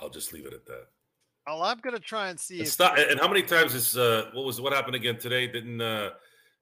I'll 0.00 0.10
just 0.10 0.32
leave 0.32 0.46
it 0.46 0.52
at 0.52 0.66
that. 0.66 0.88
Well, 1.46 1.62
I'm 1.62 1.78
gonna 1.78 1.98
try 1.98 2.28
and 2.28 2.38
see 2.38 2.58
And 2.58 2.66
if 2.66 2.72
stop. 2.72 2.98
And 2.98 3.18
how 3.18 3.28
many 3.28 3.42
times 3.42 3.74
is 3.74 3.96
uh, 3.96 4.30
what 4.34 4.44
was 4.44 4.60
what 4.60 4.72
happened 4.72 4.96
again 4.96 5.18
today? 5.18 5.46
Didn't 5.46 5.80
uh, 5.80 6.14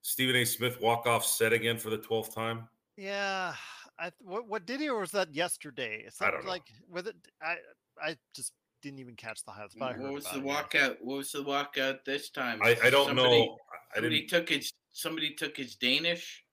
Stephen 0.06 0.36
A. 0.36 0.44
Smith 0.44 0.80
walk 0.80 1.04
off 1.06 1.26
set 1.26 1.52
again 1.52 1.76
for 1.76 1.90
the 1.90 1.98
twelfth 1.98 2.32
time? 2.32 2.68
Yeah, 2.96 3.54
I 3.98 4.12
what 4.20 4.46
what 4.48 4.64
did 4.64 4.80
he 4.80 4.88
or 4.88 5.00
was 5.00 5.10
that 5.10 5.34
yesterday? 5.34 6.04
It 6.06 6.14
I 6.20 6.26
don't 6.30 6.34
sounded 6.34 6.44
know. 6.44 6.50
like 6.52 6.62
with 6.88 7.08
it. 7.08 7.16
I 7.42 7.56
I 8.00 8.16
just 8.32 8.52
didn't 8.82 9.00
even 9.00 9.16
catch 9.16 9.42
the 9.44 9.50
highlights. 9.50 9.74
But 9.76 9.84
I 9.86 9.92
heard 9.94 10.02
what 10.04 10.12
was 10.12 10.26
about 10.26 10.70
the 10.70 10.78
walkout? 10.78 10.96
What 11.00 11.16
was 11.16 11.32
the 11.32 11.42
walkout 11.42 12.04
this 12.04 12.30
time? 12.30 12.60
I, 12.62 12.76
I 12.84 12.90
don't 12.90 13.08
Somebody- 13.08 13.46
know. 13.46 13.56
I 13.90 13.94
Somebody 13.96 14.20
didn't. 14.20 14.30
took 14.30 14.48
his. 14.48 14.72
Somebody 14.92 15.34
took 15.34 15.56
his 15.56 15.74
Danish. 15.74 16.44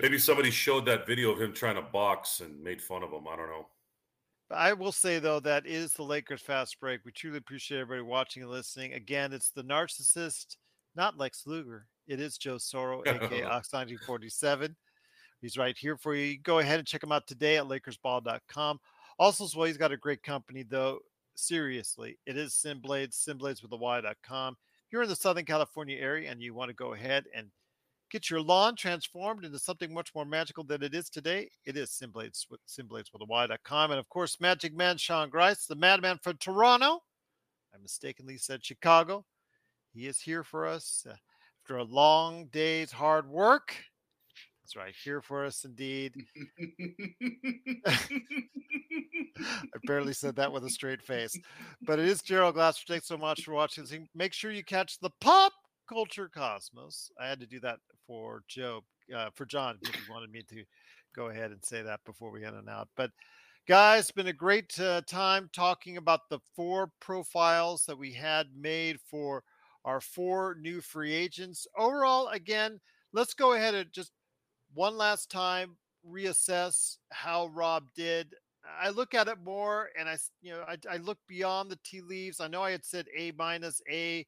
Maybe 0.00 0.18
somebody 0.18 0.50
showed 0.50 0.84
that 0.86 1.06
video 1.06 1.30
of 1.30 1.40
him 1.40 1.52
trying 1.52 1.76
to 1.76 1.82
box 1.82 2.40
and 2.40 2.60
made 2.60 2.82
fun 2.82 3.04
of 3.04 3.10
him. 3.12 3.28
I 3.28 3.36
don't 3.36 3.50
know. 3.50 3.68
I 4.50 4.72
will 4.72 4.90
say 4.90 5.20
though 5.20 5.38
that 5.40 5.64
is 5.64 5.92
the 5.92 6.02
Lakers 6.02 6.42
fast 6.42 6.80
break. 6.80 7.02
We 7.04 7.12
truly 7.12 7.38
appreciate 7.38 7.78
everybody 7.82 8.02
watching 8.04 8.42
and 8.42 8.50
listening. 8.50 8.94
Again, 8.94 9.32
it's 9.32 9.50
the 9.50 9.62
narcissist, 9.62 10.56
not 10.96 11.16
Lex 11.18 11.46
Luger. 11.46 11.86
It 12.06 12.20
is 12.20 12.38
Joe 12.38 12.56
Soro, 12.56 13.06
aka 13.06 13.42
Ox1947. 13.42 14.74
He's 15.40 15.56
right 15.56 15.76
here 15.76 15.96
for 15.96 16.14
you. 16.14 16.38
Go 16.38 16.58
ahead 16.58 16.78
and 16.78 16.86
check 16.86 17.02
him 17.02 17.12
out 17.12 17.26
today 17.26 17.56
at 17.56 17.64
LakersBall.com. 17.64 18.78
Also, 19.18 19.44
as 19.44 19.56
well, 19.56 19.66
he's 19.66 19.76
got 19.76 19.92
a 19.92 19.96
great 19.96 20.22
company 20.22 20.62
though. 20.62 20.98
Seriously, 21.34 22.18
it 22.26 22.36
is 22.36 22.52
SynBlades, 22.52 23.16
SynBlades 23.26 23.62
with 23.62 23.72
a 23.72 23.76
Y.com. 23.76 24.56
If 24.86 24.92
you're 24.92 25.02
in 25.02 25.08
the 25.08 25.16
Southern 25.16 25.44
California 25.44 25.96
area 25.98 26.30
and 26.30 26.42
you 26.42 26.52
want 26.52 26.68
to 26.68 26.74
go 26.74 26.92
ahead 26.92 27.24
and 27.34 27.46
get 28.10 28.28
your 28.28 28.40
lawn 28.40 28.76
transformed 28.76 29.44
into 29.44 29.58
something 29.58 29.94
much 29.94 30.14
more 30.14 30.24
magical 30.24 30.64
than 30.64 30.82
it 30.82 30.94
is 30.94 31.08
today, 31.08 31.48
it 31.64 31.76
is 31.76 31.90
SynBlades 31.90 32.46
with 32.50 32.60
SynBlades 32.66 33.12
with 33.12 33.22
a 33.22 33.26
Y.com. 33.26 33.92
And 33.92 34.00
of 34.00 34.08
course, 34.08 34.40
Magic 34.40 34.74
Man 34.74 34.98
Sean 34.98 35.30
Grice, 35.30 35.66
the 35.66 35.76
madman 35.76 36.18
from 36.22 36.36
Toronto. 36.36 37.00
I 37.74 37.78
mistakenly 37.80 38.36
said 38.36 38.64
Chicago. 38.64 39.24
He 39.94 40.06
is 40.06 40.20
here 40.20 40.44
for 40.44 40.66
us 40.66 41.06
uh, 41.08 41.14
after 41.62 41.76
a 41.78 41.84
long 41.84 42.46
day's 42.46 42.90
hard 42.90 43.28
work. 43.28 43.76
He's 44.62 44.76
right 44.76 44.94
here 45.04 45.20
for 45.20 45.44
us 45.44 45.64
indeed. 45.64 46.14
I 49.38 49.78
barely 49.84 50.12
said 50.12 50.36
that 50.36 50.52
with 50.52 50.64
a 50.64 50.70
straight 50.70 51.02
face. 51.02 51.36
But 51.82 51.98
it 51.98 52.06
is 52.06 52.22
Gerald 52.22 52.54
Glassford. 52.54 52.88
Thanks 52.88 53.08
so 53.08 53.18
much 53.18 53.44
for 53.44 53.52
watching 53.52 53.84
this. 53.84 53.98
Make 54.14 54.32
sure 54.32 54.52
you 54.52 54.64
catch 54.64 54.98
the 55.00 55.10
pop 55.20 55.52
culture 55.88 56.30
cosmos. 56.32 57.10
I 57.20 57.26
had 57.26 57.40
to 57.40 57.46
do 57.46 57.60
that 57.60 57.78
for 58.06 58.42
Joe, 58.48 58.82
uh, 59.14 59.30
for 59.34 59.44
John, 59.44 59.78
if 59.82 59.94
he 59.94 60.00
wanted 60.10 60.30
me 60.30 60.42
to 60.48 60.64
go 61.14 61.28
ahead 61.28 61.50
and 61.50 61.64
say 61.64 61.82
that 61.82 62.00
before 62.04 62.30
we 62.30 62.44
end 62.44 62.56
and 62.56 62.68
out. 62.68 62.88
But 62.96 63.10
guys, 63.68 64.04
it's 64.04 64.12
been 64.12 64.28
a 64.28 64.32
great 64.32 64.78
uh, 64.80 65.02
time 65.06 65.50
talking 65.52 65.96
about 65.96 66.28
the 66.30 66.38
four 66.54 66.90
profiles 67.00 67.84
that 67.86 67.98
we 67.98 68.12
had 68.12 68.46
made 68.56 68.98
for 69.10 69.42
our 69.84 70.00
four 70.00 70.56
new 70.60 70.80
free 70.80 71.12
agents. 71.12 71.66
Overall, 71.76 72.28
again, 72.28 72.80
let's 73.12 73.34
go 73.34 73.54
ahead 73.54 73.74
and 73.74 73.92
just 73.92 74.12
one 74.74 74.96
last 74.96 75.30
time 75.30 75.76
reassess 76.08 76.96
how 77.10 77.48
Rob 77.48 77.84
did. 77.94 78.34
I 78.80 78.90
look 78.90 79.14
at 79.14 79.28
it 79.28 79.38
more 79.42 79.88
and 79.98 80.08
I 80.08 80.16
you 80.42 80.52
know, 80.52 80.64
I, 80.68 80.76
I 80.90 80.96
look 80.98 81.18
beyond 81.28 81.70
the 81.70 81.78
tea 81.84 82.02
leaves. 82.02 82.40
I 82.40 82.48
know 82.48 82.62
I 82.62 82.70
had 82.70 82.84
said 82.84 83.06
A 83.16 83.32
minus 83.38 83.80
A. 83.90 84.26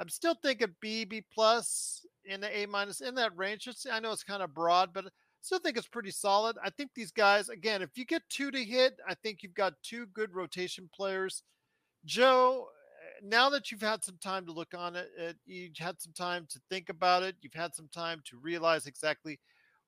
I'm 0.00 0.08
still 0.08 0.34
thinking 0.42 0.74
B, 0.80 1.04
B 1.04 1.24
plus 1.32 2.04
in 2.24 2.40
the 2.40 2.56
A 2.56 2.66
minus 2.66 3.00
in 3.00 3.14
that 3.16 3.36
range. 3.36 3.66
It's, 3.66 3.86
I 3.90 4.00
know 4.00 4.12
it's 4.12 4.24
kind 4.24 4.42
of 4.42 4.54
broad, 4.54 4.92
but 4.92 5.06
I 5.06 5.08
still 5.40 5.58
think 5.58 5.76
it's 5.76 5.88
pretty 5.88 6.10
solid. 6.10 6.56
I 6.62 6.70
think 6.70 6.90
these 6.94 7.10
guys, 7.10 7.48
again, 7.48 7.82
if 7.82 7.96
you 7.96 8.04
get 8.04 8.22
two 8.28 8.50
to 8.50 8.62
hit, 8.62 8.98
I 9.08 9.14
think 9.14 9.42
you've 9.42 9.54
got 9.54 9.74
two 9.82 10.06
good 10.06 10.34
rotation 10.34 10.88
players. 10.94 11.42
Joe, 12.04 12.68
now 13.22 13.48
that 13.50 13.70
you've 13.70 13.80
had 13.80 14.04
some 14.04 14.18
time 14.22 14.46
to 14.46 14.52
look 14.52 14.74
on 14.76 14.96
it, 14.96 15.10
uh, 15.20 15.32
you've 15.46 15.76
had 15.76 16.00
some 16.00 16.12
time 16.12 16.46
to 16.50 16.60
think 16.68 16.88
about 16.88 17.22
it, 17.22 17.36
you've 17.40 17.54
had 17.54 17.74
some 17.74 17.88
time 17.88 18.22
to 18.26 18.36
realize 18.38 18.86
exactly 18.86 19.38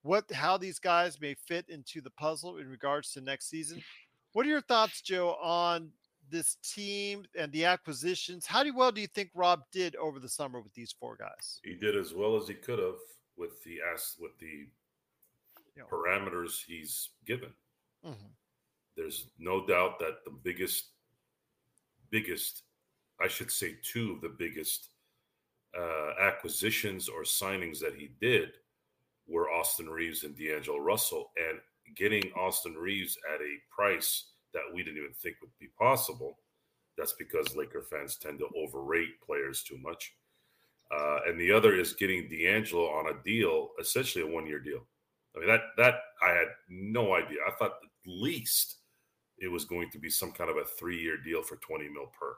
what 0.03 0.31
how 0.33 0.57
these 0.57 0.79
guys 0.79 1.21
may 1.21 1.35
fit 1.35 1.69
into 1.69 2.01
the 2.01 2.11
puzzle 2.11 2.59
in 2.59 2.69
regards 2.69 3.13
to 3.13 3.21
next 3.21 3.49
season. 3.51 3.83
What 4.33 4.47
are 4.47 4.49
your 4.49 4.63
thoughts, 4.63 5.03
Joe, 5.03 5.35
on 5.43 5.91
this 6.31 6.57
team 6.63 7.25
and 7.37 7.51
the 7.53 7.65
acquisitions? 7.65 8.47
How 8.47 8.63
do 8.63 8.75
well 8.75 8.93
do 8.93 9.01
you 9.01 9.09
think 9.09 9.31
Rob 9.35 9.63
did 9.73 9.97
over 9.97 10.19
the 10.21 10.29
summer 10.29 10.61
with 10.61 10.73
these 10.75 10.93
four 10.93 11.17
guys? 11.17 11.61
He 11.65 11.75
did 11.75 11.97
as 11.97 12.15
well 12.15 12.37
as 12.37 12.49
he 12.49 12.55
could 12.55 12.79
have 12.79 12.99
with 13.37 13.63
the 13.65 13.81
ass 13.93 14.17
with 14.19 14.39
the 14.39 14.69
Yeah. 15.77 15.85
parameters 15.85 16.65
he's 16.65 17.11
given. 17.25 17.55
Mhm. 18.05 18.35
There's 18.97 19.31
no 19.39 19.67
doubt 19.67 19.99
that 20.01 20.25
the 20.25 20.31
biggest, 20.31 20.93
biggest, 22.11 22.63
I 23.23 23.29
should 23.29 23.51
say, 23.51 23.77
two 23.83 24.13
of 24.13 24.21
the 24.21 24.35
biggest 24.39 24.89
uh, 25.79 26.13
acquisitions 26.21 27.09
or 27.09 27.23
signings 27.23 27.79
that 27.81 27.95
he 27.95 28.11
did 28.21 28.51
were 29.29 29.51
Austin 29.51 29.89
Reaves 29.89 30.25
and 30.25 30.37
D'Angelo 30.37 30.79
Russell. 30.79 31.31
And 31.37 31.59
getting 31.97 32.33
Austin 32.37 32.75
Reaves 32.75 33.19
at 33.33 33.41
a 33.41 33.59
price 33.75 34.31
that 34.53 34.63
we 34.75 34.83
didn't 34.83 34.99
even 34.99 35.13
think 35.13 35.37
would 35.41 35.51
be 35.59 35.69
possible. 35.79 36.39
That's 36.97 37.15
because 37.15 37.57
Laker 37.57 37.83
fans 37.83 38.17
tend 38.17 38.41
to 38.41 38.49
overrate 38.57 39.21
players 39.25 39.63
too 39.63 39.79
much. 39.79 40.15
Uh, 40.93 41.21
and 41.27 41.41
the 41.41 41.53
other 41.53 41.75
is 41.75 41.93
getting 41.93 42.29
D'Angelo 42.29 42.87
on 42.87 43.07
a 43.07 43.23
deal, 43.23 43.71
essentially 43.79 44.25
a 44.25 44.35
one-year 44.35 44.59
deal. 44.59 44.81
I 45.35 45.39
mean 45.39 45.49
that 45.49 45.61
that 45.77 45.95
I 46.23 46.31
had 46.31 46.49
no 46.69 47.15
idea. 47.15 47.39
I 47.47 47.53
thought 47.53 47.79
at 47.85 47.91
least 48.05 48.79
it 49.39 49.49
was 49.49 49.65
going 49.65 49.91
to 49.93 49.99
be 49.99 50.11
some 50.11 50.33
kind 50.33 50.51
of 50.51 50.57
a 50.57 50.65
three-year 50.65 51.19
deal 51.19 51.43
for 51.43 51.57
20 51.57 51.89
mil 51.89 52.07
per. 52.19 52.37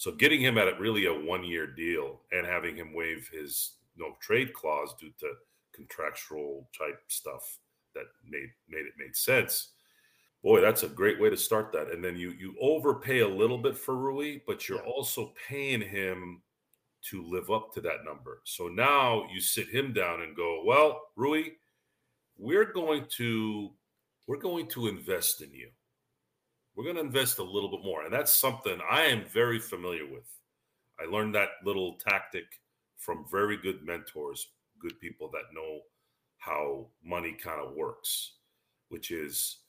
So 0.00 0.12
getting 0.12 0.40
him 0.40 0.56
at 0.56 0.66
a, 0.66 0.80
really 0.80 1.04
a 1.04 1.12
one-year 1.12 1.66
deal 1.66 2.22
and 2.32 2.46
having 2.46 2.74
him 2.74 2.94
waive 2.94 3.28
his 3.30 3.72
no 3.98 4.16
trade 4.18 4.54
clause 4.54 4.94
due 4.98 5.10
to 5.18 5.34
contractual 5.74 6.70
type 6.72 7.02
stuff 7.08 7.58
that 7.94 8.04
made 8.26 8.48
made 8.66 8.86
it 8.86 8.94
made 8.96 9.14
sense. 9.14 9.72
Boy, 10.42 10.62
that's 10.62 10.84
a 10.84 10.88
great 10.88 11.20
way 11.20 11.28
to 11.28 11.36
start 11.36 11.70
that. 11.72 11.90
And 11.90 12.02
then 12.02 12.16
you 12.16 12.30
you 12.30 12.54
overpay 12.62 13.18
a 13.18 13.28
little 13.28 13.58
bit 13.58 13.76
for 13.76 13.94
Rui, 13.94 14.38
but 14.46 14.66
you're 14.70 14.82
Yeah. 14.82 14.90
also 14.90 15.34
paying 15.46 15.82
him 15.82 16.40
to 17.10 17.22
live 17.22 17.50
up 17.50 17.74
to 17.74 17.82
that 17.82 18.02
number. 18.02 18.40
So 18.44 18.68
now 18.68 19.28
you 19.30 19.38
sit 19.38 19.68
him 19.68 19.92
down 19.92 20.22
and 20.22 20.34
go, 20.34 20.64
"Well, 20.64 21.10
Rui, 21.14 21.56
we're 22.38 22.72
going 22.72 23.04
to 23.18 23.76
we're 24.26 24.38
going 24.38 24.66
to 24.68 24.86
invest 24.86 25.42
in 25.42 25.52
you. 25.52 25.70
We're 26.74 26.84
going 26.84 26.96
to 26.96 27.02
invest 27.02 27.38
a 27.38 27.42
little 27.42 27.70
bit 27.70 27.84
more." 27.84 28.04
And 28.04 28.12
that's 28.12 28.32
something 28.32 28.80
I 28.88 29.02
am 29.02 29.24
very 29.26 29.58
familiar 29.58 30.06
with. 30.06 30.28
I 31.00 31.04
learned 31.04 31.34
that 31.34 31.50
little 31.64 31.98
tactic 31.98 32.44
from 32.98 33.26
very 33.30 33.56
good 33.56 33.82
mentors, 33.82 34.48
good 34.78 34.98
people 35.00 35.30
that 35.32 35.54
know 35.54 35.80
how 36.38 36.88
money 37.02 37.32
kind 37.32 37.60
of 37.60 37.74
works, 37.74 38.34
which 38.88 39.10
is 39.10 39.60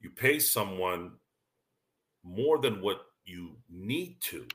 you 0.00 0.10
pay 0.10 0.38
someone 0.38 1.12
more 2.22 2.58
than 2.58 2.80
what 2.80 3.02
you 3.24 3.56
need 3.70 4.20
to, 4.20 4.46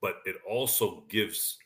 but 0.00 0.16
it 0.24 0.36
also 0.48 1.04
gives 1.08 1.58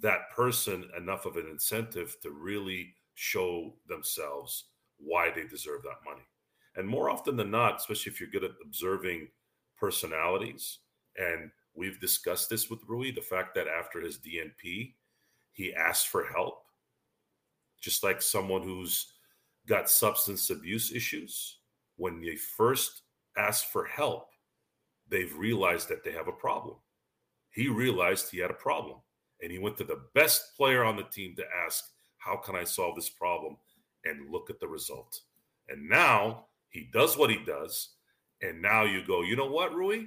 that 0.00 0.30
person 0.34 0.88
enough 0.96 1.26
of 1.26 1.36
an 1.36 1.46
incentive 1.50 2.16
to 2.22 2.30
really 2.30 2.94
show 3.14 3.74
themselves 3.86 4.64
why 4.98 5.30
they 5.30 5.46
deserve 5.46 5.82
that 5.82 6.02
money. 6.04 6.22
And 6.76 6.88
more 6.88 7.10
often 7.10 7.36
than 7.36 7.50
not, 7.50 7.76
especially 7.76 8.12
if 8.12 8.20
you're 8.20 8.30
good 8.30 8.44
at 8.44 8.52
observing 8.64 9.28
personalities, 9.76 10.78
and 11.18 11.50
we've 11.74 12.00
discussed 12.00 12.48
this 12.48 12.70
with 12.70 12.80
Rui, 12.86 13.12
the 13.12 13.20
fact 13.20 13.54
that 13.54 13.68
after 13.68 14.00
his 14.00 14.18
DNP, 14.18 14.94
he 15.52 15.74
asked 15.74 16.08
for 16.08 16.24
help, 16.24 16.62
just 17.80 18.02
like 18.02 18.22
someone 18.22 18.62
who's 18.62 19.12
got 19.66 19.90
substance 19.90 20.50
abuse 20.50 20.92
issues. 20.92 21.58
When 21.96 22.20
they 22.20 22.36
first 22.36 23.02
ask 23.36 23.66
for 23.66 23.84
help, 23.84 24.28
they've 25.08 25.36
realized 25.36 25.88
that 25.88 26.02
they 26.04 26.12
have 26.12 26.28
a 26.28 26.32
problem. 26.32 26.76
He 27.50 27.68
realized 27.68 28.30
he 28.30 28.38
had 28.38 28.50
a 28.50 28.54
problem 28.54 28.98
and 29.42 29.52
he 29.52 29.58
went 29.58 29.76
to 29.76 29.84
the 29.84 30.04
best 30.14 30.56
player 30.56 30.84
on 30.84 30.96
the 30.96 31.04
team 31.04 31.34
to 31.36 31.44
ask, 31.64 31.84
How 32.16 32.36
can 32.36 32.56
I 32.56 32.64
solve 32.64 32.96
this 32.96 33.10
problem? 33.10 33.56
And 34.04 34.30
look 34.30 34.48
at 34.50 34.58
the 34.58 34.68
result. 34.68 35.20
And 35.68 35.88
now 35.88 36.46
he 36.72 36.88
does 36.92 37.16
what 37.16 37.30
he 37.30 37.38
does. 37.44 37.90
And 38.40 38.60
now 38.60 38.84
you 38.84 39.06
go, 39.06 39.22
You 39.22 39.36
know 39.36 39.46
what, 39.46 39.74
Rui? 39.74 40.06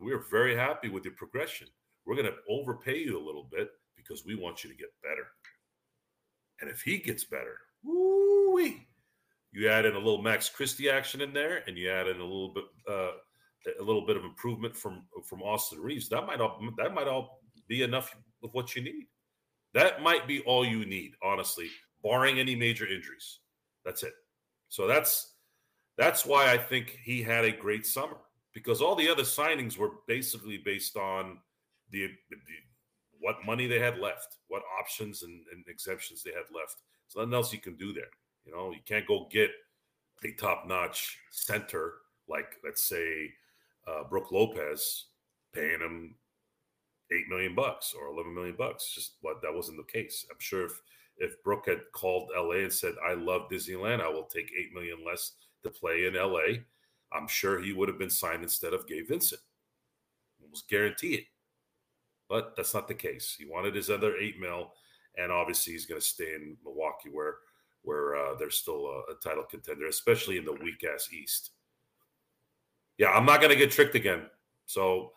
We're 0.00 0.24
very 0.30 0.56
happy 0.56 0.88
with 0.88 1.04
your 1.04 1.14
progression. 1.14 1.68
We're 2.04 2.16
going 2.16 2.26
to 2.26 2.36
overpay 2.48 2.98
you 2.98 3.18
a 3.18 3.24
little 3.24 3.48
bit 3.50 3.70
because 3.96 4.24
we 4.26 4.34
want 4.34 4.62
you 4.62 4.70
to 4.70 4.76
get 4.76 4.88
better. 5.02 5.26
And 6.60 6.70
if 6.70 6.82
he 6.82 6.98
gets 6.98 7.24
better, 7.24 7.58
woo-wee, 7.82 8.86
you 9.52 9.68
add 9.68 9.86
in 9.86 9.94
a 9.94 9.98
little 9.98 10.22
Max 10.22 10.48
Christie 10.48 10.90
action 10.90 11.20
in 11.20 11.32
there, 11.32 11.62
and 11.66 11.78
you 11.78 11.90
add 11.90 12.08
in 12.08 12.16
a 12.16 12.24
little 12.24 12.50
bit, 12.50 12.64
uh, 12.88 13.10
a 13.80 13.82
little 13.82 14.06
bit 14.06 14.16
of 14.16 14.24
improvement 14.24 14.76
from 14.76 15.04
from 15.24 15.42
Austin 15.42 15.80
Reaves. 15.80 16.08
That 16.08 16.26
might 16.26 16.40
all 16.40 16.60
that 16.78 16.94
might 16.94 17.08
all 17.08 17.40
be 17.68 17.82
enough 17.82 18.14
of 18.42 18.50
what 18.52 18.76
you 18.76 18.82
need. 18.82 19.06
That 19.74 20.02
might 20.02 20.26
be 20.26 20.40
all 20.40 20.64
you 20.64 20.86
need, 20.86 21.14
honestly, 21.22 21.68
barring 22.02 22.38
any 22.38 22.54
major 22.54 22.86
injuries. 22.86 23.40
That's 23.84 24.02
it. 24.02 24.12
So 24.68 24.86
that's 24.86 25.35
that's 25.96 26.26
why 26.26 26.52
I 26.52 26.58
think 26.58 26.98
he 27.02 27.22
had 27.22 27.44
a 27.44 27.52
great 27.52 27.86
summer 27.86 28.16
because 28.52 28.80
all 28.80 28.94
the 28.94 29.08
other 29.08 29.22
signings 29.22 29.76
were 29.76 29.90
basically 30.06 30.58
based 30.58 30.96
on 30.96 31.38
the, 31.90 32.08
the 32.30 32.36
what 33.20 33.44
money 33.44 33.66
they 33.66 33.78
had 33.78 33.98
left, 33.98 34.36
what 34.48 34.62
options 34.80 35.22
and, 35.22 35.42
and 35.52 35.64
exemptions 35.68 36.22
they 36.22 36.30
had 36.30 36.54
left. 36.54 36.82
There's 37.08 37.22
nothing 37.22 37.34
else 37.34 37.52
you 37.52 37.60
can 37.60 37.76
do 37.76 37.92
there. 37.92 38.10
You 38.44 38.52
know, 38.52 38.70
you 38.70 38.80
can't 38.86 39.06
go 39.06 39.26
get 39.30 39.50
a 40.24 40.32
top-notch 40.32 41.18
center 41.30 41.94
like, 42.28 42.56
let's 42.64 42.82
say, 42.82 43.32
uh, 43.86 44.04
Brook 44.04 44.32
Lopez, 44.32 45.06
paying 45.54 45.80
him 45.80 46.14
eight 47.12 47.28
million 47.28 47.54
bucks 47.54 47.94
or 47.96 48.08
eleven 48.08 48.34
million 48.34 48.56
bucks. 48.56 48.92
Just 48.94 49.16
what 49.20 49.40
that 49.42 49.54
wasn't 49.54 49.76
the 49.76 49.92
case. 49.92 50.26
I'm 50.30 50.40
sure 50.40 50.66
if 50.66 50.80
if 51.18 51.42
Brook 51.42 51.64
had 51.66 51.80
called 51.92 52.30
LA 52.36 52.56
and 52.56 52.72
said, 52.72 52.94
"I 53.06 53.14
love 53.14 53.48
Disneyland, 53.50 54.00
I 54.00 54.08
will 54.08 54.24
take 54.24 54.50
eight 54.58 54.74
million 54.74 55.04
less 55.04 55.32
to 55.66 55.78
play 55.78 56.06
in 56.06 56.14
LA," 56.14 56.62
I'm 57.12 57.28
sure 57.28 57.60
he 57.60 57.72
would 57.72 57.88
have 57.88 57.98
been 57.98 58.10
signed 58.10 58.42
instead 58.42 58.74
of 58.74 58.86
Gabe 58.86 59.08
Vincent. 59.08 59.40
Almost 60.42 60.68
guarantee 60.68 61.14
it. 61.14 61.24
But 62.28 62.56
that's 62.56 62.74
not 62.74 62.88
the 62.88 62.94
case. 62.94 63.36
He 63.38 63.44
wanted 63.44 63.74
his 63.74 63.90
other 63.90 64.16
eight 64.16 64.40
mil, 64.40 64.72
and 65.16 65.30
obviously 65.30 65.72
he's 65.72 65.86
going 65.86 66.00
to 66.00 66.06
stay 66.06 66.34
in 66.34 66.56
Milwaukee, 66.64 67.10
where 67.10 67.36
where 67.82 68.16
uh, 68.16 68.34
they're 68.34 68.50
still 68.50 68.86
a, 68.86 69.12
a 69.12 69.14
title 69.22 69.44
contender, 69.44 69.86
especially 69.86 70.38
in 70.38 70.44
the 70.44 70.52
weak 70.52 70.84
ass 70.84 71.08
East. 71.12 71.52
Yeah, 72.98 73.10
I'm 73.10 73.24
not 73.24 73.40
going 73.40 73.52
to 73.52 73.58
get 73.58 73.70
tricked 73.70 73.94
again. 73.94 74.22
So, 74.66 75.12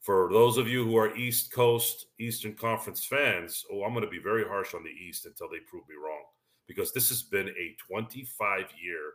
for 0.00 0.28
those 0.32 0.56
of 0.56 0.66
you 0.66 0.84
who 0.84 0.96
are 0.96 1.16
East 1.16 1.52
Coast 1.52 2.06
Eastern 2.18 2.54
Conference 2.54 3.04
fans, 3.04 3.64
oh, 3.72 3.84
I'm 3.84 3.92
going 3.92 4.04
to 4.04 4.10
be 4.10 4.18
very 4.18 4.44
harsh 4.44 4.74
on 4.74 4.82
the 4.82 4.90
East 4.90 5.26
until 5.26 5.48
they 5.48 5.58
prove 5.68 5.88
me 5.88 5.94
wrong, 5.94 6.22
because 6.66 6.92
this 6.92 7.08
has 7.08 7.22
been 7.22 7.48
a 7.48 7.76
25 7.86 8.64
year 8.82 9.12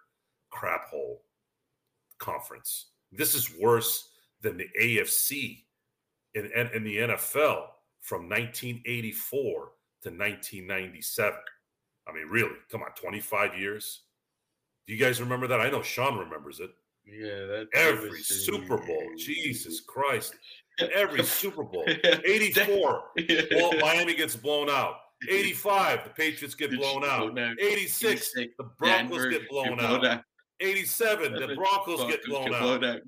crap 0.53 0.89
hole 0.89 1.23
conference. 2.19 2.91
This 3.11 3.35
is 3.35 3.51
worse 3.59 4.09
than 4.41 4.57
the 4.57 4.67
AFC 4.81 5.63
in, 6.35 6.45
in, 6.55 6.67
in 6.73 6.83
the 6.83 6.97
NFL 6.97 7.65
from 8.01 8.29
1984 8.29 9.41
to 10.03 10.09
1997. 10.09 11.33
I 12.07 12.11
mean, 12.13 12.27
really, 12.27 12.55
come 12.71 12.81
on, 12.81 12.89
25 12.99 13.57
years. 13.57 14.01
Do 14.87 14.93
you 14.93 14.99
guys 14.99 15.21
remember 15.21 15.47
that? 15.47 15.61
I 15.61 15.69
know 15.69 15.81
Sean 15.81 16.17
remembers 16.17 16.59
it. 16.59 16.71
Yeah, 17.05 17.45
that 17.45 17.67
Every 17.73 18.21
Super 18.21 18.77
Bowl, 18.77 19.03
Jesus 19.17 19.81
Christ, 19.81 20.35
every 20.93 21.23
Super 21.23 21.63
Bowl. 21.63 21.85
84, 21.85 23.03
well, 23.51 23.73
Miami 23.81 24.15
gets 24.15 24.35
blown 24.35 24.69
out. 24.69 24.95
85, 25.29 26.03
the 26.03 26.09
Patriots 26.09 26.55
get 26.55 26.71
blown 26.71 27.05
out. 27.05 27.37
86, 27.37 28.33
the 28.33 28.47
Broncos 28.77 29.29
get 29.29 29.49
blown 29.49 29.79
out. 29.79 30.23
87, 30.63 31.33
the 31.33 31.55
Broncos 31.55 32.09
get 32.09 32.23
blown 32.25 32.53
out. 32.53 33.01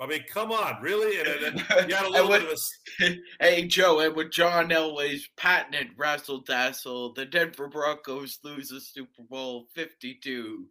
I 0.00 0.06
mean, 0.06 0.24
come 0.32 0.52
on, 0.52 0.80
really? 0.80 1.18
And, 1.18 1.28
and, 1.44 1.66
and 1.76 1.90
you 1.90 1.96
had 1.96 2.06
a 2.06 2.10
little 2.10 2.28
bit 2.28 2.42
of 2.42 2.50
a. 2.50 3.16
Hey, 3.40 3.66
Joe, 3.66 4.00
and 4.00 4.14
with 4.14 4.30
John 4.30 4.68
Elway's 4.68 5.28
patented 5.36 5.88
wrestle 5.96 6.40
dazzle, 6.42 7.14
the 7.14 7.24
Denver 7.24 7.68
Broncos 7.68 8.38
lose 8.44 8.68
the 8.68 8.80
Super 8.80 9.22
Bowl 9.28 9.66
52 9.74 10.66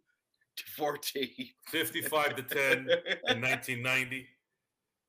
to 0.56 0.64
14. 0.76 1.28
55 1.68 2.36
to 2.36 2.42
10 2.42 2.78
in 2.78 2.86
1990. 3.40 4.26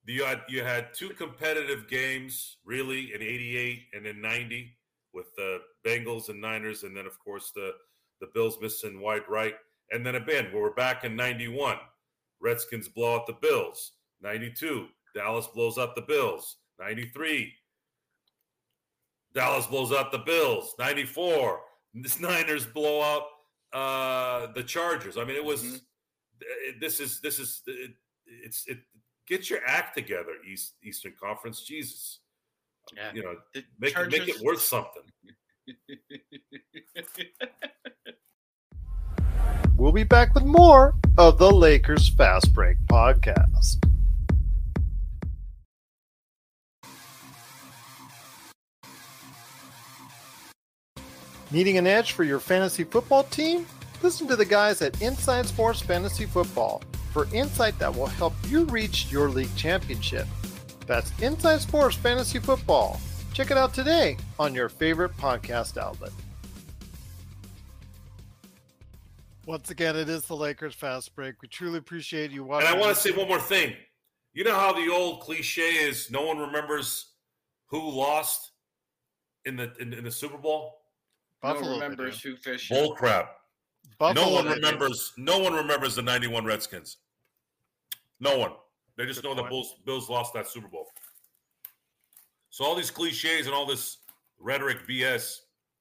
You 0.06 0.24
had 0.24 0.42
you 0.50 0.64
had 0.64 0.94
two 0.94 1.10
competitive 1.10 1.88
games, 1.88 2.58
really, 2.66 3.14
in 3.14 3.22
88 3.22 3.80
and 3.94 4.08
in 4.08 4.22
90 4.22 4.76
with 5.14 5.28
the 5.36 5.60
Bengals 5.86 6.30
and 6.30 6.42
Niners, 6.42 6.84
and 6.84 6.98
then 6.98 7.06
of 7.06 7.20
course 7.20 7.52
the 7.54 7.72
the 8.20 8.28
Bills 8.34 8.58
missing 8.62 9.00
wide 9.00 9.22
right. 9.30 9.54
And 9.92 10.06
then 10.06 10.16
again, 10.16 10.50
we're 10.54 10.74
back 10.74 11.04
in 11.04 11.16
91. 11.16 11.78
Redskins 12.42 12.88
blow 12.88 13.16
out 13.16 13.28
the 13.28 13.34
Bills. 13.34 13.94
92, 14.22 14.88
Dallas 15.16 15.48
blows 15.48 15.78
out 15.78 15.96
the 15.96 16.02
Bills. 16.02 16.58
93, 16.80 17.54
Dallas 19.34 19.66
blows 19.68 19.92
out 19.92 20.12
the 20.12 20.20
Bills. 20.20 20.76
94, 20.80 21.60
the 21.96 22.18
Niners 22.22 22.66
blow 22.66 23.02
out 23.02 23.24
uh 23.72 24.52
the 24.54 24.64
Chargers. 24.64 25.16
I 25.18 25.24
mean, 25.26 25.36
it 25.36 25.46
was 25.46 25.64
Mhm. 25.64 25.82
it, 26.42 26.80
this 26.80 27.00
is 27.00 27.20
this 27.22 27.38
is 27.40 27.62
it, 27.68 27.92
it's 28.26 28.68
it 28.68 28.80
get 29.28 29.48
your 29.50 29.60
act 29.68 29.96
together, 29.96 30.34
East 30.48 30.74
Eastern 30.84 31.14
Conference. 31.22 31.62
Jesus. 31.62 32.20
Yeah. 32.96 33.12
You 33.14 33.24
know, 33.24 33.36
The 33.54 33.64
make 33.78 33.96
it 33.96 34.10
make 34.10 34.28
it 34.28 34.42
worth 34.42 34.62
something. 34.62 35.04
We'll 39.78 39.92
be 39.92 40.04
back 40.04 40.34
with 40.34 40.44
more 40.44 40.94
of 41.18 41.38
the 41.38 41.50
Lakers 41.50 42.10
Fast 42.10 42.54
Break 42.54 42.78
podcast. 42.88 43.84
Needing 51.52 51.78
an 51.78 51.88
edge 51.88 52.12
for 52.12 52.24
your 52.24 52.40
fantasy 52.40 52.84
football 52.84 53.24
team? 53.24 53.66
Listen 54.04 54.28
to 54.28 54.36
the 54.36 54.46
guys 54.46 54.82
at 54.82 55.02
Inside 55.02 55.48
Sports 55.48 55.82
Fantasy 55.82 56.26
Football 56.26 56.84
for 57.12 57.28
insight 57.34 57.80
that 57.80 57.94
will 57.94 58.06
help 58.06 58.34
you 58.48 58.66
reach 58.66 59.12
your 59.12 59.30
league 59.30 59.54
championship. 59.56 60.28
That's 60.86 61.12
Inside 61.22 61.62
Sports 61.62 61.96
Fantasy 61.96 62.40
Football. 62.40 63.02
Check 63.34 63.50
it 63.52 63.58
out 63.58 63.74
today 63.74 64.18
on 64.38 64.54
your 64.54 64.70
favorite 64.70 65.16
podcast 65.18 65.78
outlet. 65.78 66.12
Once 69.50 69.72
again, 69.72 69.96
it 69.96 70.08
is 70.08 70.26
the 70.26 70.36
Lakers 70.36 70.76
Fast 70.76 71.16
Break. 71.16 71.42
We 71.42 71.48
truly 71.48 71.80
appreciate 71.80 72.30
you 72.30 72.44
watching. 72.44 72.68
And. 72.68 72.78
I 72.78 72.80
want 72.80 72.96
to 72.96 73.02
say 73.02 73.10
one 73.10 73.28
more 73.28 73.40
thing. 73.40 73.74
You 74.32 74.44
know 74.44 74.54
how 74.54 74.72
the 74.74 74.94
old 74.94 75.22
cliche 75.22 75.64
is 75.64 76.12
no 76.12 76.22
one 76.22 76.38
remembers 76.38 77.14
who 77.66 77.90
lost 77.90 78.52
in 79.46 79.56
the 79.56 79.74
in, 79.80 79.92
in 79.92 80.04
the 80.04 80.12
Super 80.12 80.38
Bowl? 80.38 80.82
no 81.42 81.54
Buffalo, 81.54 81.80
they 81.80 81.82
remembers 81.82 82.22
who 82.22 82.36
fished. 82.36 82.70
Bull 82.70 82.94
crap. 82.94 83.38
Buffalo, 83.98 84.24
no 84.24 84.32
one 84.32 84.46
they 84.46 84.54
do. 84.54 84.56
remembers 84.58 85.14
no 85.18 85.40
one 85.40 85.54
remembers 85.54 85.96
the 85.96 86.04
91 86.04 86.46
Redskins. 86.46 86.98
No 88.20 88.38
one. 88.38 88.52
They 88.98 89.08
just 89.08 89.24
Good 89.24 89.30
know 89.30 89.34
the. 89.34 89.50
Bulls 89.50 89.78
Bills 89.84 90.12
lost 90.12 90.32
that 90.36 90.48
Super 90.48 90.68
Bowl. 90.68 90.86
So 92.52 92.64
all 92.66 92.76
these 92.76 92.92
cliches 92.92 93.48
and 93.48 93.56
all 93.56 93.66
this 93.66 93.98
rhetoric 94.38 94.88
BS, 94.88 95.40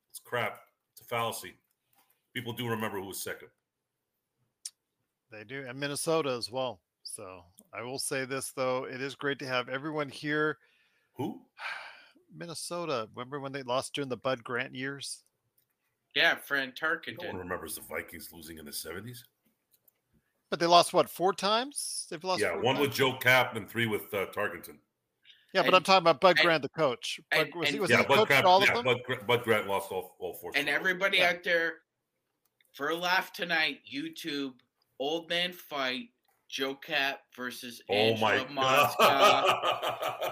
it's 0.08 0.20
crap. 0.24 0.58
It's 0.92 1.02
a 1.02 1.04
fallacy. 1.04 1.52
People 2.32 2.54
do 2.54 2.66
remember 2.66 2.98
who 2.98 3.08
was 3.08 3.22
second. 3.22 3.48
They 5.30 5.44
do, 5.44 5.64
and 5.68 5.78
Minnesota 5.78 6.30
as 6.30 6.50
well. 6.50 6.80
So 7.02 7.42
I 7.72 7.82
will 7.82 7.98
say 7.98 8.24
this 8.24 8.52
though, 8.52 8.84
it 8.84 9.00
is 9.00 9.14
great 9.14 9.38
to 9.40 9.46
have 9.46 9.68
everyone 9.68 10.08
here. 10.08 10.58
Who? 11.16 11.40
Minnesota. 12.36 13.08
Remember 13.14 13.40
when 13.40 13.52
they 13.52 13.62
lost 13.62 13.94
during 13.94 14.08
the 14.08 14.16
Bud 14.16 14.44
Grant 14.44 14.74
years? 14.74 15.24
Yeah, 16.14 16.34
Fran 16.36 16.72
Tarkenton. 16.72 17.22
No 17.22 17.28
one 17.28 17.36
remembers 17.38 17.76
the 17.76 17.82
Vikings 17.82 18.30
losing 18.32 18.58
in 18.58 18.64
the 18.64 18.70
70s. 18.70 19.18
But 20.50 20.60
they 20.60 20.66
lost 20.66 20.92
what 20.94 21.08
four 21.10 21.32
times? 21.34 22.06
They've 22.10 22.22
lost. 22.24 22.40
Yeah, 22.40 22.52
four 22.52 22.62
one 22.62 22.78
with? 22.78 22.92
Joe 22.92 23.14
Kapp 23.14 23.56
and 23.56 23.68
three 23.68 23.86
with 23.86 24.12
uh, 24.14 24.26
Tarkenton. 24.34 24.76
Yeah, 25.54 25.62
but 25.62 25.66
and- 25.68 25.76
I'm 25.76 25.82
talking 25.82 26.02
about 26.02 26.20
Bud 26.20 26.36
and- 26.38 26.44
Grant, 26.44 26.62
the 26.62 26.68
coach. 26.70 27.20
Bud, 27.30 27.40
and- 27.40 27.54
was 27.54 27.68
he 27.68 27.80
was 27.80 27.90
yeah, 27.90 27.98
he 27.98 28.04
Bud 28.06 28.26
Grant, 28.26 28.44
all 28.46 28.62
of 28.62 28.68
them? 28.68 28.84
Bud, 28.84 29.26
Bud 29.26 29.42
Grant 29.44 29.66
lost 29.66 29.90
all, 29.92 30.16
all 30.18 30.34
four. 30.34 30.52
And 30.54 30.68
everybody 30.68 31.18
Yeah. 31.18 31.30
out 31.30 31.44
there, 31.44 31.74
for 32.72 32.88
a 32.90 32.94
laugh 32.96 33.32
tonight, 33.32 33.80
YouTube, 33.90 34.54
Old 34.98 35.28
Man 35.28 35.52
Fight, 35.52 36.08
Joe 36.48 36.74
Kapp 36.74 37.20
versus 37.36 37.82
Oh 37.88 37.94
Angela 37.94 38.46
my 38.50 38.88
Mosca. 38.96 40.24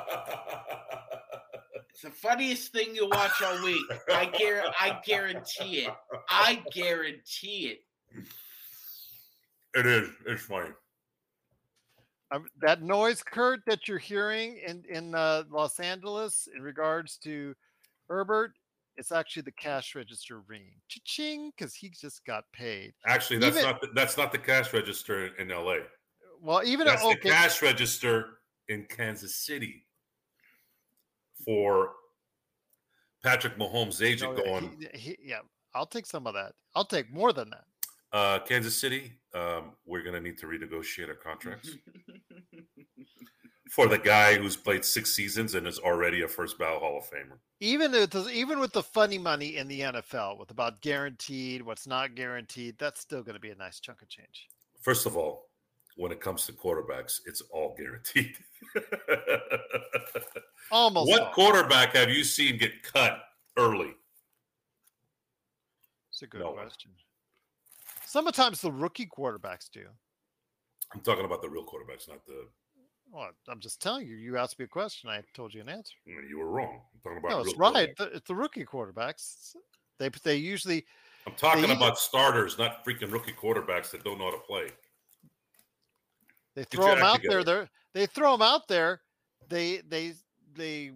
It's 1.90 2.02
the 2.02 2.10
funniest 2.10 2.72
thing 2.72 2.94
you 2.94 3.08
watch 3.08 3.42
all 3.42 3.64
week. 3.64 3.80
I 4.10 4.26
guarantee, 4.26 4.74
I 4.78 5.00
guarantee 5.06 5.78
it. 5.78 5.94
I 6.28 6.62
guarantee 6.70 7.68
it. 7.68 7.80
it 9.74 9.86
is. 9.86 10.10
It's 10.26 10.42
funny. 10.42 10.72
Um, 12.32 12.44
that 12.60 12.82
noise, 12.82 13.22
Kurt, 13.22 13.60
that 13.66 13.88
you're 13.88 13.96
hearing 13.96 14.60
in 14.66 14.84
in 14.90 15.14
uh, 15.14 15.44
Los 15.50 15.80
Angeles 15.80 16.48
in 16.54 16.60
regards 16.60 17.16
to 17.18 17.54
Herbert, 18.10 18.52
it's 18.96 19.12
actually 19.12 19.42
the 19.42 19.52
cash 19.52 19.94
register 19.94 20.40
ringing, 20.48 20.80
ching, 21.04 21.50
because 21.56 21.74
he 21.74 21.90
just 21.90 22.24
got 22.24 22.44
paid. 22.52 22.92
Actually, 23.06 23.38
that's 23.38 23.56
Even- 23.56 23.70
not 23.70 23.80
the, 23.80 23.88
that's 23.94 24.16
not 24.16 24.32
the 24.32 24.38
cash 24.38 24.72
register 24.72 25.26
in 25.38 25.48
LA. 25.48 25.76
Well, 26.40 26.62
even 26.64 26.86
That's 26.86 27.02
okay, 27.02 27.14
the 27.14 27.30
cash 27.30 27.62
register 27.62 28.38
in 28.68 28.84
Kansas 28.84 29.34
City 29.36 29.86
for 31.44 31.92
Patrick 33.22 33.56
Mahomes' 33.58 34.02
agent 34.04 34.36
no, 34.36 34.44
going. 34.44 34.86
he- 34.92 34.98
he- 34.98 35.18
yeah, 35.22 35.40
I'll 35.74 35.86
take 35.86 36.06
some 36.06 36.26
of 36.26 36.34
that. 36.34 36.52
I'll 36.74 36.84
take 36.84 37.10
more 37.10 37.32
than 37.32 37.50
that. 37.50 37.64
Uh, 38.12 38.38
Kansas 38.40 38.78
City, 38.78 39.12
um, 39.34 39.72
we're 39.86 40.02
going 40.02 40.14
to 40.14 40.20
need 40.20 40.38
to 40.38 40.46
renegotiate 40.46 41.08
our 41.08 41.14
contracts 41.14 41.70
for 43.70 43.88
the 43.88 43.98
guy 43.98 44.36
who's 44.36 44.56
played 44.56 44.84
six 44.84 45.12
seasons 45.12 45.54
and 45.54 45.66
is 45.66 45.78
already 45.78 46.22
a 46.22 46.28
first 46.28 46.58
ballot 46.58 46.80
Hall 46.80 46.98
of 46.98 47.04
Famer. 47.04 47.38
Even 47.60 47.92
with 47.92 48.10
the, 48.10 48.28
even 48.30 48.60
with 48.60 48.72
the 48.72 48.82
funny 48.82 49.18
money 49.18 49.56
in 49.56 49.68
the 49.68 49.80
NFL, 49.80 50.38
with 50.38 50.50
about 50.50 50.80
guaranteed, 50.80 51.62
what's 51.62 51.86
not 51.86 52.14
guaranteed, 52.14 52.76
that's 52.78 53.00
still 53.00 53.22
going 53.22 53.34
to 53.34 53.40
be 53.40 53.50
a 53.50 53.56
nice 53.56 53.80
chunk 53.80 54.02
of 54.02 54.08
change. 54.08 54.48
First 54.82 55.06
of 55.06 55.16
all, 55.16 55.48
when 55.96 56.12
it 56.12 56.20
comes 56.20 56.46
to 56.46 56.52
quarterbacks, 56.52 57.20
it's 57.26 57.40
all 57.50 57.74
guaranteed. 57.76 58.36
Almost. 60.70 61.10
what 61.10 61.22
all. 61.22 61.32
quarterback 61.32 61.94
have 61.94 62.10
you 62.10 62.22
seen 62.24 62.58
get 62.58 62.82
cut 62.82 63.18
early? 63.56 63.94
It's 66.10 66.22
a 66.22 66.26
good 66.26 66.40
No 66.40 66.52
question. 66.52 66.90
Sometimes 68.04 68.60
the 68.60 68.72
rookie 68.72 69.06
quarterbacks 69.06 69.70
do. 69.70 69.86
I'm 70.94 71.00
talking 71.00 71.24
about 71.24 71.42
the 71.42 71.48
real 71.48 71.64
quarterbacks, 71.64 72.08
not 72.08 72.24
the. 72.26 72.46
Well, 73.12 73.30
I'm 73.48 73.60
just 73.60 73.80
telling 73.80 74.06
you. 74.06 74.16
You 74.16 74.36
asked 74.36 74.58
me 74.58 74.64
a 74.64 74.68
question. 74.68 75.08
I 75.08 75.22
told 75.34 75.54
you 75.54 75.60
an 75.60 75.68
answer. 75.68 75.94
You 76.06 76.38
were 76.38 76.50
wrong. 76.50 76.80
I'm 76.94 77.00
talking 77.00 77.18
about. 77.18 77.30
No, 77.30 77.40
it's 77.40 77.56
right. 77.56 77.94
It's 77.98 78.28
the 78.28 78.34
rookie 78.34 78.64
quarterbacks. 78.64 79.54
They 79.98 80.10
they 80.24 80.36
usually 80.36 80.84
I'm 81.26 81.34
talking 81.34 81.70
about 81.70 81.98
starters, 81.98 82.58
not 82.58 82.84
freaking 82.84 83.10
rookie 83.12 83.32
quarterbacks 83.32 83.90
that 83.90 84.04
don't 84.04 84.18
know 84.18 84.26
how 84.26 84.32
to 84.32 84.38
play. 84.38 84.68
they 86.54 86.64
throw 86.64 86.94
them 86.94 87.02
out 87.02 87.20
there. 87.22 87.38
together. 87.40 87.68
They 87.94 88.00
they 88.00 88.06
throw 88.06 88.32
them 88.32 88.42
out 88.42 88.68
there. 88.68 89.00
They 89.48 89.80
they 89.88 90.14
they 90.54 90.92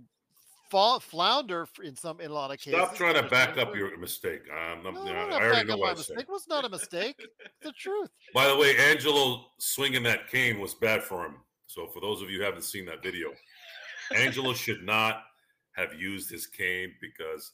fall 0.71 1.01
flounder 1.01 1.67
in 1.83 1.97
some 1.97 2.21
in 2.21 2.31
a 2.31 2.35
lot 2.35 2.53
of 2.53 2.59
cases. 2.59 2.79
Stop 2.81 2.95
trying 2.95 3.15
to 3.15 3.29
back 3.29 3.59
up 3.59 3.75
your 3.75 3.97
mistake. 3.99 4.43
Um, 4.51 4.85
No, 4.85 5.01
I'm 5.01 5.33
I 5.33 5.47
already 5.47 5.69
know 5.69 5.77
what 5.79 5.91
I 5.91 5.95
said. 5.95 6.17
mistake. 6.17 6.19
It 6.21 6.29
was 6.29 6.47
not 6.49 6.65
a 6.65 6.69
mistake. 6.69 7.17
The 7.63 7.73
truth. 7.79 8.11
By 8.33 8.47
the 8.47 8.57
way, 8.57 8.77
Angelo 8.77 9.47
swinging 9.59 10.05
that 10.05 10.29
cane 10.31 10.61
was 10.61 10.75
bad 10.75 11.03
for 11.03 11.25
him. 11.25 11.35
So 11.71 11.87
for 11.87 12.01
those 12.01 12.21
of 12.21 12.29
you 12.31 12.39
who 12.39 12.45
haven't 12.45 12.65
seen 12.65 12.85
that 12.87 13.01
video, 13.01 13.33
Angelo 14.17 14.55
should 14.55 14.83
not 14.83 15.23
have 15.77 15.95
used 15.95 16.29
his 16.29 16.45
cane 16.49 16.93
because 17.01 17.53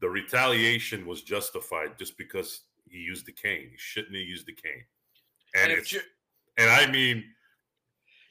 the 0.00 0.08
retaliation 0.08 1.06
was 1.06 1.20
justified 1.20 1.98
just 1.98 2.16
because 2.16 2.62
he 2.88 2.96
used 2.96 3.26
the 3.26 3.32
cane. 3.32 3.68
He 3.70 3.76
shouldn't 3.76 4.14
have 4.14 4.24
used 4.24 4.46
the 4.46 4.54
cane. 4.54 4.82
And, 5.54 5.70
And 5.72 5.78
it's, 5.80 5.92
you, 5.92 6.00
and 6.56 6.70
I 6.70 6.90
mean, 6.90 7.22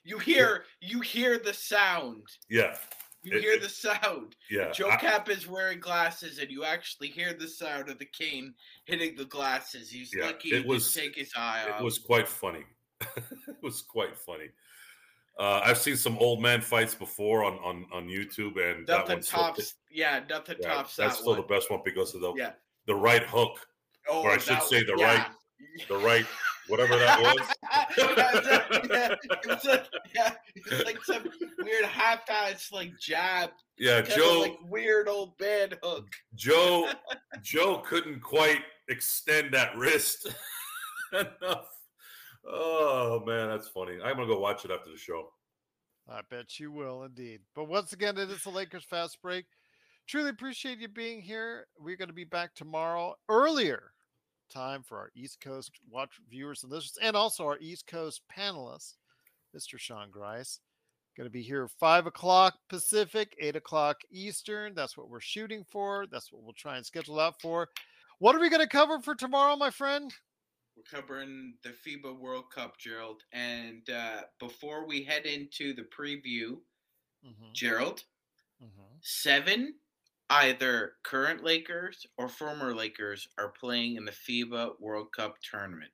you 0.03 0.17
hear 0.17 0.65
you 0.81 1.01
hear 1.01 1.37
the 1.37 1.53
sound. 1.53 2.23
yeah, 2.49 2.75
You 3.21 3.37
It- 3.37 3.43
hear 3.43 3.53
it- 3.53 3.61
the 3.61 3.69
sound. 3.69 4.35
yeah. 4.49 4.71
Joe 4.71 4.89
I- 4.89 4.95
Kapp 4.97 5.29
is 5.29 5.45
wearing 5.45 5.79
glasses, 5.79 6.39
and 6.39 6.49
you 6.49 6.63
actually 6.63 7.09
hear 7.09 7.33
the 7.35 7.47
sound 7.47 7.89
of 7.89 7.99
the 7.99 8.05
cane 8.05 8.55
hitting 8.85 9.15
the 9.15 9.25
glasses. 9.25 9.91
He's 9.91 10.11
Yeah, 10.15 10.25
lucky 10.25 10.49
it 10.55 10.63
he 10.63 10.67
was- 10.67 10.91
didn't 10.91 11.05
take 11.09 11.15
his 11.17 11.33
eye 11.35 11.69
off. 11.69 11.81
it 11.81 11.83
was 11.83 11.99
quite 11.99 12.27
funny. 12.27 12.65
it 13.01 13.61
was 13.61 13.83
quite 13.83 14.17
funny. 14.17 14.49
Uh, 15.39 15.61
I've 15.63 15.77
seen 15.77 15.95
some 15.97 16.17
old 16.17 16.41
man 16.41 16.61
fights 16.61 16.95
before 16.95 17.43
on 17.43 17.53
on, 17.59 17.85
on 17.93 18.07
YouTube, 18.07 18.57
and 18.57 18.87
that 18.87 18.99
nothing 19.07 19.21
still- 19.21 19.39
tops. 19.39 19.75
yeah, 19.91 20.21
nothing 20.29 20.57
yeah, 20.61 20.73
tops 20.73 20.95
that's 20.95 21.13
that 21.15 21.19
still 21.19 21.33
one. 21.33 21.41
the 21.41 21.47
best 21.47 21.69
one 21.69 21.81
because 21.85 22.15
of 22.15 22.21
the 22.21 22.33
Yeah. 22.35 22.51
the 22.87 22.95
right 22.95 23.23
hook, 23.23 23.59
Oh, 24.09 24.23
or 24.23 24.31
I 24.31 24.37
should 24.37 24.61
say 24.63 24.83
the 24.83 24.95
yeah. 24.97 25.15
right 25.17 25.27
the 25.87 25.97
right 25.97 26.25
whatever 26.67 26.97
that 26.97 27.21
was. 27.21 27.37
yeah, 28.89 29.15
it's 29.43 29.65
like, 29.65 29.85
yeah, 30.15 30.33
it's 30.55 30.85
like 30.85 31.03
some 31.03 31.23
weird 31.59 31.85
half-ass 31.85 32.71
like 32.71 32.91
jab, 32.99 33.51
Yeah, 33.77 34.01
Joe 34.01 34.41
like 34.41 34.57
weird 34.63 35.07
old 35.07 35.37
bad 35.37 35.77
hook. 35.83 36.07
Joe 36.35 36.89
Joe 37.41 37.79
couldn't 37.85 38.21
quite 38.21 38.61
extend 38.89 39.53
that 39.53 39.75
wrist 39.77 40.27
enough. 41.13 41.67
Oh 42.45 43.23
man, 43.25 43.49
that's 43.49 43.67
funny. 43.69 43.97
I'm 44.03 44.15
gonna 44.15 44.27
go 44.27 44.39
watch 44.39 44.65
it 44.65 44.71
after 44.71 44.89
the 44.89 44.97
show. 44.97 45.29
I 46.09 46.21
bet 46.29 46.59
you 46.59 46.71
will 46.71 47.03
indeed. 47.03 47.41
But 47.53 47.65
once 47.65 47.93
again, 47.93 48.17
it 48.17 48.29
is 48.29 48.43
the 48.43 48.49
Lakers 48.49 48.85
fast 48.85 49.21
break. 49.21 49.45
Truly 50.07 50.29
appreciate 50.29 50.79
you 50.79 50.87
being 50.87 51.21
here. 51.21 51.67
We're 51.77 51.97
going 51.97 52.07
to 52.07 52.13
be 52.13 52.23
back 52.23 52.55
tomorrow 52.55 53.15
earlier 53.27 53.91
time 54.49 54.81
for 54.81 54.97
our 54.97 55.11
East 55.15 55.41
Coast 55.41 55.71
watch 55.91 56.11
viewers 56.29 56.63
and 56.63 56.71
listeners, 56.71 56.97
and 57.01 57.17
also 57.17 57.43
our 57.43 57.57
East 57.59 57.87
Coast 57.87 58.21
panelists, 58.35 58.93
Mr. 59.55 59.77
Sean 59.77 60.09
Grice. 60.09 60.61
Going 61.17 61.27
to 61.27 61.31
be 61.31 61.41
here 61.41 61.67
five 61.79 62.05
o'clock 62.05 62.53
Pacific, 62.69 63.35
eight 63.39 63.55
o'clock 63.55 63.97
Eastern. 64.11 64.73
That's 64.75 64.95
what 64.95 65.09
we're 65.09 65.19
shooting 65.19 65.65
for. 65.69 66.05
That's 66.09 66.31
what 66.31 66.43
we'll 66.43 66.53
try 66.53 66.77
and 66.77 66.85
schedule 66.85 67.19
out 67.19 67.41
for. 67.41 67.67
What 68.19 68.35
are 68.35 68.39
we 68.39 68.49
going 68.49 68.61
to 68.61 68.69
cover 68.69 68.99
for 68.99 69.15
tomorrow, 69.15 69.55
my 69.55 69.71
friend? 69.71 70.13
We're 70.77 70.83
covering 70.83 71.55
the 71.63 71.69
FIBA 71.69 72.19
World 72.19 72.51
Cup, 72.53 72.77
Gerald. 72.77 73.23
And 73.31 73.89
uh, 73.89 74.21
before 74.39 74.85
we 74.85 75.03
head 75.03 75.25
into 75.25 75.73
the 75.73 75.83
preview, 75.83 76.59
Mhm, 77.25 77.51
Gerald, 77.53 78.03
mhm. 78.61 78.99
seven 79.01 79.79
either 80.29 80.97
current 81.03 81.43
Lakers 81.43 82.05
or 82.17 82.29
former 82.29 82.75
Lakers 82.75 83.27
are 83.39 83.49
playing 83.49 83.95
in 83.95 84.05
the 84.05 84.11
FIBA 84.11 84.79
World 84.79 85.11
Cup 85.13 85.41
tournament. 85.41 85.91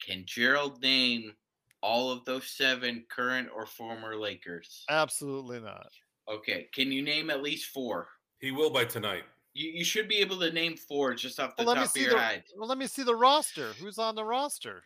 Can 0.00 0.24
Gerald 0.24 0.80
name 0.80 1.36
all 1.82 2.10
of 2.10 2.24
those 2.24 2.48
seven 2.56 3.04
current 3.10 3.50
or 3.54 3.66
former 3.66 4.16
Lakers? 4.16 4.84
Absolutely 4.88 5.60
not. 5.60 5.92
Okay. 6.26 6.68
Can 6.72 6.90
you 6.90 7.02
name 7.02 7.28
at 7.28 7.42
least 7.42 7.66
four? 7.66 8.08
He 8.40 8.50
will 8.50 8.70
by 8.70 8.86
tonight. 8.86 9.24
You, 9.54 9.70
you 9.70 9.84
should 9.84 10.08
be 10.08 10.16
able 10.16 10.38
to 10.40 10.50
name 10.50 10.76
four 10.76 11.14
just 11.14 11.38
off 11.38 11.56
the 11.56 11.64
Well, 11.64 11.74
let 11.74 11.80
me 11.80 11.84
top 11.84 11.86
of 11.88 11.92
see 11.92 12.00
your 12.02 12.10
the 12.14 12.20
head. 12.20 12.44
well. 12.56 12.68
Let 12.68 12.78
me 12.78 12.86
see 12.86 13.02
the 13.02 13.14
roster. 13.14 13.72
Who's 13.80 13.98
on 13.98 14.14
the 14.14 14.24
roster? 14.24 14.82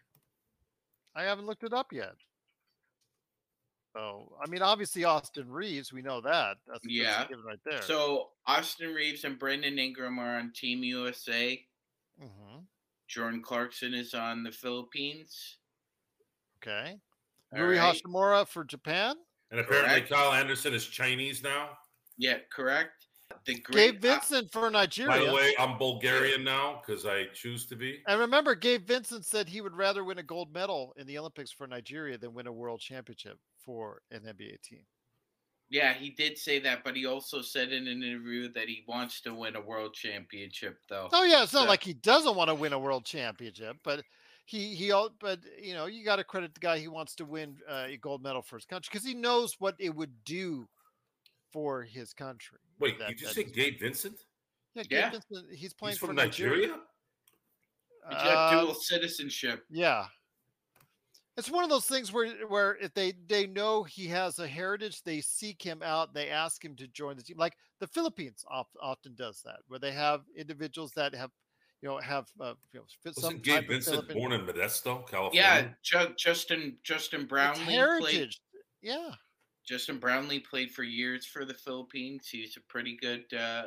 I 1.15 1.23
haven't 1.23 1.47
looked 1.47 1.63
it 1.63 1.73
up 1.73 1.93
yet. 1.93 2.15
Oh, 3.97 4.37
I 4.45 4.49
mean, 4.51 4.61
obviously 4.61 5.05
Austin 5.05 5.51
Reaves. 5.51 5.91
We 5.93 6.03
know 6.03 6.21
that. 6.21 6.59
That's, 6.67 6.81
that's 6.83 6.87
a 6.87 6.91
Yeah. 6.93 7.27
given 7.29 7.45
right 7.45 7.59
there. 7.65 7.81
So 7.81 8.31
Austin 8.47 8.93
Reaves 8.93 9.25
and 9.25 9.39
Brandon 9.39 9.79
Ingram 9.79 10.19
are 10.19 10.37
on 10.39 10.53
Team 10.53 10.83
USA. 10.85 11.65
hmm 12.21 12.59
Jordan 13.09 13.41
Clarkson 13.41 13.95
is 13.95 14.15
on 14.15 14.43
the 14.43 14.51
Philippines. 14.51 15.59
okay, 16.61 16.99
All 17.55 17.63
Rui 17.63 17.79
right. 17.79 17.95
Hachimura 18.05 18.47
for 18.49 18.65
Japan. 18.65 19.15
And 19.53 19.61
apparently 19.61 20.01
Correct. 20.01 20.11
Kyle 20.11 20.33
Anderson 20.33 20.75
is 20.75 20.85
Chinese 20.87 21.41
now. 21.43 21.79
Yeah, 22.19 22.39
correct. 22.53 23.07
The 23.45 23.61
great 23.61 23.93
Gabe 23.93 24.03
Vincent 24.03 24.51
for 24.53 24.71
Nigeria. 24.71 25.11
By 25.21 25.25
the 25.25 25.33
way, 25.33 25.55
I'm 25.59 25.79
Bulgarian 25.79 26.43
now 26.43 26.83
because 26.85 27.07
I 27.07 27.27
choose 27.33 27.67
to 27.67 27.77
be. 27.77 28.01
And 28.09 28.21
remember, 28.21 28.55
Gabe 28.57 28.87
Vincent 28.87 29.25
said 29.25 29.49
he 29.49 29.61
would 29.61 29.77
rather 29.77 30.03
win 30.05 30.19
a 30.19 30.23
gold 30.23 30.53
medal 30.53 30.93
in 30.97 31.07
the 31.07 31.17
Olympics 31.19 31.53
for 31.53 31.67
Nigeria 31.67 32.19
than 32.19 32.35
win 32.35 32.47
a 32.49 32.53
world 32.53 32.81
championship 32.81 33.39
for 33.59 34.03
an 34.11 34.23
NBA 34.23 34.61
team. 34.63 34.83
Yeah, 35.69 35.95
he 35.95 36.11
did 36.11 36.39
say 36.39 36.61
that, 36.61 36.85
but 36.85 36.95
he 36.97 37.07
also 37.07 37.41
said 37.43 37.73
in 37.73 37.89
an 37.89 38.03
interview 38.03 38.53
that 38.53 38.69
he 38.69 38.85
wants 38.87 39.21
to 39.23 39.35
win 39.35 39.57
a 39.57 39.61
world 39.61 39.95
championship, 39.95 40.79
though. 40.89 41.09
Oh 41.13 41.25
yeah, 41.25 41.43
it's 41.43 41.53
not 41.53 41.63
So- 41.65 41.69
like 41.69 41.83
he 41.83 41.95
doesn't 41.95 42.37
want 42.37 42.49
to 42.49 42.55
win 42.55 42.73
a 42.73 42.79
world 42.79 43.05
championship, 43.05 43.77
but 43.83 44.05
he 44.45 44.75
he 44.77 44.93
al- 44.93 45.15
but 45.21 45.41
you 45.61 45.75
know 45.75 45.87
you 45.87 46.05
got 46.05 46.17
to 46.17 46.25
credit 46.25 46.55
the 46.55 46.61
guy 46.61 46.79
he 46.79 46.87
wants 46.89 47.17
to 47.17 47.25
win 47.25 47.57
uh, 47.69 47.87
a 47.89 47.97
gold 47.97 48.23
medal 48.23 48.43
for 48.43 48.57
his 48.57 48.65
country 48.65 48.89
because 48.93 49.05
he 49.07 49.15
knows 49.15 49.57
what 49.59 49.75
it 49.81 49.93
would 49.95 50.25
do 50.25 50.69
for 51.53 51.83
his 51.83 52.13
country. 52.13 52.59
Wait, 52.79 52.99
that- 52.99 53.09
you 53.11 53.15
just 53.17 53.35
that 53.35 53.47
say 53.47 53.51
Gabe 53.53 53.81
Vincent? 53.81 54.19
Yeah, 54.75 54.83
Gabe 54.83 54.91
Yeah. 54.93 55.11
Vincent, 55.11 55.53
he's 55.55 55.73
playing 55.75 55.93
He's 55.93 55.99
for 55.99 56.07
from 56.07 56.17
Nigeria. 56.17 56.69
Nigeria? 56.69 56.83
He's 58.09 58.15
got 58.19 58.55
Uh, 58.55 58.61
dual 58.65 58.75
citizenship. 58.75 59.65
Yeah. 59.71 60.09
It's 61.37 61.51
one 61.51 61.65
of 61.65 61.71
those 61.71 61.87
things 61.87 62.13
where 62.13 62.47
where 62.47 62.77
if 62.77 62.95
they 62.95 63.13
they 63.13 63.47
know 63.47 63.83
he 63.85 64.07
has 64.09 64.39
a 64.39 64.47
heritage, 64.49 65.03
they 65.03 65.21
seek 65.21 65.61
him 65.63 65.83
out, 65.83 66.15
they 66.15 66.31
ask 66.31 66.65
him 66.65 66.75
to 66.77 66.87
join 66.89 67.17
the 67.17 67.23
team. 67.23 67.37
Like 67.37 67.57
the 67.79 67.87
Philippines 67.87 68.43
of, 68.51 68.67
often 68.81 69.15
does 69.17 69.43
that, 69.43 69.61
where 69.69 69.79
they 69.79 69.93
have 69.93 70.25
individuals 70.35 70.93
that 70.93 71.15
have, 71.15 71.31
you 71.83 71.89
know, 71.91 71.99
have 71.99 72.31
uh, 72.41 72.55
you 72.73 72.81
know, 72.81 72.87
some 72.87 73.13
Wasn't 73.17 73.35
type 73.35 73.43
Gabe 73.43 73.63
of 73.65 73.69
Vincent 73.69 73.97
Philippine- 74.07 74.17
born 74.19 74.33
in 74.33 74.47
Modesto, 74.47 75.07
California? 75.11 75.41
Yeah, 75.43 75.73
Ju- 75.83 76.15
Justin 76.17 76.79
Justin 76.83 77.23
it's 77.23 77.29
Brownlee 77.29 77.65
played. 77.65 77.75
heritage. 77.75 78.41
Yeah. 78.81 79.15
Justin 79.67 79.99
Brownlee 79.99 80.41
played 80.41 80.71
for 80.71 80.83
years 80.85 81.27
for 81.27 81.45
the 81.45 81.55
Philippines. 81.55 82.29
He's 82.31 82.57
a 82.57 82.61
pretty 82.61 82.97
good 82.97 83.25
uh, 83.35 83.65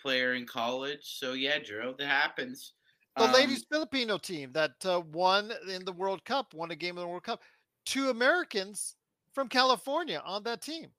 player 0.00 0.34
in 0.34 0.46
college. 0.46 1.00
So 1.18 1.32
yeah, 1.34 1.58
Drew, 1.58 1.94
that 1.98 2.06
happens. 2.06 2.72
The 3.16 3.24
Um, 3.24 3.32
ladies 3.32 3.64
Filipino 3.70 4.18
team 4.18 4.52
that 4.52 4.74
uh, 4.84 5.00
won 5.12 5.52
in 5.72 5.84
the 5.84 5.92
World 5.92 6.24
Cup, 6.24 6.54
won 6.54 6.70
a 6.70 6.76
game 6.76 6.96
in 6.96 7.02
the 7.02 7.08
World 7.08 7.24
Cup. 7.24 7.42
Two 7.86 8.10
Americans 8.10 8.96
from 9.32 9.48
California 9.48 10.22
on 10.24 10.42
that 10.44 10.60
team. 10.62 10.90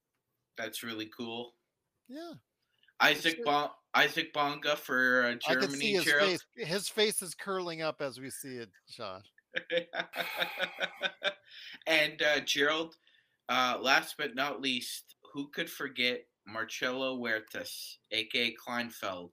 That's 0.57 0.84
really 0.84 1.10
cool. 1.16 1.56
Yeah. 2.07 2.34
Isaac 3.02 3.44
bon- 3.45 3.70
Isaac 3.94 4.34
Bonga 4.34 4.76
for 4.76 5.24
uh, 5.26 5.30
I 5.49 5.56
can 5.56 5.70
see 5.72 5.78
Germany. 5.78 5.91
his 5.94 6.03
Gerald. 6.03 6.30
face. 6.30 6.45
His 6.56 6.88
face 6.90 7.22
is 7.22 7.34
curling 7.34 7.82
up 7.82 8.02
as 8.02 8.20
we 8.20 8.30
see 8.30 8.56
it, 8.57 8.70
Sean. 8.90 9.22
and 11.88 12.22
uh, 12.22 12.40
Gerald, 12.41 12.95
uh, 13.49 13.77
last 13.81 14.15
but 14.17 14.35
not 14.35 14.61
least, 14.61 15.15
who 15.34 15.47
could 15.49 15.69
forget 15.69 16.21
Marcelo 16.47 17.17
Huertas, 17.17 17.97
aka 18.11 18.55
Kleinfeld, 18.55 19.31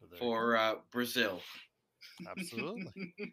There 0.00 0.02
you 0.02 0.08
go. 0.10 0.16
for 0.18 0.56
uh, 0.56 0.74
Brazil? 0.92 1.40
Absolutely. 2.28 3.14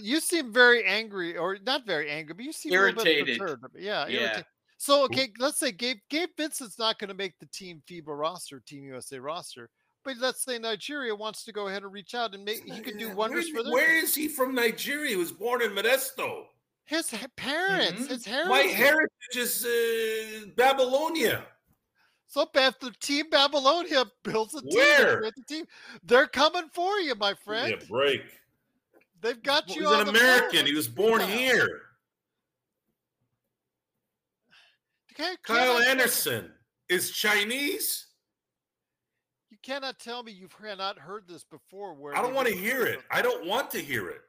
You 0.00 0.18
seem 0.20 0.52
very 0.52 0.84
angry, 0.84 1.36
or 1.36 1.56
not 1.64 1.86
very 1.86 2.10
angry, 2.10 2.34
but 2.34 2.44
you 2.44 2.52
seem 2.52 2.72
a 2.72 2.76
little 2.76 3.04
bit 3.04 3.28
Irritated. 3.28 3.58
Yeah, 3.76 4.06
Yeah. 4.06 4.20
irritated. 4.20 4.46
So 4.76 5.04
okay, 5.04 5.28
let's 5.38 5.58
say 5.58 5.70
Gabe 5.72 5.98
Gabe 6.10 6.30
Vincent's 6.36 6.78
not 6.78 6.98
going 6.98 7.08
to 7.08 7.14
make 7.14 7.38
the 7.38 7.46
Team 7.46 7.82
FIBA 7.88 8.08
roster, 8.08 8.60
Team 8.60 8.84
USA 8.84 9.18
roster, 9.18 9.70
but 10.04 10.16
let's 10.18 10.44
say 10.44 10.58
Nigeria 10.58 11.14
wants 11.14 11.44
to 11.44 11.52
go 11.52 11.68
ahead 11.68 11.84
and 11.84 11.92
reach 11.92 12.14
out 12.14 12.34
and 12.34 12.44
make 12.44 12.64
he 12.64 12.80
could 12.80 12.98
do 12.98 13.14
wonders 13.14 13.46
where, 13.46 13.54
for 13.54 13.62
them. 13.62 13.72
Where 13.72 13.96
is 13.96 14.14
he 14.14 14.28
from 14.28 14.54
Nigeria? 14.54 15.10
He 15.10 15.16
was 15.16 15.32
born 15.32 15.62
in 15.62 15.70
Modesto. 15.70 16.46
His 16.86 17.10
parents, 17.36 18.02
Mhm. 18.02 18.08
his 18.08 18.24
heritage. 18.26 18.48
My 18.50 18.58
heritage 18.60 19.36
is 19.36 19.64
uh, 19.64 20.46
Babylonia. 20.56 21.46
So 22.26 22.44
the 22.80 22.90
Team 23.00 23.30
Babylonia 23.30 24.04
builds 24.22 24.54
a 24.54 24.60
team, 24.60 24.70
Where? 24.76 25.22
a 25.22 25.32
team, 25.48 25.66
they're 26.02 26.26
coming 26.26 26.68
for 26.74 26.98
you, 26.98 27.14
my 27.14 27.30
Give 27.30 27.38
friend. 27.38 27.82
a 27.82 27.86
break. 27.86 28.22
They've 29.20 29.42
got 29.42 29.66
He's 29.66 29.76
you. 29.76 29.88
an 29.88 30.00
on 30.00 30.06
the 30.06 30.12
phone. 30.12 30.16
American. 30.20 30.66
He 30.66 30.74
was 30.74 30.88
born 30.88 31.20
Yeah. 31.22 31.26
here. 31.28 31.80
Kyle 35.16 35.36
cannot 35.44 35.56
tell 35.56 35.78
me- 35.78 35.86
Anderson 35.86 36.58
is 36.88 37.12
Chinese. 37.12 38.08
You 39.50 39.58
cannot 39.62 39.98
tell 40.00 40.22
me 40.24 40.32
you've 40.32 40.58
not 40.60 40.98
heard 40.98 41.28
this 41.28 41.44
before. 41.44 41.94
Where 41.94 42.16
I 42.16 42.20
don't 42.20 42.34
want 42.34 42.48
to 42.48 42.54
hear 42.54 42.84
it. 42.84 43.00
I 43.10 43.22
don't 43.22 43.46
want 43.46 43.70
to 43.70 43.80
hear 43.80 44.08
it. 44.10 44.22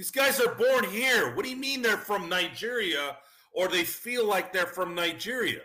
These 0.00 0.12
guys 0.12 0.40
are 0.40 0.54
born 0.54 0.84
here. 0.84 1.34
What 1.34 1.44
do 1.44 1.50
you 1.50 1.56
mean 1.58 1.82
they're 1.82 1.98
from 1.98 2.26
Nigeria 2.30 3.18
or 3.52 3.68
they 3.68 3.84
feel 3.84 4.24
like 4.26 4.50
they're 4.50 4.64
from 4.64 4.94
Nigeria? 4.94 5.60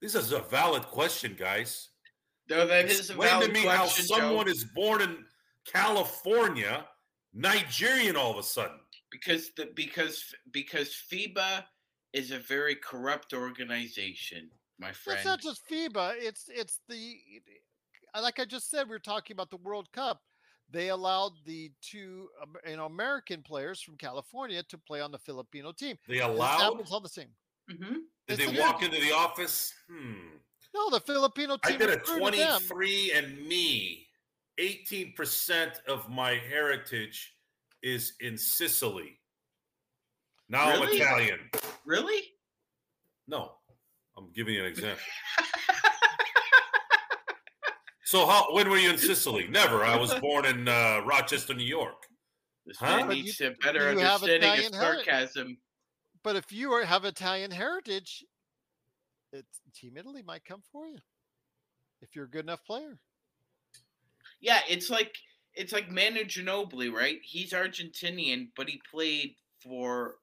This 0.00 0.16
is 0.16 0.32
a 0.32 0.40
valid 0.40 0.82
question, 0.82 1.36
guys. 1.38 1.90
no, 2.50 2.66
that 2.66 2.86
is 2.86 3.10
a 3.10 3.12
Explain 3.12 3.28
valid 3.28 3.46
to 3.46 3.52
me 3.52 3.62
question, 3.62 3.76
how 3.78 3.86
someone 3.86 4.46
Joe, 4.46 4.50
is 4.50 4.64
born 4.64 5.00
in 5.02 5.24
California, 5.64 6.88
Nigerian 7.34 8.16
all 8.16 8.32
of 8.32 8.38
a 8.38 8.42
sudden. 8.42 8.80
because 9.12 9.52
the 9.56 9.70
because 9.76 10.34
because 10.50 11.00
FIBA 11.12 11.62
is 12.12 12.32
a 12.32 12.40
very 12.40 12.74
corrupt 12.74 13.32
organization, 13.32 14.50
my 14.80 14.90
friend. 14.90 15.18
It's 15.18 15.24
not 15.24 15.40
just 15.40 15.62
FIBA. 15.70 16.14
It's 16.16 16.46
it's 16.48 16.80
the 16.88 17.14
like 18.20 18.40
I 18.40 18.44
just 18.44 18.72
said. 18.72 18.88
we 18.88 18.96
are 18.96 18.98
talking 18.98 19.36
about 19.36 19.50
the 19.50 19.58
World 19.58 19.86
Cup. 19.92 20.20
They 20.72 20.88
allowed 20.88 21.32
the 21.44 21.70
two 21.82 22.28
you 22.66 22.76
know 22.76 22.86
American 22.86 23.42
players 23.42 23.80
from 23.80 23.96
California 23.96 24.62
to 24.64 24.78
play 24.78 25.00
on 25.02 25.10
the 25.12 25.18
Filipino 25.18 25.70
team. 25.72 25.96
They 26.08 26.14
This 26.14 26.24
allowed. 26.24 26.58
happens 26.72 26.90
all 26.90 27.00
the 27.00 27.08
same. 27.08 27.28
hmm 27.68 27.94
Did 28.26 28.38
Yes, 28.38 28.38
they 28.38 28.44
it 28.56 28.58
walk 28.60 28.82
is. 28.82 28.88
into 28.88 29.00
the 29.00 29.12
office? 29.12 29.72
Hmm. 29.90 30.28
No, 30.74 30.88
the 30.90 31.00
Filipino 31.00 31.56
team. 31.56 31.60
I 31.64 31.68
team. 31.70 31.78
did 31.78 31.90
a 31.90 31.92
recruited 31.98 32.40
them. 32.40 32.62
23 32.68 33.12
and 33.12 33.46
me. 33.46 34.06
18% 34.58 35.82
of 35.88 36.08
my 36.08 36.32
heritage 36.34 37.34
is 37.82 38.14
in 38.20 38.38
Sicily. 38.38 39.18
Now 40.48 40.70
Really? 40.72 41.00
I'm 41.02 41.02
Italian. 41.02 41.40
Really? 41.84 42.22
No, 43.28 43.52
I'm 44.16 44.30
giving 44.32 44.54
you 44.54 44.60
an 44.60 44.66
example. 44.66 45.02
so 48.12 48.26
how 48.26 48.46
when 48.52 48.68
were 48.68 48.76
you 48.76 48.90
in 48.90 48.98
Sicily? 48.98 49.48
Never. 49.48 49.84
I 49.86 49.96
was 49.96 50.12
born 50.16 50.44
in 50.44 50.68
uh, 50.68 51.00
Rochester, 51.06 51.54
New 51.54 51.64
York. 51.64 52.06
This 52.66 52.76
Huh? 52.76 52.98
man 52.98 53.06
But 53.08 53.14
needs 53.14 53.40
you- 53.40 53.46
a 53.46 53.50
better 53.52 53.88
have 53.88 54.22
understanding 54.22 54.36
of 54.36 54.54
Italian 54.58 54.72
heritage. 54.74 55.04
sarcasm. 55.06 55.56
But 56.22 56.36
if 56.36 56.52
you 56.52 56.72
are, 56.72 56.84
have 56.84 57.06
Italian 57.06 57.50
heritage, 57.50 58.22
it's 59.32 59.60
Team 59.74 59.96
Italy 59.96 60.22
might 60.22 60.44
come 60.44 60.60
for 60.70 60.86
you 60.86 60.98
if 62.02 62.14
you're 62.14 62.26
a 62.26 62.30
good 62.30 62.44
enough 62.44 62.62
player. 62.66 62.98
Yeah, 64.42 64.60
it's 64.68 64.90
like 64.90 65.16
it's 65.54 65.72
like 65.72 65.90
Manu 65.90 66.24
Ginobili, 66.24 66.92
right? 66.92 67.18
He's 67.22 67.52
Argentinian, 67.52 68.48
but 68.56 68.68
he 68.68 68.78
played 68.90 69.36
for 69.62 70.16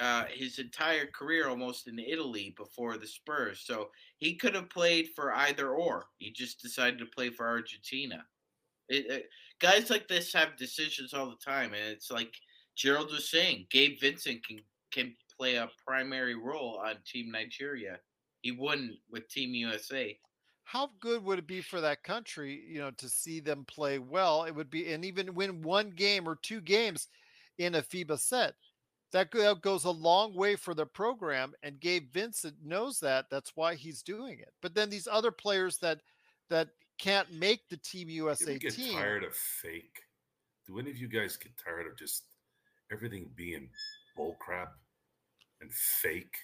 uh, 0.00 0.24
his 0.32 0.58
entire 0.58 1.06
career 1.06 1.48
almost 1.48 1.86
in 1.88 1.98
Italy 2.00 2.54
before 2.56 2.96
the 2.98 3.06
Spurs. 3.06 3.60
So 3.64 3.90
he 4.18 4.36
could 4.36 4.54
have 4.56 4.70
played 4.70 5.10
for 5.14 5.32
either 5.34 5.70
or. 5.70 6.06
He 6.18 6.32
just 6.32 6.62
decided 6.62 6.98
to 7.00 7.06
play 7.06 7.30
for 7.30 7.46
Argentina. 7.48 8.26
It, 8.88 9.06
it- 9.10 9.30
guys 9.60 9.90
like 9.90 10.08
this 10.08 10.32
have 10.32 10.56
decisions 10.56 11.14
all 11.14 11.30
the 11.30 11.36
time, 11.44 11.74
and 11.74 11.84
it's 11.84 12.10
like 12.10 12.34
Gerald 12.76 13.10
was 13.12 13.30
saying, 13.30 13.66
Gabe 13.70 13.98
Vincent 14.00 14.46
can 14.46 14.60
can 14.90 15.16
play 15.38 15.56
a 15.56 15.70
primary 15.86 16.34
role 16.34 16.80
on 16.84 16.96
Team 17.06 17.30
Nigeria. 17.30 18.00
He 18.42 18.52
wouldn't 18.52 18.98
with 19.10 19.28
Team 19.28 19.54
USA. 19.54 20.18
how 20.64 20.90
good 21.00 21.22
would 21.24 21.38
it 21.38 21.46
be 21.46 21.60
for 21.62 21.80
that 21.80 22.02
country, 22.04 22.64
you 22.68 22.78
know, 22.80 22.90
to 22.92 23.08
see 23.08 23.40
them 23.40 23.64
play 23.64 23.98
well? 23.98 24.44
It 24.44 24.54
would 24.54 24.70
be, 24.70 24.92
and 24.92 25.04
even 25.04 25.34
win 25.34 25.62
one 25.62 25.90
game 25.90 26.28
or 26.28 26.36
two 26.36 26.60
games 26.60 27.08
in 27.58 27.74
a 27.74 27.82
FIBA 27.82 28.18
set. 28.18 28.54
That 29.12 29.30
that 29.32 29.60
goes 29.60 29.84
a 29.84 29.90
long 29.90 30.34
way 30.34 30.56
for 30.56 30.74
the 30.74 30.86
program, 30.86 31.52
and 31.62 31.80
Gabe 31.80 32.12
Vincent 32.12 32.54
knows 32.64 33.00
that. 33.00 33.26
That's 33.30 33.52
why 33.56 33.74
he's 33.74 34.02
doing 34.02 34.38
it. 34.38 34.52
But 34.62 34.74
then 34.74 34.88
these 34.88 35.08
other 35.10 35.30
players 35.32 35.78
that 35.78 36.00
that 36.48 36.68
can't 36.98 37.32
make 37.32 37.68
the 37.68 37.78
Team 37.78 38.08
USA 38.10 38.58
get 38.58 38.74
team, 38.74 38.94
tired 38.94 39.24
of 39.24 39.34
fake? 39.34 40.02
Do 40.66 40.78
any 40.78 40.90
of 40.90 40.98
you 40.98 41.08
guys 41.08 41.36
get 41.36 41.52
tired 41.56 41.86
of 41.86 41.96
just 41.96 42.24
everything 42.92 43.30
being 43.34 43.70
bullcrap 44.18 44.68
and 45.60 45.72
fake? 45.72 46.36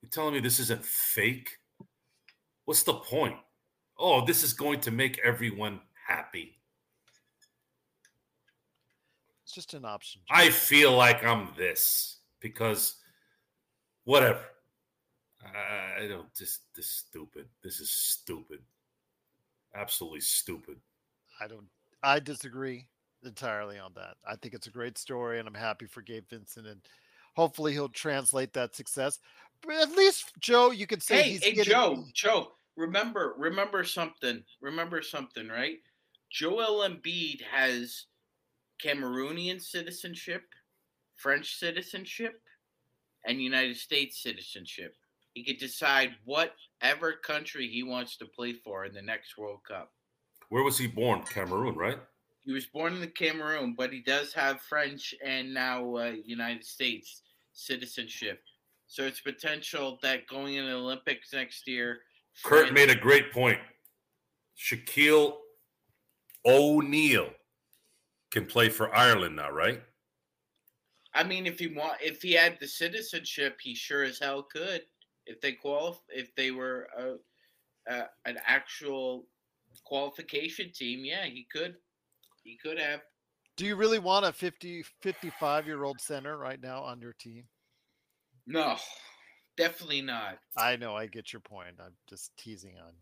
You're 0.00 0.10
telling 0.10 0.34
me 0.34 0.40
this 0.40 0.58
isn't 0.60 0.84
fake? 0.84 1.58
What's 2.64 2.84
the 2.84 2.94
point? 2.94 3.36
Oh, 3.98 4.24
this 4.24 4.42
is 4.42 4.54
going 4.54 4.80
to 4.80 4.90
make 4.90 5.20
everyone 5.22 5.80
happy. 6.08 6.59
It's 9.50 9.54
just 9.56 9.74
an 9.74 9.84
option. 9.84 10.20
I 10.30 10.50
feel 10.50 10.96
like 10.96 11.24
I'm 11.24 11.48
this 11.58 12.18
because 12.38 12.94
whatever. 14.04 14.44
I 15.44 16.04
I 16.04 16.08
don't 16.08 16.32
just 16.36 16.60
this 16.76 16.86
stupid. 16.88 17.46
This 17.60 17.80
is 17.80 17.90
stupid. 17.90 18.60
Absolutely 19.74 20.20
stupid. 20.20 20.76
I 21.40 21.48
don't. 21.48 21.66
I 22.00 22.20
disagree 22.20 22.86
entirely 23.24 23.76
on 23.80 23.90
that. 23.96 24.14
I 24.24 24.36
think 24.36 24.54
it's 24.54 24.68
a 24.68 24.70
great 24.70 24.96
story, 24.96 25.40
and 25.40 25.48
I'm 25.48 25.54
happy 25.54 25.86
for 25.86 26.00
Gabe 26.00 26.28
Vincent, 26.30 26.68
and 26.68 26.80
hopefully 27.34 27.72
he'll 27.72 27.88
translate 27.88 28.52
that 28.52 28.76
success. 28.76 29.18
But 29.66 29.74
at 29.82 29.96
least 29.96 30.30
Joe, 30.38 30.70
you 30.70 30.86
can 30.86 31.00
say 31.00 31.22
Hey, 31.22 31.30
he's 31.30 31.44
hey, 31.44 31.54
getting. 31.54 31.72
Joe, 31.72 32.04
Joe, 32.14 32.52
remember 32.76 33.34
remember 33.36 33.82
something. 33.82 34.44
Remember 34.60 35.02
something, 35.02 35.48
right? 35.48 35.78
Joel 36.30 36.88
Embiid 36.88 37.42
has 37.42 38.06
Cameroonian 38.84 39.60
citizenship, 39.60 40.42
French 41.16 41.56
citizenship, 41.56 42.40
and 43.24 43.40
United 43.40 43.76
States 43.76 44.22
citizenship. 44.22 44.94
He 45.34 45.44
could 45.44 45.58
decide 45.58 46.16
whatever 46.24 47.12
country 47.12 47.68
he 47.68 47.82
wants 47.82 48.16
to 48.16 48.26
play 48.26 48.52
for 48.52 48.84
in 48.84 48.94
the 48.94 49.02
next 49.02 49.38
World 49.38 49.60
Cup. 49.66 49.92
Where 50.48 50.64
was 50.64 50.78
he 50.78 50.86
born? 50.86 51.22
Cameroon, 51.22 51.76
right? 51.76 51.98
He 52.40 52.52
was 52.52 52.66
born 52.66 52.94
in 52.94 53.00
the 53.00 53.06
Cameroon, 53.06 53.74
but 53.76 53.92
he 53.92 54.00
does 54.00 54.32
have 54.32 54.60
French 54.62 55.14
and 55.24 55.54
now 55.54 55.96
uh, 55.96 56.12
United 56.24 56.64
States 56.64 57.22
citizenship. 57.52 58.42
So 58.86 59.04
it's 59.04 59.20
potential 59.20 59.98
that 60.02 60.26
going 60.26 60.54
in 60.54 60.66
the 60.66 60.72
Olympics 60.72 61.32
next 61.32 61.68
year. 61.68 62.00
Kurt 62.42 62.68
France- 62.68 62.74
made 62.74 62.90
a 62.90 62.98
great 62.98 63.32
point. 63.32 63.58
Shaquille 64.58 65.34
O'Neal 66.44 67.30
can 68.30 68.46
play 68.46 68.68
for 68.68 68.94
Ireland 68.94 69.36
now, 69.36 69.50
right? 69.50 69.82
I 71.12 71.24
mean, 71.24 71.46
if 71.46 71.58
he 71.58 71.66
want, 71.66 71.98
if 72.00 72.22
he 72.22 72.32
had 72.32 72.58
the 72.60 72.68
citizenship, 72.68 73.58
he 73.60 73.74
sure 73.74 74.04
as 74.04 74.18
hell 74.18 74.42
could. 74.44 74.82
If 75.26 75.40
they 75.40 75.52
qualify, 75.52 76.00
if 76.08 76.34
they 76.36 76.50
were 76.50 76.88
a, 76.96 77.92
a 77.92 78.04
an 78.24 78.38
actual 78.46 79.26
qualification 79.84 80.70
team, 80.72 81.04
yeah, 81.04 81.24
he 81.24 81.46
could. 81.52 81.74
He 82.44 82.56
could 82.62 82.78
have. 82.78 83.00
Do 83.56 83.66
you 83.66 83.76
really 83.76 83.98
want 83.98 84.24
a 84.24 84.32
50, 84.32 84.84
55 85.02 85.66
year 85.66 85.84
old 85.84 86.00
center 86.00 86.38
right 86.38 86.60
now 86.60 86.82
on 86.82 87.00
your 87.00 87.12
team? 87.12 87.44
No, 88.46 88.76
definitely 89.56 90.00
not. 90.00 90.38
I 90.56 90.76
know, 90.76 90.96
I 90.96 91.06
get 91.06 91.32
your 91.32 91.40
point. 91.40 91.76
I'm 91.78 91.92
just 92.08 92.34
teasing 92.38 92.76
on. 92.78 92.94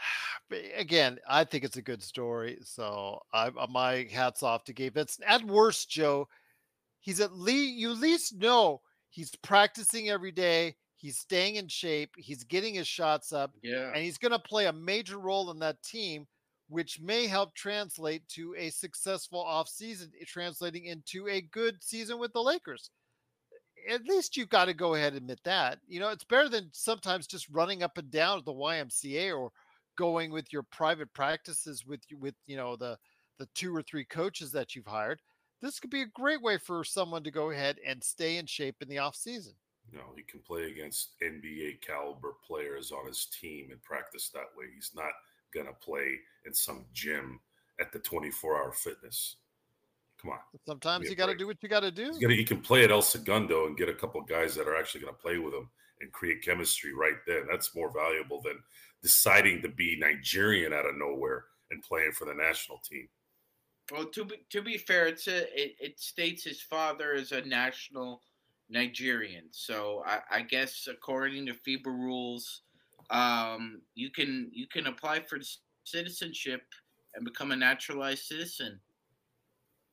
Again, 0.76 1.18
I 1.28 1.44
think 1.44 1.64
it's 1.64 1.76
a 1.76 1.82
good 1.82 2.02
story. 2.02 2.58
So 2.64 3.20
I, 3.32 3.50
my 3.68 4.08
hats 4.10 4.42
off 4.42 4.64
to 4.64 4.72
Gabe 4.72 4.94
Vincent. 4.94 5.26
At 5.28 5.44
worst, 5.44 5.88
Joe, 5.90 6.28
he's 7.00 7.20
at 7.20 7.32
least 7.32 7.74
you 7.74 7.92
at 7.92 7.98
least 7.98 8.36
know 8.36 8.80
he's 9.10 9.34
practicing 9.42 10.10
every 10.10 10.32
day. 10.32 10.76
He's 10.96 11.18
staying 11.18 11.54
in 11.56 11.68
shape. 11.68 12.10
He's 12.16 12.44
getting 12.44 12.74
his 12.74 12.86
shots 12.86 13.32
up, 13.32 13.54
Yeah. 13.62 13.88
and 13.94 14.04
he's 14.04 14.18
going 14.18 14.32
to 14.32 14.38
play 14.38 14.66
a 14.66 14.72
major 14.72 15.18
role 15.18 15.50
in 15.50 15.58
that 15.60 15.82
team, 15.82 16.26
which 16.68 17.00
may 17.00 17.26
help 17.26 17.54
translate 17.54 18.26
to 18.28 18.54
a 18.58 18.68
successful 18.70 19.42
offseason, 19.42 20.10
eh, 20.20 20.24
translating 20.26 20.84
into 20.86 21.26
a 21.28 21.40
good 21.40 21.82
season 21.82 22.18
with 22.18 22.32
the 22.34 22.42
Lakers. 22.42 22.90
At 23.88 24.04
least 24.04 24.36
you've 24.36 24.50
got 24.50 24.66
to 24.66 24.74
go 24.74 24.94
ahead 24.94 25.14
and 25.14 25.22
admit 25.22 25.40
that. 25.44 25.78
You 25.88 26.00
know, 26.00 26.10
it's 26.10 26.24
better 26.24 26.50
than 26.50 26.68
sometimes 26.72 27.26
just 27.26 27.48
running 27.48 27.82
up 27.82 27.96
and 27.96 28.10
down 28.10 28.38
at 28.38 28.44
the 28.44 28.52
YMCA 28.52 29.34
or 29.34 29.52
going 30.00 30.30
with 30.30 30.50
your 30.50 30.62
private 30.62 31.12
practices 31.12 31.84
with 31.84 32.00
you 32.08 32.16
with 32.16 32.34
you 32.46 32.56
know 32.56 32.74
the 32.74 32.96
the 33.38 33.46
two 33.54 33.76
or 33.76 33.82
three 33.82 34.04
coaches 34.04 34.50
that 34.50 34.74
you've 34.74 34.86
hired. 34.86 35.20
This 35.60 35.78
could 35.78 35.90
be 35.90 36.00
a 36.00 36.06
great 36.06 36.40
way 36.40 36.56
for 36.56 36.82
someone 36.84 37.22
to 37.22 37.30
go 37.30 37.50
ahead 37.50 37.76
and 37.86 38.02
stay 38.02 38.38
in 38.38 38.46
shape 38.46 38.76
in 38.80 38.88
the 38.88 38.96
off 38.96 39.14
season. 39.14 39.52
Know, 39.92 40.14
he 40.16 40.22
can 40.22 40.40
play 40.40 40.70
against 40.70 41.20
NBA 41.22 41.82
caliber 41.82 42.34
players 42.46 42.92
on 42.92 43.06
his 43.06 43.26
team 43.26 43.68
and 43.72 43.82
practice 43.82 44.30
that 44.32 44.46
way. 44.56 44.66
He's 44.74 44.92
not 44.94 45.12
gonna 45.54 45.74
play 45.82 46.14
in 46.46 46.54
some 46.54 46.86
gym 46.94 47.38
at 47.78 47.92
the 47.92 47.98
24 47.98 48.56
hour 48.56 48.72
fitness. 48.72 49.36
Come 50.22 50.30
on. 50.30 50.38
Sometimes 50.66 51.10
you 51.10 51.16
got 51.16 51.26
to 51.26 51.34
do 51.34 51.46
what 51.46 51.56
you 51.62 51.68
got 51.68 51.80
to 51.80 51.90
do. 51.90 52.12
Gonna 52.20 52.34
he 52.34 52.44
can 52.44 52.60
play 52.60 52.84
at 52.84 52.90
El 52.90 53.00
Segundo 53.00 53.66
and 53.66 53.76
get 53.76 53.88
a 53.88 53.94
couple 53.94 54.20
guys 54.20 54.54
that 54.54 54.68
are 54.68 54.76
actually 54.76 55.00
gonna 55.00 55.14
play 55.14 55.38
with 55.38 55.54
him 55.54 55.68
and 56.00 56.12
create 56.12 56.42
chemistry 56.42 56.92
right 56.94 57.16
there. 57.26 57.44
That's 57.50 57.74
more 57.74 57.90
valuable 57.90 58.40
than 58.42 58.62
deciding 59.02 59.62
to 59.62 59.68
be 59.68 59.98
Nigerian 59.98 60.72
out 60.72 60.86
of 60.86 60.96
nowhere 60.96 61.44
and 61.70 61.82
playing 61.82 62.12
for 62.12 62.24
the 62.26 62.34
national 62.34 62.78
team. 62.78 63.08
Well, 63.90 64.06
to 64.06 64.24
be 64.24 64.36
to 64.50 64.62
be 64.62 64.76
fair, 64.78 65.06
it's 65.06 65.26
a 65.26 65.42
it, 65.60 65.74
it 65.80 66.00
states 66.00 66.44
his 66.44 66.62
father 66.62 67.12
is 67.12 67.32
a 67.32 67.42
national 67.42 68.22
Nigerian. 68.68 69.44
So 69.50 70.02
I, 70.06 70.20
I 70.30 70.42
guess 70.42 70.88
according 70.90 71.46
to 71.46 71.54
FIBA 71.54 71.86
rules, 71.86 72.62
um, 73.10 73.82
you 73.94 74.10
can 74.10 74.48
you 74.52 74.66
can 74.68 74.86
apply 74.86 75.20
for 75.20 75.38
citizenship 75.84 76.62
and 77.14 77.24
become 77.24 77.50
a 77.50 77.56
naturalized 77.56 78.24
citizen. 78.24 78.78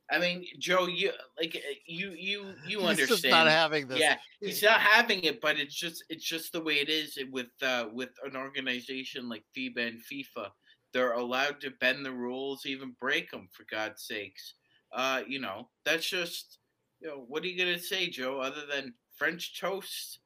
I 0.09 0.19
mean, 0.19 0.45
Joe, 0.57 0.87
you 0.87 1.11
like 1.37 1.55
uh, 1.55 1.73
you 1.85 2.11
you 2.11 2.53
you 2.65 2.79
He's 2.79 2.87
understand? 2.87 3.09
just 3.09 3.25
not 3.25 3.47
having 3.47 3.87
this. 3.87 3.99
Yeah, 3.99 4.15
he's 4.39 4.63
not 4.63 4.79
having 4.79 5.23
it, 5.23 5.41
but 5.41 5.59
it's 5.59 5.75
just 5.75 6.03
it's 6.09 6.23
just 6.23 6.53
the 6.53 6.61
way 6.61 6.75
it 6.75 6.89
is 6.89 7.17
with 7.31 7.47
uh, 7.61 7.87
with 7.91 8.09
an 8.23 8.37
organization 8.37 9.27
like 9.27 9.43
FIBA 9.55 9.87
and 9.87 9.99
FIFA. 9.99 10.49
They're 10.93 11.13
allowed 11.13 11.59
to 11.61 11.71
bend 11.81 12.05
the 12.05 12.11
rules, 12.11 12.65
even 12.65 12.95
break 13.01 13.31
them, 13.31 13.49
for 13.51 13.65
God's 13.69 14.03
sakes. 14.03 14.53
Uh, 14.93 15.21
you 15.27 15.39
know, 15.39 15.69
that's 15.83 16.09
just 16.09 16.59
you 17.01 17.09
know 17.09 17.25
what 17.27 17.43
are 17.43 17.47
you 17.47 17.57
gonna 17.57 17.79
say, 17.79 18.09
Joe? 18.09 18.39
Other 18.39 18.65
than 18.65 18.93
French 19.17 19.59
toast, 19.59 20.19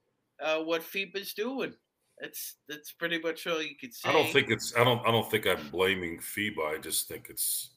uh, 0.43 0.59
what 0.59 0.83
FIBA's 0.83 1.33
doing. 1.33 1.73
That's 2.19 2.57
that's 2.69 2.91
pretty 2.91 3.19
much 3.19 3.47
all 3.47 3.63
you 3.63 3.75
could 3.79 3.95
say. 3.95 4.09
I 4.09 4.13
don't 4.13 4.31
think 4.31 4.51
it's 4.51 4.75
I 4.77 4.83
don't 4.83 5.05
I 5.07 5.11
don't 5.11 5.29
think 5.31 5.47
I'm 5.47 5.69
blaming 5.69 6.19
FIBA. 6.19 6.75
I 6.75 6.77
just 6.77 7.07
think 7.07 7.27
it's 7.31 7.71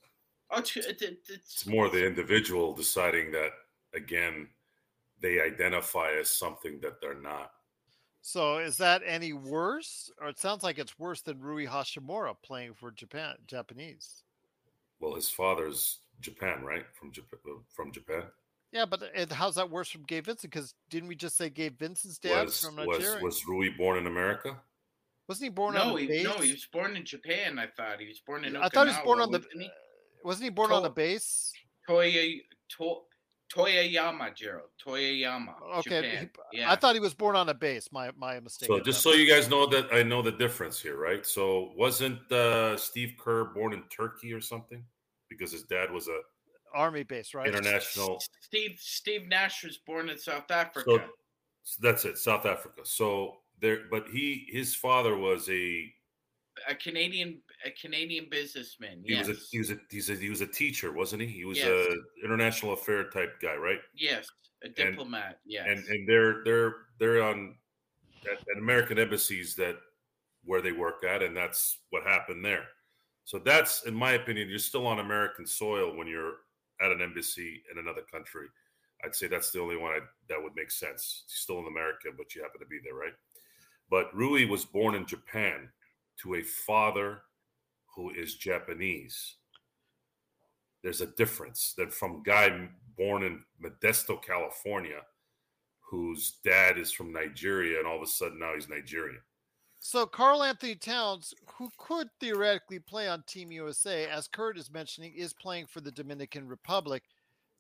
Oh, 0.50 0.58
it's, 0.58 0.76
it- 0.76 1.02
it- 1.02 1.20
it's 1.28 1.30
it's 1.30 1.66
more 1.66 1.88
the 1.88 2.06
individual 2.06 2.74
deciding 2.74 3.32
that 3.32 3.50
again 3.94 4.48
they 5.20 5.40
identify 5.40 6.12
as 6.20 6.28
something 6.28 6.80
that 6.80 7.00
they're 7.00 7.20
not. 7.20 7.52
So 8.20 8.58
is 8.58 8.76
that 8.78 9.02
any 9.04 9.32
worse? 9.32 10.10
Or 10.20 10.28
it 10.28 10.38
sounds 10.38 10.62
like 10.62 10.78
it's 10.78 10.98
worse 10.98 11.20
than 11.20 11.40
Rui 11.40 11.66
Hachimura 11.66 12.34
playing 12.42 12.74
for 12.74 12.90
Japan, 12.90 13.36
Japanese. 13.46 14.22
Well, 15.00 15.14
his 15.14 15.28
father's 15.28 15.98
Japan, 16.20 16.64
right? 16.64 16.84
From 16.94 17.12
Japan. 17.12 17.38
Uh, 17.46 17.58
from 17.68 17.92
Japan 17.92 18.22
Yeah, 18.72 18.86
but 18.86 19.02
and 19.14 19.30
how's 19.30 19.54
that 19.56 19.70
worse 19.70 19.90
from 19.90 20.04
Gabe 20.04 20.24
Vincent? 20.26 20.50
Because 20.52 20.74
didn't 20.88 21.08
we 21.08 21.16
just 21.16 21.36
say 21.36 21.50
Gabe 21.50 21.78
Vincent's 21.78 22.18
dad's 22.18 22.52
was 22.52 22.60
from 22.60 22.76
Nigeria? 22.76 23.22
was 23.22 23.46
Rui 23.46 23.70
born 23.70 23.98
in 23.98 24.06
America? 24.06 24.56
Wasn't 25.28 25.44
he 25.44 25.50
born 25.50 25.74
no, 25.74 25.80
on 25.82 25.94
the 25.96 26.02
he, 26.02 26.06
base? 26.06 26.24
no, 26.24 26.32
he 26.34 26.52
was 26.52 26.66
born 26.66 26.96
in 26.96 27.04
Japan. 27.04 27.58
I 27.58 27.66
thought 27.66 28.00
he 28.00 28.08
was 28.08 28.20
born 28.20 28.44
in. 28.44 28.56
I 28.56 28.68
thought 28.68 28.88
he 28.88 28.94
was 28.94 29.04
born 29.04 29.20
on 29.20 29.30
the. 29.30 29.42
he? 29.52 29.70
Wasn't 30.24 30.44
he 30.44 30.50
born 30.50 30.72
on 30.72 30.82
the 30.82 30.90
base? 30.90 31.52
Toya 31.88 32.40
to, 32.78 32.96
Toyayama, 33.54 34.34
Gerald. 34.34 34.70
Toyayama. 34.84 35.54
Okay, 35.78 36.02
Japan. 36.02 36.30
he- 36.50 36.58
yeah. 36.58 36.72
I 36.72 36.76
thought 36.76 36.94
he 36.94 37.00
was 37.00 37.14
born 37.14 37.36
on 37.36 37.48
a 37.50 37.54
base. 37.54 37.88
My 37.92 38.10
my 38.16 38.40
mistake. 38.40 38.68
So 38.68 38.80
just 38.80 39.02
so 39.02 39.12
you 39.12 39.30
guys 39.30 39.48
know 39.48 39.66
that 39.66 39.92
I 39.92 40.02
know 40.02 40.22
the 40.22 40.32
difference 40.32 40.80
here, 40.80 40.96
right? 40.96 41.24
So 41.26 41.72
wasn't 41.76 42.30
uh, 42.32 42.76
Steve 42.78 43.14
Kerr 43.18 43.44
born 43.44 43.74
in 43.74 43.82
Turkey 43.94 44.32
or 44.32 44.40
something? 44.40 44.82
Because 45.28 45.52
his 45.52 45.62
dad 45.64 45.90
was 45.90 46.08
a 46.08 46.20
army 46.74 47.02
base, 47.02 47.34
right? 47.34 47.46
international. 47.46 48.22
Steve 48.40 48.78
Steve 48.80 49.28
Nash 49.28 49.62
was 49.62 49.76
born 49.76 50.08
in 50.08 50.18
South 50.18 50.50
Africa. 50.50 50.84
So, 50.86 51.00
so 51.62 51.78
that's 51.82 52.04
it, 52.06 52.18
South 52.18 52.46
Africa. 52.46 52.80
So 52.84 53.36
there, 53.60 53.82
but 53.90 54.06
he 54.10 54.48
his 54.50 54.74
father 54.74 55.16
was 55.16 55.48
a 55.50 55.92
a 56.68 56.74
Canadian 56.74 57.40
a 57.64 57.70
Canadian 57.70 58.28
businessman. 58.30 59.02
he 59.04 59.14
Yes. 59.14 59.28
was 59.28 59.38
a 59.38 59.40
he 59.50 59.58
was 59.58 59.70
a 59.70 59.78
he's 59.90 60.10
a 60.10 60.14
he 60.16 60.30
was 60.30 60.40
a 60.40 60.46
teacher, 60.46 60.92
wasn't 60.92 61.22
he? 61.22 61.28
He 61.28 61.44
was 61.44 61.58
Yes. 61.58 61.68
a 61.68 62.24
international 62.24 62.72
affair 62.74 63.08
type 63.10 63.40
guy, 63.40 63.54
right? 63.56 63.80
yes, 63.94 64.28
a 64.62 64.68
diplomat. 64.68 65.40
yes. 65.44 65.66
and 65.68 65.84
and 65.88 66.08
they're 66.08 66.42
they're 66.44 66.74
they're 66.98 67.22
on 67.22 67.56
at, 68.30 68.38
at 68.38 68.58
American 68.58 68.98
embassies 68.98 69.54
that 69.56 69.76
where 70.44 70.60
they 70.60 70.72
work 70.72 71.04
at, 71.04 71.22
and 71.22 71.36
that's 71.36 71.78
what 71.90 72.02
happened 72.04 72.44
there. 72.44 72.66
So 73.24 73.38
that's, 73.38 73.84
in 73.84 73.94
my 73.94 74.12
opinion, 74.12 74.50
you're 74.50 74.58
still 74.58 74.86
on 74.86 74.98
American 74.98 75.46
soil 75.46 75.96
when 75.96 76.06
you're 76.06 76.34
at 76.82 76.90
an 76.92 77.00
embassy 77.00 77.62
in 77.72 77.78
another 77.78 78.02
country. 78.02 78.48
I'd 79.02 79.14
say 79.14 79.26
that's 79.26 79.50
the 79.50 79.60
only 79.60 79.78
one 79.78 79.92
I, 79.92 80.00
that 80.28 80.42
would 80.42 80.54
make 80.54 80.70
sense. 80.70 81.24
You're 81.28 81.36
still 81.36 81.58
in 81.60 81.66
America, 81.66 82.10
but 82.16 82.34
you 82.34 82.42
happen 82.42 82.60
to 82.60 82.66
be 82.66 82.80
there, 82.84 82.94
right? 82.94 83.14
But 83.88 84.14
Rui 84.14 84.44
was 84.46 84.66
born 84.66 84.94
in 84.94 85.06
Japan 85.06 85.70
to 86.22 86.34
a 86.34 86.42
father 86.42 87.22
who 87.94 88.10
is 88.10 88.34
Japanese. 88.34 89.36
There's 90.82 91.00
a 91.00 91.06
difference 91.06 91.74
than 91.76 91.90
from 91.90 92.22
guy 92.22 92.68
born 92.96 93.22
in 93.22 93.42
Modesto, 93.62 94.22
California, 94.22 95.00
whose 95.80 96.38
dad 96.44 96.78
is 96.78 96.92
from 96.92 97.12
Nigeria, 97.12 97.78
and 97.78 97.86
all 97.86 97.96
of 97.96 98.02
a 98.02 98.06
sudden 98.06 98.38
now 98.38 98.54
he's 98.54 98.68
Nigerian. 98.68 99.20
So 99.80 100.06
Carl 100.06 100.42
Anthony 100.42 100.74
Towns, 100.74 101.34
who 101.58 101.68
could 101.78 102.08
theoretically 102.18 102.78
play 102.78 103.06
on 103.06 103.22
Team 103.26 103.52
USA, 103.52 104.08
as 104.08 104.28
Kurt 104.28 104.56
is 104.56 104.72
mentioning, 104.72 105.12
is 105.14 105.34
playing 105.34 105.66
for 105.66 105.80
the 105.80 105.92
Dominican 105.92 106.48
Republic. 106.48 107.02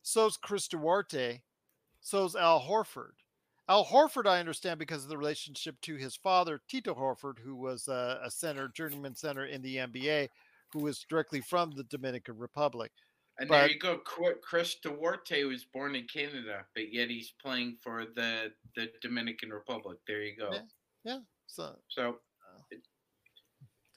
So's 0.02 0.36
Chris 0.36 0.66
Duarte. 0.68 1.42
So's 2.00 2.34
Al 2.34 2.60
Horford. 2.60 3.12
Al 3.68 3.84
Horford, 3.84 4.26
I 4.26 4.40
understand, 4.40 4.78
because 4.78 5.04
of 5.04 5.08
the 5.08 5.16
relationship 5.16 5.80
to 5.82 5.96
his 5.96 6.16
father, 6.16 6.60
Tito 6.68 6.94
Horford, 6.94 7.38
who 7.38 7.56
was 7.56 7.88
a, 7.88 8.20
a 8.22 8.30
center, 8.30 8.68
journeyman 8.68 9.14
center 9.14 9.46
in 9.46 9.62
the 9.62 9.76
NBA, 9.76 10.28
who 10.72 10.80
was 10.80 11.06
directly 11.08 11.40
from 11.40 11.70
the 11.70 11.84
Dominican 11.84 12.36
Republic. 12.36 12.92
and 13.38 13.48
but- 13.48 13.60
there 13.60 13.70
you 13.70 13.78
go. 13.78 13.98
Chris 13.98 14.76
Duarte 14.82 15.44
was 15.44 15.64
born 15.64 15.94
in 15.94 16.06
Canada, 16.12 16.66
but 16.74 16.92
yet 16.92 17.08
he's 17.08 17.32
playing 17.42 17.78
for 17.82 18.04
the 18.14 18.52
the 18.76 18.90
Dominican 19.00 19.50
Republic. 19.50 19.98
There 20.06 20.22
you 20.22 20.36
go. 20.36 20.50
Yeah. 21.04 21.18
So 21.46 21.76
So 21.88 22.08
uh 22.10 22.76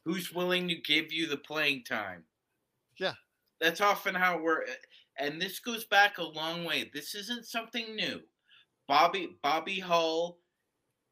who's 0.06 0.32
willing 0.34 0.68
to 0.70 0.76
give 0.76 1.12
you 1.12 1.28
the 1.28 1.38
playing 1.38 1.84
time. 1.84 2.24
Yeah. 3.00 3.14
That's 3.60 3.82
often 3.82 4.16
how 4.16 4.40
we're 4.40 4.64
and 5.20 5.42
this 5.42 5.60
goes 5.60 5.86
back 5.86 6.18
a 6.20 6.24
long 6.24 6.64
way. 6.64 6.90
This 6.94 7.16
isn't 7.16 7.46
something 7.46 7.96
new. 7.96 8.22
Bobby 8.88 9.38
Bobby 9.44 9.80
Hull 9.80 10.40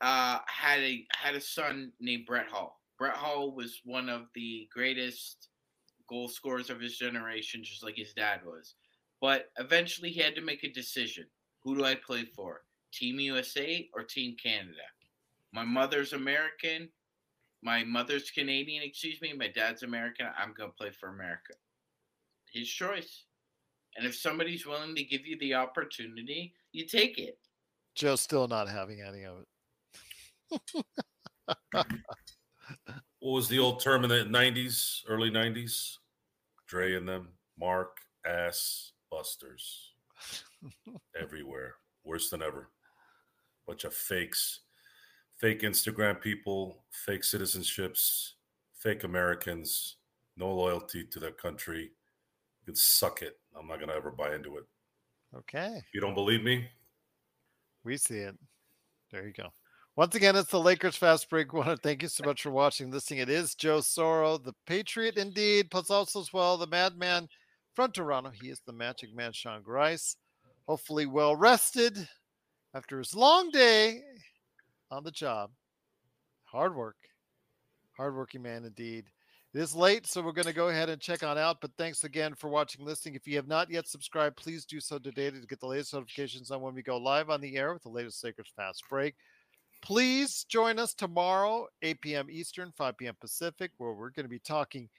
uh, 0.02 0.40
had 0.48 0.80
a 0.80 1.06
had 1.16 1.36
a 1.36 1.42
son 1.42 1.92
named 2.00 2.26
Brett 2.26 2.48
Hull. 2.50 2.80
Brett 2.98 3.16
Hull 3.16 3.54
was 3.54 3.82
one 3.84 4.10
of 4.10 4.28
the 4.34 4.68
greatest 4.74 5.50
goal 6.08 6.28
scorers 6.28 6.70
of 6.70 6.80
his 6.80 6.98
generation, 6.98 7.64
just 7.64 7.84
like 7.84 7.96
his 7.96 8.14
dad 8.14 8.42
was. 8.46 8.76
But 9.20 9.52
eventually, 9.58 10.10
he 10.10 10.22
had 10.22 10.36
to 10.36 10.42
make 10.42 10.64
a 10.64 10.72
decision: 10.72 11.26
Who 11.64 11.76
do 11.76 11.84
I 11.84 11.96
play 11.96 12.26
for? 12.26 12.62
Team 12.94 13.20
USA 13.20 13.90
or 13.94 14.04
Team 14.04 14.36
Canada? 14.42 14.86
My 15.54 15.64
mother's 15.64 16.14
American. 16.14 16.90
My 17.62 17.84
mother's 17.84 18.30
Canadian, 18.30 18.84
excuse 18.84 19.20
me. 19.22 19.34
My 19.34 19.48
dad's 19.48 19.84
American. 19.84 20.28
I'm 20.38 20.54
gonna 20.58 20.72
play 20.72 20.92
for 20.92 21.10
America. 21.10 21.54
His 22.54 22.70
choice. 22.70 23.24
And 23.98 24.06
if 24.06 24.16
somebody's 24.16 24.66
willing 24.66 24.96
to 24.96 25.04
give 25.04 25.26
you 25.26 25.38
the 25.40 25.56
opportunity, 25.56 26.54
you 26.74 26.86
take 26.86 27.18
it. 27.18 27.40
Joe's 27.96 28.22
still 28.22 28.48
not 28.48 28.70
having 28.70 29.02
any 29.02 29.24
of 29.24 29.38
it. 30.52 30.72
what 31.72 31.86
was 33.20 33.48
the 33.48 33.60
old 33.60 33.80
term 33.80 34.04
in 34.04 34.10
the 34.10 34.26
90s, 34.26 35.02
early 35.08 35.32
90s? 35.32 35.98
Dre 36.68 36.96
and 36.96 37.08
them, 37.08 37.30
Mark 37.58 37.98
ass 38.26 38.92
busters 39.10 39.94
everywhere. 41.20 41.76
Worse 42.04 42.30
than 42.30 42.42
ever. 42.42 42.70
Bunch 43.66 43.84
of 43.84 43.94
fakes, 43.94 44.62
fake 45.38 45.62
Instagram 45.62 46.22
people, 46.22 46.84
fake 46.92 47.22
citizenships, 47.22 48.32
fake 48.74 49.04
Americans, 49.04 49.98
no 50.38 50.54
loyalty 50.54 51.06
to 51.06 51.20
their 51.20 51.32
country. 51.32 51.84
You 51.84 52.66
can 52.66 52.76
suck 52.76 53.22
it. 53.22 53.40
I'm 53.58 53.68
not 53.68 53.78
going 53.78 53.90
to 53.90 53.96
ever 53.96 54.12
buy 54.12 54.36
into 54.36 54.58
it. 54.58 54.66
Okay. 55.36 55.78
If 55.78 55.94
you 55.94 56.02
don't 56.02 56.14
believe 56.14 56.44
me, 56.44 56.68
we 57.86 57.98
see 57.98 58.18
it. 58.18 58.36
There 59.12 59.26
you 59.26 59.34
go. 59.34 59.49
Once 59.95 60.16
again, 60.16 60.36
it's 60.36 60.49
the 60.49 60.60
Lakers 60.60 60.98
Fast 60.98 61.30
Break. 61.30 61.53
I 61.53 61.57
want 61.57 61.70
to 61.70 61.78
thank 61.78 62.02
you 62.02 62.10
so 62.10 62.26
much 62.26 62.41
for 62.41 62.52
watching, 62.52 62.91
listening. 62.91 63.22
It 63.22 63.30
is 63.30 63.56
Joe 63.56 63.80
Soro, 63.80 64.44
the 64.44 64.53
Patriot 64.68 65.18
indeed, 65.18 65.72
plus 65.72 65.90
also 65.90 66.20
as 66.20 66.34
well 66.34 66.57
the 66.57 66.68
Madman 66.68 67.30
from 67.74 67.91
Toronto. 67.91 68.32
He 68.41 68.49
is 68.49 68.60
the 68.66 68.74
Magic 68.74 69.16
Man, 69.16 69.32
Sean 69.32 69.62
Grice. 69.62 70.18
Hopefully, 70.68 71.06
well 71.06 71.36
rested 71.36 72.10
after 72.74 72.98
his 72.98 73.16
long 73.16 73.52
day 73.52 74.02
on 74.91 75.03
the 75.03 75.12
job. 75.12 75.52
Hard 76.45 76.76
work. 76.76 76.98
Hardworking 77.95 78.41
man 78.41 78.66
indeed. 78.66 79.06
It 79.56 79.61
is 79.61 79.73
late, 79.73 80.06
so 80.06 80.22
we're 80.22 80.34
going 80.34 80.48
to 80.48 80.53
go 80.53 80.68
ahead 80.68 80.90
and 80.90 81.02
check 81.02 81.23
on 81.23 81.38
out. 81.38 81.61
But 81.61 81.72
thanks 81.77 82.03
again 82.03 82.36
for 82.36 82.49
watching, 82.49 82.84
listening. 82.84 83.15
If 83.15 83.26
you 83.26 83.38
have 83.38 83.48
not 83.48 83.72
yet 83.72 83.88
subscribed, 83.88 84.36
please 84.36 84.65
do 84.65 84.82
so 84.82 84.99
today 84.99 85.32
to 85.32 85.40
get 85.48 85.61
the 85.61 85.65
latest 85.65 85.94
notifications 85.94 86.52
on 86.52 86.60
when 86.60 86.76
we 86.76 86.82
go 86.82 86.98
live 86.98 87.30
on 87.30 87.40
the 87.40 87.56
air 87.56 87.72
with 87.72 87.84
the 87.84 87.88
latest 87.88 88.19
Sacred 88.19 88.48
Fast 88.53 88.84
Break. 88.90 89.15
Please 89.82 90.44
join 90.49 90.77
us 90.77 90.94
tomorrow, 90.94 91.68
8 91.84 92.02
p.m. 92.02 92.27
Eastern, 92.30 92.73
5 92.76 92.98
p.m. 92.98 93.15
Pacific, 93.22 93.72
where 93.77 93.94
we're 93.94 94.10
going 94.10 94.26
to 94.26 94.30
be 94.30 94.40
talking 94.40 94.90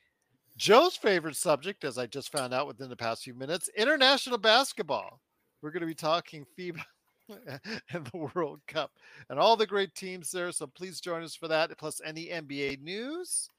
Joe's 0.56 0.96
favorite 0.96 1.36
subject, 1.36 1.84
as 1.84 1.98
I 1.98 2.06
just 2.06 2.32
found 2.32 2.54
out 2.54 2.66
within 2.66 2.88
the 2.88 2.96
past 2.96 3.24
few 3.24 3.34
minutes 3.34 3.68
international 3.76 4.38
basketball. 4.38 5.20
We're 5.60 5.70
going 5.70 5.82
to 5.82 5.86
be 5.86 5.94
talking 5.94 6.46
FIBA 6.58 6.80
and 7.92 8.06
the 8.06 8.30
World 8.34 8.60
Cup 8.66 8.92
and 9.28 9.38
all 9.38 9.58
the 9.58 9.66
great 9.66 9.94
teams 9.94 10.30
there. 10.30 10.50
So 10.50 10.66
please 10.66 10.98
join 10.98 11.22
us 11.22 11.34
for 11.34 11.46
that, 11.46 11.76
plus 11.76 12.00
any 12.02 12.28
NBA 12.28 12.80
news 12.80 13.50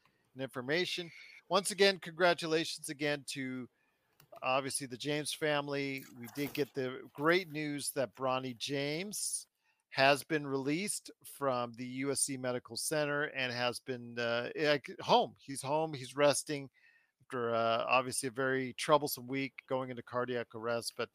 information. 0.41 1.09
Once 1.49 1.71
again, 1.71 1.99
congratulations 2.01 2.89
again 2.89 3.23
to 3.27 3.67
obviously 4.43 4.87
the 4.87 4.97
James 4.97 5.33
family. 5.33 6.03
We 6.19 6.27
did 6.35 6.53
get 6.53 6.73
the 6.73 6.99
great 7.13 7.51
news 7.51 7.91
that 7.95 8.15
Bronny 8.15 8.57
James 8.57 9.47
has 9.91 10.23
been 10.23 10.45
released 10.45 11.09
from 11.23 11.73
the 11.77 12.03
USC 12.03 12.39
Medical 12.39 12.77
Center 12.77 13.23
and 13.35 13.51
has 13.51 13.79
been 13.79 14.17
uh, 14.19 14.49
home. 14.99 15.33
He's 15.39 15.61
home. 15.61 15.93
He's 15.93 16.15
resting 16.15 16.69
after 17.23 17.53
uh, 17.53 17.83
obviously 17.87 18.27
a 18.27 18.31
very 18.31 18.73
troublesome 18.77 19.27
week 19.27 19.53
going 19.67 19.89
into 19.89 20.03
cardiac 20.03 20.47
arrest, 20.55 20.93
but 20.97 21.09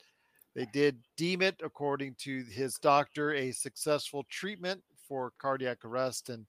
they 0.54 0.66
did 0.72 0.98
deem 1.16 1.40
it, 1.40 1.56
according 1.64 2.16
to 2.20 2.44
his 2.50 2.74
doctor, 2.74 3.32
a 3.32 3.52
successful 3.52 4.24
treatment 4.30 4.82
for 5.08 5.32
cardiac 5.38 5.84
arrest. 5.84 6.28
And 6.28 6.44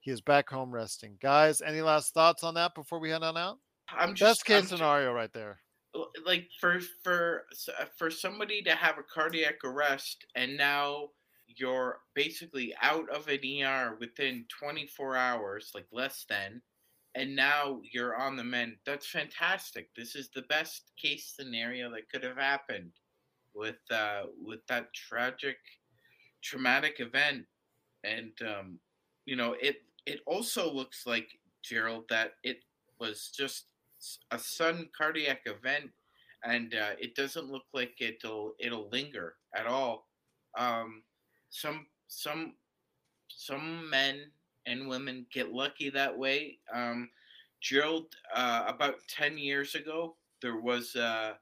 he 0.00 0.10
is 0.10 0.20
back 0.20 0.48
home 0.48 0.70
resting. 0.70 1.16
Guys, 1.20 1.60
any 1.60 1.82
last 1.82 2.12
thoughts 2.14 2.42
on 2.42 2.54
that 2.54 2.74
before 2.74 2.98
we 2.98 3.10
head 3.10 3.22
on 3.22 3.36
out? 3.36 3.58
I'm 3.96 4.14
just, 4.14 4.40
best 4.40 4.44
case 4.44 4.72
I'm 4.72 4.78
scenario 4.78 5.10
just, 5.10 5.16
right 5.16 5.32
there. 5.32 5.60
Like 6.24 6.48
for 6.60 6.80
for 7.02 7.44
uh, 7.78 7.84
for 7.96 8.10
somebody 8.10 8.62
to 8.62 8.72
have 8.72 8.98
a 8.98 9.02
cardiac 9.02 9.56
arrest 9.64 10.24
and 10.36 10.56
now 10.56 11.08
you're 11.56 11.98
basically 12.14 12.74
out 12.80 13.08
of 13.10 13.28
an 13.28 13.40
ER 13.44 13.96
within 13.98 14.44
24 14.58 15.16
hours, 15.16 15.72
like 15.74 15.86
less 15.92 16.24
than, 16.28 16.62
and 17.14 17.34
now 17.34 17.80
you're 17.92 18.16
on 18.16 18.36
the 18.36 18.44
mend. 18.44 18.76
That's 18.86 19.08
fantastic. 19.08 19.88
This 19.96 20.14
is 20.14 20.30
the 20.34 20.42
best 20.42 20.92
case 21.00 21.34
scenario 21.36 21.90
that 21.90 22.08
could 22.08 22.22
have 22.22 22.36
happened 22.36 22.92
with 23.54 23.78
uh, 23.90 24.22
with 24.40 24.60
that 24.68 24.92
tragic, 24.94 25.56
traumatic 26.42 27.00
event, 27.00 27.44
and 28.04 28.32
um, 28.42 28.78
you 29.26 29.36
know 29.36 29.56
it 29.60 29.76
it 30.06 30.20
also 30.26 30.72
looks 30.72 31.06
like 31.06 31.28
Gerald 31.62 32.04
that 32.08 32.32
it 32.42 32.58
was 32.98 33.30
just 33.36 33.66
a 34.30 34.38
sudden 34.38 34.88
cardiac 34.96 35.42
event, 35.46 35.90
and 36.44 36.74
uh, 36.74 36.92
it 36.98 37.14
doesn't 37.14 37.50
look 37.50 37.64
like 37.74 37.94
it'll 38.00 38.54
it'll 38.58 38.88
linger 38.90 39.34
at 39.54 39.66
all. 39.66 40.08
Um, 40.58 41.02
some 41.50 41.86
some 42.08 42.54
some 43.28 43.88
men 43.88 44.30
and 44.66 44.88
women 44.88 45.26
get 45.32 45.52
lucky 45.52 45.90
that 45.90 46.16
way. 46.16 46.58
Um, 46.72 47.10
Gerald, 47.60 48.06
uh, 48.34 48.64
about 48.66 48.96
ten 49.08 49.36
years 49.36 49.74
ago, 49.74 50.16
there 50.40 50.60
was 50.60 50.96
uh, 50.96 51.34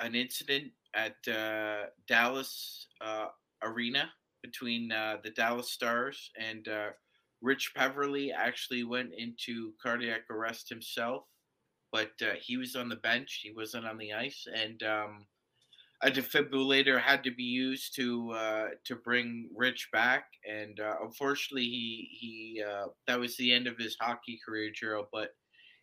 an 0.00 0.14
incident 0.14 0.72
at 0.94 1.16
uh, 1.28 1.86
Dallas 2.08 2.86
uh, 3.00 3.26
Arena 3.62 4.10
between 4.42 4.90
uh, 4.90 5.18
the 5.22 5.30
Dallas 5.30 5.70
Stars 5.70 6.30
and 6.36 6.68
Rich 7.42 7.72
Peverley 7.76 8.32
actually 8.32 8.84
went 8.84 9.10
into 9.16 9.72
cardiac 9.82 10.30
arrest 10.30 10.68
himself, 10.68 11.24
but 11.90 12.12
uh, 12.22 12.34
he 12.40 12.56
was 12.56 12.76
on 12.76 12.88
the 12.88 12.96
bench. 12.96 13.40
He 13.42 13.52
wasn't 13.52 13.86
on 13.86 13.98
the 13.98 14.12
ice, 14.12 14.46
and 14.54 14.82
um, 14.84 15.26
a 16.02 16.10
defibrillator 16.10 17.00
had 17.00 17.24
to 17.24 17.30
be 17.30 17.44
used 17.44 17.94
to 17.96 18.30
uh, 18.32 18.66
to 18.84 18.96
bring 18.96 19.48
Rich 19.56 19.88
back. 19.92 20.26
And 20.48 20.78
uh, 20.80 20.94
unfortunately, 21.02 21.64
he 21.64 22.08
he 22.20 22.62
uh, 22.62 22.86
that 23.06 23.20
was 23.20 23.36
the 23.36 23.52
end 23.52 23.66
of 23.66 23.78
his 23.78 23.96
hockey 24.00 24.38
career, 24.46 24.70
Gerald. 24.74 25.06
But 25.12 25.30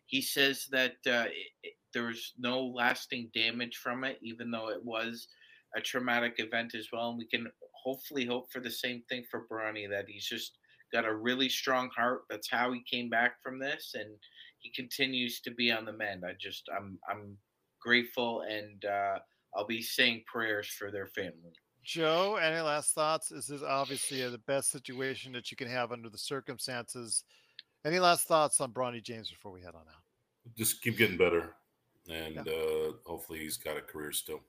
he 0.06 0.22
says 0.22 0.66
that 0.72 0.96
uh, 1.06 1.26
it, 1.62 1.74
there 1.92 2.06
was 2.06 2.32
no 2.38 2.66
lasting 2.66 3.30
damage 3.34 3.76
from 3.76 4.04
it, 4.04 4.18
even 4.22 4.50
though 4.50 4.70
it 4.70 4.84
was 4.84 5.28
a 5.76 5.80
traumatic 5.80 6.34
event 6.38 6.74
as 6.74 6.88
well. 6.92 7.10
And 7.10 7.18
we 7.18 7.26
can 7.26 7.46
hopefully 7.84 8.26
hope 8.26 8.52
for 8.52 8.60
the 8.60 8.70
same 8.70 9.02
thing 9.08 9.24
for 9.30 9.46
Bronny 9.50 9.88
that 9.88 10.06
he's 10.08 10.26
just 10.26 10.58
got 10.92 11.04
a 11.04 11.14
really 11.14 11.48
strong 11.48 11.90
heart. 11.96 12.22
That's 12.28 12.50
how 12.50 12.72
he 12.72 12.82
came 12.90 13.08
back 13.08 13.42
from 13.42 13.58
this, 13.58 13.92
and 13.94 14.08
he 14.58 14.70
continues 14.70 15.40
to 15.42 15.50
be 15.50 15.72
on 15.72 15.84
the 15.84 15.92
mend. 15.92 16.24
I 16.24 16.32
just 16.38 16.68
I'm 16.76 16.98
I'm 17.08 17.36
grateful, 17.80 18.42
and 18.42 18.84
uh, 18.84 19.18
I'll 19.54 19.66
be 19.66 19.82
saying 19.82 20.24
prayers 20.26 20.68
for 20.68 20.90
their 20.90 21.08
family. 21.08 21.52
Joe, 21.82 22.36
any 22.36 22.60
last 22.60 22.94
thoughts? 22.94 23.28
This 23.28 23.50
is 23.50 23.62
obviously 23.62 24.28
the 24.28 24.38
best 24.38 24.70
situation 24.70 25.32
that 25.32 25.50
you 25.50 25.56
can 25.56 25.68
have 25.68 25.92
under 25.92 26.10
the 26.10 26.18
circumstances. 26.18 27.24
Any 27.84 27.98
last 27.98 28.28
thoughts 28.28 28.60
on 28.60 28.72
Bronny 28.72 29.02
James 29.02 29.30
before 29.30 29.52
we 29.52 29.62
head 29.62 29.74
on 29.74 29.82
out? 29.88 30.54
Just 30.56 30.82
keep 30.82 30.98
getting 30.98 31.16
better, 31.16 31.54
and 32.08 32.34
yeah. 32.34 32.42
uh, 32.42 32.92
hopefully 33.06 33.38
he's 33.38 33.56
got 33.56 33.78
a 33.78 33.80
career 33.80 34.12
still. 34.12 34.40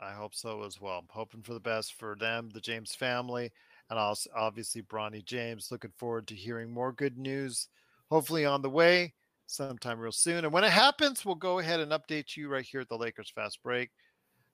I 0.00 0.12
hope 0.12 0.34
so 0.34 0.64
as 0.64 0.80
well. 0.80 0.98
I'm 0.98 1.06
hoping 1.08 1.42
for 1.42 1.54
the 1.54 1.60
best 1.60 1.94
for 1.94 2.16
them, 2.18 2.50
the 2.52 2.60
James 2.60 2.94
family, 2.94 3.52
and 3.92 3.98
also 3.98 4.30
obviously 4.34 4.80
Bronny 4.80 5.22
James. 5.22 5.68
Looking 5.70 5.92
forward 5.98 6.26
to 6.28 6.34
hearing 6.34 6.72
more 6.72 6.92
good 6.92 7.18
news, 7.18 7.68
hopefully 8.10 8.46
on 8.46 8.62
the 8.62 8.70
way 8.70 9.12
sometime 9.46 9.98
real 9.98 10.10
soon. 10.10 10.46
And 10.46 10.52
when 10.52 10.64
it 10.64 10.72
happens, 10.72 11.26
we'll 11.26 11.34
go 11.34 11.58
ahead 11.58 11.78
and 11.78 11.92
update 11.92 12.34
you 12.34 12.48
right 12.48 12.64
here 12.64 12.80
at 12.80 12.88
the 12.88 12.96
Lakers 12.96 13.30
Fast 13.34 13.62
Break. 13.62 13.90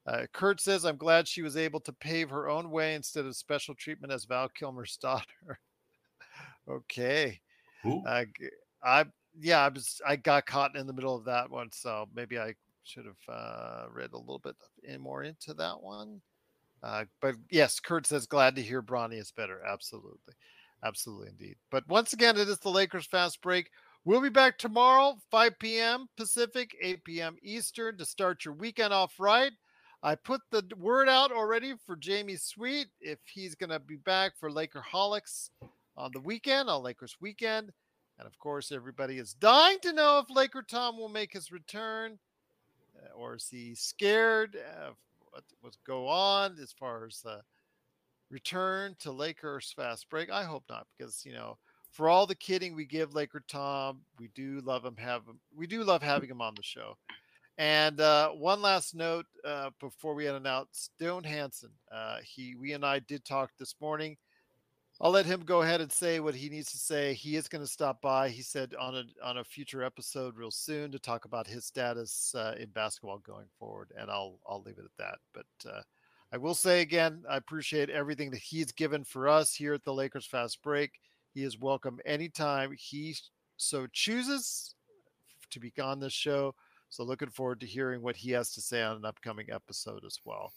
Uh, 0.08 0.26
Kurt 0.32 0.60
says, 0.60 0.84
I'm 0.84 0.96
glad 0.96 1.28
she 1.28 1.42
was 1.42 1.56
able 1.56 1.78
to 1.80 1.92
pave 1.92 2.30
her 2.30 2.48
own 2.48 2.68
way 2.72 2.96
instead 2.96 3.26
of 3.26 3.36
special 3.36 3.76
treatment 3.76 4.12
as 4.12 4.24
Val 4.24 4.48
Kilmer's 4.48 4.96
daughter. 5.00 5.60
okay. 6.68 7.38
Uh, 8.04 8.24
I, 8.82 9.04
yeah, 9.38 9.64
I 9.64 9.68
was, 9.68 10.00
I 10.04 10.16
got 10.16 10.46
caught 10.46 10.74
in 10.74 10.88
the 10.88 10.92
middle 10.92 11.14
of 11.14 11.26
that 11.26 11.48
one. 11.48 11.68
So 11.70 12.08
maybe 12.12 12.40
I 12.40 12.54
should 12.82 13.04
have 13.04 13.32
uh, 13.32 13.84
read 13.92 14.14
a 14.14 14.18
little 14.18 14.40
bit 14.40 14.56
more 14.98 15.22
into 15.22 15.54
that 15.54 15.80
one. 15.80 16.22
Uh, 16.82 17.04
but 17.20 17.34
yes, 17.50 17.80
Kurt 17.80 18.06
says 18.06 18.26
glad 18.26 18.56
to 18.56 18.62
hear 18.62 18.82
Bronny 18.82 19.18
is 19.18 19.32
better. 19.32 19.60
Absolutely, 19.66 20.34
absolutely 20.84 21.28
indeed. 21.28 21.56
But 21.70 21.88
once 21.88 22.12
again, 22.12 22.36
it 22.36 22.48
is 22.48 22.58
the 22.58 22.70
Lakers 22.70 23.06
fast 23.06 23.40
break. 23.42 23.70
We'll 24.04 24.20
be 24.20 24.28
back 24.28 24.58
tomorrow, 24.58 25.18
5 25.30 25.58
p.m. 25.58 26.08
Pacific, 26.16 26.74
8 26.80 27.04
p.m. 27.04 27.36
Eastern, 27.42 27.98
to 27.98 28.06
start 28.06 28.44
your 28.44 28.54
weekend 28.54 28.92
off 28.92 29.14
right. 29.18 29.52
I 30.02 30.14
put 30.14 30.40
the 30.50 30.64
word 30.78 31.08
out 31.08 31.32
already 31.32 31.74
for 31.84 31.96
Jamie 31.96 32.36
Sweet 32.36 32.86
if 33.00 33.18
he's 33.26 33.56
going 33.56 33.70
to 33.70 33.80
be 33.80 33.96
back 33.96 34.32
for 34.38 34.50
Lakerholics 34.50 35.50
on 35.96 36.12
the 36.12 36.20
weekend, 36.20 36.70
on 36.70 36.84
Lakers 36.84 37.16
weekend. 37.20 37.72
And 38.18 38.26
of 38.26 38.38
course, 38.38 38.70
everybody 38.70 39.18
is 39.18 39.34
dying 39.34 39.78
to 39.82 39.92
know 39.92 40.20
if 40.20 40.34
Laker 40.34 40.62
Tom 40.62 40.96
will 40.96 41.08
make 41.08 41.32
his 41.32 41.50
return 41.50 42.18
uh, 42.96 43.14
or 43.16 43.36
is 43.36 43.48
he 43.50 43.74
scared 43.74 44.56
what 45.60 45.70
was 45.70 45.78
go 45.86 46.06
on 46.06 46.56
as 46.62 46.72
far 46.72 47.06
as 47.06 47.20
the 47.20 47.40
return 48.30 48.96
to 49.00 49.12
Lakers 49.12 49.72
fast 49.74 50.08
break. 50.10 50.30
I 50.30 50.44
hope 50.44 50.64
not, 50.68 50.86
because 50.96 51.24
you 51.24 51.32
know, 51.32 51.58
for 51.90 52.08
all 52.08 52.26
the 52.26 52.34
kidding 52.34 52.74
we 52.74 52.84
give 52.84 53.14
Laker 53.14 53.42
Tom, 53.48 54.00
we 54.18 54.28
do 54.34 54.60
love 54.64 54.84
him. 54.84 54.96
Have 54.96 55.24
him. 55.26 55.40
We 55.56 55.66
do 55.66 55.82
love 55.82 56.02
having 56.02 56.30
him 56.30 56.42
on 56.42 56.54
the 56.54 56.62
show. 56.62 56.96
And 57.56 58.00
uh, 58.00 58.30
one 58.30 58.62
last 58.62 58.94
note 58.94 59.26
uh, 59.44 59.70
before 59.80 60.14
we 60.14 60.28
announce 60.28 60.90
Stone 60.94 61.24
Hansen. 61.24 61.70
Uh, 61.90 62.18
he, 62.22 62.54
we 62.54 62.72
and 62.72 62.84
I 62.84 63.00
did 63.00 63.24
talk 63.24 63.50
this 63.58 63.74
morning. 63.80 64.16
I'll 65.00 65.12
let 65.12 65.26
him 65.26 65.44
go 65.44 65.62
ahead 65.62 65.80
and 65.80 65.92
say 65.92 66.18
what 66.18 66.34
he 66.34 66.48
needs 66.48 66.72
to 66.72 66.76
say. 66.76 67.14
He 67.14 67.36
is 67.36 67.46
going 67.46 67.62
to 67.62 67.70
stop 67.70 68.02
by. 68.02 68.30
He 68.30 68.42
said 68.42 68.74
on 68.78 68.96
a 68.96 69.04
on 69.24 69.38
a 69.38 69.44
future 69.44 69.84
episode 69.84 70.36
real 70.36 70.50
soon 70.50 70.90
to 70.90 70.98
talk 70.98 71.24
about 71.24 71.46
his 71.46 71.64
status 71.64 72.34
uh, 72.34 72.56
in 72.58 72.70
basketball 72.70 73.18
going 73.18 73.46
forward, 73.60 73.92
and 73.96 74.10
I'll 74.10 74.40
I'll 74.48 74.62
leave 74.62 74.78
it 74.78 74.84
at 74.84 74.96
that. 74.98 75.18
But 75.32 75.70
uh, 75.70 75.82
I 76.32 76.36
will 76.36 76.54
say 76.54 76.80
again, 76.80 77.22
I 77.30 77.36
appreciate 77.36 77.90
everything 77.90 78.30
that 78.32 78.40
he's 78.40 78.72
given 78.72 79.04
for 79.04 79.28
us 79.28 79.54
here 79.54 79.72
at 79.72 79.84
the 79.84 79.94
Lakers 79.94 80.26
Fast 80.26 80.62
Break. 80.62 80.98
He 81.32 81.44
is 81.44 81.60
welcome 81.60 82.00
anytime 82.04 82.74
he 82.76 83.14
so 83.56 83.86
chooses 83.92 84.74
to 85.50 85.60
be 85.60 85.72
on 85.80 86.00
this 86.00 86.12
show. 86.12 86.56
So 86.90 87.04
looking 87.04 87.30
forward 87.30 87.60
to 87.60 87.66
hearing 87.66 88.02
what 88.02 88.16
he 88.16 88.32
has 88.32 88.52
to 88.54 88.60
say 88.60 88.82
on 88.82 88.96
an 88.96 89.04
upcoming 89.04 89.46
episode 89.52 90.04
as 90.04 90.18
well. 90.24 90.52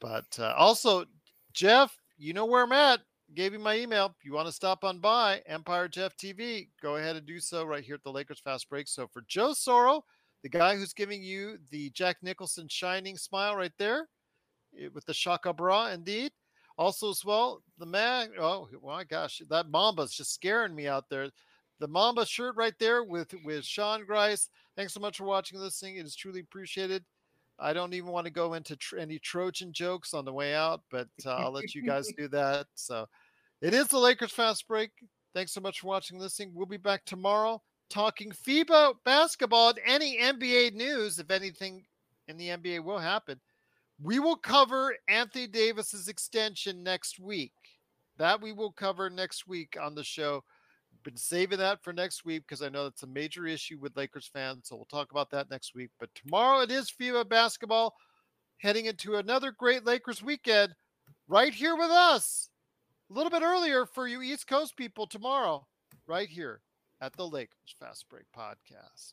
But 0.00 0.38
uh, 0.40 0.54
also, 0.56 1.04
Jeff, 1.52 1.96
you 2.18 2.32
know 2.32 2.46
where 2.46 2.64
I'm 2.64 2.72
at. 2.72 3.00
Gave 3.34 3.52
you 3.52 3.60
my 3.60 3.76
email. 3.76 4.06
If 4.06 4.24
you 4.24 4.32
want 4.32 4.48
to 4.48 4.52
stop 4.52 4.82
on 4.82 4.98
by 4.98 5.40
Empire 5.46 5.86
Jeff 5.86 6.16
TV, 6.16 6.68
go 6.82 6.96
ahead 6.96 7.14
and 7.14 7.24
do 7.24 7.38
so 7.38 7.64
right 7.64 7.84
here 7.84 7.94
at 7.94 8.02
the 8.02 8.10
Lakers 8.10 8.40
Fast 8.40 8.68
Break. 8.68 8.88
So 8.88 9.06
for 9.06 9.22
Joe 9.28 9.50
Soro, 9.50 10.02
the 10.42 10.48
guy 10.48 10.76
who's 10.76 10.92
giving 10.92 11.22
you 11.22 11.58
the 11.70 11.90
Jack 11.90 12.16
Nicholson 12.22 12.66
shining 12.68 13.16
smile 13.16 13.54
right 13.54 13.72
there 13.78 14.08
eh, 14.76 14.88
with 14.92 15.04
the 15.06 15.14
Shaka 15.14 15.52
bra, 15.52 15.88
indeed. 15.88 16.32
Also, 16.76 17.10
as 17.10 17.24
well, 17.24 17.62
the 17.78 17.86
man. 17.86 18.30
Oh 18.38 18.68
my 18.82 19.04
gosh, 19.04 19.42
that 19.48 19.70
Mamba's 19.70 20.12
just 20.12 20.34
scaring 20.34 20.74
me 20.74 20.88
out 20.88 21.04
there. 21.08 21.28
The 21.78 21.88
Mamba 21.88 22.26
shirt 22.26 22.56
right 22.56 22.74
there 22.78 23.04
with 23.04 23.32
with 23.44 23.64
Sean 23.64 24.04
Grice. 24.04 24.48
Thanks 24.76 24.94
so 24.94 25.00
much 25.00 25.18
for 25.18 25.24
watching 25.24 25.60
this 25.60 25.78
thing. 25.78 25.96
It 25.96 26.06
is 26.06 26.16
truly 26.16 26.40
appreciated. 26.40 27.04
I 27.60 27.72
don't 27.72 27.94
even 27.94 28.10
want 28.10 28.24
to 28.26 28.32
go 28.32 28.54
into 28.54 28.76
tr- 28.76 28.98
any 28.98 29.18
Trojan 29.18 29.72
jokes 29.72 30.14
on 30.14 30.24
the 30.24 30.32
way 30.32 30.54
out, 30.54 30.80
but 30.90 31.08
uh, 31.26 31.36
I'll 31.36 31.52
let 31.52 31.74
you 31.74 31.82
guys 31.82 32.08
do 32.16 32.28
that. 32.28 32.66
So 32.74 33.06
it 33.60 33.74
is 33.74 33.88
the 33.88 33.98
Lakers 33.98 34.32
fast 34.32 34.66
break. 34.66 34.90
Thanks 35.34 35.52
so 35.52 35.60
much 35.60 35.80
for 35.80 35.86
watching 35.86 36.18
this 36.18 36.36
thing. 36.36 36.52
We'll 36.54 36.66
be 36.66 36.76
back 36.76 37.04
tomorrow 37.04 37.62
talking 37.90 38.30
FIBA 38.30 38.94
basketball 39.04 39.70
and 39.70 39.78
any 39.84 40.18
NBA 40.18 40.74
news, 40.74 41.18
if 41.18 41.30
anything 41.30 41.84
in 42.28 42.38
the 42.38 42.48
NBA 42.48 42.82
will 42.82 42.98
happen. 42.98 43.40
We 44.02 44.18
will 44.18 44.36
cover 44.36 44.94
Anthony 45.08 45.46
Davis's 45.46 46.08
extension 46.08 46.82
next 46.82 47.18
week. 47.18 47.52
That 48.16 48.40
we 48.40 48.52
will 48.52 48.72
cover 48.72 49.10
next 49.10 49.46
week 49.46 49.76
on 49.80 49.94
the 49.94 50.04
show. 50.04 50.44
Been 51.02 51.16
saving 51.16 51.58
that 51.58 51.82
for 51.82 51.92
next 51.92 52.24
week 52.24 52.42
because 52.46 52.62
I 52.62 52.68
know 52.68 52.84
that's 52.84 53.02
a 53.02 53.06
major 53.06 53.46
issue 53.46 53.78
with 53.80 53.96
Lakers 53.96 54.30
fans. 54.32 54.68
So 54.68 54.76
we'll 54.76 54.84
talk 54.84 55.10
about 55.10 55.30
that 55.30 55.50
next 55.50 55.74
week. 55.74 55.90
But 55.98 56.10
tomorrow 56.14 56.60
it 56.60 56.70
is 56.70 56.90
FIBA 56.90 57.28
basketball, 57.28 57.94
heading 58.58 58.84
into 58.84 59.16
another 59.16 59.50
great 59.50 59.86
Lakers 59.86 60.22
weekend 60.22 60.74
right 61.26 61.54
here 61.54 61.76
with 61.76 61.90
us. 61.90 62.50
A 63.10 63.14
little 63.14 63.30
bit 63.30 63.42
earlier 63.42 63.86
for 63.86 64.06
you 64.06 64.20
East 64.20 64.46
Coast 64.46 64.76
people 64.76 65.06
tomorrow, 65.06 65.66
right 66.06 66.28
here 66.28 66.60
at 67.00 67.14
the 67.14 67.26
Lakers 67.26 67.74
Fast 67.78 68.06
Break 68.10 68.26
Podcast. 68.36 69.12